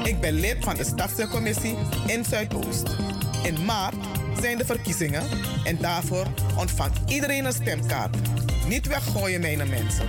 Ik 0.04 0.20
ben 0.20 0.34
lid 0.34 0.56
van 0.60 0.74
de 0.74 0.84
Stadscommissie 0.84 1.76
in 2.06 2.24
Zuidoost. 2.24 2.88
In 3.42 3.64
maart 3.64 4.23
zijn 4.40 4.58
de 4.58 4.64
verkiezingen 4.64 5.22
en 5.64 5.76
daarvoor 5.80 6.26
ontvangt 6.56 7.10
iedereen 7.10 7.44
een 7.44 7.52
stemkaart. 7.52 8.16
Niet 8.68 8.86
weggooien, 8.86 9.40
mijn 9.40 9.58
mensen. 9.58 10.08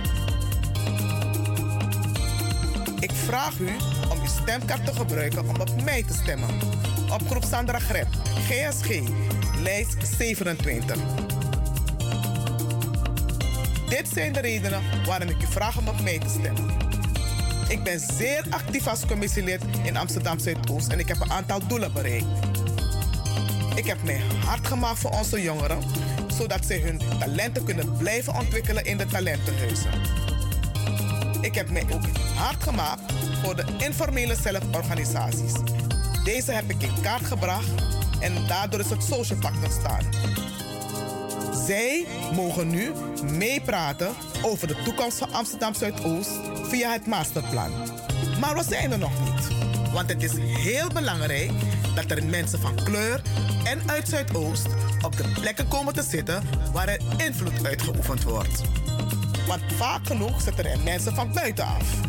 Ik 3.00 3.10
vraag 3.12 3.58
u 3.58 3.68
om 4.10 4.20
uw 4.20 4.42
stemkaart 4.42 4.86
te 4.86 4.94
gebruiken 4.94 5.48
om 5.48 5.60
op 5.60 5.82
mij 5.84 6.02
te 6.02 6.12
stemmen. 6.22 6.48
Op 7.12 7.28
groep 7.28 7.44
Sandra 7.44 7.78
Greb, 7.78 8.06
GSG, 8.48 9.00
lijst 9.62 10.06
27. 10.16 10.96
Dit 13.88 14.08
zijn 14.08 14.32
de 14.32 14.40
redenen 14.40 14.82
waarom 15.04 15.28
ik 15.28 15.42
u 15.42 15.46
vraag 15.46 15.78
om 15.78 15.88
op 15.88 16.00
mij 16.00 16.18
te 16.18 16.28
stemmen. 16.28 16.76
Ik 17.68 17.82
ben 17.82 18.00
zeer 18.00 18.44
actief 18.50 18.86
als 18.86 19.06
commissielid 19.06 19.62
in 19.82 19.96
Amsterdam 19.96 20.38
Zuidoost 20.38 20.88
en 20.88 20.98
ik 20.98 21.08
heb 21.08 21.20
een 21.20 21.32
aantal 21.32 21.66
doelen 21.66 21.92
bereikt. 21.92 22.55
Ik 23.76 23.86
heb 23.86 24.02
mij 24.02 24.20
hard 24.44 24.66
gemaakt 24.66 24.98
voor 24.98 25.10
onze 25.10 25.42
jongeren, 25.42 25.78
zodat 26.36 26.66
zij 26.66 26.78
hun 26.78 27.00
talenten 27.18 27.64
kunnen 27.64 27.96
blijven 27.96 28.34
ontwikkelen 28.34 28.84
in 28.84 28.96
de 28.96 29.06
talentenhuizen. 29.06 29.90
Ik 31.40 31.54
heb 31.54 31.70
mij 31.70 31.84
ook 31.92 32.06
hard 32.34 32.62
gemaakt 32.62 33.12
voor 33.42 33.56
de 33.56 33.64
informele 33.78 34.34
zelforganisaties. 34.34 35.52
Deze 36.24 36.52
heb 36.52 36.70
ik 36.70 36.82
in 36.82 37.00
kaart 37.02 37.24
gebracht 37.24 37.70
en 38.20 38.46
daardoor 38.46 38.80
is 38.80 38.90
het 38.90 39.02
Social 39.02 39.38
Pact 39.38 39.64
ontstaan. 39.64 40.04
Zij 41.66 42.06
mogen 42.34 42.68
nu 42.68 42.92
meepraten 43.32 44.14
over 44.42 44.68
de 44.68 44.82
toekomst 44.84 45.18
van 45.18 45.32
Amsterdam 45.32 45.74
Zuidoost 45.74 46.40
via 46.62 46.92
het 46.92 47.06
masterplan. 47.06 47.72
Maar 48.40 48.54
we 48.54 48.62
zijn 48.68 48.92
er 48.92 48.98
nog 48.98 49.24
niet. 49.24 49.48
Want 49.92 50.08
het 50.08 50.22
is 50.22 50.32
heel 50.38 50.88
belangrijk 50.88 51.50
dat 51.96 52.10
er 52.10 52.24
mensen 52.24 52.60
van 52.60 52.74
kleur 52.84 53.22
en 53.64 53.80
uit 53.86 54.08
Zuidoost 54.08 54.66
op 55.02 55.16
de 55.16 55.28
plekken 55.40 55.68
komen 55.68 55.94
te 55.94 56.02
zitten 56.02 56.42
waar 56.72 56.88
er 56.88 57.00
invloed 57.16 57.66
uitgeoefend 57.66 58.22
wordt. 58.22 58.62
Want 59.46 59.62
vaak 59.76 60.06
genoeg 60.06 60.40
zitten 60.40 60.64
er 60.66 60.78
mensen 60.84 61.14
van 61.14 61.32
buitenaf. 61.32 62.00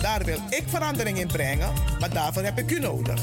Daar 0.00 0.24
wil 0.24 0.38
ik 0.50 0.62
verandering 0.66 1.18
in 1.18 1.26
brengen, 1.26 1.72
maar 2.00 2.10
daarvoor 2.10 2.42
heb 2.42 2.58
ik 2.58 2.70
u 2.70 2.78
nodig. 2.78 3.20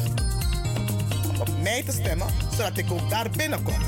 Om 1.30 1.40
op 1.40 1.62
mij 1.62 1.84
te 1.84 1.92
stemmen, 1.92 2.28
zodat 2.52 2.78
ik 2.78 2.92
ook 2.92 3.10
daar 3.10 3.30
binnenkom. 3.30 3.82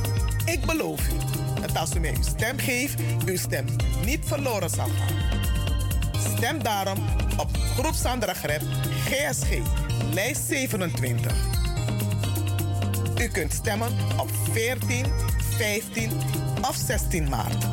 Ik 0.45 0.65
beloof 0.65 1.07
u 1.07 1.13
dat 1.61 1.77
als 1.77 1.95
u 1.95 1.99
mij 1.99 2.13
uw 2.15 2.23
stem 2.23 2.59
geeft, 2.59 2.99
uw 3.25 3.37
stem 3.37 3.65
niet 4.05 4.25
verloren 4.25 4.69
zal 4.69 4.87
gaan. 4.87 5.15
Stem 6.37 6.63
daarom 6.63 6.97
op 7.37 7.49
Groep 7.77 7.93
Sandra 7.93 8.33
GSG, 8.33 9.57
lijst 10.13 10.41
27. 10.47 11.64
U 13.19 13.27
kunt 13.27 13.53
stemmen 13.53 13.91
op 14.19 14.29
14, 14.51 15.05
15 15.57 16.11
of 16.61 16.75
16 16.75 17.29
maart. 17.29 17.65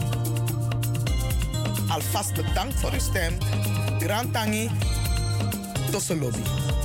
Alvast 1.88 2.34
bedankt 2.34 2.80
voor 2.80 2.92
uw 2.92 2.98
stem. 2.98 3.34
Grand 3.98 4.32
Tangi, 4.32 4.70
Tosselobi. 5.90 6.42
We 6.42 6.81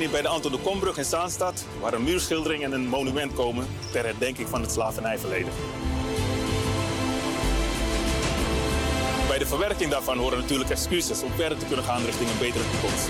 hier 0.00 0.10
bij 0.10 0.22
de 0.22 0.28
Anton 0.28 0.52
de 0.52 0.58
Kombrug 0.58 0.98
in 0.98 1.04
Zaanstad, 1.04 1.64
waar 1.80 1.92
een 1.92 2.04
muurschildering 2.04 2.64
en 2.64 2.72
een 2.72 2.86
monument 2.86 3.34
komen 3.34 3.66
ter 3.92 4.04
herdenking 4.04 4.48
van 4.48 4.60
het 4.60 4.72
slavernijverleden. 4.72 5.52
Bij 9.28 9.38
de 9.38 9.46
verwerking 9.46 9.90
daarvan 9.90 10.18
horen 10.18 10.38
natuurlijk 10.38 10.70
excuses 10.70 11.22
om 11.22 11.30
verder 11.36 11.58
te 11.58 11.66
kunnen 11.66 11.84
gaan 11.84 12.04
richting 12.04 12.30
een 12.30 12.38
betere 12.38 12.64
toekomst. 12.70 13.08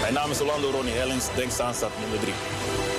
Mijn 0.00 0.14
naam 0.14 0.30
is 0.30 0.40
Orlando 0.40 0.70
Ronnie 0.70 0.94
Hellings, 0.94 1.34
Denk 1.34 1.50
Zaanstad 1.50 1.90
nummer 2.00 2.20
3. 2.20 2.89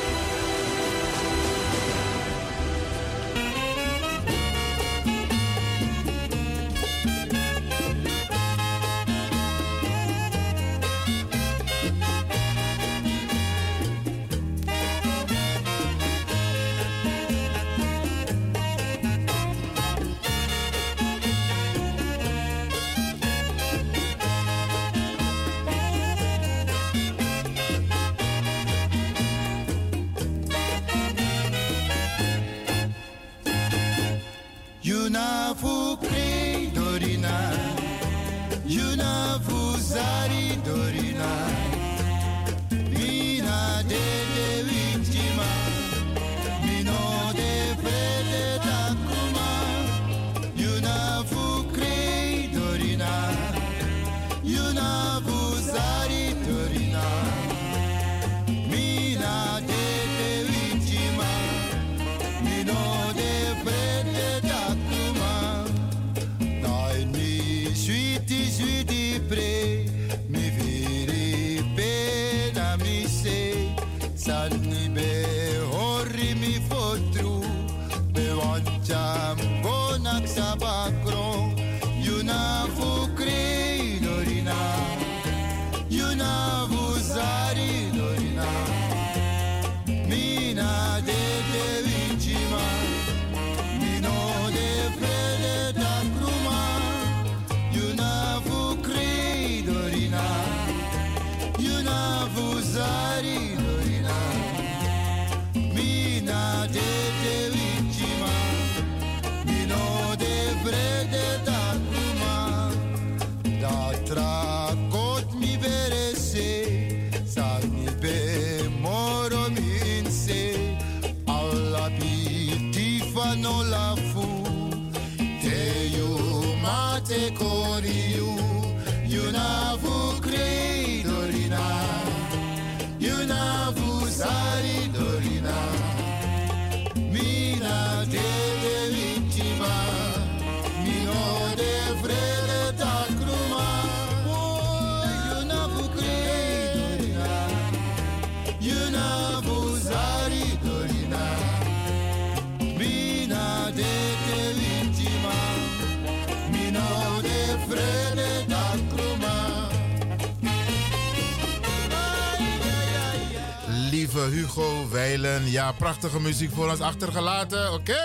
Ja, 165.52 165.72
prachtige 165.72 166.20
muziek 166.20 166.52
voor 166.54 166.70
ons 166.70 166.80
achtergelaten. 166.80 167.74
Oké. 167.74 168.00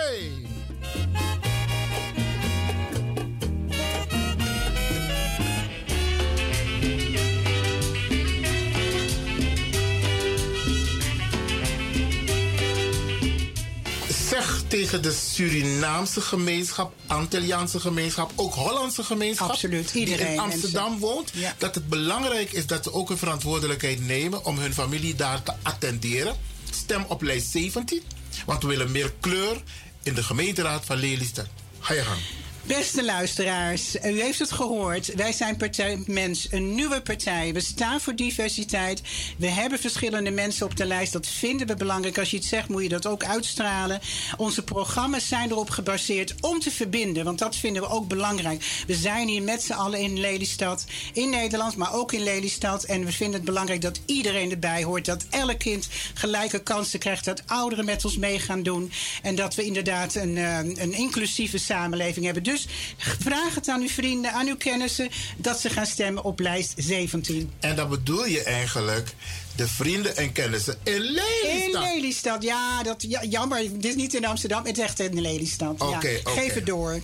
Zeg 14.28 14.62
tegen 14.68 15.02
de 15.02 15.12
Surinaamse 15.12 16.20
gemeenschap, 16.20 16.92
Antilliaanse 17.06 17.80
gemeenschap, 17.80 18.32
ook 18.34 18.54
Hollandse 18.54 19.02
gemeenschap, 19.02 19.50
Absoluut, 19.50 19.92
die 19.92 20.04
iedereen, 20.06 20.32
in 20.32 20.38
Amsterdam 20.38 20.90
mensen. 20.90 21.08
woont, 21.08 21.32
dat 21.58 21.74
het 21.74 21.88
belangrijk 21.88 22.52
is 22.52 22.66
dat 22.66 22.84
ze 22.84 22.92
ook 22.92 23.10
een 23.10 23.18
verantwoordelijkheid 23.18 24.06
nemen 24.06 24.44
om 24.44 24.58
hun 24.58 24.74
familie 24.74 25.14
daar 25.14 25.42
te 25.42 25.52
attenderen. 25.62 26.45
Stem 26.86 27.04
op 27.08 27.22
lijst 27.22 27.50
17, 27.50 28.02
want 28.44 28.62
we 28.62 28.68
willen 28.68 28.90
meer 28.90 29.12
kleur 29.20 29.62
in 30.02 30.14
de 30.14 30.22
gemeenteraad 30.22 30.84
van 30.84 30.96
Lelystad. 30.96 31.46
Ga 31.80 31.94
je 31.94 32.02
gang. 32.02 32.20
Beste 32.66 33.04
luisteraars, 33.04 33.96
u 33.96 34.20
heeft 34.20 34.38
het 34.38 34.52
gehoord. 34.52 35.14
Wij 35.14 35.32
zijn 35.32 35.56
Partij 35.56 36.02
Mens, 36.06 36.46
een 36.50 36.74
nieuwe 36.74 37.02
partij. 37.02 37.52
We 37.52 37.60
staan 37.60 38.00
voor 38.00 38.14
diversiteit. 38.14 39.02
We 39.38 39.46
hebben 39.46 39.78
verschillende 39.78 40.30
mensen 40.30 40.66
op 40.66 40.76
de 40.76 40.84
lijst. 40.84 41.12
Dat 41.12 41.26
vinden 41.26 41.66
we 41.66 41.74
belangrijk. 41.74 42.18
Als 42.18 42.30
je 42.30 42.36
iets 42.36 42.48
zegt, 42.48 42.68
moet 42.68 42.82
je 42.82 42.88
dat 42.88 43.06
ook 43.06 43.24
uitstralen. 43.24 44.00
Onze 44.36 44.62
programma's 44.62 45.28
zijn 45.28 45.50
erop 45.50 45.70
gebaseerd 45.70 46.34
om 46.40 46.60
te 46.60 46.70
verbinden. 46.70 47.24
Want 47.24 47.38
dat 47.38 47.56
vinden 47.56 47.82
we 47.82 47.88
ook 47.88 48.08
belangrijk. 48.08 48.82
We 48.86 48.94
zijn 48.94 49.28
hier 49.28 49.42
met 49.42 49.62
z'n 49.62 49.72
allen 49.72 50.00
in 50.00 50.20
Lelystad, 50.20 50.84
in 51.12 51.30
Nederland, 51.30 51.76
maar 51.76 51.94
ook 51.94 52.12
in 52.12 52.22
Lelystad. 52.22 52.84
En 52.84 53.04
we 53.04 53.12
vinden 53.12 53.36
het 53.36 53.44
belangrijk 53.44 53.80
dat 53.80 54.00
iedereen 54.06 54.50
erbij 54.50 54.84
hoort. 54.84 55.04
Dat 55.04 55.26
elk 55.30 55.58
kind 55.58 55.88
gelijke 56.14 56.62
kansen 56.62 56.98
krijgt. 56.98 57.24
Dat 57.24 57.42
ouderen 57.46 57.84
met 57.84 58.04
ons 58.04 58.16
mee 58.16 58.38
gaan 58.38 58.62
doen. 58.62 58.92
En 59.22 59.34
dat 59.34 59.54
we 59.54 59.64
inderdaad 59.64 60.14
een, 60.14 60.36
eh, 60.36 60.58
een 60.58 60.92
inclusieve 60.92 61.58
samenleving 61.58 62.24
hebben. 62.24 62.42
Dus 62.42 62.54
vraag 62.96 63.54
het 63.54 63.68
aan 63.68 63.80
uw 63.80 63.88
vrienden, 63.88 64.32
aan 64.32 64.46
uw 64.46 64.56
kennissen, 64.56 65.08
dat 65.36 65.60
ze 65.60 65.70
gaan 65.70 65.86
stemmen 65.86 66.24
op 66.24 66.40
lijst 66.40 66.74
17. 66.76 67.52
En 67.60 67.76
dan 67.76 67.88
bedoel 67.88 68.26
je 68.26 68.42
eigenlijk 68.42 69.14
de 69.56 69.68
vrienden 69.68 70.16
en 70.16 70.32
kennissen 70.32 70.78
in 70.82 70.92
In 70.94 71.00
Lelystad. 71.00 71.82
Lelystad, 71.82 72.42
ja, 72.42 72.82
dat, 72.82 73.04
ja, 73.08 73.24
jammer. 73.24 73.62
Dit 73.72 73.84
is 73.84 73.94
niet 73.94 74.14
in 74.14 74.24
Amsterdam, 74.26 74.64
het 74.66 74.78
is 74.78 74.84
echt 74.84 75.00
in 75.00 75.20
Lelystad. 75.20 75.74
ja. 75.78 75.86
Oké, 75.86 76.20
oké. 76.24 76.30
Geef 76.40 76.54
het 76.54 76.66
door. 76.66 77.00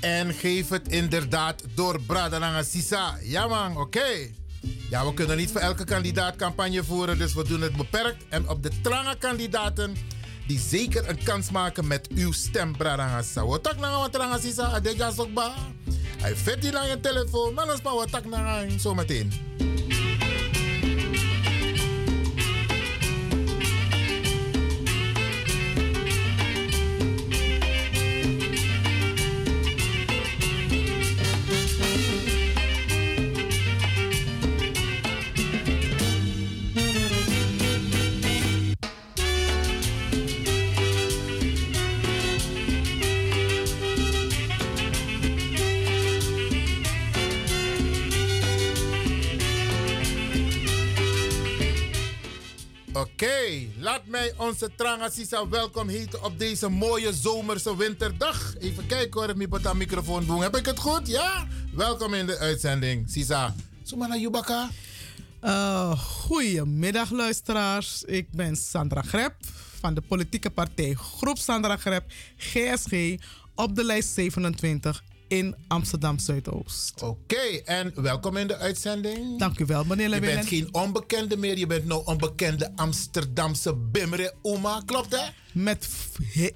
En 0.00 0.34
geef 0.34 0.68
het 0.68 0.88
inderdaad 0.88 1.62
door 1.74 2.00
Bradananga 2.00 2.62
Sisa. 2.62 3.18
Ja 3.22 3.46
man, 3.46 3.76
oké. 3.76 4.30
Ja, 4.90 5.06
we 5.06 5.14
kunnen 5.14 5.36
niet 5.36 5.50
voor 5.50 5.60
elke 5.60 5.84
kandidaat 5.84 6.36
campagne 6.36 6.84
voeren, 6.84 7.18
dus 7.18 7.34
we 7.34 7.44
doen 7.48 7.60
het 7.60 7.76
beperkt. 7.76 8.24
En 8.28 8.48
op 8.48 8.62
de 8.62 8.70
trange 8.82 9.16
kandidaten 9.18 9.96
die 10.46 10.58
zeker 10.58 11.08
een 11.08 11.22
kans 11.22 11.50
maken 11.50 11.86
met 11.86 12.08
uw 12.08 12.32
stem, 12.32 12.76
Bradananga 12.76 13.22
Sisa. 13.22 13.44
Wat 13.44 13.62
tak 13.62 13.78
na 13.78 13.98
wat 13.98 14.12
Tranga 14.12 14.38
Sisa, 14.38 14.64
adeja 14.64 15.10
sokba. 15.10 15.54
Hij 16.18 16.36
vet 16.36 16.62
die 16.62 16.72
lang 16.72 16.88
je 16.88 17.00
telefoon, 17.00 17.54
maar 17.54 17.66
dan 17.66 17.74
is 17.74 17.82
maar 17.82 17.94
wat 17.94 18.10
tak 18.10 18.24
na 18.24 18.64
zometeen. 18.78 19.32
Laat 53.96 54.06
mij 54.06 54.32
onze 54.36 54.70
Tranga 54.76 55.08
Sisa 55.08 55.48
welkom 55.48 55.88
heten 55.88 56.24
op 56.24 56.38
deze 56.38 56.68
mooie 56.68 57.12
zomerse 57.12 57.76
winterdag. 57.76 58.54
Even 58.58 58.86
kijken 58.86 59.20
hoor, 59.20 59.28
ik 59.28 59.48
moet 59.48 59.74
microfoon 59.74 60.26
doen. 60.26 60.42
Heb 60.42 60.56
ik 60.56 60.66
het 60.66 60.78
goed? 60.78 61.06
Ja? 61.06 61.46
Welkom 61.72 62.14
in 62.14 62.26
de 62.26 62.38
uitzending, 62.38 63.10
Sisa. 63.10 63.54
Sumana 63.82 64.16
Yubaka. 64.16 64.68
Uh, 65.42 65.98
goedemiddag 66.00 67.10
luisteraars. 67.10 68.02
Ik 68.04 68.30
ben 68.30 68.56
Sandra 68.56 69.02
Grep 69.02 69.34
van 69.80 69.94
de 69.94 70.00
politieke 70.00 70.50
partij 70.50 70.94
Groep 70.94 71.38
Sandra 71.38 71.76
Grep, 71.76 72.04
GSG, 72.36 73.14
op 73.54 73.76
de 73.76 73.84
lijst 73.84 74.08
27 74.08 75.02
in 75.28 75.54
Amsterdam 75.68 76.18
Zuidoost. 76.18 77.02
Oké, 77.02 77.36
en 77.64 77.92
welkom 78.02 78.36
in 78.36 78.46
de 78.46 78.56
uitzending. 78.56 79.38
Dank 79.38 79.58
u 79.58 79.64
wel, 79.64 79.84
meneer 79.84 80.04
Je 80.08 80.10
Lewin. 80.10 80.34
bent 80.34 80.48
geen 80.48 80.68
onbekende 80.74 81.36
meer, 81.36 81.58
je 81.58 81.66
bent 81.66 81.84
nou 81.84 82.02
een 82.06 82.18
bekende 82.18 82.72
Amsterdamse 82.76 83.74
Bimre 83.74 84.34
Oma, 84.42 84.82
klopt 84.86 85.16
hè? 85.16 85.26
Met, 85.56 85.88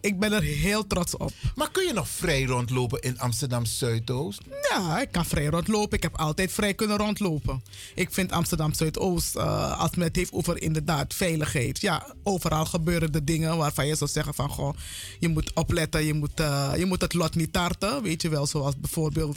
ik 0.01 0.19
ben 0.19 0.33
er 0.33 0.43
heel 0.43 0.87
trots 0.87 1.17
op. 1.17 1.33
Maar 1.55 1.71
kun 1.71 1.87
je 1.87 1.93
nog 1.93 2.09
vrij 2.09 2.45
rondlopen 2.45 3.01
in 3.01 3.19
Amsterdam 3.19 3.65
Zuidoost? 3.65 4.41
Ja, 4.71 5.01
ik 5.01 5.13
kan 5.13 5.25
vrij 5.25 5.47
rondlopen. 5.47 5.97
Ik 5.97 6.03
heb 6.03 6.17
altijd 6.17 6.53
vrij 6.53 6.75
kunnen 6.75 6.97
rondlopen. 6.97 7.63
Ik 7.95 8.13
vind 8.13 8.33
Amsterdam 8.33 8.75
Zuidoost, 8.75 9.37
eh 9.37 9.81
als 9.81 9.91
men 9.95 10.07
het 10.07 10.17
heeft 10.17 10.33
over 10.33 10.63
inderdaad 10.63 11.15
veiligheid. 11.15 11.81
Ja, 11.81 12.07
overal 12.23 12.65
gebeuren 12.65 13.13
de 13.13 13.25
dingen 13.25 13.57
waarvan 13.57 13.87
je 13.87 13.95
zou 13.95 14.11
zeggen 14.11 14.35
van 14.35 14.49
goh, 14.49 14.75
je 15.19 15.29
moet 15.29 15.53
opletten, 15.55 16.05
je 16.05 16.15
moet, 16.15 16.41
eh, 16.41 16.73
je 16.77 16.87
moet 16.87 17.01
het 17.01 17.15
lot 17.15 17.35
niet 17.35 17.53
tarten. 17.53 18.03
Weet 18.03 18.23
je 18.23 18.29
wel, 18.29 18.47
zoals 18.47 18.77
bijvoorbeeld 18.79 19.37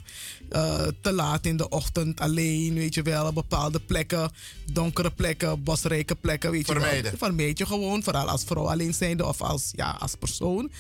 eh, 0.50 0.88
te 1.02 1.12
laat 1.12 1.46
in 1.46 1.58
de 1.58 1.70
ochtend 1.70 2.20
alleen, 2.20 2.74
weet 2.74 2.94
je 2.94 3.02
wel, 3.02 3.34
bepaalde 3.34 3.80
plekken, 3.80 4.32
donkere 4.72 5.12
plekken, 5.12 5.64
bosrijke 5.64 6.16
plekken, 6.16 6.52
weet 6.52 6.68
je 6.68 6.72
Vermijden. 6.74 7.04
wel. 7.04 7.14
Vermijd 7.18 7.58
je 7.58 7.66
gewoon, 7.66 8.04
vooral 8.04 8.28
als 8.30 8.44
vrouw 8.44 8.70
alleenziende 8.70 9.26
of 9.26 9.42
als, 9.42 9.52
ja, 9.76 9.92
als 10.00 10.16
persoon. 10.16 10.72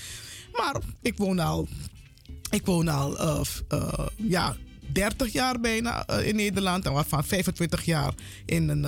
Maar 0.51 0.75
ik 1.01 1.17
woon 1.17 1.39
al 1.39 1.67
ik 2.49 2.65
woon 2.65 2.87
al 2.87 3.17
eh, 3.19 3.41
eh, 3.67 4.07
ja, 4.15 4.55
30 4.91 5.33
jaar 5.33 5.59
bijna 5.59 6.05
eh, 6.05 6.27
in 6.27 6.35
Nederland. 6.35 6.85
En 6.85 6.93
waarvan 6.93 7.23
25 7.23 7.85
jaar 7.85 8.13
in 8.45 8.69
een, 8.69 8.85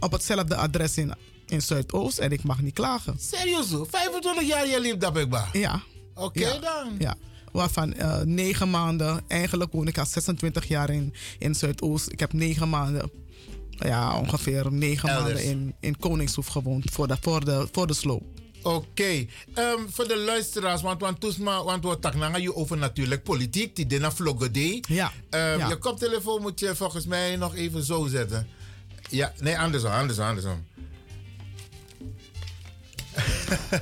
op, 0.00 0.12
hetzelfde 0.12 0.56
adres 0.56 0.96
in, 0.98 1.14
in 1.46 1.62
Zuidoost. 1.62 2.18
En 2.18 2.30
ik 2.30 2.42
mag 2.42 2.62
niet 2.62 2.74
klagen. 2.74 3.16
Serieus 3.20 3.68
zo? 3.68 3.86
25 3.90 4.46
jaar 4.46 4.66
je 4.66 4.96
ik 5.20 5.28
ba. 5.28 5.48
Ja. 5.52 5.82
Oké 6.14 6.40
Ja. 6.40 6.58
dan. 6.58 6.94
Ja. 6.98 7.14
Waarvan 7.52 7.94
eh, 7.94 8.20
negen 8.20 8.70
maanden, 8.70 9.20
eigenlijk 9.28 9.72
woon 9.72 9.86
ik 9.86 9.98
al 9.98 10.06
26 10.06 10.68
jaar 10.68 10.90
in, 10.90 11.14
in 11.38 11.54
Zuidoost. 11.54 12.12
Ik 12.12 12.20
heb 12.20 12.32
negen 12.32 12.68
maanden, 12.68 13.10
ja, 13.70 14.18
ongeveer 14.18 14.72
negen 14.72 15.08
Elders. 15.08 15.44
maanden 15.44 15.50
in, 15.50 15.74
in 15.80 15.98
Koningshoef 15.98 16.46
gewoond 16.46 16.90
voor 16.90 17.08
de, 17.08 17.16
voor 17.20 17.44
de, 17.44 17.68
voor 17.72 17.86
de 17.86 17.94
sloop. 17.94 18.22
Oké, 18.66 19.26
Ehm, 19.54 19.80
voor 19.88 20.08
de 20.08 20.16
luisteraars, 20.16 20.82
want, 20.82 21.00
want, 21.00 21.20
toesma, 21.20 21.64
want 21.64 21.84
we 21.84 21.98
taknanga 21.98 22.36
je 22.36 22.54
over 22.54 22.76
natuurlijk 22.76 23.22
politiek, 23.22 23.76
die 23.76 23.86
dingen 23.86 24.12
vloggen. 24.12 24.50
Ja. 24.88 25.12
Ehm, 25.30 25.58
Ja. 25.58 25.68
Je 25.68 25.76
koptelefoon 25.76 26.42
moet 26.42 26.60
je 26.60 26.74
volgens 26.74 27.06
mij 27.06 27.36
nog 27.36 27.54
even 27.54 27.84
zo 27.84 28.06
zetten. 28.06 28.48
Ja, 29.10 29.32
nee, 29.40 29.58
andersom, 29.58 29.90
andersom, 29.90 30.24
andersom. 30.26 30.64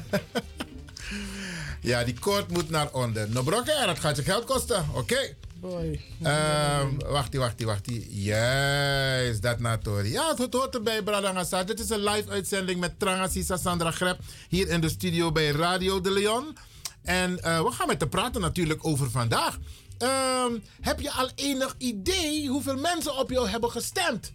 ja, 1.90 2.04
die 2.04 2.18
koord 2.18 2.50
moet 2.50 2.70
naar 2.70 2.92
onder. 2.92 3.30
No 3.30 3.42
brokken, 3.42 3.86
dat 3.86 3.98
gaat 3.98 4.16
je 4.16 4.22
geld 4.22 4.44
kosten. 4.44 4.86
Oké. 4.94 5.34
Boy. 5.64 6.00
Ehm 6.22 6.98
wacht, 7.08 7.34
wacht, 7.34 7.62
wacht. 7.62 7.90
Juist, 8.08 9.42
dat 9.42 9.60
natori. 9.60 10.10
Ja, 10.10 10.34
het 10.36 10.54
hoort 10.54 10.74
erbij, 10.74 11.02
Bradangasa. 11.02 11.64
Dit 11.64 11.80
is 11.80 11.90
een 11.90 12.04
live 12.04 12.30
uitzending 12.30 12.80
met 12.80 12.98
Trangasisa 12.98 13.56
Sandra 13.56 13.90
Grep. 13.90 14.18
Hier 14.48 14.68
in 14.68 14.80
de 14.80 14.88
studio 14.88 15.32
bij 15.32 15.50
Radio 15.50 16.00
de 16.00 16.10
Leon. 16.10 16.56
En 17.02 17.42
eh, 17.42 17.62
we 17.62 17.70
gaan 17.70 17.86
met 17.86 17.98
te 17.98 18.06
praten 18.06 18.40
natuurlijk 18.40 18.86
over 18.86 19.10
vandaag. 19.10 19.58
Ehm, 19.98 20.52
heb 20.80 21.00
je 21.00 21.12
al 21.12 21.30
enig 21.34 21.74
idee 21.78 22.48
hoeveel 22.48 22.76
mensen 22.76 23.18
op 23.18 23.30
jou 23.30 23.48
hebben 23.48 23.70
gestemd? 23.70 24.32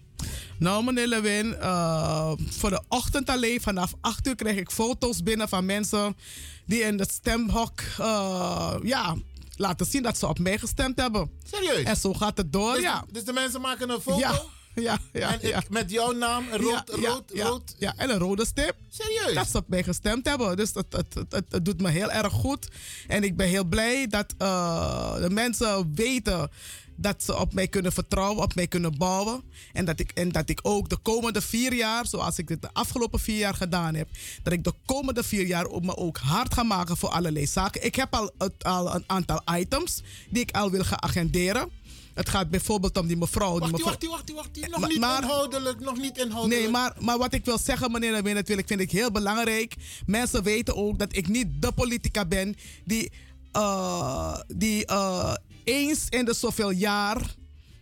Nou, 0.59 0.83
meneer 0.83 1.07
Lewin, 1.07 1.55
eh, 1.55 2.31
voor 2.49 2.69
de 2.69 2.81
ochtend 2.87 3.29
alleen 3.29 3.61
vanaf 3.61 3.93
8 4.01 4.27
uur 4.27 4.35
krijg 4.35 4.57
ik 4.57 4.71
foto's 4.71 5.23
binnen 5.23 5.49
van 5.49 5.65
mensen 5.65 6.17
die 6.65 6.81
in 6.81 6.99
het 6.99 7.11
stemhok 7.11 7.81
eh, 7.97 8.75
ja, 8.83 9.15
laten 9.59 9.85
zien 9.85 10.03
dat 10.03 10.17
ze 10.17 10.27
op 10.27 10.39
mij 10.39 10.57
gestemd 10.57 10.99
hebben. 10.99 11.31
Serieus? 11.51 11.83
En 11.83 11.95
zo 11.95 12.13
gaat 12.13 12.37
het 12.37 12.53
door, 12.53 12.73
Dus, 12.73 12.81
ja. 12.81 13.05
dus 13.11 13.23
de 13.23 13.33
mensen 13.33 13.61
maken 13.61 13.89
een 13.89 14.01
foto? 14.01 14.17
Ja, 14.19 14.41
ja, 14.75 14.97
ja. 15.13 15.27
En 15.29 15.35
ik- 15.41 15.41
ja. 15.49 15.61
met 15.69 15.91
jouw 15.91 16.11
naam, 16.11 16.45
rood, 16.51 16.91
Ja, 16.99 17.11
rood, 17.11 17.23
ja, 17.33 17.45
rood. 17.45 17.75
Ja, 17.77 17.93
en 17.97 18.09
een 18.09 18.17
rode 18.17 18.45
stip. 18.45 18.75
Serieus? 18.89 19.33
Dat 19.33 19.47
ze 19.49 19.57
op 19.57 19.67
mij 19.67 19.83
gestemd 19.83 20.25
hebben. 20.27 20.57
Dus 20.57 20.73
het, 20.73 20.85
het, 20.93 21.13
het, 21.13 21.31
het, 21.31 21.45
het 21.49 21.65
doet 21.65 21.81
me 21.81 21.89
heel 21.89 22.11
erg 22.11 22.33
goed. 22.33 22.67
En 23.07 23.23
ik 23.23 23.37
ben 23.37 23.47
heel 23.47 23.63
blij 23.65 24.07
dat 24.07 24.33
eh, 24.37 25.15
de 25.15 25.29
mensen 25.29 25.91
weten 25.95 26.49
dat 27.01 27.23
ze 27.23 27.37
op 27.37 27.53
mij 27.53 27.67
kunnen 27.67 27.91
vertrouwen, 27.91 28.43
op 28.43 28.55
mij 28.55 28.67
kunnen 28.67 28.97
bouwen. 28.97 29.41
En 29.73 29.85
dat, 29.85 29.99
ik, 29.99 30.11
en 30.11 30.29
dat 30.29 30.49
ik 30.49 30.59
ook 30.61 30.89
de 30.89 30.97
komende 30.97 31.41
vier 31.41 31.73
jaar, 31.73 32.07
zoals 32.07 32.37
ik 32.37 32.47
dit 32.47 32.61
de 32.61 32.69
afgelopen 32.73 33.19
vier 33.19 33.37
jaar 33.37 33.53
gedaan 33.53 33.95
heb, 33.95 34.07
dat 34.43 34.53
ik 34.53 34.63
de 34.63 34.73
komende 34.85 35.23
vier 35.23 35.45
jaar 35.45 35.65
op 35.65 35.85
me 35.85 35.95
ook 35.97 36.17
hard 36.17 36.53
ga 36.53 36.63
maken 36.63 36.97
voor 36.97 37.09
allerlei 37.09 37.47
zaken. 37.47 37.85
Ik 37.85 37.95
heb 37.95 38.13
al, 38.15 38.31
het- 38.37 38.63
al 38.63 38.95
een 38.95 39.03
aantal 39.07 39.41
items 39.55 40.01
die 40.29 40.41
ik 40.41 40.51
al 40.51 40.71
wil 40.71 40.83
gaan 40.83 41.01
agenderen. 41.03 41.69
Het 42.13 42.29
gaat 42.29 42.49
bijvoorbeeld 42.49 42.97
om 42.97 43.07
die 43.07 43.17
mevrouw. 43.17 43.51
Die 43.51 43.59
Wacht, 43.59 43.71
mevrouw 43.71 43.91
wacht, 44.09 44.31
wacht, 44.31 44.59
wacht. 44.59 44.69
Nog 44.79 44.89
niet 44.89 44.99
maar- 44.99 45.21
inhoudelijk, 45.21 45.79
nog 45.79 45.97
niet 45.97 46.17
inhoudelijk. 46.17 46.61
Nee, 46.61 46.71
maar, 46.71 46.95
maar 46.99 47.17
wat 47.17 47.33
ik 47.33 47.45
wil 47.45 47.57
zeggen, 47.57 47.91
meneer 47.91 48.15
de 48.15 48.21
Win, 48.21 48.35
dat 48.35 48.47
wil 48.47 48.57
ik, 48.57 48.67
vind 48.67 48.79
ik 48.79 48.91
heel 48.91 49.11
belangrijk. 49.11 49.75
Mensen 50.05 50.43
weten 50.43 50.75
ook 50.75 50.99
dat 50.99 51.15
ik 51.15 51.27
niet 51.27 51.47
de 51.61 51.71
politica 51.71 52.25
ben 52.25 52.55
die, 52.85 53.11
eh, 53.51 54.39
die 54.55 54.85
eh, 54.85 55.33
eens 55.73 56.05
in 56.09 56.25
de 56.25 56.33
zoveel 56.33 56.69
jaar 56.71 57.35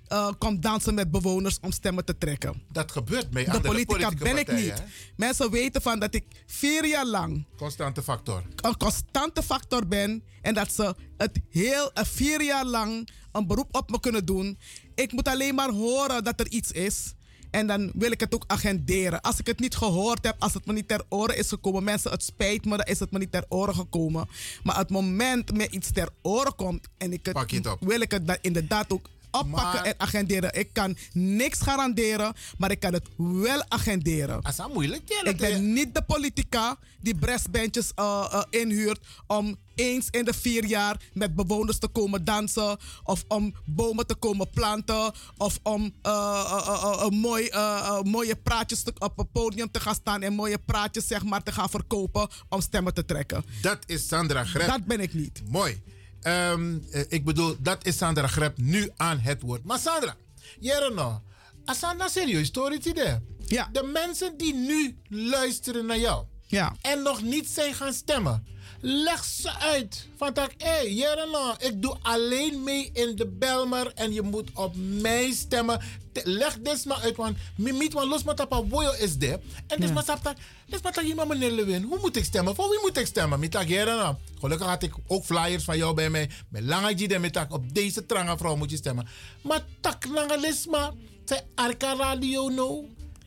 eh, 0.07 0.30
komt 0.38 0.61
dansen 0.61 0.93
met 0.93 1.11
bewoners 1.11 1.57
om 1.61 1.72
stemmen 1.72 2.05
te 2.05 2.18
trekken. 2.18 2.61
Dat 2.72 2.91
gebeurt 2.91 3.30
bij 3.30 3.45
De 3.45 3.61
politica 3.61 4.09
ben 4.09 4.38
ik 4.38 4.51
niet. 4.51 4.73
hè? 4.80 4.84
Mensen 5.15 5.51
weten 5.51 5.81
van 5.81 5.99
dat 5.99 6.14
ik 6.14 6.23
vier 6.45 6.88
jaar 6.88 7.05
lang 7.05 7.45
Constante 7.57 8.03
factor. 8.03 8.43
een 8.55 8.77
constante 8.77 9.43
factor 9.43 9.88
ben 9.88 10.23
en 10.41 10.53
dat 10.53 10.72
ze 10.73 10.95
het 11.18 11.39
heel 11.49 11.91
eh, 11.93 12.03
vier 12.05 12.43
jaar 12.43 12.65
lang 12.65 13.09
een 13.31 13.47
beroep 13.47 13.76
op 13.76 13.89
me 13.89 13.99
kunnen 13.99 14.26
doen. 14.26 14.57
Ik 14.95 15.11
moet 15.11 15.27
alleen 15.27 15.55
maar 15.55 15.69
horen 15.69 16.23
dat 16.23 16.39
er 16.39 16.47
iets 16.49 16.72
is. 16.72 17.14
En 17.52 17.68
dan 17.68 17.91
wil 17.94 18.11
ik 18.11 18.19
het 18.19 18.36
ook 18.36 18.44
agenderen. 18.48 19.22
Als 19.22 19.40
ik 19.40 19.48
het 19.48 19.60
niet 19.60 19.76
gehoord 19.76 20.26
heb, 20.26 20.36
als 20.40 20.53
het 20.53 20.65
me 20.65 20.74
niet 20.74 20.88
ter 20.88 21.03
oren 21.10 21.38
is 21.38 21.48
gekomen, 21.48 21.84
mensen, 21.84 22.11
het 22.11 22.24
spijt 22.24 22.65
me, 22.65 22.78
dan 22.78 22.86
is 22.86 22.99
het 22.99 23.11
me 23.11 23.19
niet 23.19 23.32
ter 23.32 23.45
oren 23.49 23.76
gekomen. 23.76 24.28
Maar 24.64 24.78
het 24.78 24.90
moment 24.90 25.53
me 25.53 25.69
iets 25.69 25.91
ter 25.91 26.10
oren 26.22 26.56
komt 26.56 26.88
en 26.98 27.14
ik 27.14 27.32
Pak 27.32 27.49
je 27.49 27.56
het, 27.56 27.65
het 27.65 27.74
op. 27.74 27.88
wil 27.88 28.02
ik 28.02 28.11
het 28.11 28.28
dan 28.28 28.38
inderdaad 28.41 28.91
ook 28.91 29.10
oppakken 29.32 29.54
Maar- 29.54 29.84
en 29.86 29.94
agenderen. 29.98 30.54
Ik 30.60 30.74
kan 30.74 30.98
niks 31.14 31.60
garanderen, 31.62 32.34
maar 32.58 32.72
ik 32.72 32.80
kan 32.80 32.94
het 32.94 33.08
wel 33.18 33.64
agenderen. 33.68 34.41
Dat 34.41 34.52
is 34.52 34.74
moeilijk. 34.74 35.02
Ja, 35.06 35.24
Ik 35.30 35.38
ben 35.38 35.74
niet 35.74 35.95
de 35.95 36.02
politica 36.02 36.78
die 37.02 37.16
breastbandjes 37.16 37.91
eh, 37.95 38.41
inhuurt 38.49 38.99
om 39.28 39.56
eens 39.76 40.08
in 40.12 40.26
de 40.26 40.34
vier 40.34 40.66
jaar 40.66 41.02
met 41.14 41.36
bewoners 41.36 41.78
te 41.80 41.88
komen 41.88 42.24
dansen. 42.26 42.78
Of 43.04 43.24
om 43.28 43.54
bomen 43.66 44.08
te 44.08 44.16
komen 44.16 44.49
planten. 44.49 45.12
Of 45.38 45.60
om 45.64 45.94
eh, 46.02 46.98
een 47.02 47.14
mooi, 47.20 47.49
mooie 48.04 48.36
praatjes 48.36 48.84
te- 48.84 48.94
op 48.99 49.18
het 49.18 49.32
podium 49.32 49.72
te 49.72 49.80
gaan 49.80 49.95
staan. 49.95 50.22
En 50.22 50.34
mooie 50.34 50.58
praatjes 50.66 51.08
zeg 51.08 51.24
maar, 51.24 51.44
te 51.44 51.52
gaan 51.52 51.70
verkopen 51.70 52.28
om 52.49 52.62
stemmen 52.62 52.94
te 52.94 53.06
trekken. 53.06 53.44
Dat 53.62 53.78
is 53.86 54.08
Sandra 54.08 54.44
Grep. 54.44 54.68
Dat 54.68 54.86
ben 54.86 54.99
ik 54.99 55.14
niet. 55.14 55.41
Mooi. 55.49 55.82
Ehm, 56.28 56.78
eh, 56.91 57.04
ik 57.08 57.26
bedoel, 57.26 57.56
dat 57.60 57.86
is 57.86 57.98
Sandra 57.98 58.28
Grep 58.28 58.58
nu 58.58 58.90
aan 58.95 59.20
het 59.20 59.41
woord. 59.41 59.64
Maar 59.64 59.80
Sandra, 59.80 60.16
jere 60.60 60.94
no. 60.94 61.22
Asana 61.66 62.08
serieus 62.08 62.48
story 62.48 62.80
idee. 62.84 63.18
Ja. 63.45 63.70
De 63.72 63.84
mensen 63.84 64.38
die 64.38 64.54
nu 64.54 64.98
luisteren 65.10 65.86
naar 65.86 65.98
jou. 65.98 66.26
Ja. 66.48 66.76
En 66.82 67.02
nog 67.02 67.22
niet 67.22 67.49
zijn 67.49 67.74
gaan 67.74 67.94
stemmen. 67.94 68.48
Leg 68.82 69.24
ze 69.26 69.54
uit. 69.60 70.08
Van 70.18 70.34
tak, 70.34 70.52
hé, 70.58 70.68
hey, 70.70 71.68
ik 71.70 71.82
doe 71.82 71.98
alleen 72.02 72.64
mee 72.64 72.90
in 72.94 73.16
de 73.16 73.28
Belmer 73.28 73.91
en 73.95 74.14
je 74.14 74.22
moet 74.22 74.49
op 74.54 74.76
mij 74.76 75.32
stemmen. 75.32 75.80
Te- 76.12 76.22
Leg 76.24 76.58
dit 76.60 76.86
maar 76.86 76.99
uit, 77.02 77.16
want 77.16 77.38
mimiet, 77.58 77.94
want 77.94 78.10
los 78.10 78.24
met 78.24 78.36
papa 78.36 78.62
boyo 78.64 78.91
is 78.91 79.18
there. 79.18 79.40
En 79.68 79.80
dus 79.80 79.88
Ja. 79.88 79.94
maar 79.94 80.04
sap 80.04 80.24
tak, 80.24 80.38
dus 80.66 80.82
maar 80.82 80.94
tak 80.94 81.26
meneer 81.28 81.52
Lewin, 81.52 81.84
hoe 81.84 81.99
moet 82.02 82.16
ik 82.16 82.24
stemmen? 82.24 82.56
Voor 82.56 82.70
wie 82.70 82.80
moet 82.82 82.98
ik 82.98 83.06
stemmen? 83.06 83.40
Met 83.40 83.52
tak, 83.52 83.68
jere 83.68 83.95
no. 83.95 84.18
Gelukkig 84.40 84.68
had 84.68 84.84
ik 84.84 84.94
ook 85.08 85.26
flyers 85.26 85.64
van 85.64 85.78
jou 85.78 85.94
bij 85.94 86.10
mij. 86.10 86.30
Met 86.49 86.64
lange 86.64 86.94
jide 86.94 87.48
op 87.49 87.74
deze 87.74 88.06
trange 88.06 88.38
vrouw 88.38 88.56
moet 88.56 88.70
je 88.72 88.78
stemmen. 88.78 89.08
Maar 89.41 89.66
tak, 89.82 90.06
lange 90.06 90.40
lisma, 90.40 90.94
zij 91.26 91.41
arka 91.56 91.95
radio 91.95 92.49
no. 92.49 92.86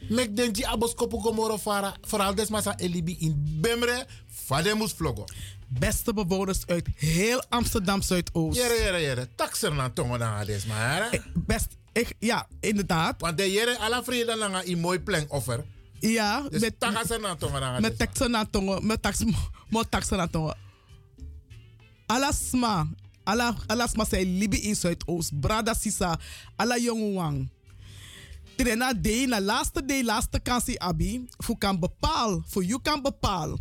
Mek 0.08 0.36
denji 0.36 0.64
abos 0.64 0.94
kopu 0.94 1.20
gomoro 1.20 1.58
fara. 1.58 1.94
Vooral 2.00 2.34
desmasa 2.34 2.78
elibi 2.78 3.16
in 3.20 3.58
Bemre. 3.60 4.06
Vademus 4.50 4.92
vlogo. 4.92 5.24
Beste 5.68 6.12
bewoners 6.14 6.66
uit 6.66 6.86
heel 6.96 7.42
Amsterdam 7.48 8.02
Zuidoost. 8.02 8.56
Jere, 8.58 8.74
jere, 8.74 9.00
jere. 9.00 9.28
Taxer 9.34 9.74
na 9.74 9.90
tongo 9.90 10.16
na 10.16 10.44
desma. 10.44 10.74
hè? 10.74 11.18
Best, 11.34 11.68
ik, 11.92 12.14
ja, 12.18 12.46
inderdaad. 12.60 13.20
Want 13.20 13.38
de 13.38 13.50
jere 13.52 13.78
alla 13.78 14.04
vrede 14.04 14.36
langa 14.36 14.62
in 14.62 14.78
mooi 14.78 14.98
pleng 14.98 15.28
offer. 15.30 15.64
Ja, 16.00 16.42
Dus 16.50 16.60
met, 16.60 16.74
ze 17.06 17.18
na 17.20 17.34
tongo 17.36 17.58
na 17.58 17.80
met 17.80 17.98
teksten 17.98 18.30
na 18.30 18.44
tongo, 18.50 18.80
met 18.80 19.02
tax, 19.02 19.22
mo 19.68 19.82
teksten 19.88 20.16
na 20.16 20.26
tongo. 20.26 20.52
Alasma, 22.06 22.88
ala, 23.24 23.54
alasma 23.66 24.04
say 24.04 24.24
libi 24.24 24.56
in 24.56 24.74
Zuidoost, 24.76 25.40
brada 25.40 25.74
sisa, 25.74 26.18
ala 26.56 26.78
jonge 26.78 27.12
wang. 27.14 27.48
Trena 28.56 28.92
day, 28.92 29.26
na 29.26 29.40
laatste 29.40 29.84
day, 29.84 30.02
laatste 30.04 30.40
kansie 30.40 30.80
abi, 30.80 31.24
voor 31.38 31.58
kan 31.58 31.78
bepaal, 31.78 32.42
voor 32.46 32.64
you 32.64 32.80
kan 32.82 33.02
bepaal. 33.02 33.58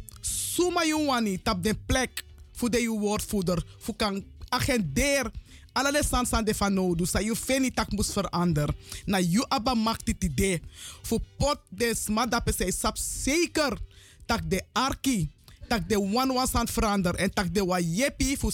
Suma 0.59 0.83
jongwani 0.83 1.37
tap 1.39 1.63
den 1.63 1.85
plek, 1.85 2.23
voor 2.51 2.69
de 2.69 2.81
je 2.81 2.89
woordvoerder, 2.89 3.63
voor 3.77 3.95
kan 3.95 4.23
agendeer. 4.49 5.31
Alle 5.71 5.91
de 5.91 6.03
san 6.03 6.25
san 6.25 6.43
de 6.43 6.53
van 6.55 6.73
nodu, 6.73 7.05
sa 7.05 7.21
you 7.21 7.35
feni 7.35 7.71
tak 7.71 7.91
mus 7.91 8.11
verander. 8.11 8.69
Na 9.05 9.19
you 9.19 9.45
aba 9.47 9.73
maakt 9.73 10.05
dit 10.05 10.23
idee. 10.23 10.61
Voor 11.01 11.19
pot 11.37 11.59
de 11.69 11.95
smadape 11.95 12.51
say 12.53 12.71
sap 12.71 12.97
zeker, 12.97 13.77
tak 14.25 14.49
de 14.49 14.63
arki 14.73 15.31
tak 15.69 15.89
de 15.89 15.99
one 15.99 16.33
was 16.33 16.53
aan 16.53 16.61
het 16.61 16.71
veranderen. 16.71 17.19
En 17.19 17.33
tak 17.33 17.53
de 17.53 17.65
wa 17.65 17.79
jepi 17.79 18.37
voor 18.37 18.51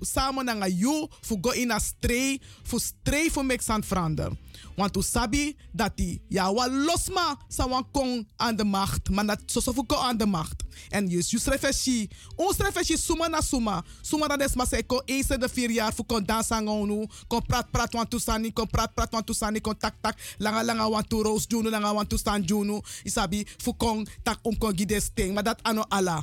samen 0.00 0.44
naar 0.44 0.70
you 0.70 1.08
voor 1.20 1.38
go 1.40 1.50
in 1.50 1.70
a 1.70 1.78
stray 1.78 2.40
voor 2.62 2.80
stray 2.80 3.30
mix 3.42 3.68
aan 3.68 3.78
het 3.80 3.88
veranderen. 3.88 4.38
Want 4.76 4.92
tu 4.92 5.02
sabi 5.02 5.56
dat 5.72 5.96
die 5.96 6.20
ja 6.28 6.52
wa 6.52 6.68
losma 6.68 7.36
sa 7.48 7.68
wan 7.68 7.86
kong 7.90 8.28
aan 8.36 8.56
de 8.56 8.64
macht, 8.64 9.08
maar 9.10 9.26
dat 9.26 9.40
zo 9.46 9.60
zo 9.60 9.72
voor 9.72 9.86
ko 9.86 9.96
aan 9.96 10.16
de 10.16 10.26
macht. 10.26 10.64
En 10.88 11.08
je 11.08 11.20
jus 11.20 11.44
reflechi, 11.44 12.08
ons 12.36 12.56
reflechi 12.56 12.96
suma 12.96 13.28
na 13.28 13.40
suma, 13.40 13.84
suma 14.02 14.36
is 14.36 14.54
maar 14.54 14.66
say 14.66 14.82
ko 14.82 15.00
in 15.04 15.24
de 15.26 15.48
vier 15.48 15.70
jaar 15.70 15.94
voor 15.94 16.04
kon 16.06 16.24
dansen 16.24 16.68
onu, 16.68 17.06
kon 17.26 17.42
prat 17.46 17.70
prat 17.70 17.92
want 17.92 18.10
tu 18.10 18.18
sani, 18.18 18.52
kon 18.52 18.66
prat 18.66 18.94
prat 18.94 19.12
want 19.12 19.26
tu 19.26 19.34
sani, 19.34 19.60
kon 19.60 19.76
tak 19.78 19.94
tak 20.00 20.16
langa 20.38 20.64
langa 20.64 20.88
want 20.88 21.08
tu 21.08 21.22
roos 21.22 21.46
junu, 21.48 21.70
langa 21.70 21.94
want 21.94 22.08
tu 22.08 22.18
stan 22.18 22.42
junu, 22.42 22.80
isabi 23.04 23.46
voor 23.56 23.76
kon 23.76 24.06
tak 24.22 24.38
om 24.42 24.58
kon 24.58 24.76
gide 24.76 25.00
sting, 25.00 25.34
maar 25.34 25.44
dat 25.44 25.62
ano 25.62 25.84
ala. 25.88 26.22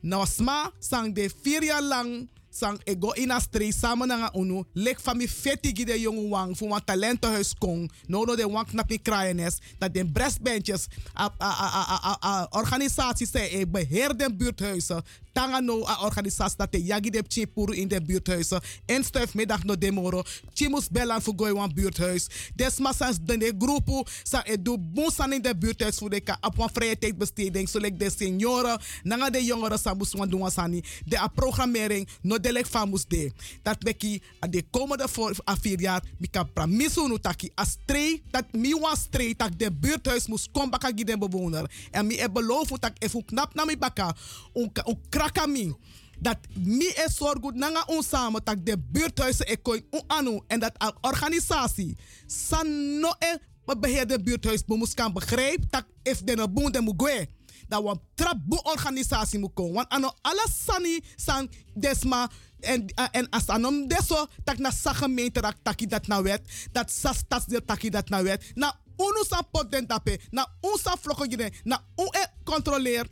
Nou, 0.00 0.26
sma 0.26 0.70
sang 0.78 1.14
de 1.14 1.28
vier 1.42 1.64
jaar 1.64 1.82
lang 1.82 2.28
sang 2.50 2.80
ego 2.84 3.12
in 3.14 3.30
a 3.30 3.38
stree 3.40 3.72
samen 3.72 4.08
na 4.08 4.30
unu 4.34 4.64
lek 4.74 5.00
van 5.00 5.16
mi 5.16 5.28
feti 5.28 5.70
gide 5.74 6.00
jonge 6.00 6.28
wang 6.28 6.56
voor 6.58 6.68
wan 6.68 6.84
talentenhuis 6.84 7.54
kong 7.58 7.86
no 8.06 8.24
no 8.24 8.34
de 8.36 8.48
wang 8.48 8.66
knap 8.66 8.90
mi 8.90 8.98
kraaienes 8.98 9.60
dat 9.78 9.94
de 9.94 10.04
breastbandjes 10.04 10.88
a, 11.14 11.30
a, 11.38 11.50
a, 11.50 11.68
a, 11.82 11.98
a, 12.02 12.16
a 12.20 12.46
organisaties 12.50 13.30
zijn 13.30 13.60
ik 13.60 13.70
beheer 13.70 14.16
de 14.16 14.34
buurthuizen 14.34 15.02
tanga 15.32 15.60
no 15.60 15.86
a 15.86 16.04
organisatie 16.04 16.56
dat 16.56 16.72
de 16.72 16.82
yagi 16.82 17.10
de 17.10 17.22
in 17.70 17.88
de 17.88 18.02
buurthuizen 18.02 18.60
en 18.86 19.04
stuifmiddag 19.04 19.64
no 19.64 19.78
demoro 19.78 20.22
chimus 20.54 20.88
belan 20.88 21.22
voor 21.22 21.34
gooi 21.36 21.52
wan 21.52 21.74
buurthuis 21.74 22.26
desma 22.54 22.92
sans 22.92 23.18
de 23.22 23.36
de 23.36 23.54
groepu 23.58 24.04
sa 24.22 24.42
e 24.44 24.62
do 24.62 24.78
bonsan 24.78 25.32
in 25.32 25.42
de 25.42 25.56
buurthuis 25.56 25.98
voor 25.98 26.10
de 26.10 26.20
ka 26.20 26.36
op 26.40 26.56
wan 26.56 26.70
vrije 26.72 27.66
zo 27.70 27.78
like 27.78 27.96
de 27.96 28.10
senioren 28.10 28.80
nanga 29.02 29.30
de 29.30 29.44
jongeren 29.44 29.78
sa 29.78 29.94
mus 29.94 30.12
wan 30.12 30.28
wasani. 30.38 30.82
De 31.04 31.18
a 31.18 31.28
programmering 31.28 32.08
no 32.22 32.38
de 32.38 32.52
lek 32.52 32.66
famus 32.66 33.04
de. 33.06 33.32
Dat 33.62 33.78
beki 33.78 34.22
a 34.44 34.46
de 34.46 34.64
komende 34.70 35.08
voor 35.08 35.36
a 35.48 35.56
vier 35.56 35.80
jaar 35.80 36.02
mi 36.18 36.28
kan 36.30 36.52
pramisu 36.52 37.08
no 37.08 37.18
taki 37.18 37.50
a 37.60 37.64
stree 37.64 38.22
dat 38.30 38.44
mi 38.52 38.74
wan 38.74 38.96
stree 38.96 39.36
tak 39.36 39.58
de 39.58 39.72
buurthuis 39.72 40.26
mus 40.28 40.48
kom 40.52 40.70
baka 40.70 40.90
gi 40.94 41.04
de 41.04 41.18
bewoner. 41.18 41.70
En 41.90 42.06
mi 42.06 42.14
e 42.14 42.30
beloof 42.30 42.68
tak 42.78 42.96
e 42.98 43.08
fu 43.08 43.24
knap 43.24 43.54
na 43.54 43.64
mi 43.64 43.76
baka. 43.76 44.14
Un, 44.52 44.70
un 44.84 44.98
kraka 45.20 45.46
mi 45.46 45.72
dat 46.20 46.38
mi 46.56 46.88
e 46.88 47.06
zorgu 47.12 47.52
nanga 47.54 47.84
ons 47.92 48.08
samen 48.08 48.44
tak 48.44 48.64
de 48.64 48.76
buurthuizen 48.78 49.46
e 49.48 49.56
koin 49.56 49.84
un 49.90 50.04
anu 50.06 50.40
en 50.48 50.60
dat 50.60 50.74
a 50.82 50.92
organisatie 51.00 51.96
san 52.26 52.66
no 53.00 53.12
e 53.18 53.36
beheer 53.80 54.06
de 54.06 54.18
buurthuis 54.18 54.64
bemoes 54.64 54.94
kan 54.94 55.12
begrijp 55.12 55.64
tak 55.70 55.86
if 56.02 56.22
de 56.24 56.48
boon 56.48 56.72
de 56.72 56.82
mugwe 56.82 57.28
dat 57.68 57.82
we 57.82 57.94
traboe 58.14 58.62
organisatie 58.62 59.38
moet 59.38 59.54
komen. 59.54 59.74
Want 59.74 59.88
ano 59.88 60.12
alle 60.22 60.46
sani 60.64 61.00
san 61.16 61.50
desma 61.74 62.30
en 62.60 62.84
uh, 62.94 63.06
en 63.10 63.28
as 63.30 63.46
anom 63.46 63.86
deso 63.88 64.26
tak 64.44 64.58
na 64.58 64.70
sa 64.70 64.92
gemeente 64.92 65.40
rak 65.40 65.56
taki 65.62 65.86
dat 65.86 66.06
na 66.06 66.22
wet 66.22 66.42
dat 66.72 66.90
sa 66.90 67.12
stadsdeel 67.12 67.64
taki 67.64 67.90
dat 67.90 68.08
na 68.08 68.22
wet 68.22 68.50
na 68.54 68.74
unu 68.96 69.24
sa 69.28 69.42
pot 69.42 69.70
den 69.70 69.86
tape 69.86 70.18
na 70.30 70.46
un 70.60 70.78
sa 70.78 70.96
vloggen 70.96 71.52
na 71.64 71.78
un 71.96 72.10
e 72.10 72.24
controleer 72.44 73.06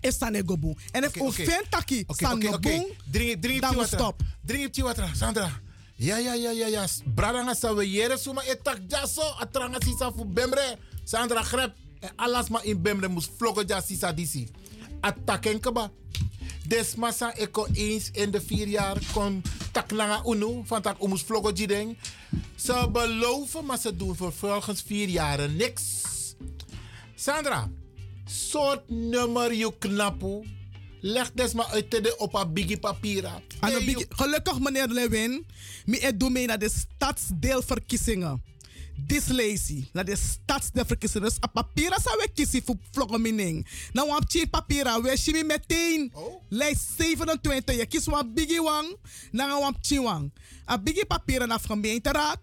is 0.00 0.18
sane 0.18 0.42
gobu 0.46 0.74
en 0.92 1.04
if 1.04 1.20
oké. 1.20 1.44
fen 1.44 1.64
taki 1.70 2.04
Oké, 2.06 2.24
san 2.24 2.46
oké. 2.46 2.58
boom 2.60 2.86
Dring, 3.10 3.40
dring 3.40 3.60
dan 3.60 3.76
we 3.76 3.86
stop 3.86 4.22
Dring 4.44 4.66
op 4.66 4.72
Tiwatra, 4.72 5.14
Sandra. 5.14 5.60
Ja, 5.98 6.16
ja, 6.16 6.34
ja, 6.34 6.50
ja, 6.50 6.66
ja. 6.66 6.86
Bradanga 7.14 7.54
sa 7.54 7.74
we 7.74 7.82
yere 7.90 8.18
suma 8.18 8.42
etak 8.46 8.78
jaso. 8.88 9.22
Atranga 9.42 9.80
sisa 9.82 10.12
fu 10.12 10.24
bembre. 10.24 10.78
Sandra 11.04 11.42
grep. 11.42 11.74
En 12.00 12.10
alles 12.16 12.48
maar 12.48 12.64
in 12.64 12.82
bembre 12.82 13.08
moest 13.08 13.30
vloggen 13.36 13.66
ja 13.66 13.80
sisa 13.80 14.12
disi. 14.12 14.48
Attacken 15.00 15.60
keba. 15.60 15.90
Desmasa 16.66 17.34
eko 17.34 17.66
eens 17.72 18.10
in 18.12 18.30
de 18.30 18.40
vier 18.40 18.68
jaar 18.68 18.98
kon 19.12 19.42
taklanga 19.72 20.22
unu. 20.24 20.62
Van 20.64 20.82
tak 20.82 21.02
omus 21.02 21.22
vloggen 21.22 21.54
jideng. 21.54 21.96
Ze 22.56 22.88
beloven, 22.92 23.64
maar 23.64 23.78
ze 23.78 23.96
doen 23.96 24.16
vervolgens 24.16 24.82
vier 24.82 25.08
jaren 25.08 25.56
niks. 25.56 25.84
Sandra, 27.14 27.68
soort 28.30 28.88
nummer 28.88 29.54
je 29.54 29.78
knapu. 29.78 30.46
Leg 31.00 31.32
des 31.32 31.52
maar 31.52 31.66
uit 31.66 31.90
de 31.90 32.14
op 32.18 32.34
een 32.34 32.52
biggie. 32.52 32.78
Ano, 33.60 33.78
bigi- 33.78 34.06
gelukkig, 34.08 34.58
meneer 34.60 34.86
Lewin, 34.88 35.46
e 35.86 36.16
doe 36.16 36.30
mee 36.30 36.46
naar 36.46 36.58
de 36.58 36.70
stadsdeelverkiezingen. 36.70 38.42
Dis 39.06 39.28
lazy, 39.28 39.84
naar 39.92 40.04
de 40.04 40.16
stadsdeelverkiezingen. 40.16 41.28
Dus 41.28 41.38
a 41.44 41.46
papiera 41.46 41.98
sa 41.98 42.10
we 42.16 42.28
kiezen 42.34 42.62
voor 42.64 42.76
vloggen 42.90 43.20
mining. 43.20 43.66
Nou, 43.92 44.08
wap 44.08 44.24
chi 44.26 44.46
papiera, 44.46 45.00
we 45.00 45.16
shimi 45.16 45.42
meteen. 45.44 46.12
Lijst 46.48 46.88
27, 46.96 47.76
je 47.76 47.86
kiest 47.86 48.06
wan 48.06 48.34
bigi 48.34 48.60
wang, 48.60 48.96
na 49.30 49.60
wap 49.60 49.76
chi 49.80 50.00
wang. 50.00 50.32
A 50.70 50.78
bigi 50.78 51.04
papiera 51.04 51.46
na 51.46 51.58
gemeenteraad, 51.58 52.40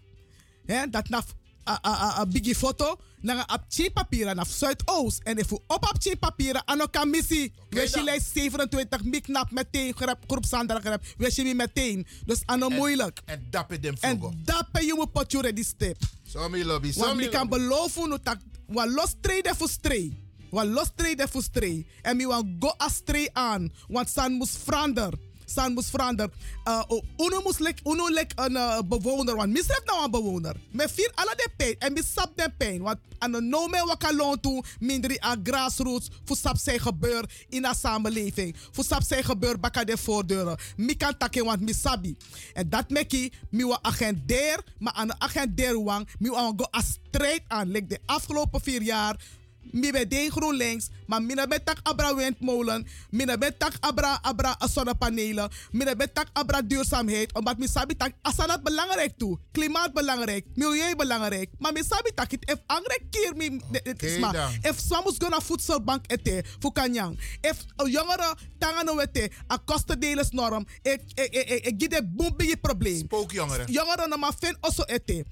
hè, 0.65 0.89
dat 0.89 1.09
na 1.09 1.23
a, 1.65 2.25
bigi 2.25 2.55
foto, 2.55 2.99
na 3.21 3.45
a 3.49 3.65
chi 3.69 3.89
papiera 3.89 4.33
na 4.33 4.43
Zuidoost. 4.43 5.23
En 5.23 5.37
if 5.37 5.51
u 5.51 5.55
op 5.67 5.83
op 5.83 5.95
chi 5.99 6.15
papiera, 6.15 6.61
ano 6.65 6.85
missie. 7.05 7.53
We 7.69 7.87
zien 7.87 8.03
lijst 8.03 8.31
27, 8.33 9.03
mi 9.03 9.21
knap 9.21 9.51
meteen, 9.51 9.93
grap, 9.95 10.23
groep 10.27 10.45
Sandra 10.45 10.79
grap. 10.79 11.03
We 11.17 11.31
zien 11.31 11.55
meteen. 11.55 12.07
Dus 12.25 12.41
ano 12.45 12.69
moeilijk. 12.69 13.21
En 13.25 13.47
dappen 13.49 13.81
dem 13.81 13.95
En 13.99 14.17
vloggen. 14.17 14.41
dappen 14.43 14.85
je 14.85 14.93
moet 14.93 15.11
potje 15.11 15.41
ready 15.41 15.63
step. 15.63 15.97
Somi 16.23 16.65
lobby, 16.65 16.93
Want 16.93 17.19
ik 17.19 17.31
kan 17.31 17.49
beloven 17.49 18.09
nu 18.09 18.17
dat 18.23 18.37
we 18.67 18.89
los 18.89 19.15
treden 19.21 19.55
voor 19.55 19.69
stray. 19.69 20.17
We 20.51 20.65
los 20.65 20.89
treden 20.95 21.29
voor 21.29 21.43
stray. 21.43 21.85
En 22.01 22.17
we 22.17 22.29
gaan 22.29 22.55
go 22.59 22.67
astray 22.77 23.29
aan. 23.33 23.73
Want 23.87 24.09
san 24.09 24.31
moest 24.31 24.57
veranderen. 24.63 25.19
San 25.45 25.73
moest 25.73 25.89
veranderen. 25.89 26.31
Uh, 26.67 26.81
uno 27.17 27.41
moest 27.41 27.59
lek, 27.59 27.79
uno 27.83 28.09
lek 28.09 28.31
een 28.35 28.51
uh, 28.51 28.79
bewoner. 28.85 29.35
Want 29.35 29.51
misref 29.51 29.81
nou 29.85 30.03
een 30.03 30.11
bewoner. 30.11 30.55
Me 30.71 30.89
vier 30.89 31.11
alle 31.15 31.33
de 31.35 31.49
pijn. 31.57 31.75
En 31.79 31.93
me 31.93 32.03
sap 32.13 32.31
de 32.37 32.51
pijn. 32.57 32.81
Want 32.81 32.97
aan 33.17 33.31
de 33.31 33.41
no 33.41 33.67
me 33.67 33.85
wakalon 33.85 34.39
toe. 34.39 34.63
Minder 34.79 35.19
aan 35.19 35.39
grassroots. 35.43 36.09
Voor 36.25 36.37
sap 36.37 36.57
zijn 36.57 36.79
gebeur 36.79 37.45
in 37.49 37.61
de 37.61 37.73
samenleving. 37.79 38.55
Voor 38.71 38.83
sap 38.83 39.03
zijn 39.03 39.23
gebeur 39.23 39.59
baka 39.59 39.83
de 39.83 39.97
voordeuren. 39.97 40.57
Mi 40.77 40.95
kan 40.97 41.17
takken 41.17 41.45
want 41.45 41.61
mi 41.61 41.73
sabi. 41.73 42.15
En 42.53 42.69
dat 42.69 42.89
meki. 42.89 43.31
Mi 43.49 43.65
wa 43.65 43.79
agendeer. 43.81 44.63
Maar 44.79 44.93
aan 44.93 45.07
de 45.07 45.19
agendeer 45.19 45.83
wang. 45.83 46.07
Mi 46.19 46.29
wa 46.29 46.53
go 46.55 46.65
a 46.77 46.81
strijd 46.81 47.41
aan. 47.47 47.71
Like 47.71 47.87
de 47.87 47.99
afgelopen 48.05 48.61
vier 48.61 48.81
jaar 48.81 49.43
mi 49.71 49.91
be 49.91 50.07
den 50.07 50.31
GroenLinks, 50.31 50.89
maar 51.07 51.21
mina 51.21 51.47
be 51.47 51.63
tak 51.63 51.79
abra 51.83 52.15
windmolen, 52.15 52.87
mina 53.09 53.37
be 53.37 53.57
tak 53.57 53.73
abra 53.79 54.19
abra 54.21 54.55
zonnepanelen, 54.73 55.51
mina 55.71 55.95
be 55.95 56.11
tak 56.11 56.27
abra 56.33 56.61
duurzaamheid, 56.61 57.33
omdat 57.33 57.57
mi 57.57 57.67
sabi 57.67 57.95
tak 57.95 58.13
asanat 58.21 58.63
belangrijk 58.63 59.13
toe, 59.17 59.39
klimaat 59.51 59.93
belangrijk, 59.93 60.45
milieu 60.55 60.95
belangrijk, 60.95 61.49
maar 61.59 61.73
mi 61.73 61.83
sabi 61.83 62.11
tak 62.15 62.31
it 62.31 62.49
if 62.49 62.59
angre 62.65 62.99
keer 63.09 63.35
mi 63.35 63.61
is 63.97 64.19
maar, 64.19 64.33
dan. 64.33 64.51
if 64.61 64.79
soms 64.79 65.17
gonna 65.17 65.41
voedselbank 65.41 66.05
ete, 66.07 66.43
voor 66.59 66.71
kanyang, 66.71 67.19
if 67.41 67.65
jongeren 67.75 68.37
tangano 68.57 68.95
wete, 68.95 69.31
a 69.51 69.57
kostendelensnorm, 69.57 70.65
ik 70.81 71.01
ik 71.13 71.33
ik 71.33 71.49
ik 71.49 71.65
ik 71.65 71.75
give 71.77 72.03
boom 72.03 72.33
big 72.37 72.59
probleem. 72.59 72.99
Spookjongeren. 73.05 73.71
Jongeren 73.71 74.09
na 74.09 74.15
maar 74.15 74.33
fin 74.39 74.57
also 74.59 74.83
ete 74.83 75.25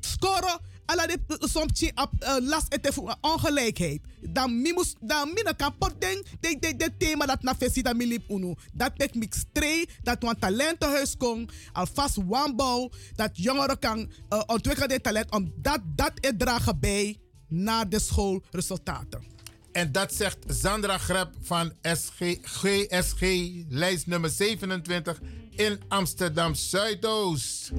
scoren 0.00 0.60
ala 0.86 1.06
de 1.06 1.18
uh, 1.28 2.48
last 2.48 2.72
ete 2.72 2.92
voor 2.92 3.16
ongelijkheid. 3.20 4.00
Dan 4.20 4.60
mi 4.62 4.72
mus 4.72 4.94
dan 5.00 5.32
mi 5.34 5.42
na 5.42 5.52
kapot 5.52 5.94
ding 5.98 6.26
de 6.40 6.74
de 6.76 6.90
thema 6.98 7.26
dat 7.26 7.42
na 7.42 7.54
fesi 7.54 7.82
dat 7.82 7.96
mi 7.96 8.06
lip 8.06 8.30
unu. 8.30 8.54
Dat 8.72 8.98
mek 8.98 9.14
mi 9.14 9.26
stree 9.30 9.88
dat 10.02 10.22
wan 10.22 10.38
talentenhuis 10.38 11.16
kon 11.16 11.48
alvast 11.72 12.16
wanbouw 12.26 12.90
dat 13.14 13.30
jongeren 13.32 13.78
kan 13.78 13.98
uh, 13.98 14.42
ontwikkelen 14.46 14.88
dit 14.88 15.02
talent 15.02 15.30
om 15.30 15.52
dat 15.56 15.80
dat 15.84 16.12
het 16.14 16.38
dragen 16.38 16.80
bij 16.80 17.16
naar 17.48 17.88
de 17.88 17.98
schoolresultaten. 18.00 19.34
En 19.72 19.92
dat 19.92 20.14
zegt 20.14 20.38
Sandra 20.46 20.98
Greb 20.98 21.28
van 21.40 21.72
SG, 21.82 22.38
GSG, 22.42 23.20
lijst 23.68 24.06
nummer 24.06 24.30
27 24.30 25.20
in 25.50 25.80
Amsterdam 25.88 26.54
Zuidoost. 26.54 27.72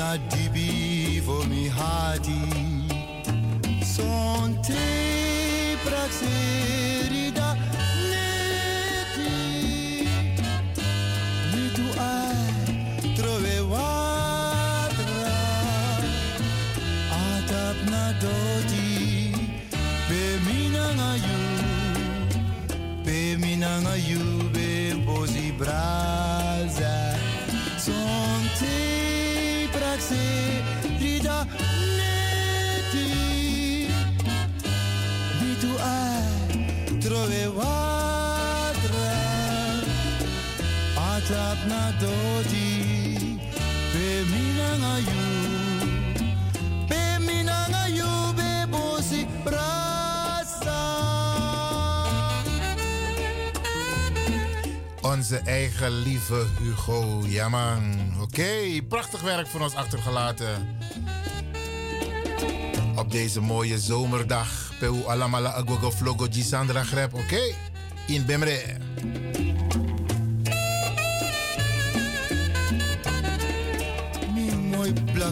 Na 0.00 0.16
dibi 0.32 1.20
for 1.26 1.44
mi 1.50 1.68
hati 1.68 2.40
Son 3.94 4.56
te 4.66 4.86
praxerida 5.84 7.48
neti. 8.10 9.36
Mi 11.52 11.64
tu 11.76 11.86
ai 12.12 13.12
trove 13.16 13.56
watra 13.72 15.36
Atap 17.20 17.78
na 17.92 18.04
dodi 18.22 18.92
Be 20.08 20.22
mina 20.46 20.86
nga 20.98 21.10
you 21.26 21.42
Be 23.04 23.18
mina 23.42 23.72
nga 23.84 23.94
you 24.08 24.24
Be 24.54 24.68
bozi 25.04 25.48
braza 25.58 26.09
na 41.68 41.92
dodi 42.00 43.38
nga 44.80 44.94
you 44.98 45.26
Be 46.88 47.18
mina 47.18 47.66
nga 47.68 47.84
you 47.88 48.34
Be 48.34 48.66
braza 49.44 50.80
Onze 55.02 55.38
eigen 55.38 56.02
lieve 56.02 56.46
Hugo. 56.58 57.22
Ja 57.26 57.48
man. 57.48 58.12
Oké, 58.20 58.82
prachtig 58.88 59.20
werk 59.20 59.46
voor 59.46 59.60
ons 59.60 59.74
achtergelaten. 59.74 60.78
op 63.00 63.10
deze 63.10 63.40
mooie 63.40 63.78
zomerdag. 63.78 64.72
Peu 64.78 65.04
alamala 65.06 65.52
agogo 65.52 65.90
vlogo 65.90 66.26
Gisandra 66.30 66.82
Grep, 66.82 67.14
oké? 67.14 67.54
In 68.06 68.24
Bemre. 68.26 68.76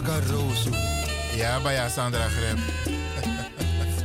Blaka 0.09 0.31
rosu. 0.33 0.71
Ja, 1.37 1.89
Sandra 1.89 2.27
Grep. 2.35 2.57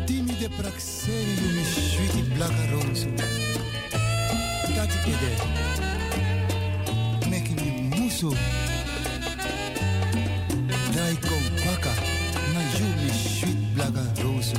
Timi 0.07 0.37
de 0.39 0.49
praxeri 0.49 1.35
yu 1.41 1.49
mi 1.57 1.65
sweetie 1.65 2.23
blaka 2.35 2.65
rosu. 2.73 3.09
Tati 4.77 4.99
kede. 5.05 5.33
Meki 7.31 7.55
mi 7.55 7.71
muso. 7.97 8.31
Dai 10.95 11.17
kom 11.21 11.45
paka. 11.65 11.93
Na 12.55 12.61
yu 12.79 12.87
mi 13.01 13.11
sweet 13.11 13.75
blaka 13.75 14.05
rosu. 14.23 14.57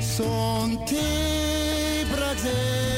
Sonte 0.00 1.06
praxeri 2.12 2.93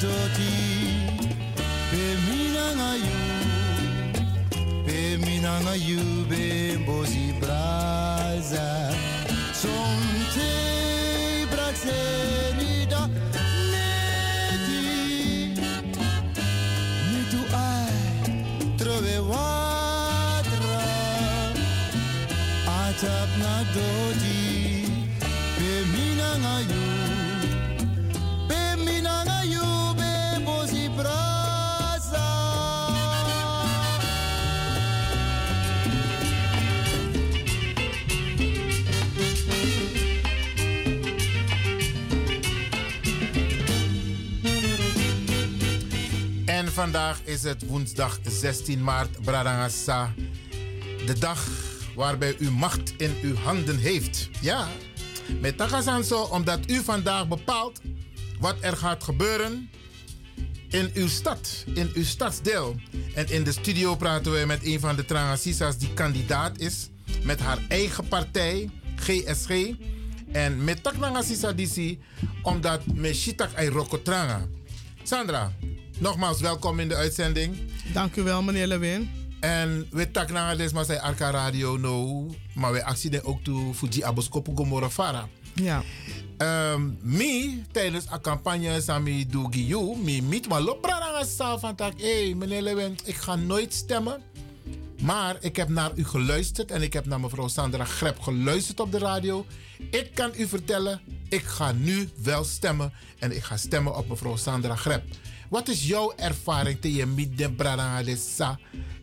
doti. 0.00 0.54
Pe 1.90 2.04
mina 2.26 2.66
na 2.80 2.90
yu. 3.04 3.18
Pe 4.86 5.16
mina 5.24 5.60
na 5.66 5.74
yu 5.74 6.02
be 6.30 6.76
bozi 6.86 7.26
braza. 7.40 8.68
Sonte 9.60 10.67
vandaag 46.78 47.20
is 47.24 47.42
het 47.42 47.66
woensdag 47.66 48.18
16 48.22 48.82
maart, 48.82 49.22
Bradangasa. 49.22 50.14
De 51.06 51.18
dag 51.18 51.48
waarbij 51.94 52.36
u 52.38 52.50
macht 52.50 52.94
in 52.96 53.16
uw 53.22 53.34
handen 53.34 53.78
heeft. 53.78 54.28
Ja, 54.40 54.68
met 55.40 55.56
Takasanso, 55.56 56.22
omdat 56.22 56.70
u 56.70 56.82
vandaag 56.82 57.28
bepaalt 57.28 57.80
wat 58.40 58.56
er 58.60 58.76
gaat 58.76 59.04
gebeuren 59.04 59.70
in 60.68 60.90
uw 60.94 61.08
stad, 61.08 61.64
in 61.74 61.90
uw 61.94 62.04
stadsdeel. 62.04 62.76
En 63.14 63.30
in 63.30 63.44
de 63.44 63.52
studio 63.52 63.96
praten 63.96 64.32
we 64.32 64.46
met 64.46 64.64
een 64.64 64.80
van 64.80 64.96
de 64.96 65.04
Trangasisas 65.04 65.78
die 65.78 65.94
kandidaat 65.94 66.58
is 66.58 66.88
met 67.24 67.40
haar 67.40 67.58
eigen 67.68 68.08
partij, 68.08 68.70
GSG. 68.96 69.50
En 70.32 70.64
met 70.64 70.82
Taknangasisa 70.82 71.52
Disi, 71.52 72.00
omdat 72.42 72.86
me 72.86 73.14
Shitak 73.14 73.54
ay 73.54 73.66
Rokotranga. 73.66 74.46
Sandra, 75.02 75.52
nogmaals 75.98 76.40
welkom 76.40 76.80
in 76.80 76.88
de 76.88 76.94
uitzending. 76.94 77.56
Dank 77.92 78.16
u 78.16 78.22
wel, 78.22 78.42
meneer 78.42 78.66
Lewin. 78.66 79.10
En 79.40 79.86
we 79.90 80.10
tak 80.10 80.30
na 80.30 80.54
les 80.54 80.72
maar 80.72 80.84
zij 80.84 81.00
Arca 81.00 81.30
Radio 81.30 81.76
no, 81.76 82.26
maar 82.54 82.72
we 82.72 82.84
actie 82.84 83.22
ook 83.22 83.42
toe 83.42 83.74
Fuji 83.74 84.02
Aboskopu 84.02 84.52
Gomora 84.54 84.90
Fara. 84.90 85.28
Ja. 85.54 85.82
Um, 86.72 86.98
mi 87.02 87.64
tijdens 87.72 88.04
een 88.10 88.20
campagne 88.20 88.80
sami 88.80 89.26
do 89.26 89.46
giyu, 89.50 89.96
mi 89.96 90.22
meet 90.22 90.48
maar 90.48 91.24
sa 91.26 91.58
van 91.58 91.74
tak, 91.74 92.00
hey 92.00 92.34
meneer 92.34 92.62
Lewin, 92.62 92.98
ik 93.04 93.16
ga 93.16 93.34
nooit 93.36 93.74
stemmen. 93.74 94.22
Maar 95.02 95.36
ik 95.40 95.56
heb 95.56 95.68
naar 95.68 95.90
u 95.94 96.04
geluisterd 96.04 96.70
en 96.70 96.82
ik 96.82 96.92
heb 96.92 97.06
naar 97.06 97.20
mevrouw 97.20 97.48
Sandra 97.48 97.84
Grep 97.84 98.20
geluisterd 98.20 98.80
op 98.80 98.92
de 98.92 98.98
radio. 98.98 99.46
Ik 99.90 100.10
kan 100.14 100.30
u 100.36 100.46
vertellen, 100.46 101.00
ik 101.28 101.42
ga 101.42 101.72
nu 101.72 102.08
wel 102.22 102.44
stemmen 102.44 102.92
en 103.18 103.36
ik 103.36 103.42
ga 103.42 103.56
stemmen 103.56 103.96
op 103.96 104.08
mevrouw 104.08 104.36
Sandra 104.36 104.74
Grep. 104.74 105.04
Wat 105.48 105.68
is 105.68 105.86
jouw 105.86 106.12
ervaring 106.16 106.80
te 106.80 106.92
je 106.92 107.06
midden 107.06 107.54
Bradanghalesa, 107.54 108.58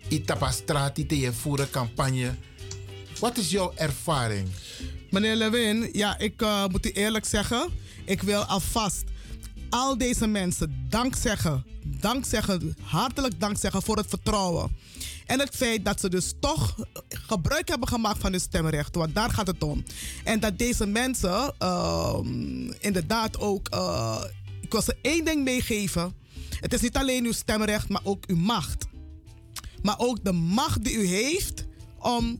Itapastrati, 0.07 1.05
te 1.05 1.19
je 1.19 1.33
voeren 1.33 1.69
campagne? 1.69 2.35
Wat 3.19 3.37
is 3.37 3.51
jouw 3.51 3.71
ervaring? 3.75 4.49
Meneer 5.09 5.35
Lewin, 5.35 5.89
ja, 5.91 6.17
ik 6.17 6.41
eh, 6.41 6.65
moet 6.67 6.85
u 6.85 6.89
eerlijk 6.89 7.25
zeggen, 7.25 7.69
ik 8.05 8.21
wil 8.21 8.43
alvast 8.43 9.03
al 9.69 9.97
deze 9.97 10.27
mensen 10.27 10.85
dank 10.89 11.15
zeggen, 11.15 11.65
dank 11.83 12.25
zeggen, 12.25 12.75
hartelijk 12.81 13.39
dank 13.39 13.57
zeggen 13.57 13.81
voor 13.81 13.97
het 13.97 14.07
vertrouwen. 14.09 14.75
En 15.25 15.39
het 15.39 15.55
feit 15.55 15.85
dat 15.85 15.99
ze 15.99 16.09
dus 16.09 16.33
toch 16.39 16.75
gebruik 17.09 17.67
hebben 17.67 17.87
gemaakt 17.87 18.19
van 18.19 18.31
hun 18.31 18.39
stemrecht, 18.39 18.95
want 18.95 19.15
daar 19.15 19.29
gaat 19.29 19.47
het 19.47 19.63
om. 19.63 19.83
En 20.23 20.39
dat 20.39 20.57
deze 20.57 20.85
mensen 20.85 21.53
ehm, 21.57 22.71
inderdaad 22.79 23.39
ook, 23.39 23.67
eh, 23.69 24.23
ik 24.61 24.71
wil 24.71 24.81
ze 24.81 24.95
één 25.01 25.25
ding 25.25 25.43
meegeven. 25.43 26.23
Het 26.59 26.73
is 26.73 26.81
niet 26.81 26.97
alleen 26.97 27.25
uw 27.25 27.31
stemrecht, 27.31 27.89
maar 27.89 28.01
ook 28.03 28.25
uw 28.25 28.35
macht. 28.35 28.85
Maar 29.81 29.99
ook 29.99 30.23
de 30.23 30.31
macht 30.31 30.83
die 30.83 30.93
u 30.93 31.05
heeft 31.05 31.65
om, 31.99 32.39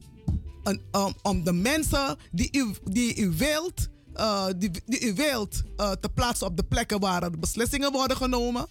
om, 1.21 1.43
de 1.43 1.53
mensen 1.53 2.17
die 2.31 2.49
u, 2.51 2.73
die 2.83 3.15
u 3.15 3.31
wilt, 3.31 3.89
eh, 4.13 4.47
die, 4.57 4.71
u 4.99 5.13
wilt 5.13 5.61
eh, 5.75 5.91
te 5.91 6.09
plaatsen 6.09 6.47
op 6.47 6.57
de 6.57 6.63
plekken 6.63 6.99
waar 6.99 7.23
er 7.23 7.39
beslissingen 7.39 7.91
worden 7.91 8.17
genomen. 8.17 8.67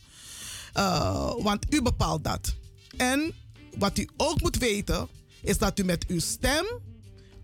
Eh, 0.73 1.33
want 1.39 1.75
u 1.75 1.83
bepaalt 1.83 2.25
dat. 2.25 2.55
En 2.97 3.35
wat 3.79 3.99
u 3.99 4.09
ook 4.17 4.41
moet 4.41 4.59
weten, 4.59 5.09
is 5.43 5.59
dat 5.59 5.79
u 5.79 5.85
met 5.85 6.07
uw 6.07 6.21
stem 6.21 6.65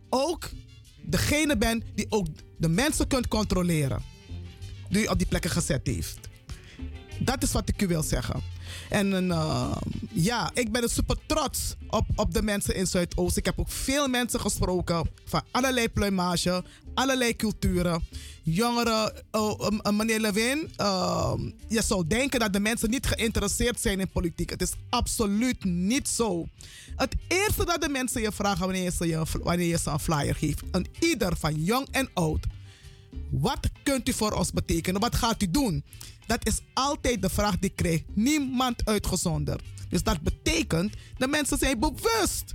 ook 0.09 0.51
degene 1.03 1.57
bent 1.57 1.85
die 1.95 2.07
ook 2.09 2.27
de 2.59 2.69
mensen 2.69 3.07
kunt 3.07 3.29
controleren. 3.29 4.03
Die 4.89 5.03
u 5.03 5.07
op 5.07 5.19
die 5.19 5.27
plekken 5.27 5.51
gezet 5.51 5.87
heeft. 5.87 6.30
Dat 7.21 7.43
is 7.43 7.53
wat 7.53 7.69
ik 7.69 7.83
u 7.83 7.87
wil 7.87 8.03
zeggen. 8.03 8.43
En 8.89 9.31
eh, 9.31 9.77
ja, 10.13 10.51
ik 10.55 10.73
ben 10.73 10.89
super 10.89 11.17
trots 11.27 11.75
op, 11.89 12.07
op 12.15 12.35
de 12.35 12.43
mensen 12.43 12.75
in 12.75 12.87
Zuidoost. 12.87 13.37
Ik 13.37 13.45
heb 13.45 13.59
ook 13.59 13.71
veel 13.71 14.09
mensen 14.09 14.41
gesproken 14.41 15.11
van 15.25 15.43
allerlei 15.51 15.89
pluimage, 15.89 16.65
allerlei 16.95 17.37
culturen. 17.37 18.03
Jongeren, 18.43 19.13
um, 19.33 19.81
uh, 19.83 19.93
meneer 19.93 20.21
Lewin, 20.21 20.71
uh, 20.81 21.33
je 21.69 21.83
zou 21.83 22.07
denken 22.07 22.41
dat 22.41 22.53
de 22.53 22.61
mensen 22.61 22.91
niet 22.91 23.07
geïnteresseerd 23.07 23.81
zijn 23.81 24.01
in 24.01 24.09
politiek. 24.09 24.51
Het 24.51 24.63
is 24.63 24.73
absoluut 24.89 25.65
niet 25.65 26.09
zo. 26.09 26.49
Het 26.97 27.15
eerste 27.29 27.65
dat 27.65 27.83
de 27.83 27.89
mensen 27.89 28.21
je 28.21 28.33
vragen 28.33 28.61
wanneer 28.61 28.83
je 28.83 28.91
ze, 28.91 29.23
wanneer 29.43 29.67
je 29.67 29.79
ze 29.79 29.91
een 29.91 30.01
flyer 30.01 30.35
geeft, 30.35 30.63
een 30.71 30.87
ieder 30.99 31.37
van 31.37 31.65
jong 31.65 31.87
en 31.91 32.09
oud, 32.15 32.47
wat 33.31 33.69
kunt 33.83 34.09
u 34.09 34.13
voor 34.13 34.33
ons 34.33 34.53
betekenen? 34.53 35.01
Wat 35.01 35.15
gaat 35.15 35.43
u 35.43 35.51
doen? 35.51 35.85
Dat 36.27 36.47
is 36.47 36.61
altijd 36.75 37.23
de 37.23 37.31
vraag 37.31 37.59
die 37.59 37.71
ik 37.71 37.77
krijg. 37.77 38.03
Niemand 38.15 38.85
uitgezonderd. 38.85 39.63
Dus 39.89 40.03
dat 40.03 40.21
betekent, 40.21 40.95
de 41.17 41.27
mensen 41.27 41.59
zijn 41.59 41.79
bewust. 41.79 42.55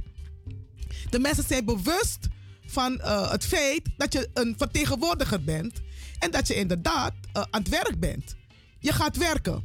De 1.09 1.19
mensen 1.19 1.43
zijn 1.47 1.65
bewust 1.65 2.27
van 2.65 2.99
eh, 2.99 3.31
het 3.31 3.45
feit 3.45 3.89
dat 3.97 4.13
je 4.13 4.29
een 4.33 4.55
vertegenwoordiger 4.57 5.43
bent. 5.43 5.81
En 6.19 6.31
dat 6.31 6.47
je 6.47 6.55
inderdaad 6.55 7.13
eh, 7.33 7.43
aan 7.49 7.61
het 7.61 7.69
werk 7.69 7.99
bent. 7.99 8.35
Je 8.79 8.91
gaat 8.91 9.17
werken. 9.17 9.63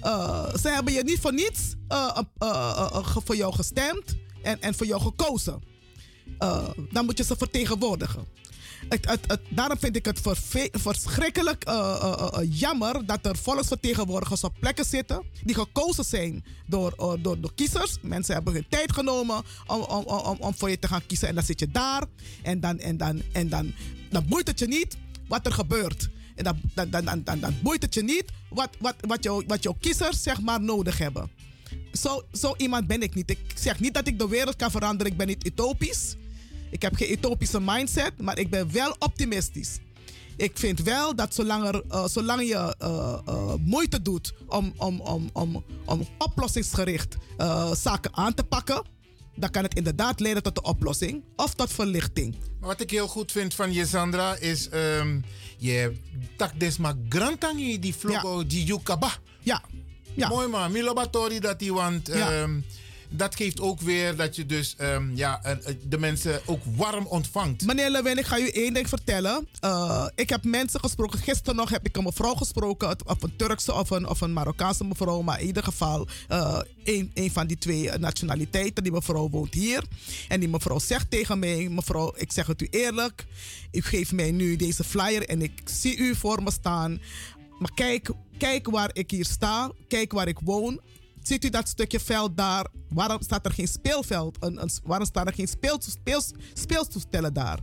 Eh, 0.00 0.54
ze 0.54 0.68
hebben 0.68 0.92
je 0.92 1.02
niet 1.04 1.20
voor 1.20 1.34
niets 1.34 1.74
voor 3.24 3.36
jou 3.36 3.54
gestemd 3.54 4.16
en, 4.42 4.60
en 4.60 4.74
voor 4.74 4.86
jou 4.86 5.00
gekozen. 5.00 5.62
Dan 6.90 7.04
moet 7.04 7.18
je 7.18 7.24
ze 7.24 7.36
vertegenwoordigen. 7.36 8.24
Daarom 9.48 9.78
vind 9.78 9.96
ik 9.96 10.04
het 10.04 10.20
verschrikkelijk 10.72 11.64
eh, 11.64 11.74
eh, 11.74 12.28
eh, 12.32 12.48
jammer 12.50 13.06
dat 13.06 13.26
er 13.26 13.36
volksvertegenwoordigers 13.36 14.44
op 14.44 14.54
plekken 14.60 14.84
zitten 14.84 15.22
die 15.44 15.54
gekozen 15.54 16.04
zijn 16.04 16.44
door, 16.66 17.18
door, 17.22 17.40
door 17.40 17.54
kiezers. 17.54 17.98
Mensen 18.02 18.34
hebben 18.34 18.52
hun 18.52 18.66
tijd 18.68 18.92
genomen 18.92 19.42
om, 19.66 19.80
om, 19.80 20.04
om, 20.04 20.36
om 20.40 20.54
voor 20.54 20.70
je 20.70 20.78
te 20.78 20.88
gaan 20.88 21.06
kiezen 21.06 21.28
en 21.28 21.34
dan 21.34 21.44
zit 21.44 21.60
je 21.60 21.68
daar 21.70 22.04
en 22.42 22.60
dan, 22.60 22.78
en 22.78 22.96
dan, 22.96 23.22
en 23.32 23.48
dan, 23.48 23.72
dan 24.10 24.24
boeit 24.28 24.46
het 24.46 24.58
je 24.58 24.66
niet 24.66 24.96
wat 25.28 25.46
er 25.46 25.52
gebeurt. 25.52 26.08
En 26.34 26.44
dan, 26.44 26.60
dan, 26.74 26.90
dan, 26.90 27.04
dan, 27.04 27.22
dan, 27.24 27.40
dan 27.40 27.54
boeit 27.62 27.82
het 27.82 27.94
je 27.94 28.02
niet 28.02 28.24
wat, 28.48 28.68
wat, 28.78 28.94
wat, 29.00 29.22
jou, 29.24 29.44
wat 29.46 29.62
jouw 29.62 29.76
kiezers 29.80 30.22
zeg 30.22 30.40
maar 30.40 30.60
nodig 30.60 30.98
hebben. 30.98 31.30
Zo, 31.92 32.22
zo 32.32 32.54
iemand 32.56 32.86
ben 32.86 33.02
ik 33.02 33.14
niet. 33.14 33.30
Ik 33.30 33.38
zeg 33.54 33.80
niet 33.80 33.94
dat 33.94 34.06
ik 34.06 34.18
de 34.18 34.28
wereld 34.28 34.56
kan 34.56 34.70
veranderen. 34.70 35.12
Ik 35.12 35.18
ben 35.18 35.26
niet 35.26 35.46
utopisch. 35.46 36.16
Ik 36.74 36.82
heb 36.82 36.94
geen 36.94 37.12
utopische 37.12 37.60
mindset, 37.60 38.12
maar 38.20 38.38
ik 38.38 38.50
ben 38.50 38.72
wel 38.72 38.96
optimistisch. 38.98 39.78
Ik 40.36 40.58
vind 40.58 40.82
wel 40.82 41.14
dat 41.16 41.34
zolang, 41.34 41.64
er, 41.64 41.82
eh, 41.88 42.06
zolang 42.06 42.48
je 42.48 42.74
eh, 42.78 43.18
eh, 43.26 43.54
moeite 43.60 44.02
doet 44.02 44.32
om, 44.46 44.74
om, 44.76 45.00
om, 45.00 45.30
om, 45.32 45.64
om 45.84 46.06
oplossingsgericht 46.18 47.16
zaken 47.72 48.14
aan 48.14 48.34
te 48.34 48.44
pakken, 48.44 48.82
dan 49.34 49.50
kan 49.50 49.62
het 49.62 49.74
inderdaad 49.74 50.20
leiden 50.20 50.42
tot 50.42 50.54
de 50.54 50.62
oplossing 50.62 51.24
of 51.36 51.54
tot 51.54 51.72
verlichting. 51.72 52.36
Maar 52.60 52.68
wat 52.68 52.80
ik 52.80 52.90
heel 52.90 53.08
goed 53.08 53.32
vind 53.32 53.54
van 53.54 53.72
je, 53.72 53.86
Sandra, 53.86 54.36
is 54.36 54.68
ehm 54.68 55.20
je 55.58 55.96
tak 56.36 56.60
desma 56.60 56.96
grantangi 57.08 57.78
die 57.78 57.94
vlogo 57.94 58.46
die 58.46 58.64
yukaba. 58.64 59.10
Ja. 59.40 59.62
ja. 60.14 60.28
Mooi 60.28 60.48
man, 60.48 60.72
milobatori 60.72 61.40
dat 61.40 61.58
die, 61.58 61.72
want 61.72 62.06
Ja. 62.06 62.46
Dat 63.16 63.34
geeft 63.34 63.60
ook 63.60 63.80
weer 63.80 64.16
dat 64.16 64.36
je 64.36 64.46
dus 64.46 64.74
ehm, 64.76 65.16
ja, 65.16 65.42
eh, 65.42 65.52
eh, 65.52 65.76
de 65.82 65.98
mensen 65.98 66.40
ook 66.46 66.62
warm 66.76 67.06
ontvangt. 67.06 67.66
Meneer 67.66 67.90
Lewin, 67.90 68.18
ik 68.18 68.26
ga 68.26 68.38
u 68.38 68.48
één 68.48 68.74
ding 68.74 68.88
vertellen. 68.88 69.48
Eh, 69.60 70.06
ik 70.14 70.28
heb 70.28 70.44
mensen 70.44 70.80
gesproken. 70.80 71.18
Gisteren 71.18 71.56
nog 71.56 71.70
heb 71.70 71.86
ik 71.86 71.96
een 71.96 72.04
mevrouw 72.04 72.34
gesproken. 72.34 72.96
Of 73.06 73.22
een 73.22 73.36
Turkse 73.36 73.72
of 73.72 73.90
een, 73.90 74.08
of 74.08 74.20
een 74.20 74.32
Marokkaanse 74.32 74.84
mevrouw. 74.84 75.22
Maar 75.22 75.40
in 75.40 75.46
ieder 75.46 75.62
geval 75.62 76.08
een, 76.84 77.10
een 77.14 77.30
van 77.30 77.46
die 77.46 77.58
twee 77.58 77.98
nationaliteiten. 77.98 78.82
Die 78.82 78.92
mevrouw 78.92 79.28
woont 79.28 79.54
hier. 79.54 79.84
En 80.28 80.40
die 80.40 80.48
mevrouw 80.48 80.78
zegt 80.78 81.10
tegen 81.10 81.38
mij: 81.38 81.68
Mevrouw, 81.68 82.12
ik 82.16 82.32
zeg 82.32 82.46
het 82.46 82.62
u 82.62 82.66
eerlijk. 82.70 83.24
U 83.72 83.80
geeft 83.80 84.12
mij 84.12 84.30
nu 84.30 84.56
deze 84.56 84.84
flyer 84.84 85.28
en 85.28 85.42
ik 85.42 85.60
zie 85.64 85.96
u 85.96 86.14
voor 86.14 86.42
me 86.42 86.50
staan. 86.50 87.00
Maar 87.58 87.70
kijk, 87.74 88.10
kijk 88.38 88.70
waar 88.70 88.90
ik 88.92 89.10
hier 89.10 89.24
sta. 89.24 89.70
Kijk 89.88 90.12
waar 90.12 90.28
ik 90.28 90.38
woon. 90.44 90.80
Ziet 91.26 91.44
u 91.44 91.50
dat 91.50 91.68
stukje 91.68 92.00
veld 92.00 92.36
daar? 92.36 92.66
Waarom 92.88 93.22
staat 93.22 93.46
er 93.46 93.52
geen 93.52 93.68
speelveld? 93.68 94.36
Een, 94.40 94.62
een, 94.62 94.70
waarom 94.82 95.06
staan 95.06 95.26
er 95.26 95.34
geen 95.34 95.48
speel, 95.48 95.78
speels, 95.80 96.30
speeltoestellen 96.52 97.32
daar? 97.32 97.58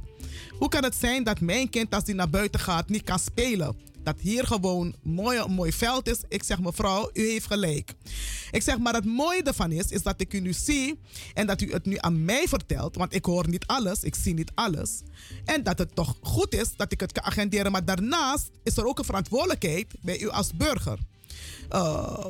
Hoe 0.57 0.69
kan 0.69 0.83
het 0.83 0.95
zijn 0.95 1.23
dat 1.23 1.39
mijn 1.39 1.69
kind, 1.69 1.93
als 1.93 2.03
die 2.03 2.15
naar 2.15 2.29
buiten 2.29 2.59
gaat, 2.59 2.89
niet 2.89 3.03
kan 3.03 3.19
spelen? 3.19 3.75
Dat 4.03 4.21
hier 4.21 4.47
gewoon 4.47 4.95
mooi, 5.03 5.39
een 5.39 5.51
mooi 5.51 5.71
veld 5.71 6.09
is. 6.09 6.19
Ik 6.27 6.43
zeg, 6.43 6.59
mevrouw, 6.59 7.09
u 7.13 7.29
heeft 7.29 7.45
gelijk. 7.45 7.93
Ik 8.51 8.61
zeg, 8.61 8.77
maar 8.77 8.93
het 8.93 9.05
mooie 9.05 9.43
ervan 9.43 9.71
is, 9.71 9.91
is 9.91 10.03
dat 10.03 10.21
ik 10.21 10.33
u 10.33 10.39
nu 10.39 10.53
zie 10.53 10.99
en 11.33 11.47
dat 11.47 11.61
u 11.61 11.71
het 11.71 11.85
nu 11.85 11.97
aan 11.99 12.25
mij 12.25 12.47
vertelt. 12.47 12.95
Want 12.95 13.13
ik 13.13 13.25
hoor 13.25 13.49
niet 13.49 13.65
alles, 13.65 14.03
ik 14.03 14.15
zie 14.15 14.33
niet 14.33 14.51
alles. 14.55 15.01
En 15.45 15.63
dat 15.63 15.77
het 15.77 15.95
toch 15.95 16.15
goed 16.21 16.53
is 16.53 16.75
dat 16.75 16.91
ik 16.91 16.99
het 16.99 17.11
kan 17.11 17.23
agenderen. 17.23 17.71
Maar 17.71 17.85
daarnaast 17.85 18.49
is 18.63 18.77
er 18.77 18.85
ook 18.85 18.99
een 18.99 19.05
verantwoordelijkheid 19.05 19.93
bij 20.01 20.21
u 20.21 20.29
als 20.29 20.53
burger. 20.55 20.99
Uh, 21.71 22.25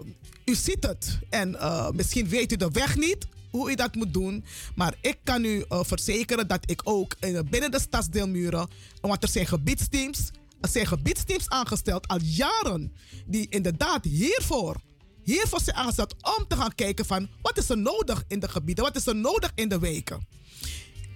u 0.46 0.56
ziet 0.56 0.84
het 0.84 1.20
en 1.30 1.54
uh, 1.54 1.90
misschien 1.90 2.28
weet 2.28 2.52
u 2.52 2.56
de 2.56 2.70
weg 2.72 2.96
niet 2.96 3.28
hoe 3.52 3.72
u 3.72 3.76
dat 3.76 3.96
moet 3.96 4.14
doen. 4.14 4.46
Maar 4.76 4.96
ik 5.02 5.18
kan 5.24 5.46
u 5.46 5.66
uh, 5.70 5.80
verzekeren 5.84 6.48
dat 6.48 6.70
ik 6.70 6.82
ook 6.84 7.16
uh, 7.20 7.40
binnen 7.50 7.72
de 7.72 7.80
stadsdeelmuren, 7.80 8.68
want 9.02 9.24
er 9.24 9.30
zijn 9.30 9.48
gebiedsteams, 9.48 10.32
er 10.62 10.70
zijn 10.70 10.88
gebiedsteams 10.88 11.50
aangesteld 11.50 12.08
al 12.08 12.20
jaren, 12.22 12.94
die 13.26 13.48
inderdaad 13.50 14.04
hiervoor, 14.06 14.76
hiervoor 15.24 15.62
zijn 15.62 15.76
aangesteld 15.76 16.16
om 16.38 16.48
te 16.48 16.56
gaan 16.56 16.76
kijken 16.76 17.06
van 17.06 17.30
wat 17.42 17.58
is 17.58 17.70
er 17.70 17.78
nodig 17.78 18.24
in 18.28 18.40
de 18.40 18.50
gebieden, 18.50 18.84
wat 18.84 18.96
is 18.96 19.08
er 19.08 19.16
nodig 19.16 19.52
in 19.56 19.70
de 19.70 19.80
weken. 19.80 20.28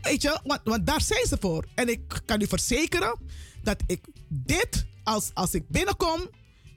Weet 0.01 0.21
je, 0.21 0.39
want, 0.43 0.61
want 0.63 0.85
daar 0.85 1.01
zijn 1.01 1.25
ze 1.27 1.37
voor. 1.39 1.65
En 1.75 1.89
ik 1.89 2.21
kan 2.25 2.41
u 2.41 2.47
verzekeren 2.47 3.19
dat 3.63 3.83
ik 3.87 3.99
dit, 4.27 4.85
als, 5.03 5.31
als 5.33 5.53
ik 5.53 5.69
binnenkom, 5.69 6.29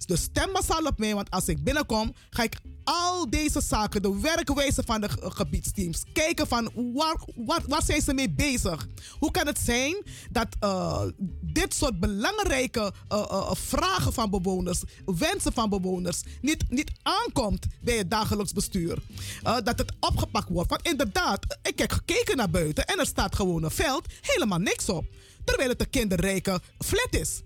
de 0.07 0.17
stem 0.17 0.51
massaal 0.51 0.83
op 0.85 0.99
mij, 0.99 1.15
want 1.15 1.31
als 1.31 1.49
ik 1.49 1.65
binnenkom, 1.65 2.15
ga 2.31 2.43
ik 2.43 2.57
al 2.85 3.31
deze 3.31 3.61
zaken, 3.61 4.03
de 4.03 4.21
werkwijze 4.21 4.83
van 4.83 5.01
de 5.01 5.09
ge- 5.09 5.31
gebiedsteams, 5.31 6.03
kijken 6.13 6.47
van 6.47 6.71
waar, 6.95 7.63
waar, 7.67 7.83
zijn 7.83 8.03
ze 8.03 8.15
mee 8.15 8.31
bezig? 8.31 8.87
Hoe 9.19 9.31
kan 9.31 9.47
het 9.47 9.59
zijn 9.59 10.03
dat 10.31 10.47
eh, 10.61 11.03
dit 11.41 11.75
soort 11.75 12.01
belangrijke 12.01 12.93
eh, 13.09 13.19
eh, 13.31 13.51
vragen 13.55 14.13
van 14.13 14.31
bewoners, 14.31 14.83
wensen 15.05 15.53
van 15.53 15.69
bewoners, 15.69 16.23
niet, 16.41 16.65
niet 16.69 16.91
aankomt 17.03 17.67
bij 17.83 17.97
het 17.97 18.11
dagelijks 18.11 18.53
bestuur? 18.53 18.99
Dat 19.43 19.79
het 19.79 19.93
opgepakt 20.01 20.49
wordt. 20.49 20.71
Want 20.71 20.89
inderdaad, 20.89 21.59
ik 21.63 21.79
heb 21.79 21.93
gekeken 21.93 22.37
naar 22.37 22.51
buiten 22.51 22.87
en 22.87 22.99
er 22.99 23.07
staat 23.07 23.37
gewoon 23.37 23.63
een 23.63 23.71
veld, 23.71 24.07
helemaal 24.21 24.59
niks 24.59 24.89
op. 24.89 25.05
Terwijl 25.45 25.69
het 25.69 25.81
een 25.81 25.91
kinderrijke 25.91 26.61
flat 26.79 27.09
is. 27.11 27.43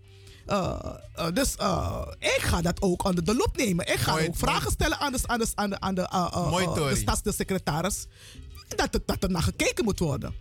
Uh, 0.48 0.78
uh, 1.18 1.26
dus 1.32 1.56
uh, 1.60 2.06
ik 2.18 2.38
ga 2.40 2.60
dat 2.62 2.82
ook 2.82 3.04
onder 3.04 3.24
de 3.24 3.34
loep 3.34 3.56
nemen. 3.56 3.86
Ik 3.86 3.98
ga 3.98 4.10
Mooi, 4.12 4.26
ook 4.26 4.36
vragen 4.36 4.70
stellen 4.70 4.98
aan 4.98 5.12
de, 5.12 5.18
aan 5.24 5.38
de, 5.38 5.50
aan 5.80 5.94
de, 5.94 6.08
aan 6.10 6.50
de, 6.74 6.96
stadsdeelsecretaris. 6.96 8.06
Dat, 8.68 8.94
er- 8.94 9.02
dat 9.06 9.22
er 9.22 9.30
naar 9.30 9.42
gekeken 9.42 9.84
moet 9.84 9.98
worden. 9.98 10.34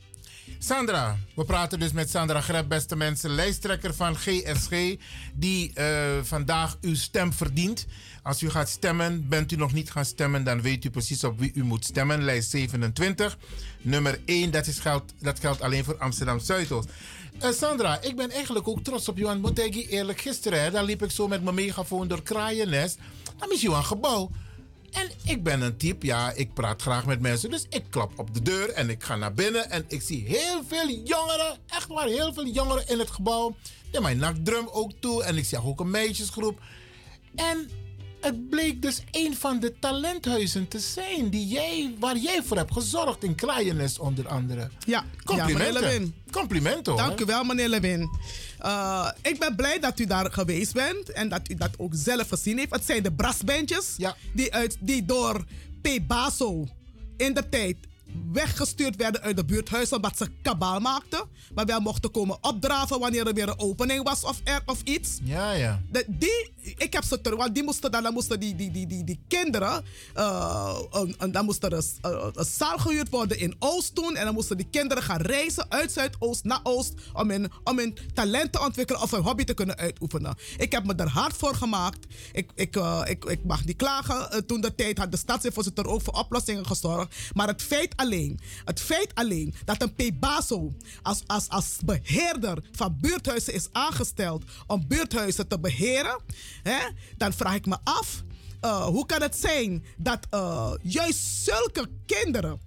Sandra, 0.59 1.17
we 1.35 1.45
praten 1.45 1.79
dus 1.79 1.91
met 1.91 2.09
Sandra 2.09 2.41
Greb, 2.41 2.67
beste 2.69 2.95
mensen, 2.95 3.29
lijsttrekker 3.29 3.93
van 3.93 4.15
GSG, 4.15 4.95
die 5.33 5.73
eh, 5.73 6.17
vandaag 6.23 6.77
uw 6.81 6.95
stem 6.95 7.33
verdient. 7.33 7.85
Als 8.23 8.41
u 8.41 8.49
gaat 8.49 8.69
stemmen, 8.69 9.27
bent 9.29 9.51
u 9.51 9.55
nog 9.55 9.73
niet 9.73 9.91
gaan 9.91 10.05
stemmen, 10.05 10.43
dan 10.43 10.61
weet 10.61 10.85
u 10.85 10.89
precies 10.89 11.23
op 11.23 11.39
wie 11.39 11.51
u 11.53 11.63
moet 11.63 11.85
stemmen. 11.85 12.23
Lijst 12.23 12.49
27, 12.49 13.37
nummer 13.81 14.19
1, 14.25 14.51
dat, 14.51 14.67
is 14.67 14.79
geld, 14.79 15.13
dat 15.19 15.39
geldt 15.39 15.61
alleen 15.61 15.83
voor 15.83 15.97
Amsterdam 15.97 16.39
Zuidoost. 16.39 16.89
Eh, 17.41 17.51
Sandra, 17.51 18.01
ik 18.01 18.15
ben 18.15 18.29
eigenlijk 18.29 18.67
ook 18.67 18.83
trots 18.83 19.09
op 19.09 19.17
ik 19.65 19.73
je 19.73 19.87
eerlijk, 19.87 20.21
gisteren 20.21 20.71
dan 20.71 20.85
liep 20.85 21.03
ik 21.03 21.11
zo 21.11 21.27
met 21.27 21.43
mijn 21.43 21.55
megafoon 21.55 22.07
door 22.07 22.21
Kraaiennest. 22.21 22.97
Dan 23.37 23.51
is 23.51 23.61
een 23.75 23.83
gebouw. 23.83 24.29
En 24.91 25.09
ik 25.25 25.43
ben 25.43 25.61
een 25.61 25.77
type, 25.77 26.05
ja, 26.05 26.31
ik 26.31 26.53
praat 26.53 26.81
graag 26.81 27.05
met 27.05 27.19
mensen. 27.19 27.49
Dus 27.49 27.65
ik 27.69 27.83
klap 27.89 28.19
op 28.19 28.33
de 28.33 28.41
deur 28.41 28.69
en 28.69 28.89
ik 28.89 29.03
ga 29.03 29.15
naar 29.15 29.33
binnen. 29.33 29.69
En 29.69 29.85
ik 29.87 30.01
zie 30.01 30.23
heel 30.27 30.63
veel 30.67 30.87
jongeren, 30.87 31.57
echt 31.67 31.87
waar, 31.87 32.07
heel 32.07 32.33
veel 32.33 32.47
jongeren 32.47 32.87
in 32.87 32.99
het 32.99 33.09
gebouw. 33.09 33.55
En 33.91 34.01
mijn 34.01 34.17
nachtdrum 34.17 34.67
ook 34.71 34.91
toe. 34.99 35.23
En 35.23 35.37
ik 35.37 35.45
zag 35.45 35.65
ook 35.65 35.79
een 35.79 35.91
meisjesgroep. 35.91 36.59
En 37.35 37.69
het 38.21 38.49
bleek 38.49 38.81
dus 38.81 39.01
een 39.11 39.35
van 39.35 39.59
de 39.59 39.79
talenthuizen 39.79 40.67
te 40.67 40.79
zijn 40.79 41.29
die 41.29 41.47
jij, 41.47 41.95
waar 41.99 42.17
jij 42.17 42.43
voor 42.43 42.57
hebt 42.57 42.73
gezorgd 42.73 43.23
in 43.23 43.35
Kraaiennest 43.35 43.99
onder 43.99 44.27
andere. 44.27 44.69
Ja, 44.85 45.05
Complimenten. 45.23 46.05
Ja. 46.05 46.31
Complimenten 46.31 46.93
hoor. 46.93 47.01
Dank 47.01 47.19
u 47.19 47.25
wel, 47.25 47.43
meneer 47.43 47.69
Lewin. 47.69 48.09
Uh, 48.65 49.09
ik 49.21 49.39
ben 49.39 49.55
blij 49.55 49.79
dat 49.79 49.99
u 49.99 50.05
daar 50.05 50.31
geweest 50.31 50.73
bent 50.73 51.11
en 51.11 51.29
dat 51.29 51.49
u 51.49 51.55
dat 51.55 51.71
ook 51.77 51.91
zelf 51.95 52.27
gezien 52.27 52.57
heeft. 52.57 52.71
Het 52.71 52.85
zijn 52.85 53.03
de 53.03 53.11
brassbandjes 53.11 53.95
die, 54.33 54.53
uit, 54.53 54.77
die 54.79 55.05
door 55.05 55.45
P. 55.81 56.07
Baso 56.07 56.67
in 57.17 57.33
de 57.33 57.49
tijd 57.49 57.77
weggestuurd 58.31 58.95
werden 58.95 59.21
uit 59.21 59.35
de 59.35 59.45
buurthuizen 59.45 59.95
omdat 59.95 60.17
ze 60.17 60.27
kabaal 60.41 60.79
maakten. 60.79 61.23
Maar 61.55 61.65
wel 61.65 61.79
mochten 61.79 62.11
komen 62.11 62.37
opdraven 62.41 62.99
wanneer 62.99 63.27
er 63.27 63.33
weer 63.33 63.47
een 63.49 63.59
opening 63.59 64.03
was 64.03 64.23
of, 64.23 64.41
er, 64.43 64.61
of 64.65 64.81
iets. 64.83 65.17
Ja, 65.23 65.51
ja. 65.51 65.81
De, 65.91 66.05
die, 66.07 66.53
ik 66.77 66.93
heb 66.93 67.03
ze 67.03 67.21
terug, 67.21 67.37
want 67.37 67.53
die 67.53 67.63
moesten 67.63 67.91
dan, 67.91 68.03
dan 68.03 68.13
moesten 68.13 68.39
die, 68.39 68.55
die, 68.55 68.71
die, 68.71 68.87
die, 68.87 69.03
die 69.03 69.19
kinderen, 69.27 69.83
uh, 70.17 70.79
een, 70.91 71.15
een- 71.17 71.31
dan 71.31 71.45
moest 71.45 71.63
er 71.63 71.73
een, 71.73 72.45
zaal 72.45 72.77
gehuurd 72.77 73.09
worden 73.09 73.39
in 73.39 73.55
Oost 73.59 73.95
toen. 73.95 74.15
En 74.15 74.25
dan 74.25 74.33
moesten 74.33 74.57
die 74.57 74.67
kinderen 74.71 75.03
gaan 75.03 75.21
reizen 75.21 75.65
uit 75.69 75.91
Zuidoost 75.91 76.43
naar 76.43 76.59
Oost 76.63 76.93
om 77.13 77.29
hun, 77.29 77.51
om 77.63 77.77
hun 77.77 77.97
talent 78.13 78.51
te 78.51 78.59
ontwikkelen 78.61 79.01
of 79.01 79.11
hun 79.11 79.21
hobby 79.21 79.43
te 79.43 79.53
kunnen 79.53 79.77
uitoefenen. 79.77 80.35
Ik 80.57 80.71
heb 80.71 80.85
me 80.85 80.93
er 80.95 81.07
hard 81.09 81.35
voor 81.37 81.55
gemaakt. 81.55 82.05
Ik, 82.33 82.49
ik, 82.55 82.75
uh, 82.75 83.01
ik, 83.05 83.25
ik 83.25 83.43
mag 83.43 83.65
niet 83.65 83.77
klagen. 83.77 84.15
Uh, 84.31 84.37
toen 84.39 84.61
de 84.61 84.75
tijd 84.75 84.97
had 84.97 85.11
de 85.11 85.17
stadsvoorzitter 85.17 85.87
ook 85.87 86.01
voor 86.01 86.13
oplossingen 86.13 86.65
gezorgd. 86.65 87.15
Maar 87.33 87.47
het 87.47 87.61
feit 87.61 87.97
alleen, 88.01 88.39
het 88.65 88.79
feit 88.79 89.15
alleen 89.15 89.53
dat 89.65 89.81
een 89.81 89.95
P. 89.95 90.19
Baso 90.19 90.73
als, 91.01 91.23
als, 91.27 91.49
als 91.49 91.77
beheerder 91.85 92.63
van 92.71 92.97
buurthuizen 93.01 93.53
is 93.53 93.67
aangesteld 93.71 94.43
om 94.67 94.87
buurthuizen 94.87 95.47
te 95.47 95.59
beheren, 95.59 96.19
hè, 96.63 96.79
dan 97.17 97.33
vraag 97.33 97.55
ik 97.55 97.65
me 97.65 97.77
af. 97.83 98.23
Uh, 98.65 98.85
hoe 98.85 99.05
kan 99.05 99.21
het 99.21 99.35
zijn 99.35 99.85
dat 99.97 100.19
uh, 100.33 100.71
juist 100.81 101.19
zulke 101.43 101.89
kinderen, 102.05 102.59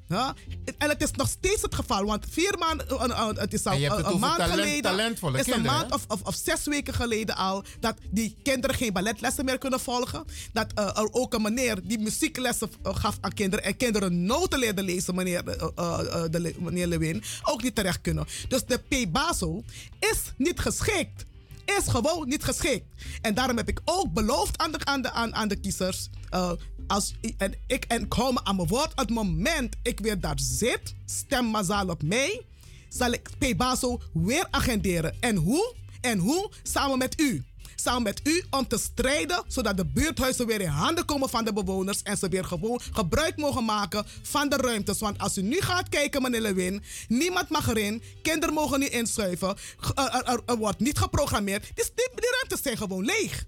en 0.78 0.88
het 0.88 1.02
is 1.02 1.10
nog 1.10 1.28
steeds 1.28 1.62
het 1.62 1.74
geval, 1.74 2.04
want 2.04 2.26
vier 2.30 2.58
maanden, 2.58 2.86
uh, 2.90 3.04
uh, 3.08 3.28
het 3.34 3.52
is 3.54 3.64
al 3.64 3.78
het 3.78 4.06
een 4.06 4.18
maand 4.18 4.36
talent- 4.36 4.60
geleden, 4.60 5.14
is 5.34 5.46
een 5.46 5.62
maand 5.62 5.92
of, 5.92 6.04
of, 6.08 6.22
of 6.22 6.34
zes 6.34 6.64
weken 6.64 6.94
geleden 6.94 7.36
al, 7.36 7.64
dat 7.80 7.94
die 8.10 8.36
kinderen 8.42 8.76
geen 8.76 8.92
balletlessen 8.92 9.44
meer 9.44 9.58
kunnen 9.58 9.80
volgen. 9.80 10.24
Dat 10.52 10.72
er 10.74 11.08
ook 11.12 11.34
een 11.34 11.42
meneer 11.42 11.78
die 11.82 11.98
muzieklessen 11.98 12.70
gaf 12.82 13.18
aan 13.20 13.32
kinderen 13.32 13.64
en 13.64 13.76
kinderen 13.76 14.24
noten 14.26 14.58
leerden 14.58 14.84
lezen, 14.84 15.14
meneer, 15.14 15.44
de, 15.44 16.54
meneer 16.58 16.86
Lewin, 16.86 17.22
ook 17.42 17.62
niet 17.62 17.74
terecht 17.74 18.00
kunnen. 18.00 18.26
Dus 18.48 18.64
de 18.64 18.78
P. 18.78 19.12
Baso 19.12 19.62
is 19.98 20.20
niet 20.36 20.60
geschikt. 20.60 21.24
Is 21.64 21.86
gewoon 21.86 22.28
niet 22.28 22.44
geschikt. 22.44 22.84
En 23.20 23.34
daarom 23.34 23.56
heb 23.56 23.68
ik 23.68 23.80
ook 23.84 24.12
beloofd 24.12 24.58
aan 24.58 24.72
de, 24.72 24.84
aan 24.84 25.02
de, 25.02 25.10
aan, 25.10 25.34
aan 25.34 25.48
de 25.48 25.56
kiezers. 25.56 26.08
uh, 26.34 26.52
als, 26.86 27.14
en, 27.36 27.54
ik, 27.66 27.84
en 27.84 28.08
me 28.08 28.40
aan 28.44 28.56
mijn 28.56 28.68
woord. 28.68 28.92
Het 28.94 29.10
moment 29.10 29.76
ik 29.82 30.00
weer 30.00 30.20
daar 30.20 30.38
zit, 30.40 30.94
stem 31.04 31.44
massaal 31.44 31.88
op 31.88 32.02
mij. 32.02 32.46
Zal 32.88 33.12
ik 33.12 33.30
P. 33.38 33.56
Baso 33.56 34.00
weer 34.12 34.46
agenderen. 34.50 35.16
En 35.20 35.36
hoe? 35.36 35.74
En 36.00 36.18
hoe? 36.18 36.50
Samen 36.62 36.98
met 36.98 37.20
u. 37.20 37.44
samen 37.74 38.02
met 38.02 38.20
u 38.24 38.44
om 38.50 38.68
te 38.68 38.78
strijden 38.78 39.44
zodat 39.48 39.76
de 39.76 39.86
buurthuizen 39.86 40.46
weer 40.46 40.60
in 40.60 40.68
handen 40.68 41.04
komen 41.04 41.28
van 41.28 41.44
de 41.44 41.52
bewoners 41.52 42.02
en 42.02 42.16
ze 42.16 42.28
weer 42.28 42.44
gewoon 42.44 42.80
gebruik 42.92 43.36
mogen 43.36 43.64
maken 43.64 44.04
van 44.22 44.48
de 44.48 44.56
ruimtes. 44.56 44.98
Want 44.98 45.18
als 45.18 45.38
u 45.38 45.42
nu 45.42 45.60
gaat 45.60 45.88
kijken, 45.88 46.22
meneer 46.22 46.40
Lewin, 46.40 46.82
niemand 47.08 47.48
mag 47.48 47.68
erin, 47.68 48.02
kinderen 48.22 48.54
mogen 48.54 48.80
niet 48.80 48.90
inschuiven, 48.90 49.56
er, 49.94 50.22
er- 50.24 50.42
er 50.46 50.56
wordt 50.56 50.80
niet 50.80 50.98
geprogrammeerd. 50.98 51.70
Dus 51.74 51.90
die, 51.94 52.08
die 52.14 52.30
ruimtes 52.38 52.62
zijn 52.62 52.76
gewoon 52.76 53.04
leeg. 53.04 53.44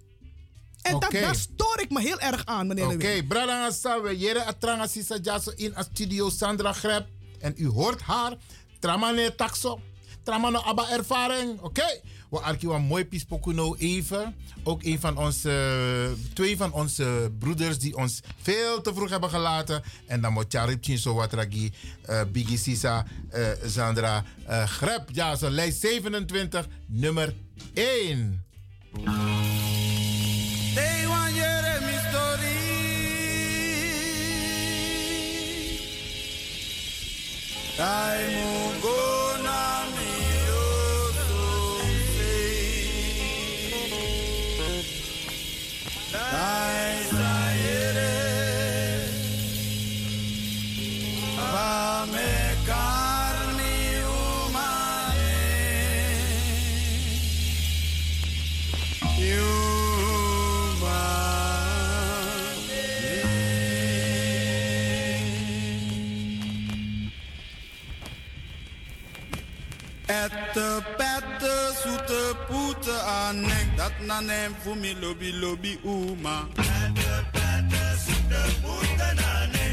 En 0.83 0.99
dat, 1.01 1.11
daar 1.11 1.35
stoor 1.35 1.81
ik 1.81 1.91
me 1.91 2.01
heel 2.01 2.19
erg 2.21 2.45
aan, 2.45 2.67
meneer 2.67 2.85
Oké, 2.85 2.97
Lewin. 2.97 3.27
Bradanga 3.27 3.71
Sawe, 3.71 4.19
Jere 4.19 4.45
Atranga 4.45 4.87
Sisa 4.87 5.17
Jaso 5.23 5.53
in 5.57 5.77
a 5.77 5.83
studio 5.83 6.31
Sandra 6.31 6.73
Greb. 6.73 7.07
En 7.39 7.55
u 7.57 7.67
hoort 7.69 8.01
haar. 8.01 8.37
Tramane 8.81 9.35
taxo. 9.35 9.81
Tramano 10.27 10.59
abba 10.59 10.91
ervaring. 10.91 11.61
Oké. 11.61 12.01
We 12.31 12.39
arki 12.39 12.67
een 12.67 12.83
mooi 12.83 13.05
pispokuno 13.05 13.75
even. 13.75 14.35
Ook 14.63 14.83
een 14.83 15.01
van 15.01 15.17
onze, 15.17 16.15
twee 16.35 16.57
van 16.57 16.73
onze 16.73 17.33
broeders 17.39 17.79
die 17.79 17.97
ons 17.97 18.21
veel 18.43 18.81
te 18.81 18.95
vroeg 18.95 19.11
hebben 19.11 19.31
gelaten. 19.31 19.83
En 20.07 20.21
dan 20.21 20.33
moet 20.33 20.45
Charip 20.49 20.85
Chinso 20.85 21.15
Watragi, 21.15 21.73
eh 22.03 22.21
Biggie 22.33 22.59
Sisa, 22.59 23.07
eh, 23.31 23.49
Sandra 23.67 24.25
eh 24.47 24.65
Greb. 24.65 25.09
Ja, 25.13 25.37
zo 25.37 25.51
lijst 25.51 25.81
27, 25.81 26.67
nummer 26.87 27.35
1. 27.75 28.45
They 30.75 31.07
want 31.07 31.35
Jeremy 31.35 31.99
story. 32.09 32.55
Gona 37.77 39.06
Ette, 70.27 70.83
pette, 70.99 71.55
zoete 71.83 72.35
poete 72.49 72.95
anek 73.03 73.77
Dat 73.77 73.93
na 74.07 74.21
nem 74.21 74.55
voor 74.63 74.77
mi 74.77 74.97
lobby 75.01 75.33
lobby 75.33 75.79
uma 75.83 76.49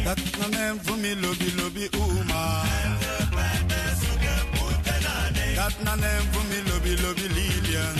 Dat 0.03 0.17
na 0.39 0.47
nem 0.47 0.79
voor 0.83 0.97
mi 0.97 1.15
lobby 1.19 1.53
lobby 1.57 1.87
uma 1.91 2.61
Dat 5.55 5.73
na 5.83 5.95
nem 5.95 6.21
voor 6.31 6.43
mi 6.49 6.69
lobby 6.69 7.01
lobby 7.01 7.27
Lilian. 7.35 7.95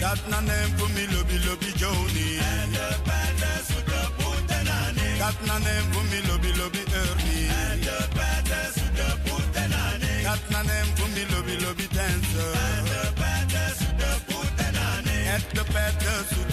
Dat 0.00 0.28
na 0.28 0.40
nem 0.40 0.78
voor 0.78 0.90
mi 0.90 1.06
lobby 1.14 1.38
lobby 1.46 1.72
Joni 1.76 2.38
Dat 5.18 5.46
na 5.46 5.58
nem 5.58 5.92
voor 5.92 6.04
mi 6.04 6.20
lobby 6.26 6.52
lobby 6.56 6.89
Dat 10.30 10.48
na 10.48 10.62
nem 10.62 10.86
voor 10.94 11.08
mi 11.08 11.26
lobby 11.30 11.64
lobby 11.64 11.86
dancer 11.92 12.52
Et 15.34 15.54
de 15.54 15.64
pette 15.72 16.24
zoete 16.28 16.46
poete 16.46 16.49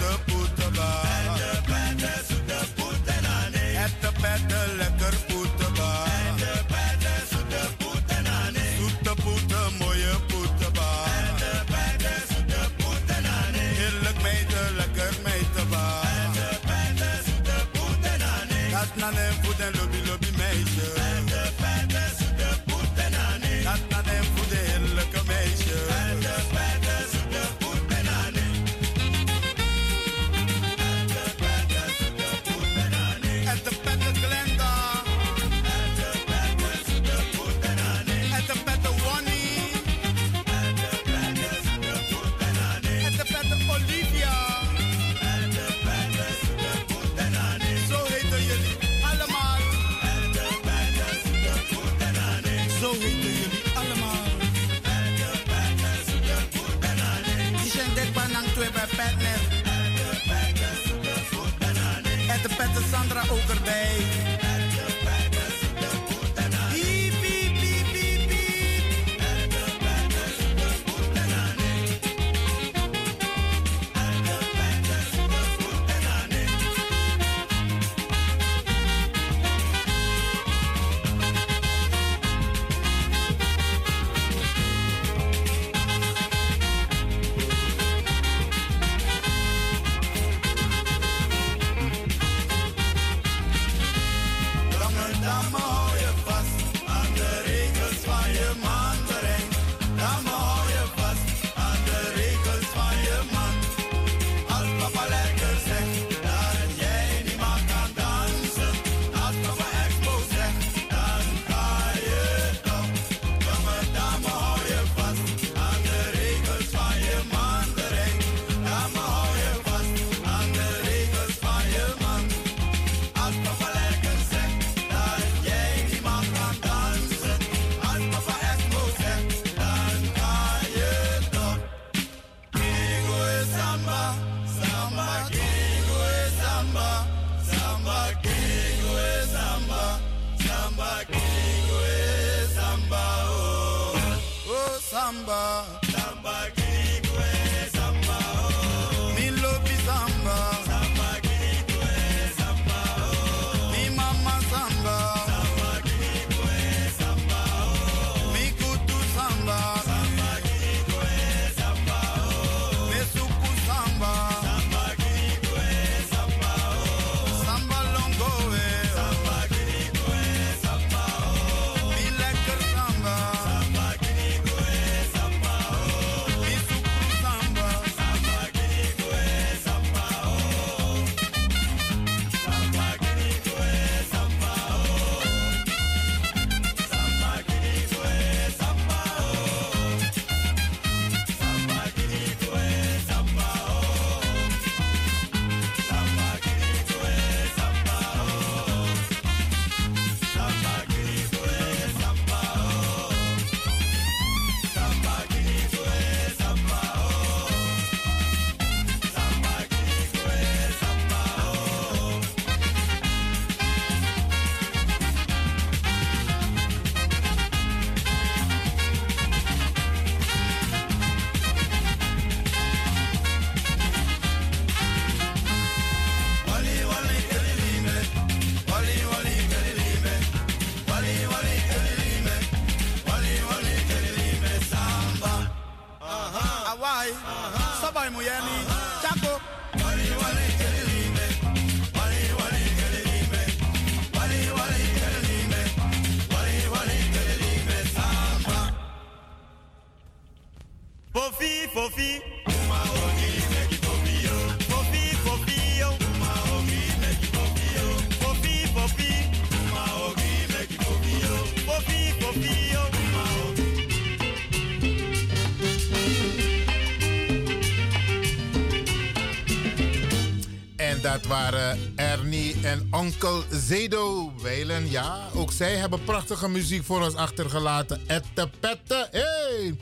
Onkel 273.08 273.44
Zedo. 273.50 274.32
Wijlen, 274.42 274.90
ja, 274.90 275.28
ook 275.34 275.52
zij 275.52 275.74
hebben 275.76 276.04
prachtige 276.04 276.48
muziek 276.48 276.84
voor 276.84 277.02
ons 277.02 277.14
achtergelaten. 277.14 278.00
Ette 278.06 278.50
pette, 278.60 279.08
hey! 279.10 279.76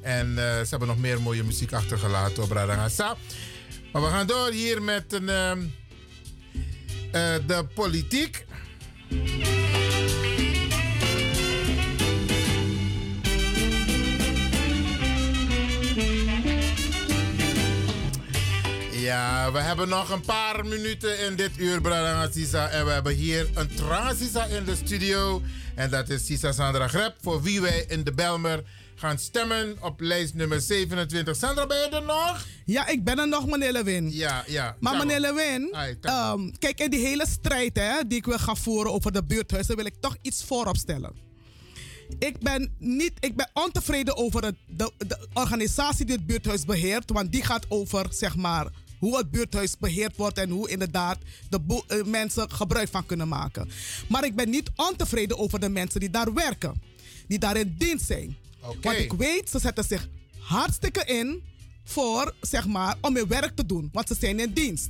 En 0.00 0.28
eh, 0.28 0.44
ze 0.44 0.66
hebben 0.70 0.88
nog 0.88 0.98
meer 0.98 1.20
mooie 1.20 1.42
muziek 1.42 1.72
achtergelaten 1.72 2.42
op 2.42 2.50
Radagasa. 2.50 3.16
Maar 3.92 4.02
we 4.02 4.08
gaan 4.08 4.26
door 4.26 4.50
hier 4.50 4.82
met 4.82 5.12
een, 5.12 5.28
ehm, 5.28 5.62
eh, 7.12 7.34
de 7.46 7.66
politiek. 7.74 8.41
We 19.52 19.58
hebben 19.58 19.88
nog 19.88 20.10
een 20.10 20.20
paar 20.20 20.66
minuten 20.66 21.18
in 21.18 21.36
dit 21.36 21.50
uur, 21.56 21.80
Brada 21.80 22.30
Sisa. 22.30 22.68
En 22.68 22.84
we 22.84 22.90
hebben 22.90 23.14
hier 23.14 23.50
een 23.54 23.74
transisa 23.74 24.44
in 24.44 24.64
de 24.64 24.76
studio. 24.76 25.42
En 25.74 25.90
dat 25.90 26.08
is 26.08 26.26
Sisa 26.26 26.52
Sandra 26.52 26.88
Grep, 26.88 27.16
voor 27.20 27.42
wie 27.42 27.60
wij 27.60 27.84
in 27.88 28.04
de 28.04 28.12
Belmer 28.12 28.62
gaan 28.94 29.18
stemmen 29.18 29.76
op 29.80 30.00
lijst 30.00 30.34
nummer 30.34 30.60
27. 30.60 31.36
Sandra, 31.36 31.66
ben 31.66 31.76
je 31.76 31.88
er 31.88 32.02
nog? 32.02 32.46
Ja, 32.64 32.86
ik 32.86 33.04
ben 33.04 33.18
er 33.18 33.28
nog, 33.28 33.46
meneer 33.46 33.72
Lewin. 33.72 34.12
Ja, 34.12 34.44
ja. 34.46 34.76
Maar 34.80 34.96
meneer 34.96 35.20
Lewin, 35.20 35.74
ehm, 36.00 36.50
kijk, 36.58 36.80
in 36.80 36.90
die 36.90 37.06
hele 37.06 37.26
strijd 37.28 37.76
hè, 37.76 38.06
die 38.06 38.18
ik 38.18 38.24
wil 38.24 38.38
gaan 38.38 38.56
voeren 38.56 38.92
over 38.92 39.12
de 39.12 39.24
buurthuizen, 39.24 39.76
wil 39.76 39.86
ik 39.86 39.94
toch 40.00 40.16
iets 40.22 40.44
voorop 40.44 40.76
stellen. 40.76 41.12
Ik 42.18 42.38
ben, 42.38 42.74
niet, 42.78 43.12
ik 43.20 43.36
ben 43.36 43.50
ontevreden 43.52 44.16
over 44.16 44.44
het, 44.44 44.56
de, 44.66 44.92
de 44.98 45.28
organisatie 45.32 46.04
die 46.04 46.16
het 46.16 46.26
buurthuis 46.26 46.64
beheert, 46.64 47.10
want 47.10 47.32
die 47.32 47.44
gaat 47.44 47.66
over, 47.68 48.06
zeg 48.10 48.36
maar, 48.36 48.66
hoe 49.02 49.16
het 49.16 49.30
buurthuis 49.30 49.78
beheerd 49.78 50.16
wordt 50.16 50.38
en 50.38 50.50
hoe 50.50 50.70
inderdaad 50.70 51.18
de 51.48 51.82
eh, 51.86 52.04
mensen 52.04 52.50
gebruik 52.50 52.88
van 52.88 53.06
kunnen 53.06 53.28
maken. 53.28 53.68
Maar 54.08 54.24
ik 54.24 54.34
ben 54.34 54.50
niet 54.50 54.70
ontevreden 54.76 55.38
over 55.38 55.60
de 55.60 55.68
mensen 55.68 56.00
die 56.00 56.10
daar 56.10 56.34
werken, 56.34 56.82
die 57.26 57.38
daar 57.38 57.56
in 57.56 57.74
dienst 57.78 58.06
zijn. 58.06 58.36
Want 58.80 58.98
ik 58.98 59.12
weet, 59.12 59.50
ze 59.50 59.58
zetten 59.58 59.84
zich 59.84 60.08
hartstikke 60.38 61.04
in 61.04 61.42
voor, 61.84 62.34
zeg 62.40 62.66
maar, 62.66 62.96
om 63.00 63.16
hun 63.16 63.28
werk 63.28 63.56
te 63.56 63.66
doen, 63.66 63.88
want 63.92 64.08
ze 64.08 64.14
zijn 64.14 64.40
in 64.40 64.52
dienst. 64.52 64.88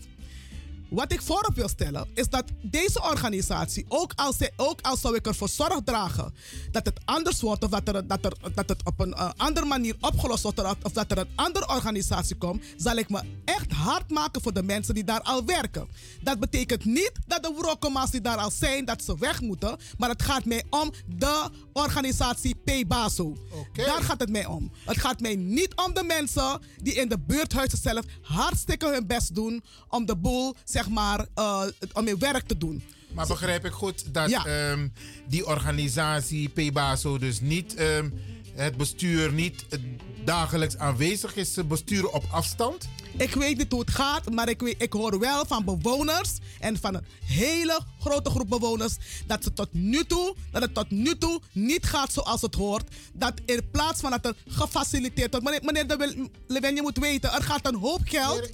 Wat 0.92 1.12
ik 1.12 1.22
voorop 1.22 1.54
wil 1.54 1.68
stellen, 1.68 2.08
is 2.14 2.28
dat 2.28 2.44
deze 2.62 3.02
organisatie, 3.02 3.84
ook 3.88 4.12
al, 4.16 4.32
ze- 4.32 4.52
ook 4.56 4.80
al 4.80 4.96
zou 4.96 5.16
ik 5.16 5.26
ervoor 5.26 5.48
zorg 5.48 5.80
dragen 5.84 6.34
dat 6.70 6.86
het 6.86 7.00
anders 7.04 7.40
wordt, 7.40 7.64
of 7.64 7.70
dat, 7.70 7.88
er, 7.88 8.06
dat, 8.06 8.24
er, 8.24 8.32
dat 8.54 8.68
het 8.68 8.84
op 8.84 9.00
een 9.00 9.14
eh, 9.14 9.30
andere 9.36 9.66
manier 9.66 9.96
opgelost 10.00 10.42
wordt, 10.42 10.60
of 10.82 10.92
dat 10.92 11.10
er 11.10 11.18
een 11.18 11.28
andere 11.34 11.68
organisatie 11.68 12.36
komt, 12.36 12.64
zal 12.76 12.96
ik 12.96 13.08
me 13.10 13.20
echt 13.44 13.72
hard 13.72 14.10
maken 14.10 14.42
voor 14.42 14.52
de 14.52 14.62
mensen 14.62 14.94
die 14.94 15.04
daar 15.04 15.20
al 15.20 15.44
werken. 15.44 15.88
Dat 16.22 16.38
betekent 16.40 16.84
niet 16.84 17.12
dat 17.26 17.42
de 17.42 17.54
wrokkomas 17.58 18.10
die 18.10 18.20
daar 18.20 18.36
al 18.38 18.50
zijn, 18.50 18.84
dat 18.84 19.02
ze 19.04 19.18
weg 19.18 19.40
moeten, 19.40 19.78
maar 19.98 20.08
het 20.08 20.22
gaat 20.22 20.44
mij 20.44 20.62
om 20.70 20.92
de 21.06 21.48
organisatie 21.72 22.54
P-Baso. 22.54 23.36
Daar 23.72 24.02
gaat 24.02 24.20
het 24.20 24.30
mij 24.30 24.46
om. 24.46 24.70
Het 24.84 24.98
gaat 24.98 25.20
mij 25.20 25.36
niet 25.36 25.74
om 25.76 25.94
de 25.94 26.02
mensen 26.02 26.60
die 26.82 26.94
in 26.94 27.08
de 27.08 27.18
buurthuizen 27.18 27.78
zelf 27.78 28.04
hartstikke 28.22 28.86
hun 28.92 29.06
best 29.06 29.34
doen 29.34 29.64
om 29.88 30.06
de 30.06 30.16
boel, 30.16 30.54
zeg 30.64 30.81
maar, 30.88 31.26
eh, 31.34 31.62
om 31.92 32.06
hun 32.06 32.18
werk 32.18 32.46
te 32.46 32.58
doen. 32.58 32.82
Maar 33.14 33.26
begrijp 33.26 33.64
ik 33.64 33.72
goed 33.72 34.14
dat 34.14 34.30
Ja. 34.30 34.46
ehm, 34.46 34.88
die 35.28 35.46
organisatie 35.46 36.48
PBASO 36.48 37.18
dus 37.18 37.40
niet 37.40 37.74
ehm, 37.74 38.08
het 38.54 38.76
bestuur 38.76 39.32
niet 39.32 39.64
eh, 39.68 39.78
dagelijks 40.24 40.76
aanwezig 40.76 41.36
is, 41.36 41.54
ze 41.54 41.64
besturen 41.64 42.12
op 42.12 42.24
afstand? 42.30 42.88
Ik 43.16 43.34
weet 43.34 43.58
niet 43.58 43.72
hoe 43.72 43.80
het 43.80 43.90
gaat, 43.90 44.30
maar 44.30 44.48
ik, 44.48 44.60
weet, 44.60 44.82
ik 44.82 44.92
hoor 44.92 45.18
wel 45.18 45.46
van 45.46 45.64
bewoners 45.64 46.30
en 46.60 46.78
van 46.78 46.94
een 46.94 47.04
hele 47.24 47.80
grote 48.00 48.30
groep 48.30 48.48
bewoners 48.48 48.96
dat, 49.26 49.44
ze 49.44 49.52
tot 49.52 49.72
nu 49.72 50.04
toe, 50.04 50.34
dat 50.50 50.62
het 50.62 50.74
tot 50.74 50.90
nu 50.90 51.18
toe 51.18 51.40
niet 51.52 51.86
gaat 51.86 52.12
zoals 52.12 52.42
het 52.42 52.54
hoort. 52.54 52.94
Dat 53.12 53.32
in 53.44 53.70
plaats 53.70 54.00
van 54.00 54.10
dat 54.10 54.26
er 54.26 54.34
gefaciliteerd 54.46 55.30
wordt. 55.30 55.44
Meneer, 55.46 55.64
meneer 55.64 55.86
de 55.86 56.28
Lewin, 56.46 56.74
je 56.74 56.82
moet 56.82 56.98
weten, 56.98 57.32
er 57.32 57.42
gaat 57.42 57.66
een 57.66 57.78
hoop 57.78 58.00
geld, 58.04 58.50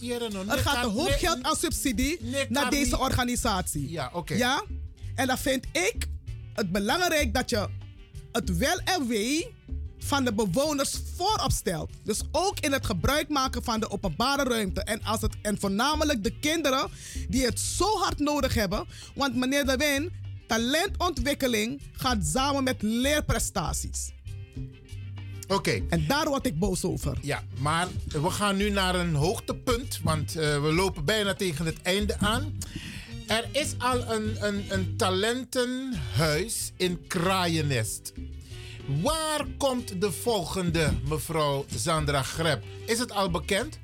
er 0.49 0.59
gaat 0.59 0.85
een 0.85 0.91
hoop 0.91 1.17
geld 1.19 1.43
aan 1.43 1.57
subsidie 1.57 2.21
naar 2.49 2.71
deze 2.71 2.99
organisatie. 2.99 3.91
Ja, 3.91 4.11
oké. 4.13 4.35
Ja? 4.35 4.65
En 5.15 5.27
dan 5.27 5.39
vind 5.39 5.67
ik 5.73 6.07
het 6.55 6.73
belangrijk 6.73 7.35
dat 7.35 7.51
je 7.51 7.69
het 8.33 8.57
wel 8.57 8.79
en 8.85 9.07
wee 9.07 9.57
van 10.09 10.25
de 10.25 10.33
bewoners 10.33 11.01
voorop 11.17 11.53
stelt. 11.53 11.91
Dus 12.03 12.21
ook 12.33 12.61
in 12.61 12.73
het 12.73 12.87
gebruik 12.87 13.29
maken 13.29 13.65
van 13.65 13.81
de 13.81 13.91
openbare 13.91 14.43
ruimte. 14.43 14.83
En, 14.83 15.03
als 15.03 15.21
het, 15.21 15.37
en 15.43 15.61
voornamelijk 15.61 16.25
de 16.25 16.39
kinderen 16.39 16.91
die 17.29 17.45
het 17.45 17.61
zo 17.61 17.99
hard 17.99 18.19
nodig 18.19 18.55
hebben. 18.55 18.87
Want 19.15 19.35
meneer 19.37 19.67
De 19.67 19.77
Win, 19.77 20.13
talentontwikkeling 20.47 21.83
gaat 21.93 22.27
samen 22.27 22.65
met 22.65 22.83
leerprestaties. 22.83 24.13
Oké. 25.49 25.83
En 25.89 26.07
daar 26.07 26.29
word 26.29 26.47
ik 26.47 26.59
boos 26.59 26.85
over. 26.85 27.19
Ja, 27.23 27.43
maar 27.59 27.89
we 28.09 28.31
gaan 28.31 28.57
nu 28.57 28.71
naar 28.71 28.95
een 28.95 29.15
hoogtepunt, 29.15 30.01
want 30.03 30.37
eh, 30.37 30.63
we 30.63 30.73
lopen 30.73 31.05
bijna 31.05 31.35
tegen 31.35 31.67
het 31.67 31.83
einde 31.83 32.19
aan. 32.19 32.59
Er 33.27 33.49
is 33.53 33.75
al 33.79 34.13
een, 34.13 34.47
een, 34.47 34.65
een 34.69 34.97
talentenhuis 34.97 36.73
in 36.77 37.07
Kraaienest. 37.07 38.13
Waar 38.89 39.47
komt 39.59 40.01
de 40.01 40.13
volgende, 40.13 40.93
mevrouw 41.09 41.65
Sandra 41.75 42.23
Grep? 42.23 42.65
Is 42.87 42.99
het 42.99 43.13
al 43.13 43.31
bekend? 43.31 43.79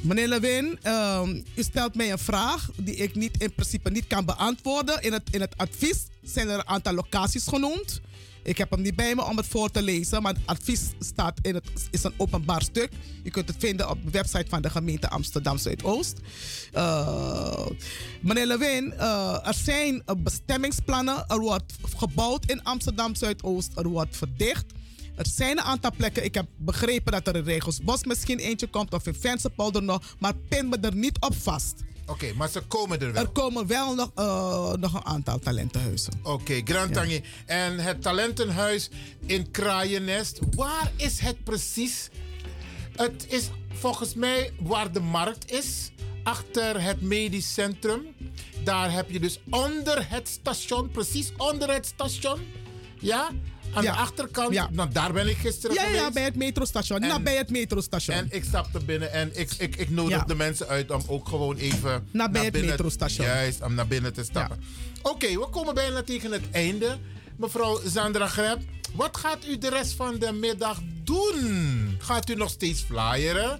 Meneer 0.00 0.28
Lewin, 0.28 0.78
ehm, 0.82 1.42
u 1.54 1.62
stelt 1.62 1.94
mij 1.94 2.12
een 2.12 2.18
vraag 2.18 2.70
die 2.76 2.96
ik 2.96 3.14
niet, 3.14 3.42
in 3.42 3.52
principe 3.54 3.90
niet 3.90 4.06
kan 4.06 4.24
beantwoorden. 4.24 5.02
In 5.02 5.12
het, 5.12 5.22
in 5.30 5.40
het 5.40 5.56
advies 5.56 6.06
zijn 6.22 6.48
er 6.48 6.58
een 6.58 6.68
aantal 6.68 6.92
locaties 6.92 7.46
genoemd. 7.46 8.00
Ik 8.48 8.58
heb 8.58 8.70
hem 8.70 8.80
niet 8.80 8.96
bij 8.96 9.14
me 9.14 9.24
om 9.24 9.36
het 9.36 9.46
voor 9.46 9.70
te 9.70 9.82
lezen, 9.82 10.22
maar 10.22 10.32
het 10.32 10.42
advies 10.46 10.90
staat 10.98 11.38
in 11.42 11.54
het, 11.54 11.70
is 11.90 12.04
een 12.04 12.12
openbaar 12.16 12.62
stuk. 12.62 12.90
Je 13.22 13.30
kunt 13.30 13.48
het 13.48 13.56
vinden 13.58 13.90
op 13.90 14.04
de 14.04 14.10
website 14.10 14.46
van 14.48 14.62
de 14.62 14.70
gemeente 14.70 15.08
Amsterdam 15.08 15.58
Zuidoost. 15.58 16.18
Eh, 16.72 17.66
meneer 18.20 18.46
Lewin, 18.46 18.92
eh, 18.92 19.46
er 19.46 19.54
zijn 19.54 20.02
eh, 20.06 20.14
bestemmingsplannen. 20.18 21.24
Er 21.26 21.38
wordt 21.38 21.74
gebouwd 21.96 22.50
in 22.50 22.62
Amsterdam 22.62 23.14
Zuidoost. 23.14 23.72
Er 23.76 23.88
wordt 23.88 24.16
verdicht. 24.16 24.64
Er 25.16 25.26
zijn 25.26 25.58
een 25.58 25.64
aantal 25.64 25.92
plekken. 25.96 26.24
Ik 26.24 26.34
heb 26.34 26.46
begrepen 26.56 27.12
dat 27.12 27.26
er 27.26 27.36
in 27.36 27.44
Regelsbos 27.44 28.04
misschien 28.04 28.38
eentje 28.38 28.66
komt 28.66 28.94
of 28.94 29.06
in 29.06 29.14
Vensterpolder 29.14 29.82
nog. 29.82 30.16
Maar 30.18 30.34
pin 30.48 30.68
me 30.68 30.78
er 30.80 30.94
niet 30.94 31.20
op 31.20 31.34
vast. 31.34 31.74
Oké, 32.08 32.32
maar 32.36 32.48
ze 32.48 32.60
komen 32.60 33.00
er 33.00 33.12
wel. 33.12 33.22
Er 33.22 33.28
komen 33.28 33.66
wel 33.66 33.94
nog, 33.94 34.10
eh, 34.14 34.72
nog 34.72 34.94
een 34.94 35.04
aantal 35.04 35.38
talentenhuizen. 35.38 36.12
Oké, 36.22 36.60
Grand 36.64 36.92
Tangi. 36.92 37.22
En 37.46 37.78
het 37.78 38.02
talentenhuis 38.02 38.90
in 39.26 39.50
Kraaienest, 39.50 40.38
waar 40.56 40.92
is 40.96 41.20
het 41.20 41.44
precies? 41.44 42.08
Het 42.96 43.26
is 43.28 43.50
volgens 43.72 44.14
mij 44.14 44.52
waar 44.60 44.92
de 44.92 45.00
markt 45.00 45.50
is, 45.50 45.90
achter 46.22 46.82
het 46.82 47.00
medisch 47.00 47.52
centrum. 47.54 48.06
Daar 48.64 48.92
heb 48.92 49.10
je 49.10 49.20
dus 49.20 49.40
onder 49.50 50.10
het 50.10 50.28
station, 50.28 50.90
precies 50.90 51.32
onder 51.36 51.72
het 51.72 51.86
station. 51.86 52.40
Ja? 53.00 53.30
Aan 53.74 53.82
Ja. 53.82 53.92
de 53.92 53.98
achterkant. 53.98 54.54
Ja. 54.54 54.68
Nou, 54.72 54.88
daar 54.92 55.12
ben 55.12 55.28
ik 55.28 55.36
gisteren 55.36 55.76
Ja, 55.76 55.82
geweest. 55.82 56.02
ja, 56.02 56.10
bij 56.10 56.22
het 56.22 56.36
metrostation. 56.36 57.00
En- 57.02 57.08
Nabij 57.08 57.36
het 57.36 57.50
metrostation. 57.50 58.16
En 58.16 58.26
ik 58.30 58.44
stapte 58.44 58.84
binnen 58.84 59.12
en 59.12 59.30
ik, 59.34 59.50
ik, 59.58 59.76
ik 59.76 59.90
nodig 59.90 60.24
de 60.24 60.34
mensen 60.34 60.68
uit 60.68 60.90
om 60.90 61.02
ook 61.06 61.28
gewoon 61.28 61.56
even 61.56 62.08
Nabij 62.10 62.42
het 62.42 62.52
binnen, 62.52 62.70
metrostation. 62.70 63.26
Juist, 63.26 63.62
om 63.62 63.74
naar 63.74 63.86
binnen 63.86 64.12
te 64.12 64.24
stappen. 64.24 64.62
Oké, 65.02 65.26
we 65.28 65.46
komen 65.50 65.74
bijna 65.74 66.02
tegen 66.02 66.32
het 66.32 66.42
einde. 66.50 66.98
Mevrouw 67.36 67.80
Sandra 67.86 68.26
Greb, 68.26 68.58
wat 68.94 69.16
gaat 69.16 69.38
u 69.48 69.58
de 69.58 69.68
rest 69.68 69.92
van 69.92 70.18
de 70.18 70.32
middag 70.32 70.80
doen? 71.04 71.94
Gaat 71.98 72.30
u 72.30 72.34
nog 72.34 72.50
steeds 72.50 72.80
flyeren? 72.82 73.58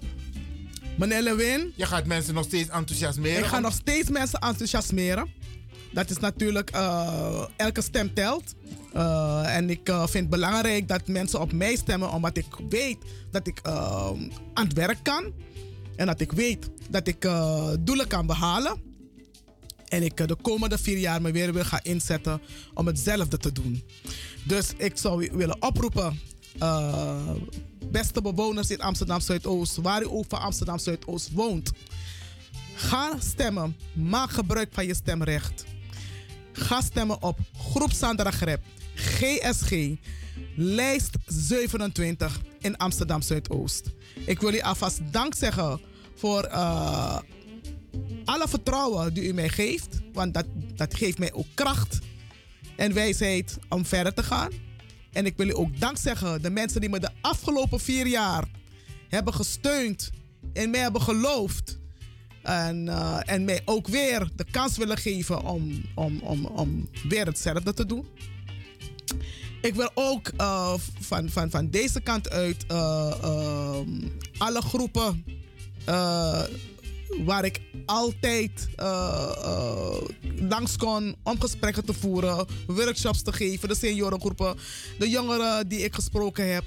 Meneer 0.97 1.21
Lewin. 1.21 1.73
Je 1.75 1.85
gaat 1.85 2.05
mensen 2.05 2.33
nog 2.33 2.43
steeds 2.45 2.69
enthousiasmeren? 2.69 3.39
Ik 3.39 3.45
ga 3.45 3.59
nog 3.59 3.73
steeds 3.73 4.09
mensen 4.09 4.39
enthousiasmeren. 4.39 5.31
Dat 5.91 6.09
is 6.09 6.17
natuurlijk, 6.17 6.69
eh, 6.69 7.45
elke 7.55 7.81
stem 7.81 8.13
telt. 8.13 8.53
Eh, 8.93 9.55
en 9.55 9.69
ik 9.69 9.89
eh, 9.89 9.99
vind 9.99 10.13
het 10.13 10.29
belangrijk 10.29 10.87
dat 10.87 11.07
mensen 11.07 11.41
op 11.41 11.51
mij 11.51 11.75
stemmen, 11.75 12.11
omdat 12.11 12.37
ik 12.37 12.45
weet 12.69 12.97
dat 13.31 13.47
ik 13.47 13.59
eh, 13.63 14.11
aan 14.53 14.65
het 14.65 14.73
werk 14.73 14.97
kan. 15.03 15.33
En 15.95 16.05
dat 16.05 16.19
ik 16.19 16.31
weet 16.31 16.69
dat 16.89 17.07
ik 17.07 17.25
eh, 17.25 17.69
doelen 17.79 18.07
kan 18.07 18.25
behalen. 18.25 18.87
En 19.87 20.03
ik 20.03 20.27
de 20.27 20.35
komende 20.41 20.77
vier 20.77 20.97
jaar 20.97 21.21
me 21.21 21.31
weer 21.31 21.53
wil 21.53 21.63
gaan 21.63 21.79
inzetten 21.83 22.41
om 22.73 22.87
hetzelfde 22.87 23.37
te 23.37 23.51
doen. 23.51 23.83
Dus 24.43 24.73
ik 24.77 24.97
zou 24.97 25.29
willen 25.33 25.61
oproepen, 25.61 26.19
beste 27.91 28.21
bewoners 28.21 28.71
in 28.71 28.81
Amsterdam 28.81 29.19
Zuidoost, 29.19 29.75
waar 29.75 30.01
u 30.01 30.05
ook 30.07 30.25
van 30.27 30.39
Amsterdam 30.39 30.77
Zuidoost 30.77 31.31
woont. 31.31 31.71
Ga 32.75 33.15
stemmen. 33.19 33.75
Maak 33.93 34.29
gebruik 34.29 34.69
van 34.71 34.85
je 34.85 34.93
stemrecht. 34.93 35.65
Ga 36.51 36.81
stemmen 36.81 37.21
op 37.21 37.39
Groep 37.57 37.91
Sandra 37.91 38.31
Grep, 38.31 38.61
GSG, 38.99 39.95
lijst 40.55 41.17
27 41.25 42.41
in 42.59 42.77
Amsterdam 42.77 43.21
Zuidoost. 43.21 43.91
Ik 44.25 44.41
wil 44.41 44.53
u 44.53 44.59
alvast 44.59 44.99
dank 45.11 45.35
zeggen 45.35 45.81
voor 46.15 46.43
eh, 46.43 47.19
alle 48.25 48.47
vertrouwen 48.47 49.13
die 49.13 49.23
u 49.23 49.33
mij 49.33 49.49
geeft, 49.49 49.99
want 50.13 50.33
dat, 50.33 50.45
dat 50.75 50.95
geeft 50.95 51.17
mij 51.17 51.33
ook 51.33 51.47
kracht 51.53 51.99
en 52.75 52.93
wijsheid 52.93 53.57
om 53.69 53.85
verder 53.85 54.13
te 54.13 54.23
gaan. 54.23 54.51
En 55.11 55.25
ik 55.25 55.37
wil 55.37 55.47
u 55.47 55.55
ook 55.55 55.79
dank 55.79 55.97
zeggen, 55.97 56.41
de 56.41 56.49
mensen 56.49 56.81
die 56.81 56.89
me 56.89 56.99
de 56.99 57.11
afgelopen 57.21 57.79
vier 57.79 58.07
jaar 58.07 58.47
hebben 59.07 59.33
gesteund, 59.33 60.11
in 60.53 60.69
mij 60.69 60.79
hebben 60.79 61.01
geloofd. 61.01 61.77
En, 62.43 62.87
eh, 62.87 63.19
en 63.25 63.45
mij 63.45 63.61
ook 63.65 63.87
weer 63.87 64.29
de 64.35 64.45
kans 64.51 64.77
willen 64.77 64.97
geven 64.97 65.43
om, 65.43 65.83
om, 65.95 66.19
om, 66.19 66.45
om 66.45 66.89
weer 67.07 67.25
hetzelfde 67.25 67.73
te 67.73 67.85
doen. 67.85 68.07
Ik 69.61 69.75
wil 69.75 69.91
ook 69.93 70.27
eh, 70.37 70.73
van, 70.99 71.29
van, 71.29 71.49
van 71.49 71.69
deze 71.69 72.01
kant 72.01 72.29
uit 72.29 72.65
eh, 72.67 73.13
ehm, 73.21 73.89
alle 74.37 74.61
groepen 74.61 75.23
eh, 75.85 76.43
waar 77.25 77.45
ik 77.45 77.61
altijd 77.85 78.69
eh, 78.75 79.31
eh, 79.43 80.01
langs 80.49 80.77
kon 80.77 81.15
om 81.23 81.41
gesprekken 81.41 81.85
te 81.85 81.93
voeren, 81.93 82.45
workshops 82.67 83.21
te 83.21 83.33
geven, 83.33 83.69
de 83.69 83.75
seniorengroepen, 83.75 84.55
de 84.99 85.09
jongeren 85.09 85.67
die 85.67 85.79
ik 85.79 85.93
gesproken 85.93 86.53
heb. 86.53 86.63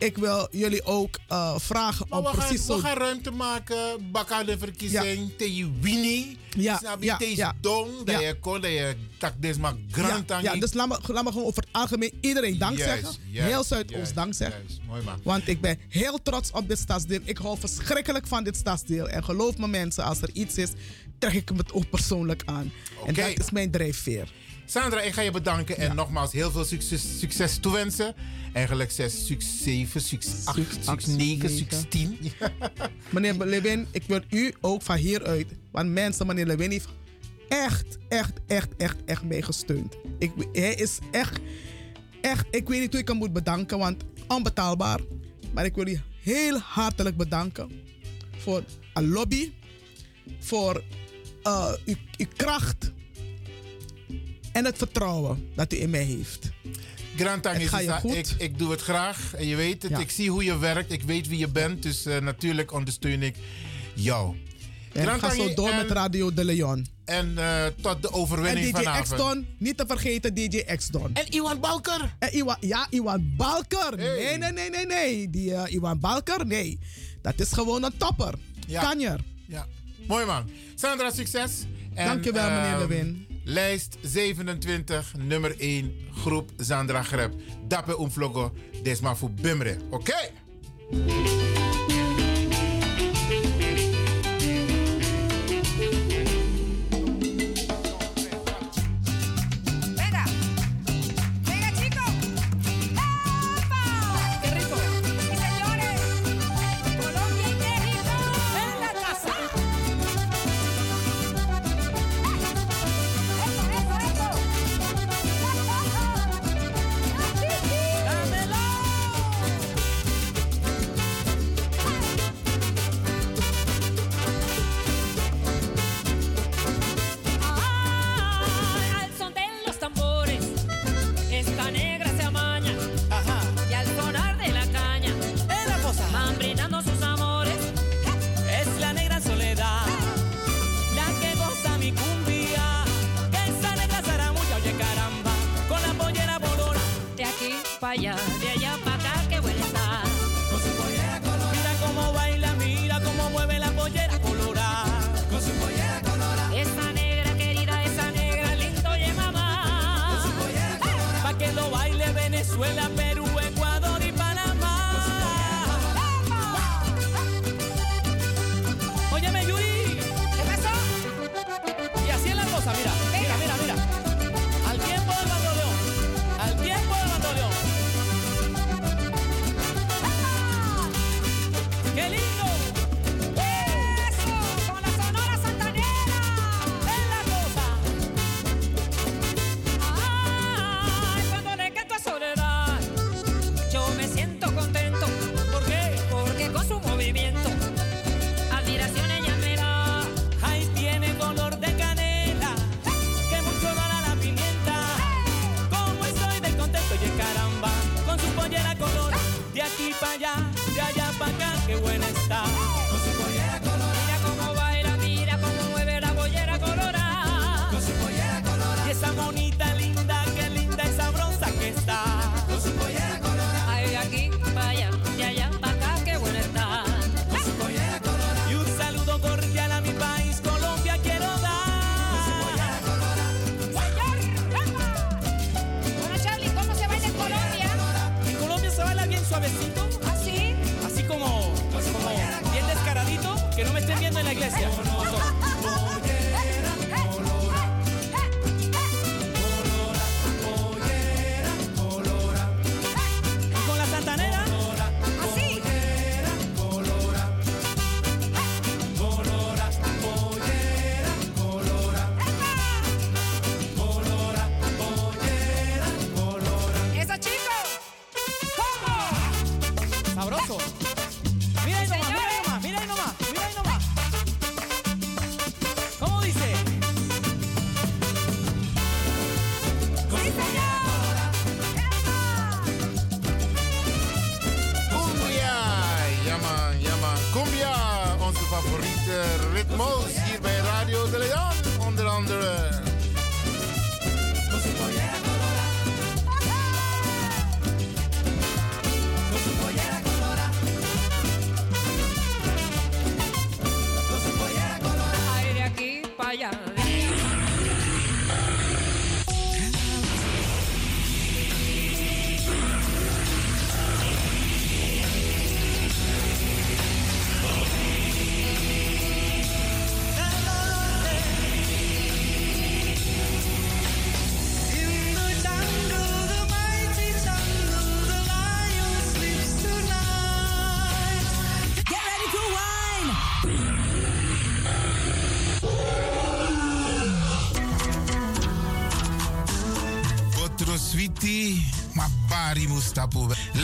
Ik 0.00 0.16
wil 0.18 0.48
jullie 0.50 0.84
ook 0.84 1.18
eh, 1.28 1.54
vragen 1.58 2.06
Maar 2.08 2.18
om 2.18 2.24
we 2.24 2.30
gaan, 2.30 2.38
precies 2.38 2.66
we 2.66 2.72
zo... 2.72 2.78
gaan 2.78 2.96
ruimte 2.96 3.30
maken, 3.30 4.10
bakka 4.12 4.44
de 4.44 4.58
verkiezing, 4.58 5.30
te 5.38 5.56
je 5.56 5.70
winnie. 5.80 6.38
Ja, 6.56 6.76
Snap 6.78 7.00
je? 7.00 7.04
ja, 7.06 7.16
Te 7.16 7.28
je 7.30 7.36
ja. 7.36 7.54
dong, 7.60 7.90
dat 8.04 8.20
Ja. 8.20 8.26
je 8.28 8.38
kon, 8.38 8.60
dat 8.60 8.70
je 8.70 8.94
tak 9.18 9.32
des 9.38 9.56
maar 9.56 9.74
grand 9.90 10.28
ja, 10.28 10.34
aan 10.34 10.42
ja, 10.42 10.56
dus 10.56 10.72
laat 10.72 10.88
me, 10.88 11.12
laat 11.12 11.24
me 11.24 11.30
gewoon 11.32 11.46
over 11.46 11.62
het 11.62 11.72
algemeen 11.72 12.12
iedereen 12.20 12.58
dank 12.58 12.78
zeggen. 12.78 13.14
heel 13.30 13.64
Zuidoost 13.64 13.96
juist, 13.96 14.14
dank 14.14 14.34
zeggen. 14.34 14.66
Mooi 14.86 15.02
man. 15.02 15.20
Want 15.24 15.48
ik 15.48 15.60
ben 15.60 15.78
heel 15.88 16.22
trots 16.22 16.50
op 16.50 16.68
dit 16.68 16.78
stadsdeel. 16.78 17.20
Ik 17.24 17.38
hou 17.38 17.58
verschrikkelijk 17.58 18.26
van 18.26 18.44
dit 18.44 18.56
stadsdeel. 18.56 19.08
En 19.08 19.24
geloof 19.24 19.56
me 19.56 19.68
mensen, 19.68 20.04
als 20.04 20.22
er 20.22 20.30
iets 20.32 20.56
is, 20.58 20.70
trek 21.18 21.32
ik 21.34 21.50
het 21.56 21.72
ook 21.72 21.90
persoonlijk 21.90 22.42
aan. 22.46 22.72
En 23.06 23.14
dat 23.14 23.38
is 23.38 23.50
mijn 23.50 23.70
drijfveer. 23.70 24.32
Sandra, 24.70 25.00
ik 25.00 25.12
ga 25.12 25.20
je 25.20 25.30
bedanken 25.30 25.76
en 25.76 25.94
nogmaals 25.94 26.32
heel 26.32 26.50
veel 26.50 26.64
succes, 26.64 27.18
succes 27.18 27.58
toewensen. 27.58 28.14
Eigenlijk 28.52 28.90
6, 28.90 29.26
succes 29.26 29.62
7, 29.62 30.00
succes 30.00 30.46
8, 30.46 30.58
succes 30.80 31.14
9, 31.14 31.50
succes 31.50 31.84
10. 31.88 32.18
Meneer 33.10 33.34
Lewin, 33.34 33.86
ik 33.90 34.02
wil 34.06 34.20
u 34.30 34.54
ook 34.60 34.82
van 34.82 34.96
hieruit. 34.96 35.46
Want 35.70 35.90
mensen, 35.90 36.26
meneer 36.26 36.46
Lewin 36.46 36.70
heeft 36.70 36.88
echt, 37.48 37.98
echt, 38.08 38.32
echt, 38.46 38.68
echt, 38.76 38.96
echt 39.04 39.22
mee 39.22 39.42
gesteund. 39.42 39.96
Ik, 40.18 40.32
hij 40.52 40.74
is 40.74 40.98
echt, 41.10 41.38
echt, 42.20 42.46
ik 42.50 42.68
weet 42.68 42.80
niet 42.80 42.92
hoe 42.92 43.00
ik 43.00 43.08
hem 43.08 43.16
moet 43.16 43.32
bedanken, 43.32 43.78
want 43.78 44.04
onbetaalbaar. 44.28 45.00
Maar 45.52 45.64
ik 45.64 45.74
wil 45.74 45.86
u 45.86 46.00
heel 46.22 46.58
hartelijk 46.58 47.16
bedanken 47.16 47.70
voor 48.38 48.64
een 48.94 49.08
lobby, 49.08 49.52
voor 50.38 50.82
eh, 51.42 51.72
uw, 51.84 51.94
uw 52.16 52.26
kracht 52.36 52.92
en 54.60 54.66
het 54.66 54.78
vertrouwen 54.78 55.50
dat 55.54 55.72
u 55.72 55.76
in 55.80 55.90
mij 55.90 56.02
heeft. 56.04 56.50
Grand 57.16 57.46
ik, 58.04 58.26
ik 58.38 58.58
doe 58.58 58.70
het 58.70 58.80
graag. 58.80 59.34
En 59.34 59.46
je 59.46 59.56
weet 59.56 59.82
het, 59.82 59.90
Ja. 59.90 59.98
ik 59.98 60.10
zie 60.10 60.30
hoe 60.30 60.44
je 60.44 60.58
werkt. 60.58 60.92
Ik 60.92 61.02
weet 61.02 61.28
wie 61.28 61.38
je 61.38 61.48
bent. 61.48 61.82
Dus 61.82 62.06
eh, 62.06 62.18
natuurlijk 62.20 62.72
ondersteun 62.72 63.22
ik 63.22 63.36
jou. 63.94 64.36
En 64.92 65.02
Grand 65.02 65.20
ga 65.22 65.34
zo 65.34 65.54
door 65.54 65.70
en- 65.70 65.76
met 65.76 65.90
Radio 65.90 66.34
de 66.34 66.44
Leon. 66.44 66.86
En 67.04 67.38
eh, 67.38 67.64
tot 67.80 68.02
de 68.02 68.08
En 68.08 68.14
overwinning 68.14 68.66
DJ 68.66 68.82
vanavond. 68.82 69.08
X-Don, 69.08 69.46
niet 69.58 69.76
te 69.76 69.84
vergeten 69.86 70.34
DJ 70.34 70.62
X-Don. 70.76 71.10
En 71.14 71.26
Iwan 71.34 71.60
Balker. 71.60 72.14
En 72.18 72.36
Iwan, 72.36 72.56
ja, 72.60 72.86
Iwan 72.90 73.32
Balker. 73.36 73.96
Nee, 73.96 74.38
nee, 74.38 74.52
nee, 74.52 74.70
nee, 74.70 74.86
nee. 74.86 75.30
Die 75.30 75.54
eh, 75.54 75.72
Iwan 75.74 76.00
Balker, 76.00 76.46
nee. 76.46 76.78
Dat 77.22 77.40
is 77.40 77.52
gewoon 77.52 77.82
een 77.84 77.96
topper. 77.96 78.34
Ja. 78.66 78.80
Kanjer. 78.82 79.20
Ja. 79.46 79.66
Mooi 80.06 80.24
man. 80.24 80.50
Sandra, 80.74 81.10
succes. 81.10 81.52
En, 81.94 82.06
Dankjewel, 82.06 82.50
meneer 82.50 82.64
ehm, 82.70 82.78
Lewin. 82.78 83.26
Lijst 83.44 83.98
27, 84.02 85.04
nummer 85.18 85.54
1, 85.58 85.94
groep 86.14 86.50
Sandra 86.56 87.02
Grep. 87.02 87.34
Dappe 87.68 87.96
umvlogo, 87.98 88.52
desma 88.82 89.16
voor 89.16 89.30
Bimre. 89.30 89.76
Oké? 89.90 90.30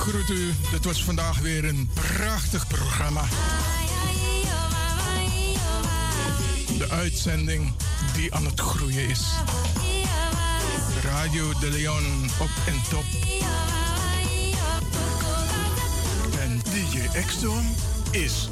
Groet 0.00 0.30
u. 0.30 0.54
Dit 0.70 0.84
was 0.84 1.04
vandaag 1.04 1.38
weer 1.38 1.64
een 1.64 1.90
prachtig 1.94 2.66
programma. 2.66 3.24
De 6.78 6.88
uitzending 6.90 7.72
die 8.14 8.34
aan 8.34 8.44
het 8.44 8.60
groeien 8.60 9.08
is. 9.08 9.24
Radio 11.02 11.52
de 11.60 11.70
Leon 11.70 12.30
op 12.40 12.50
en 12.66 12.82
top. 12.88 13.04
En 16.40 16.60
DJ 16.64 17.20
X-Don 17.26 17.74
is 18.10 18.48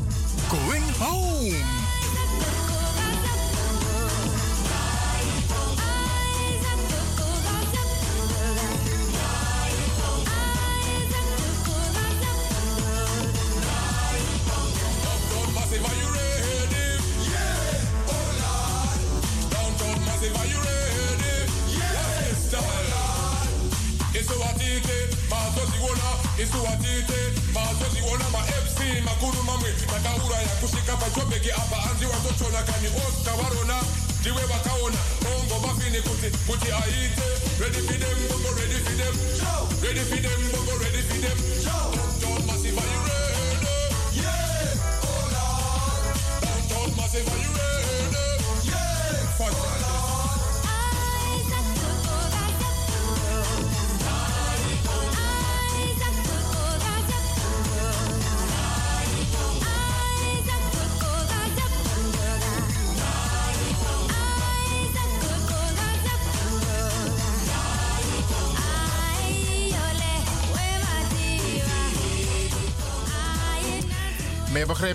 going 0.49 0.97
home. 0.99 1.88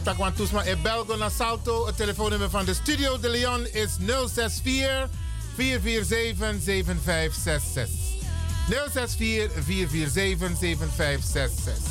Want 0.03 0.35
Toesma 0.35 0.63
in 0.63 0.81
Belgo 0.81 1.15
naar 1.15 1.31
Salto. 1.31 1.85
Het 1.85 1.97
telefoonnummer 1.97 2.49
van 2.49 2.65
de 2.65 2.73
Studio 2.73 3.19
de 3.19 3.29
Leon 3.29 3.67
is 3.67 3.97
064 3.99 5.09
447 5.55 6.61
7566. 6.61 7.89
064 8.67 9.63
447 9.63 10.57
7566. 10.59 11.82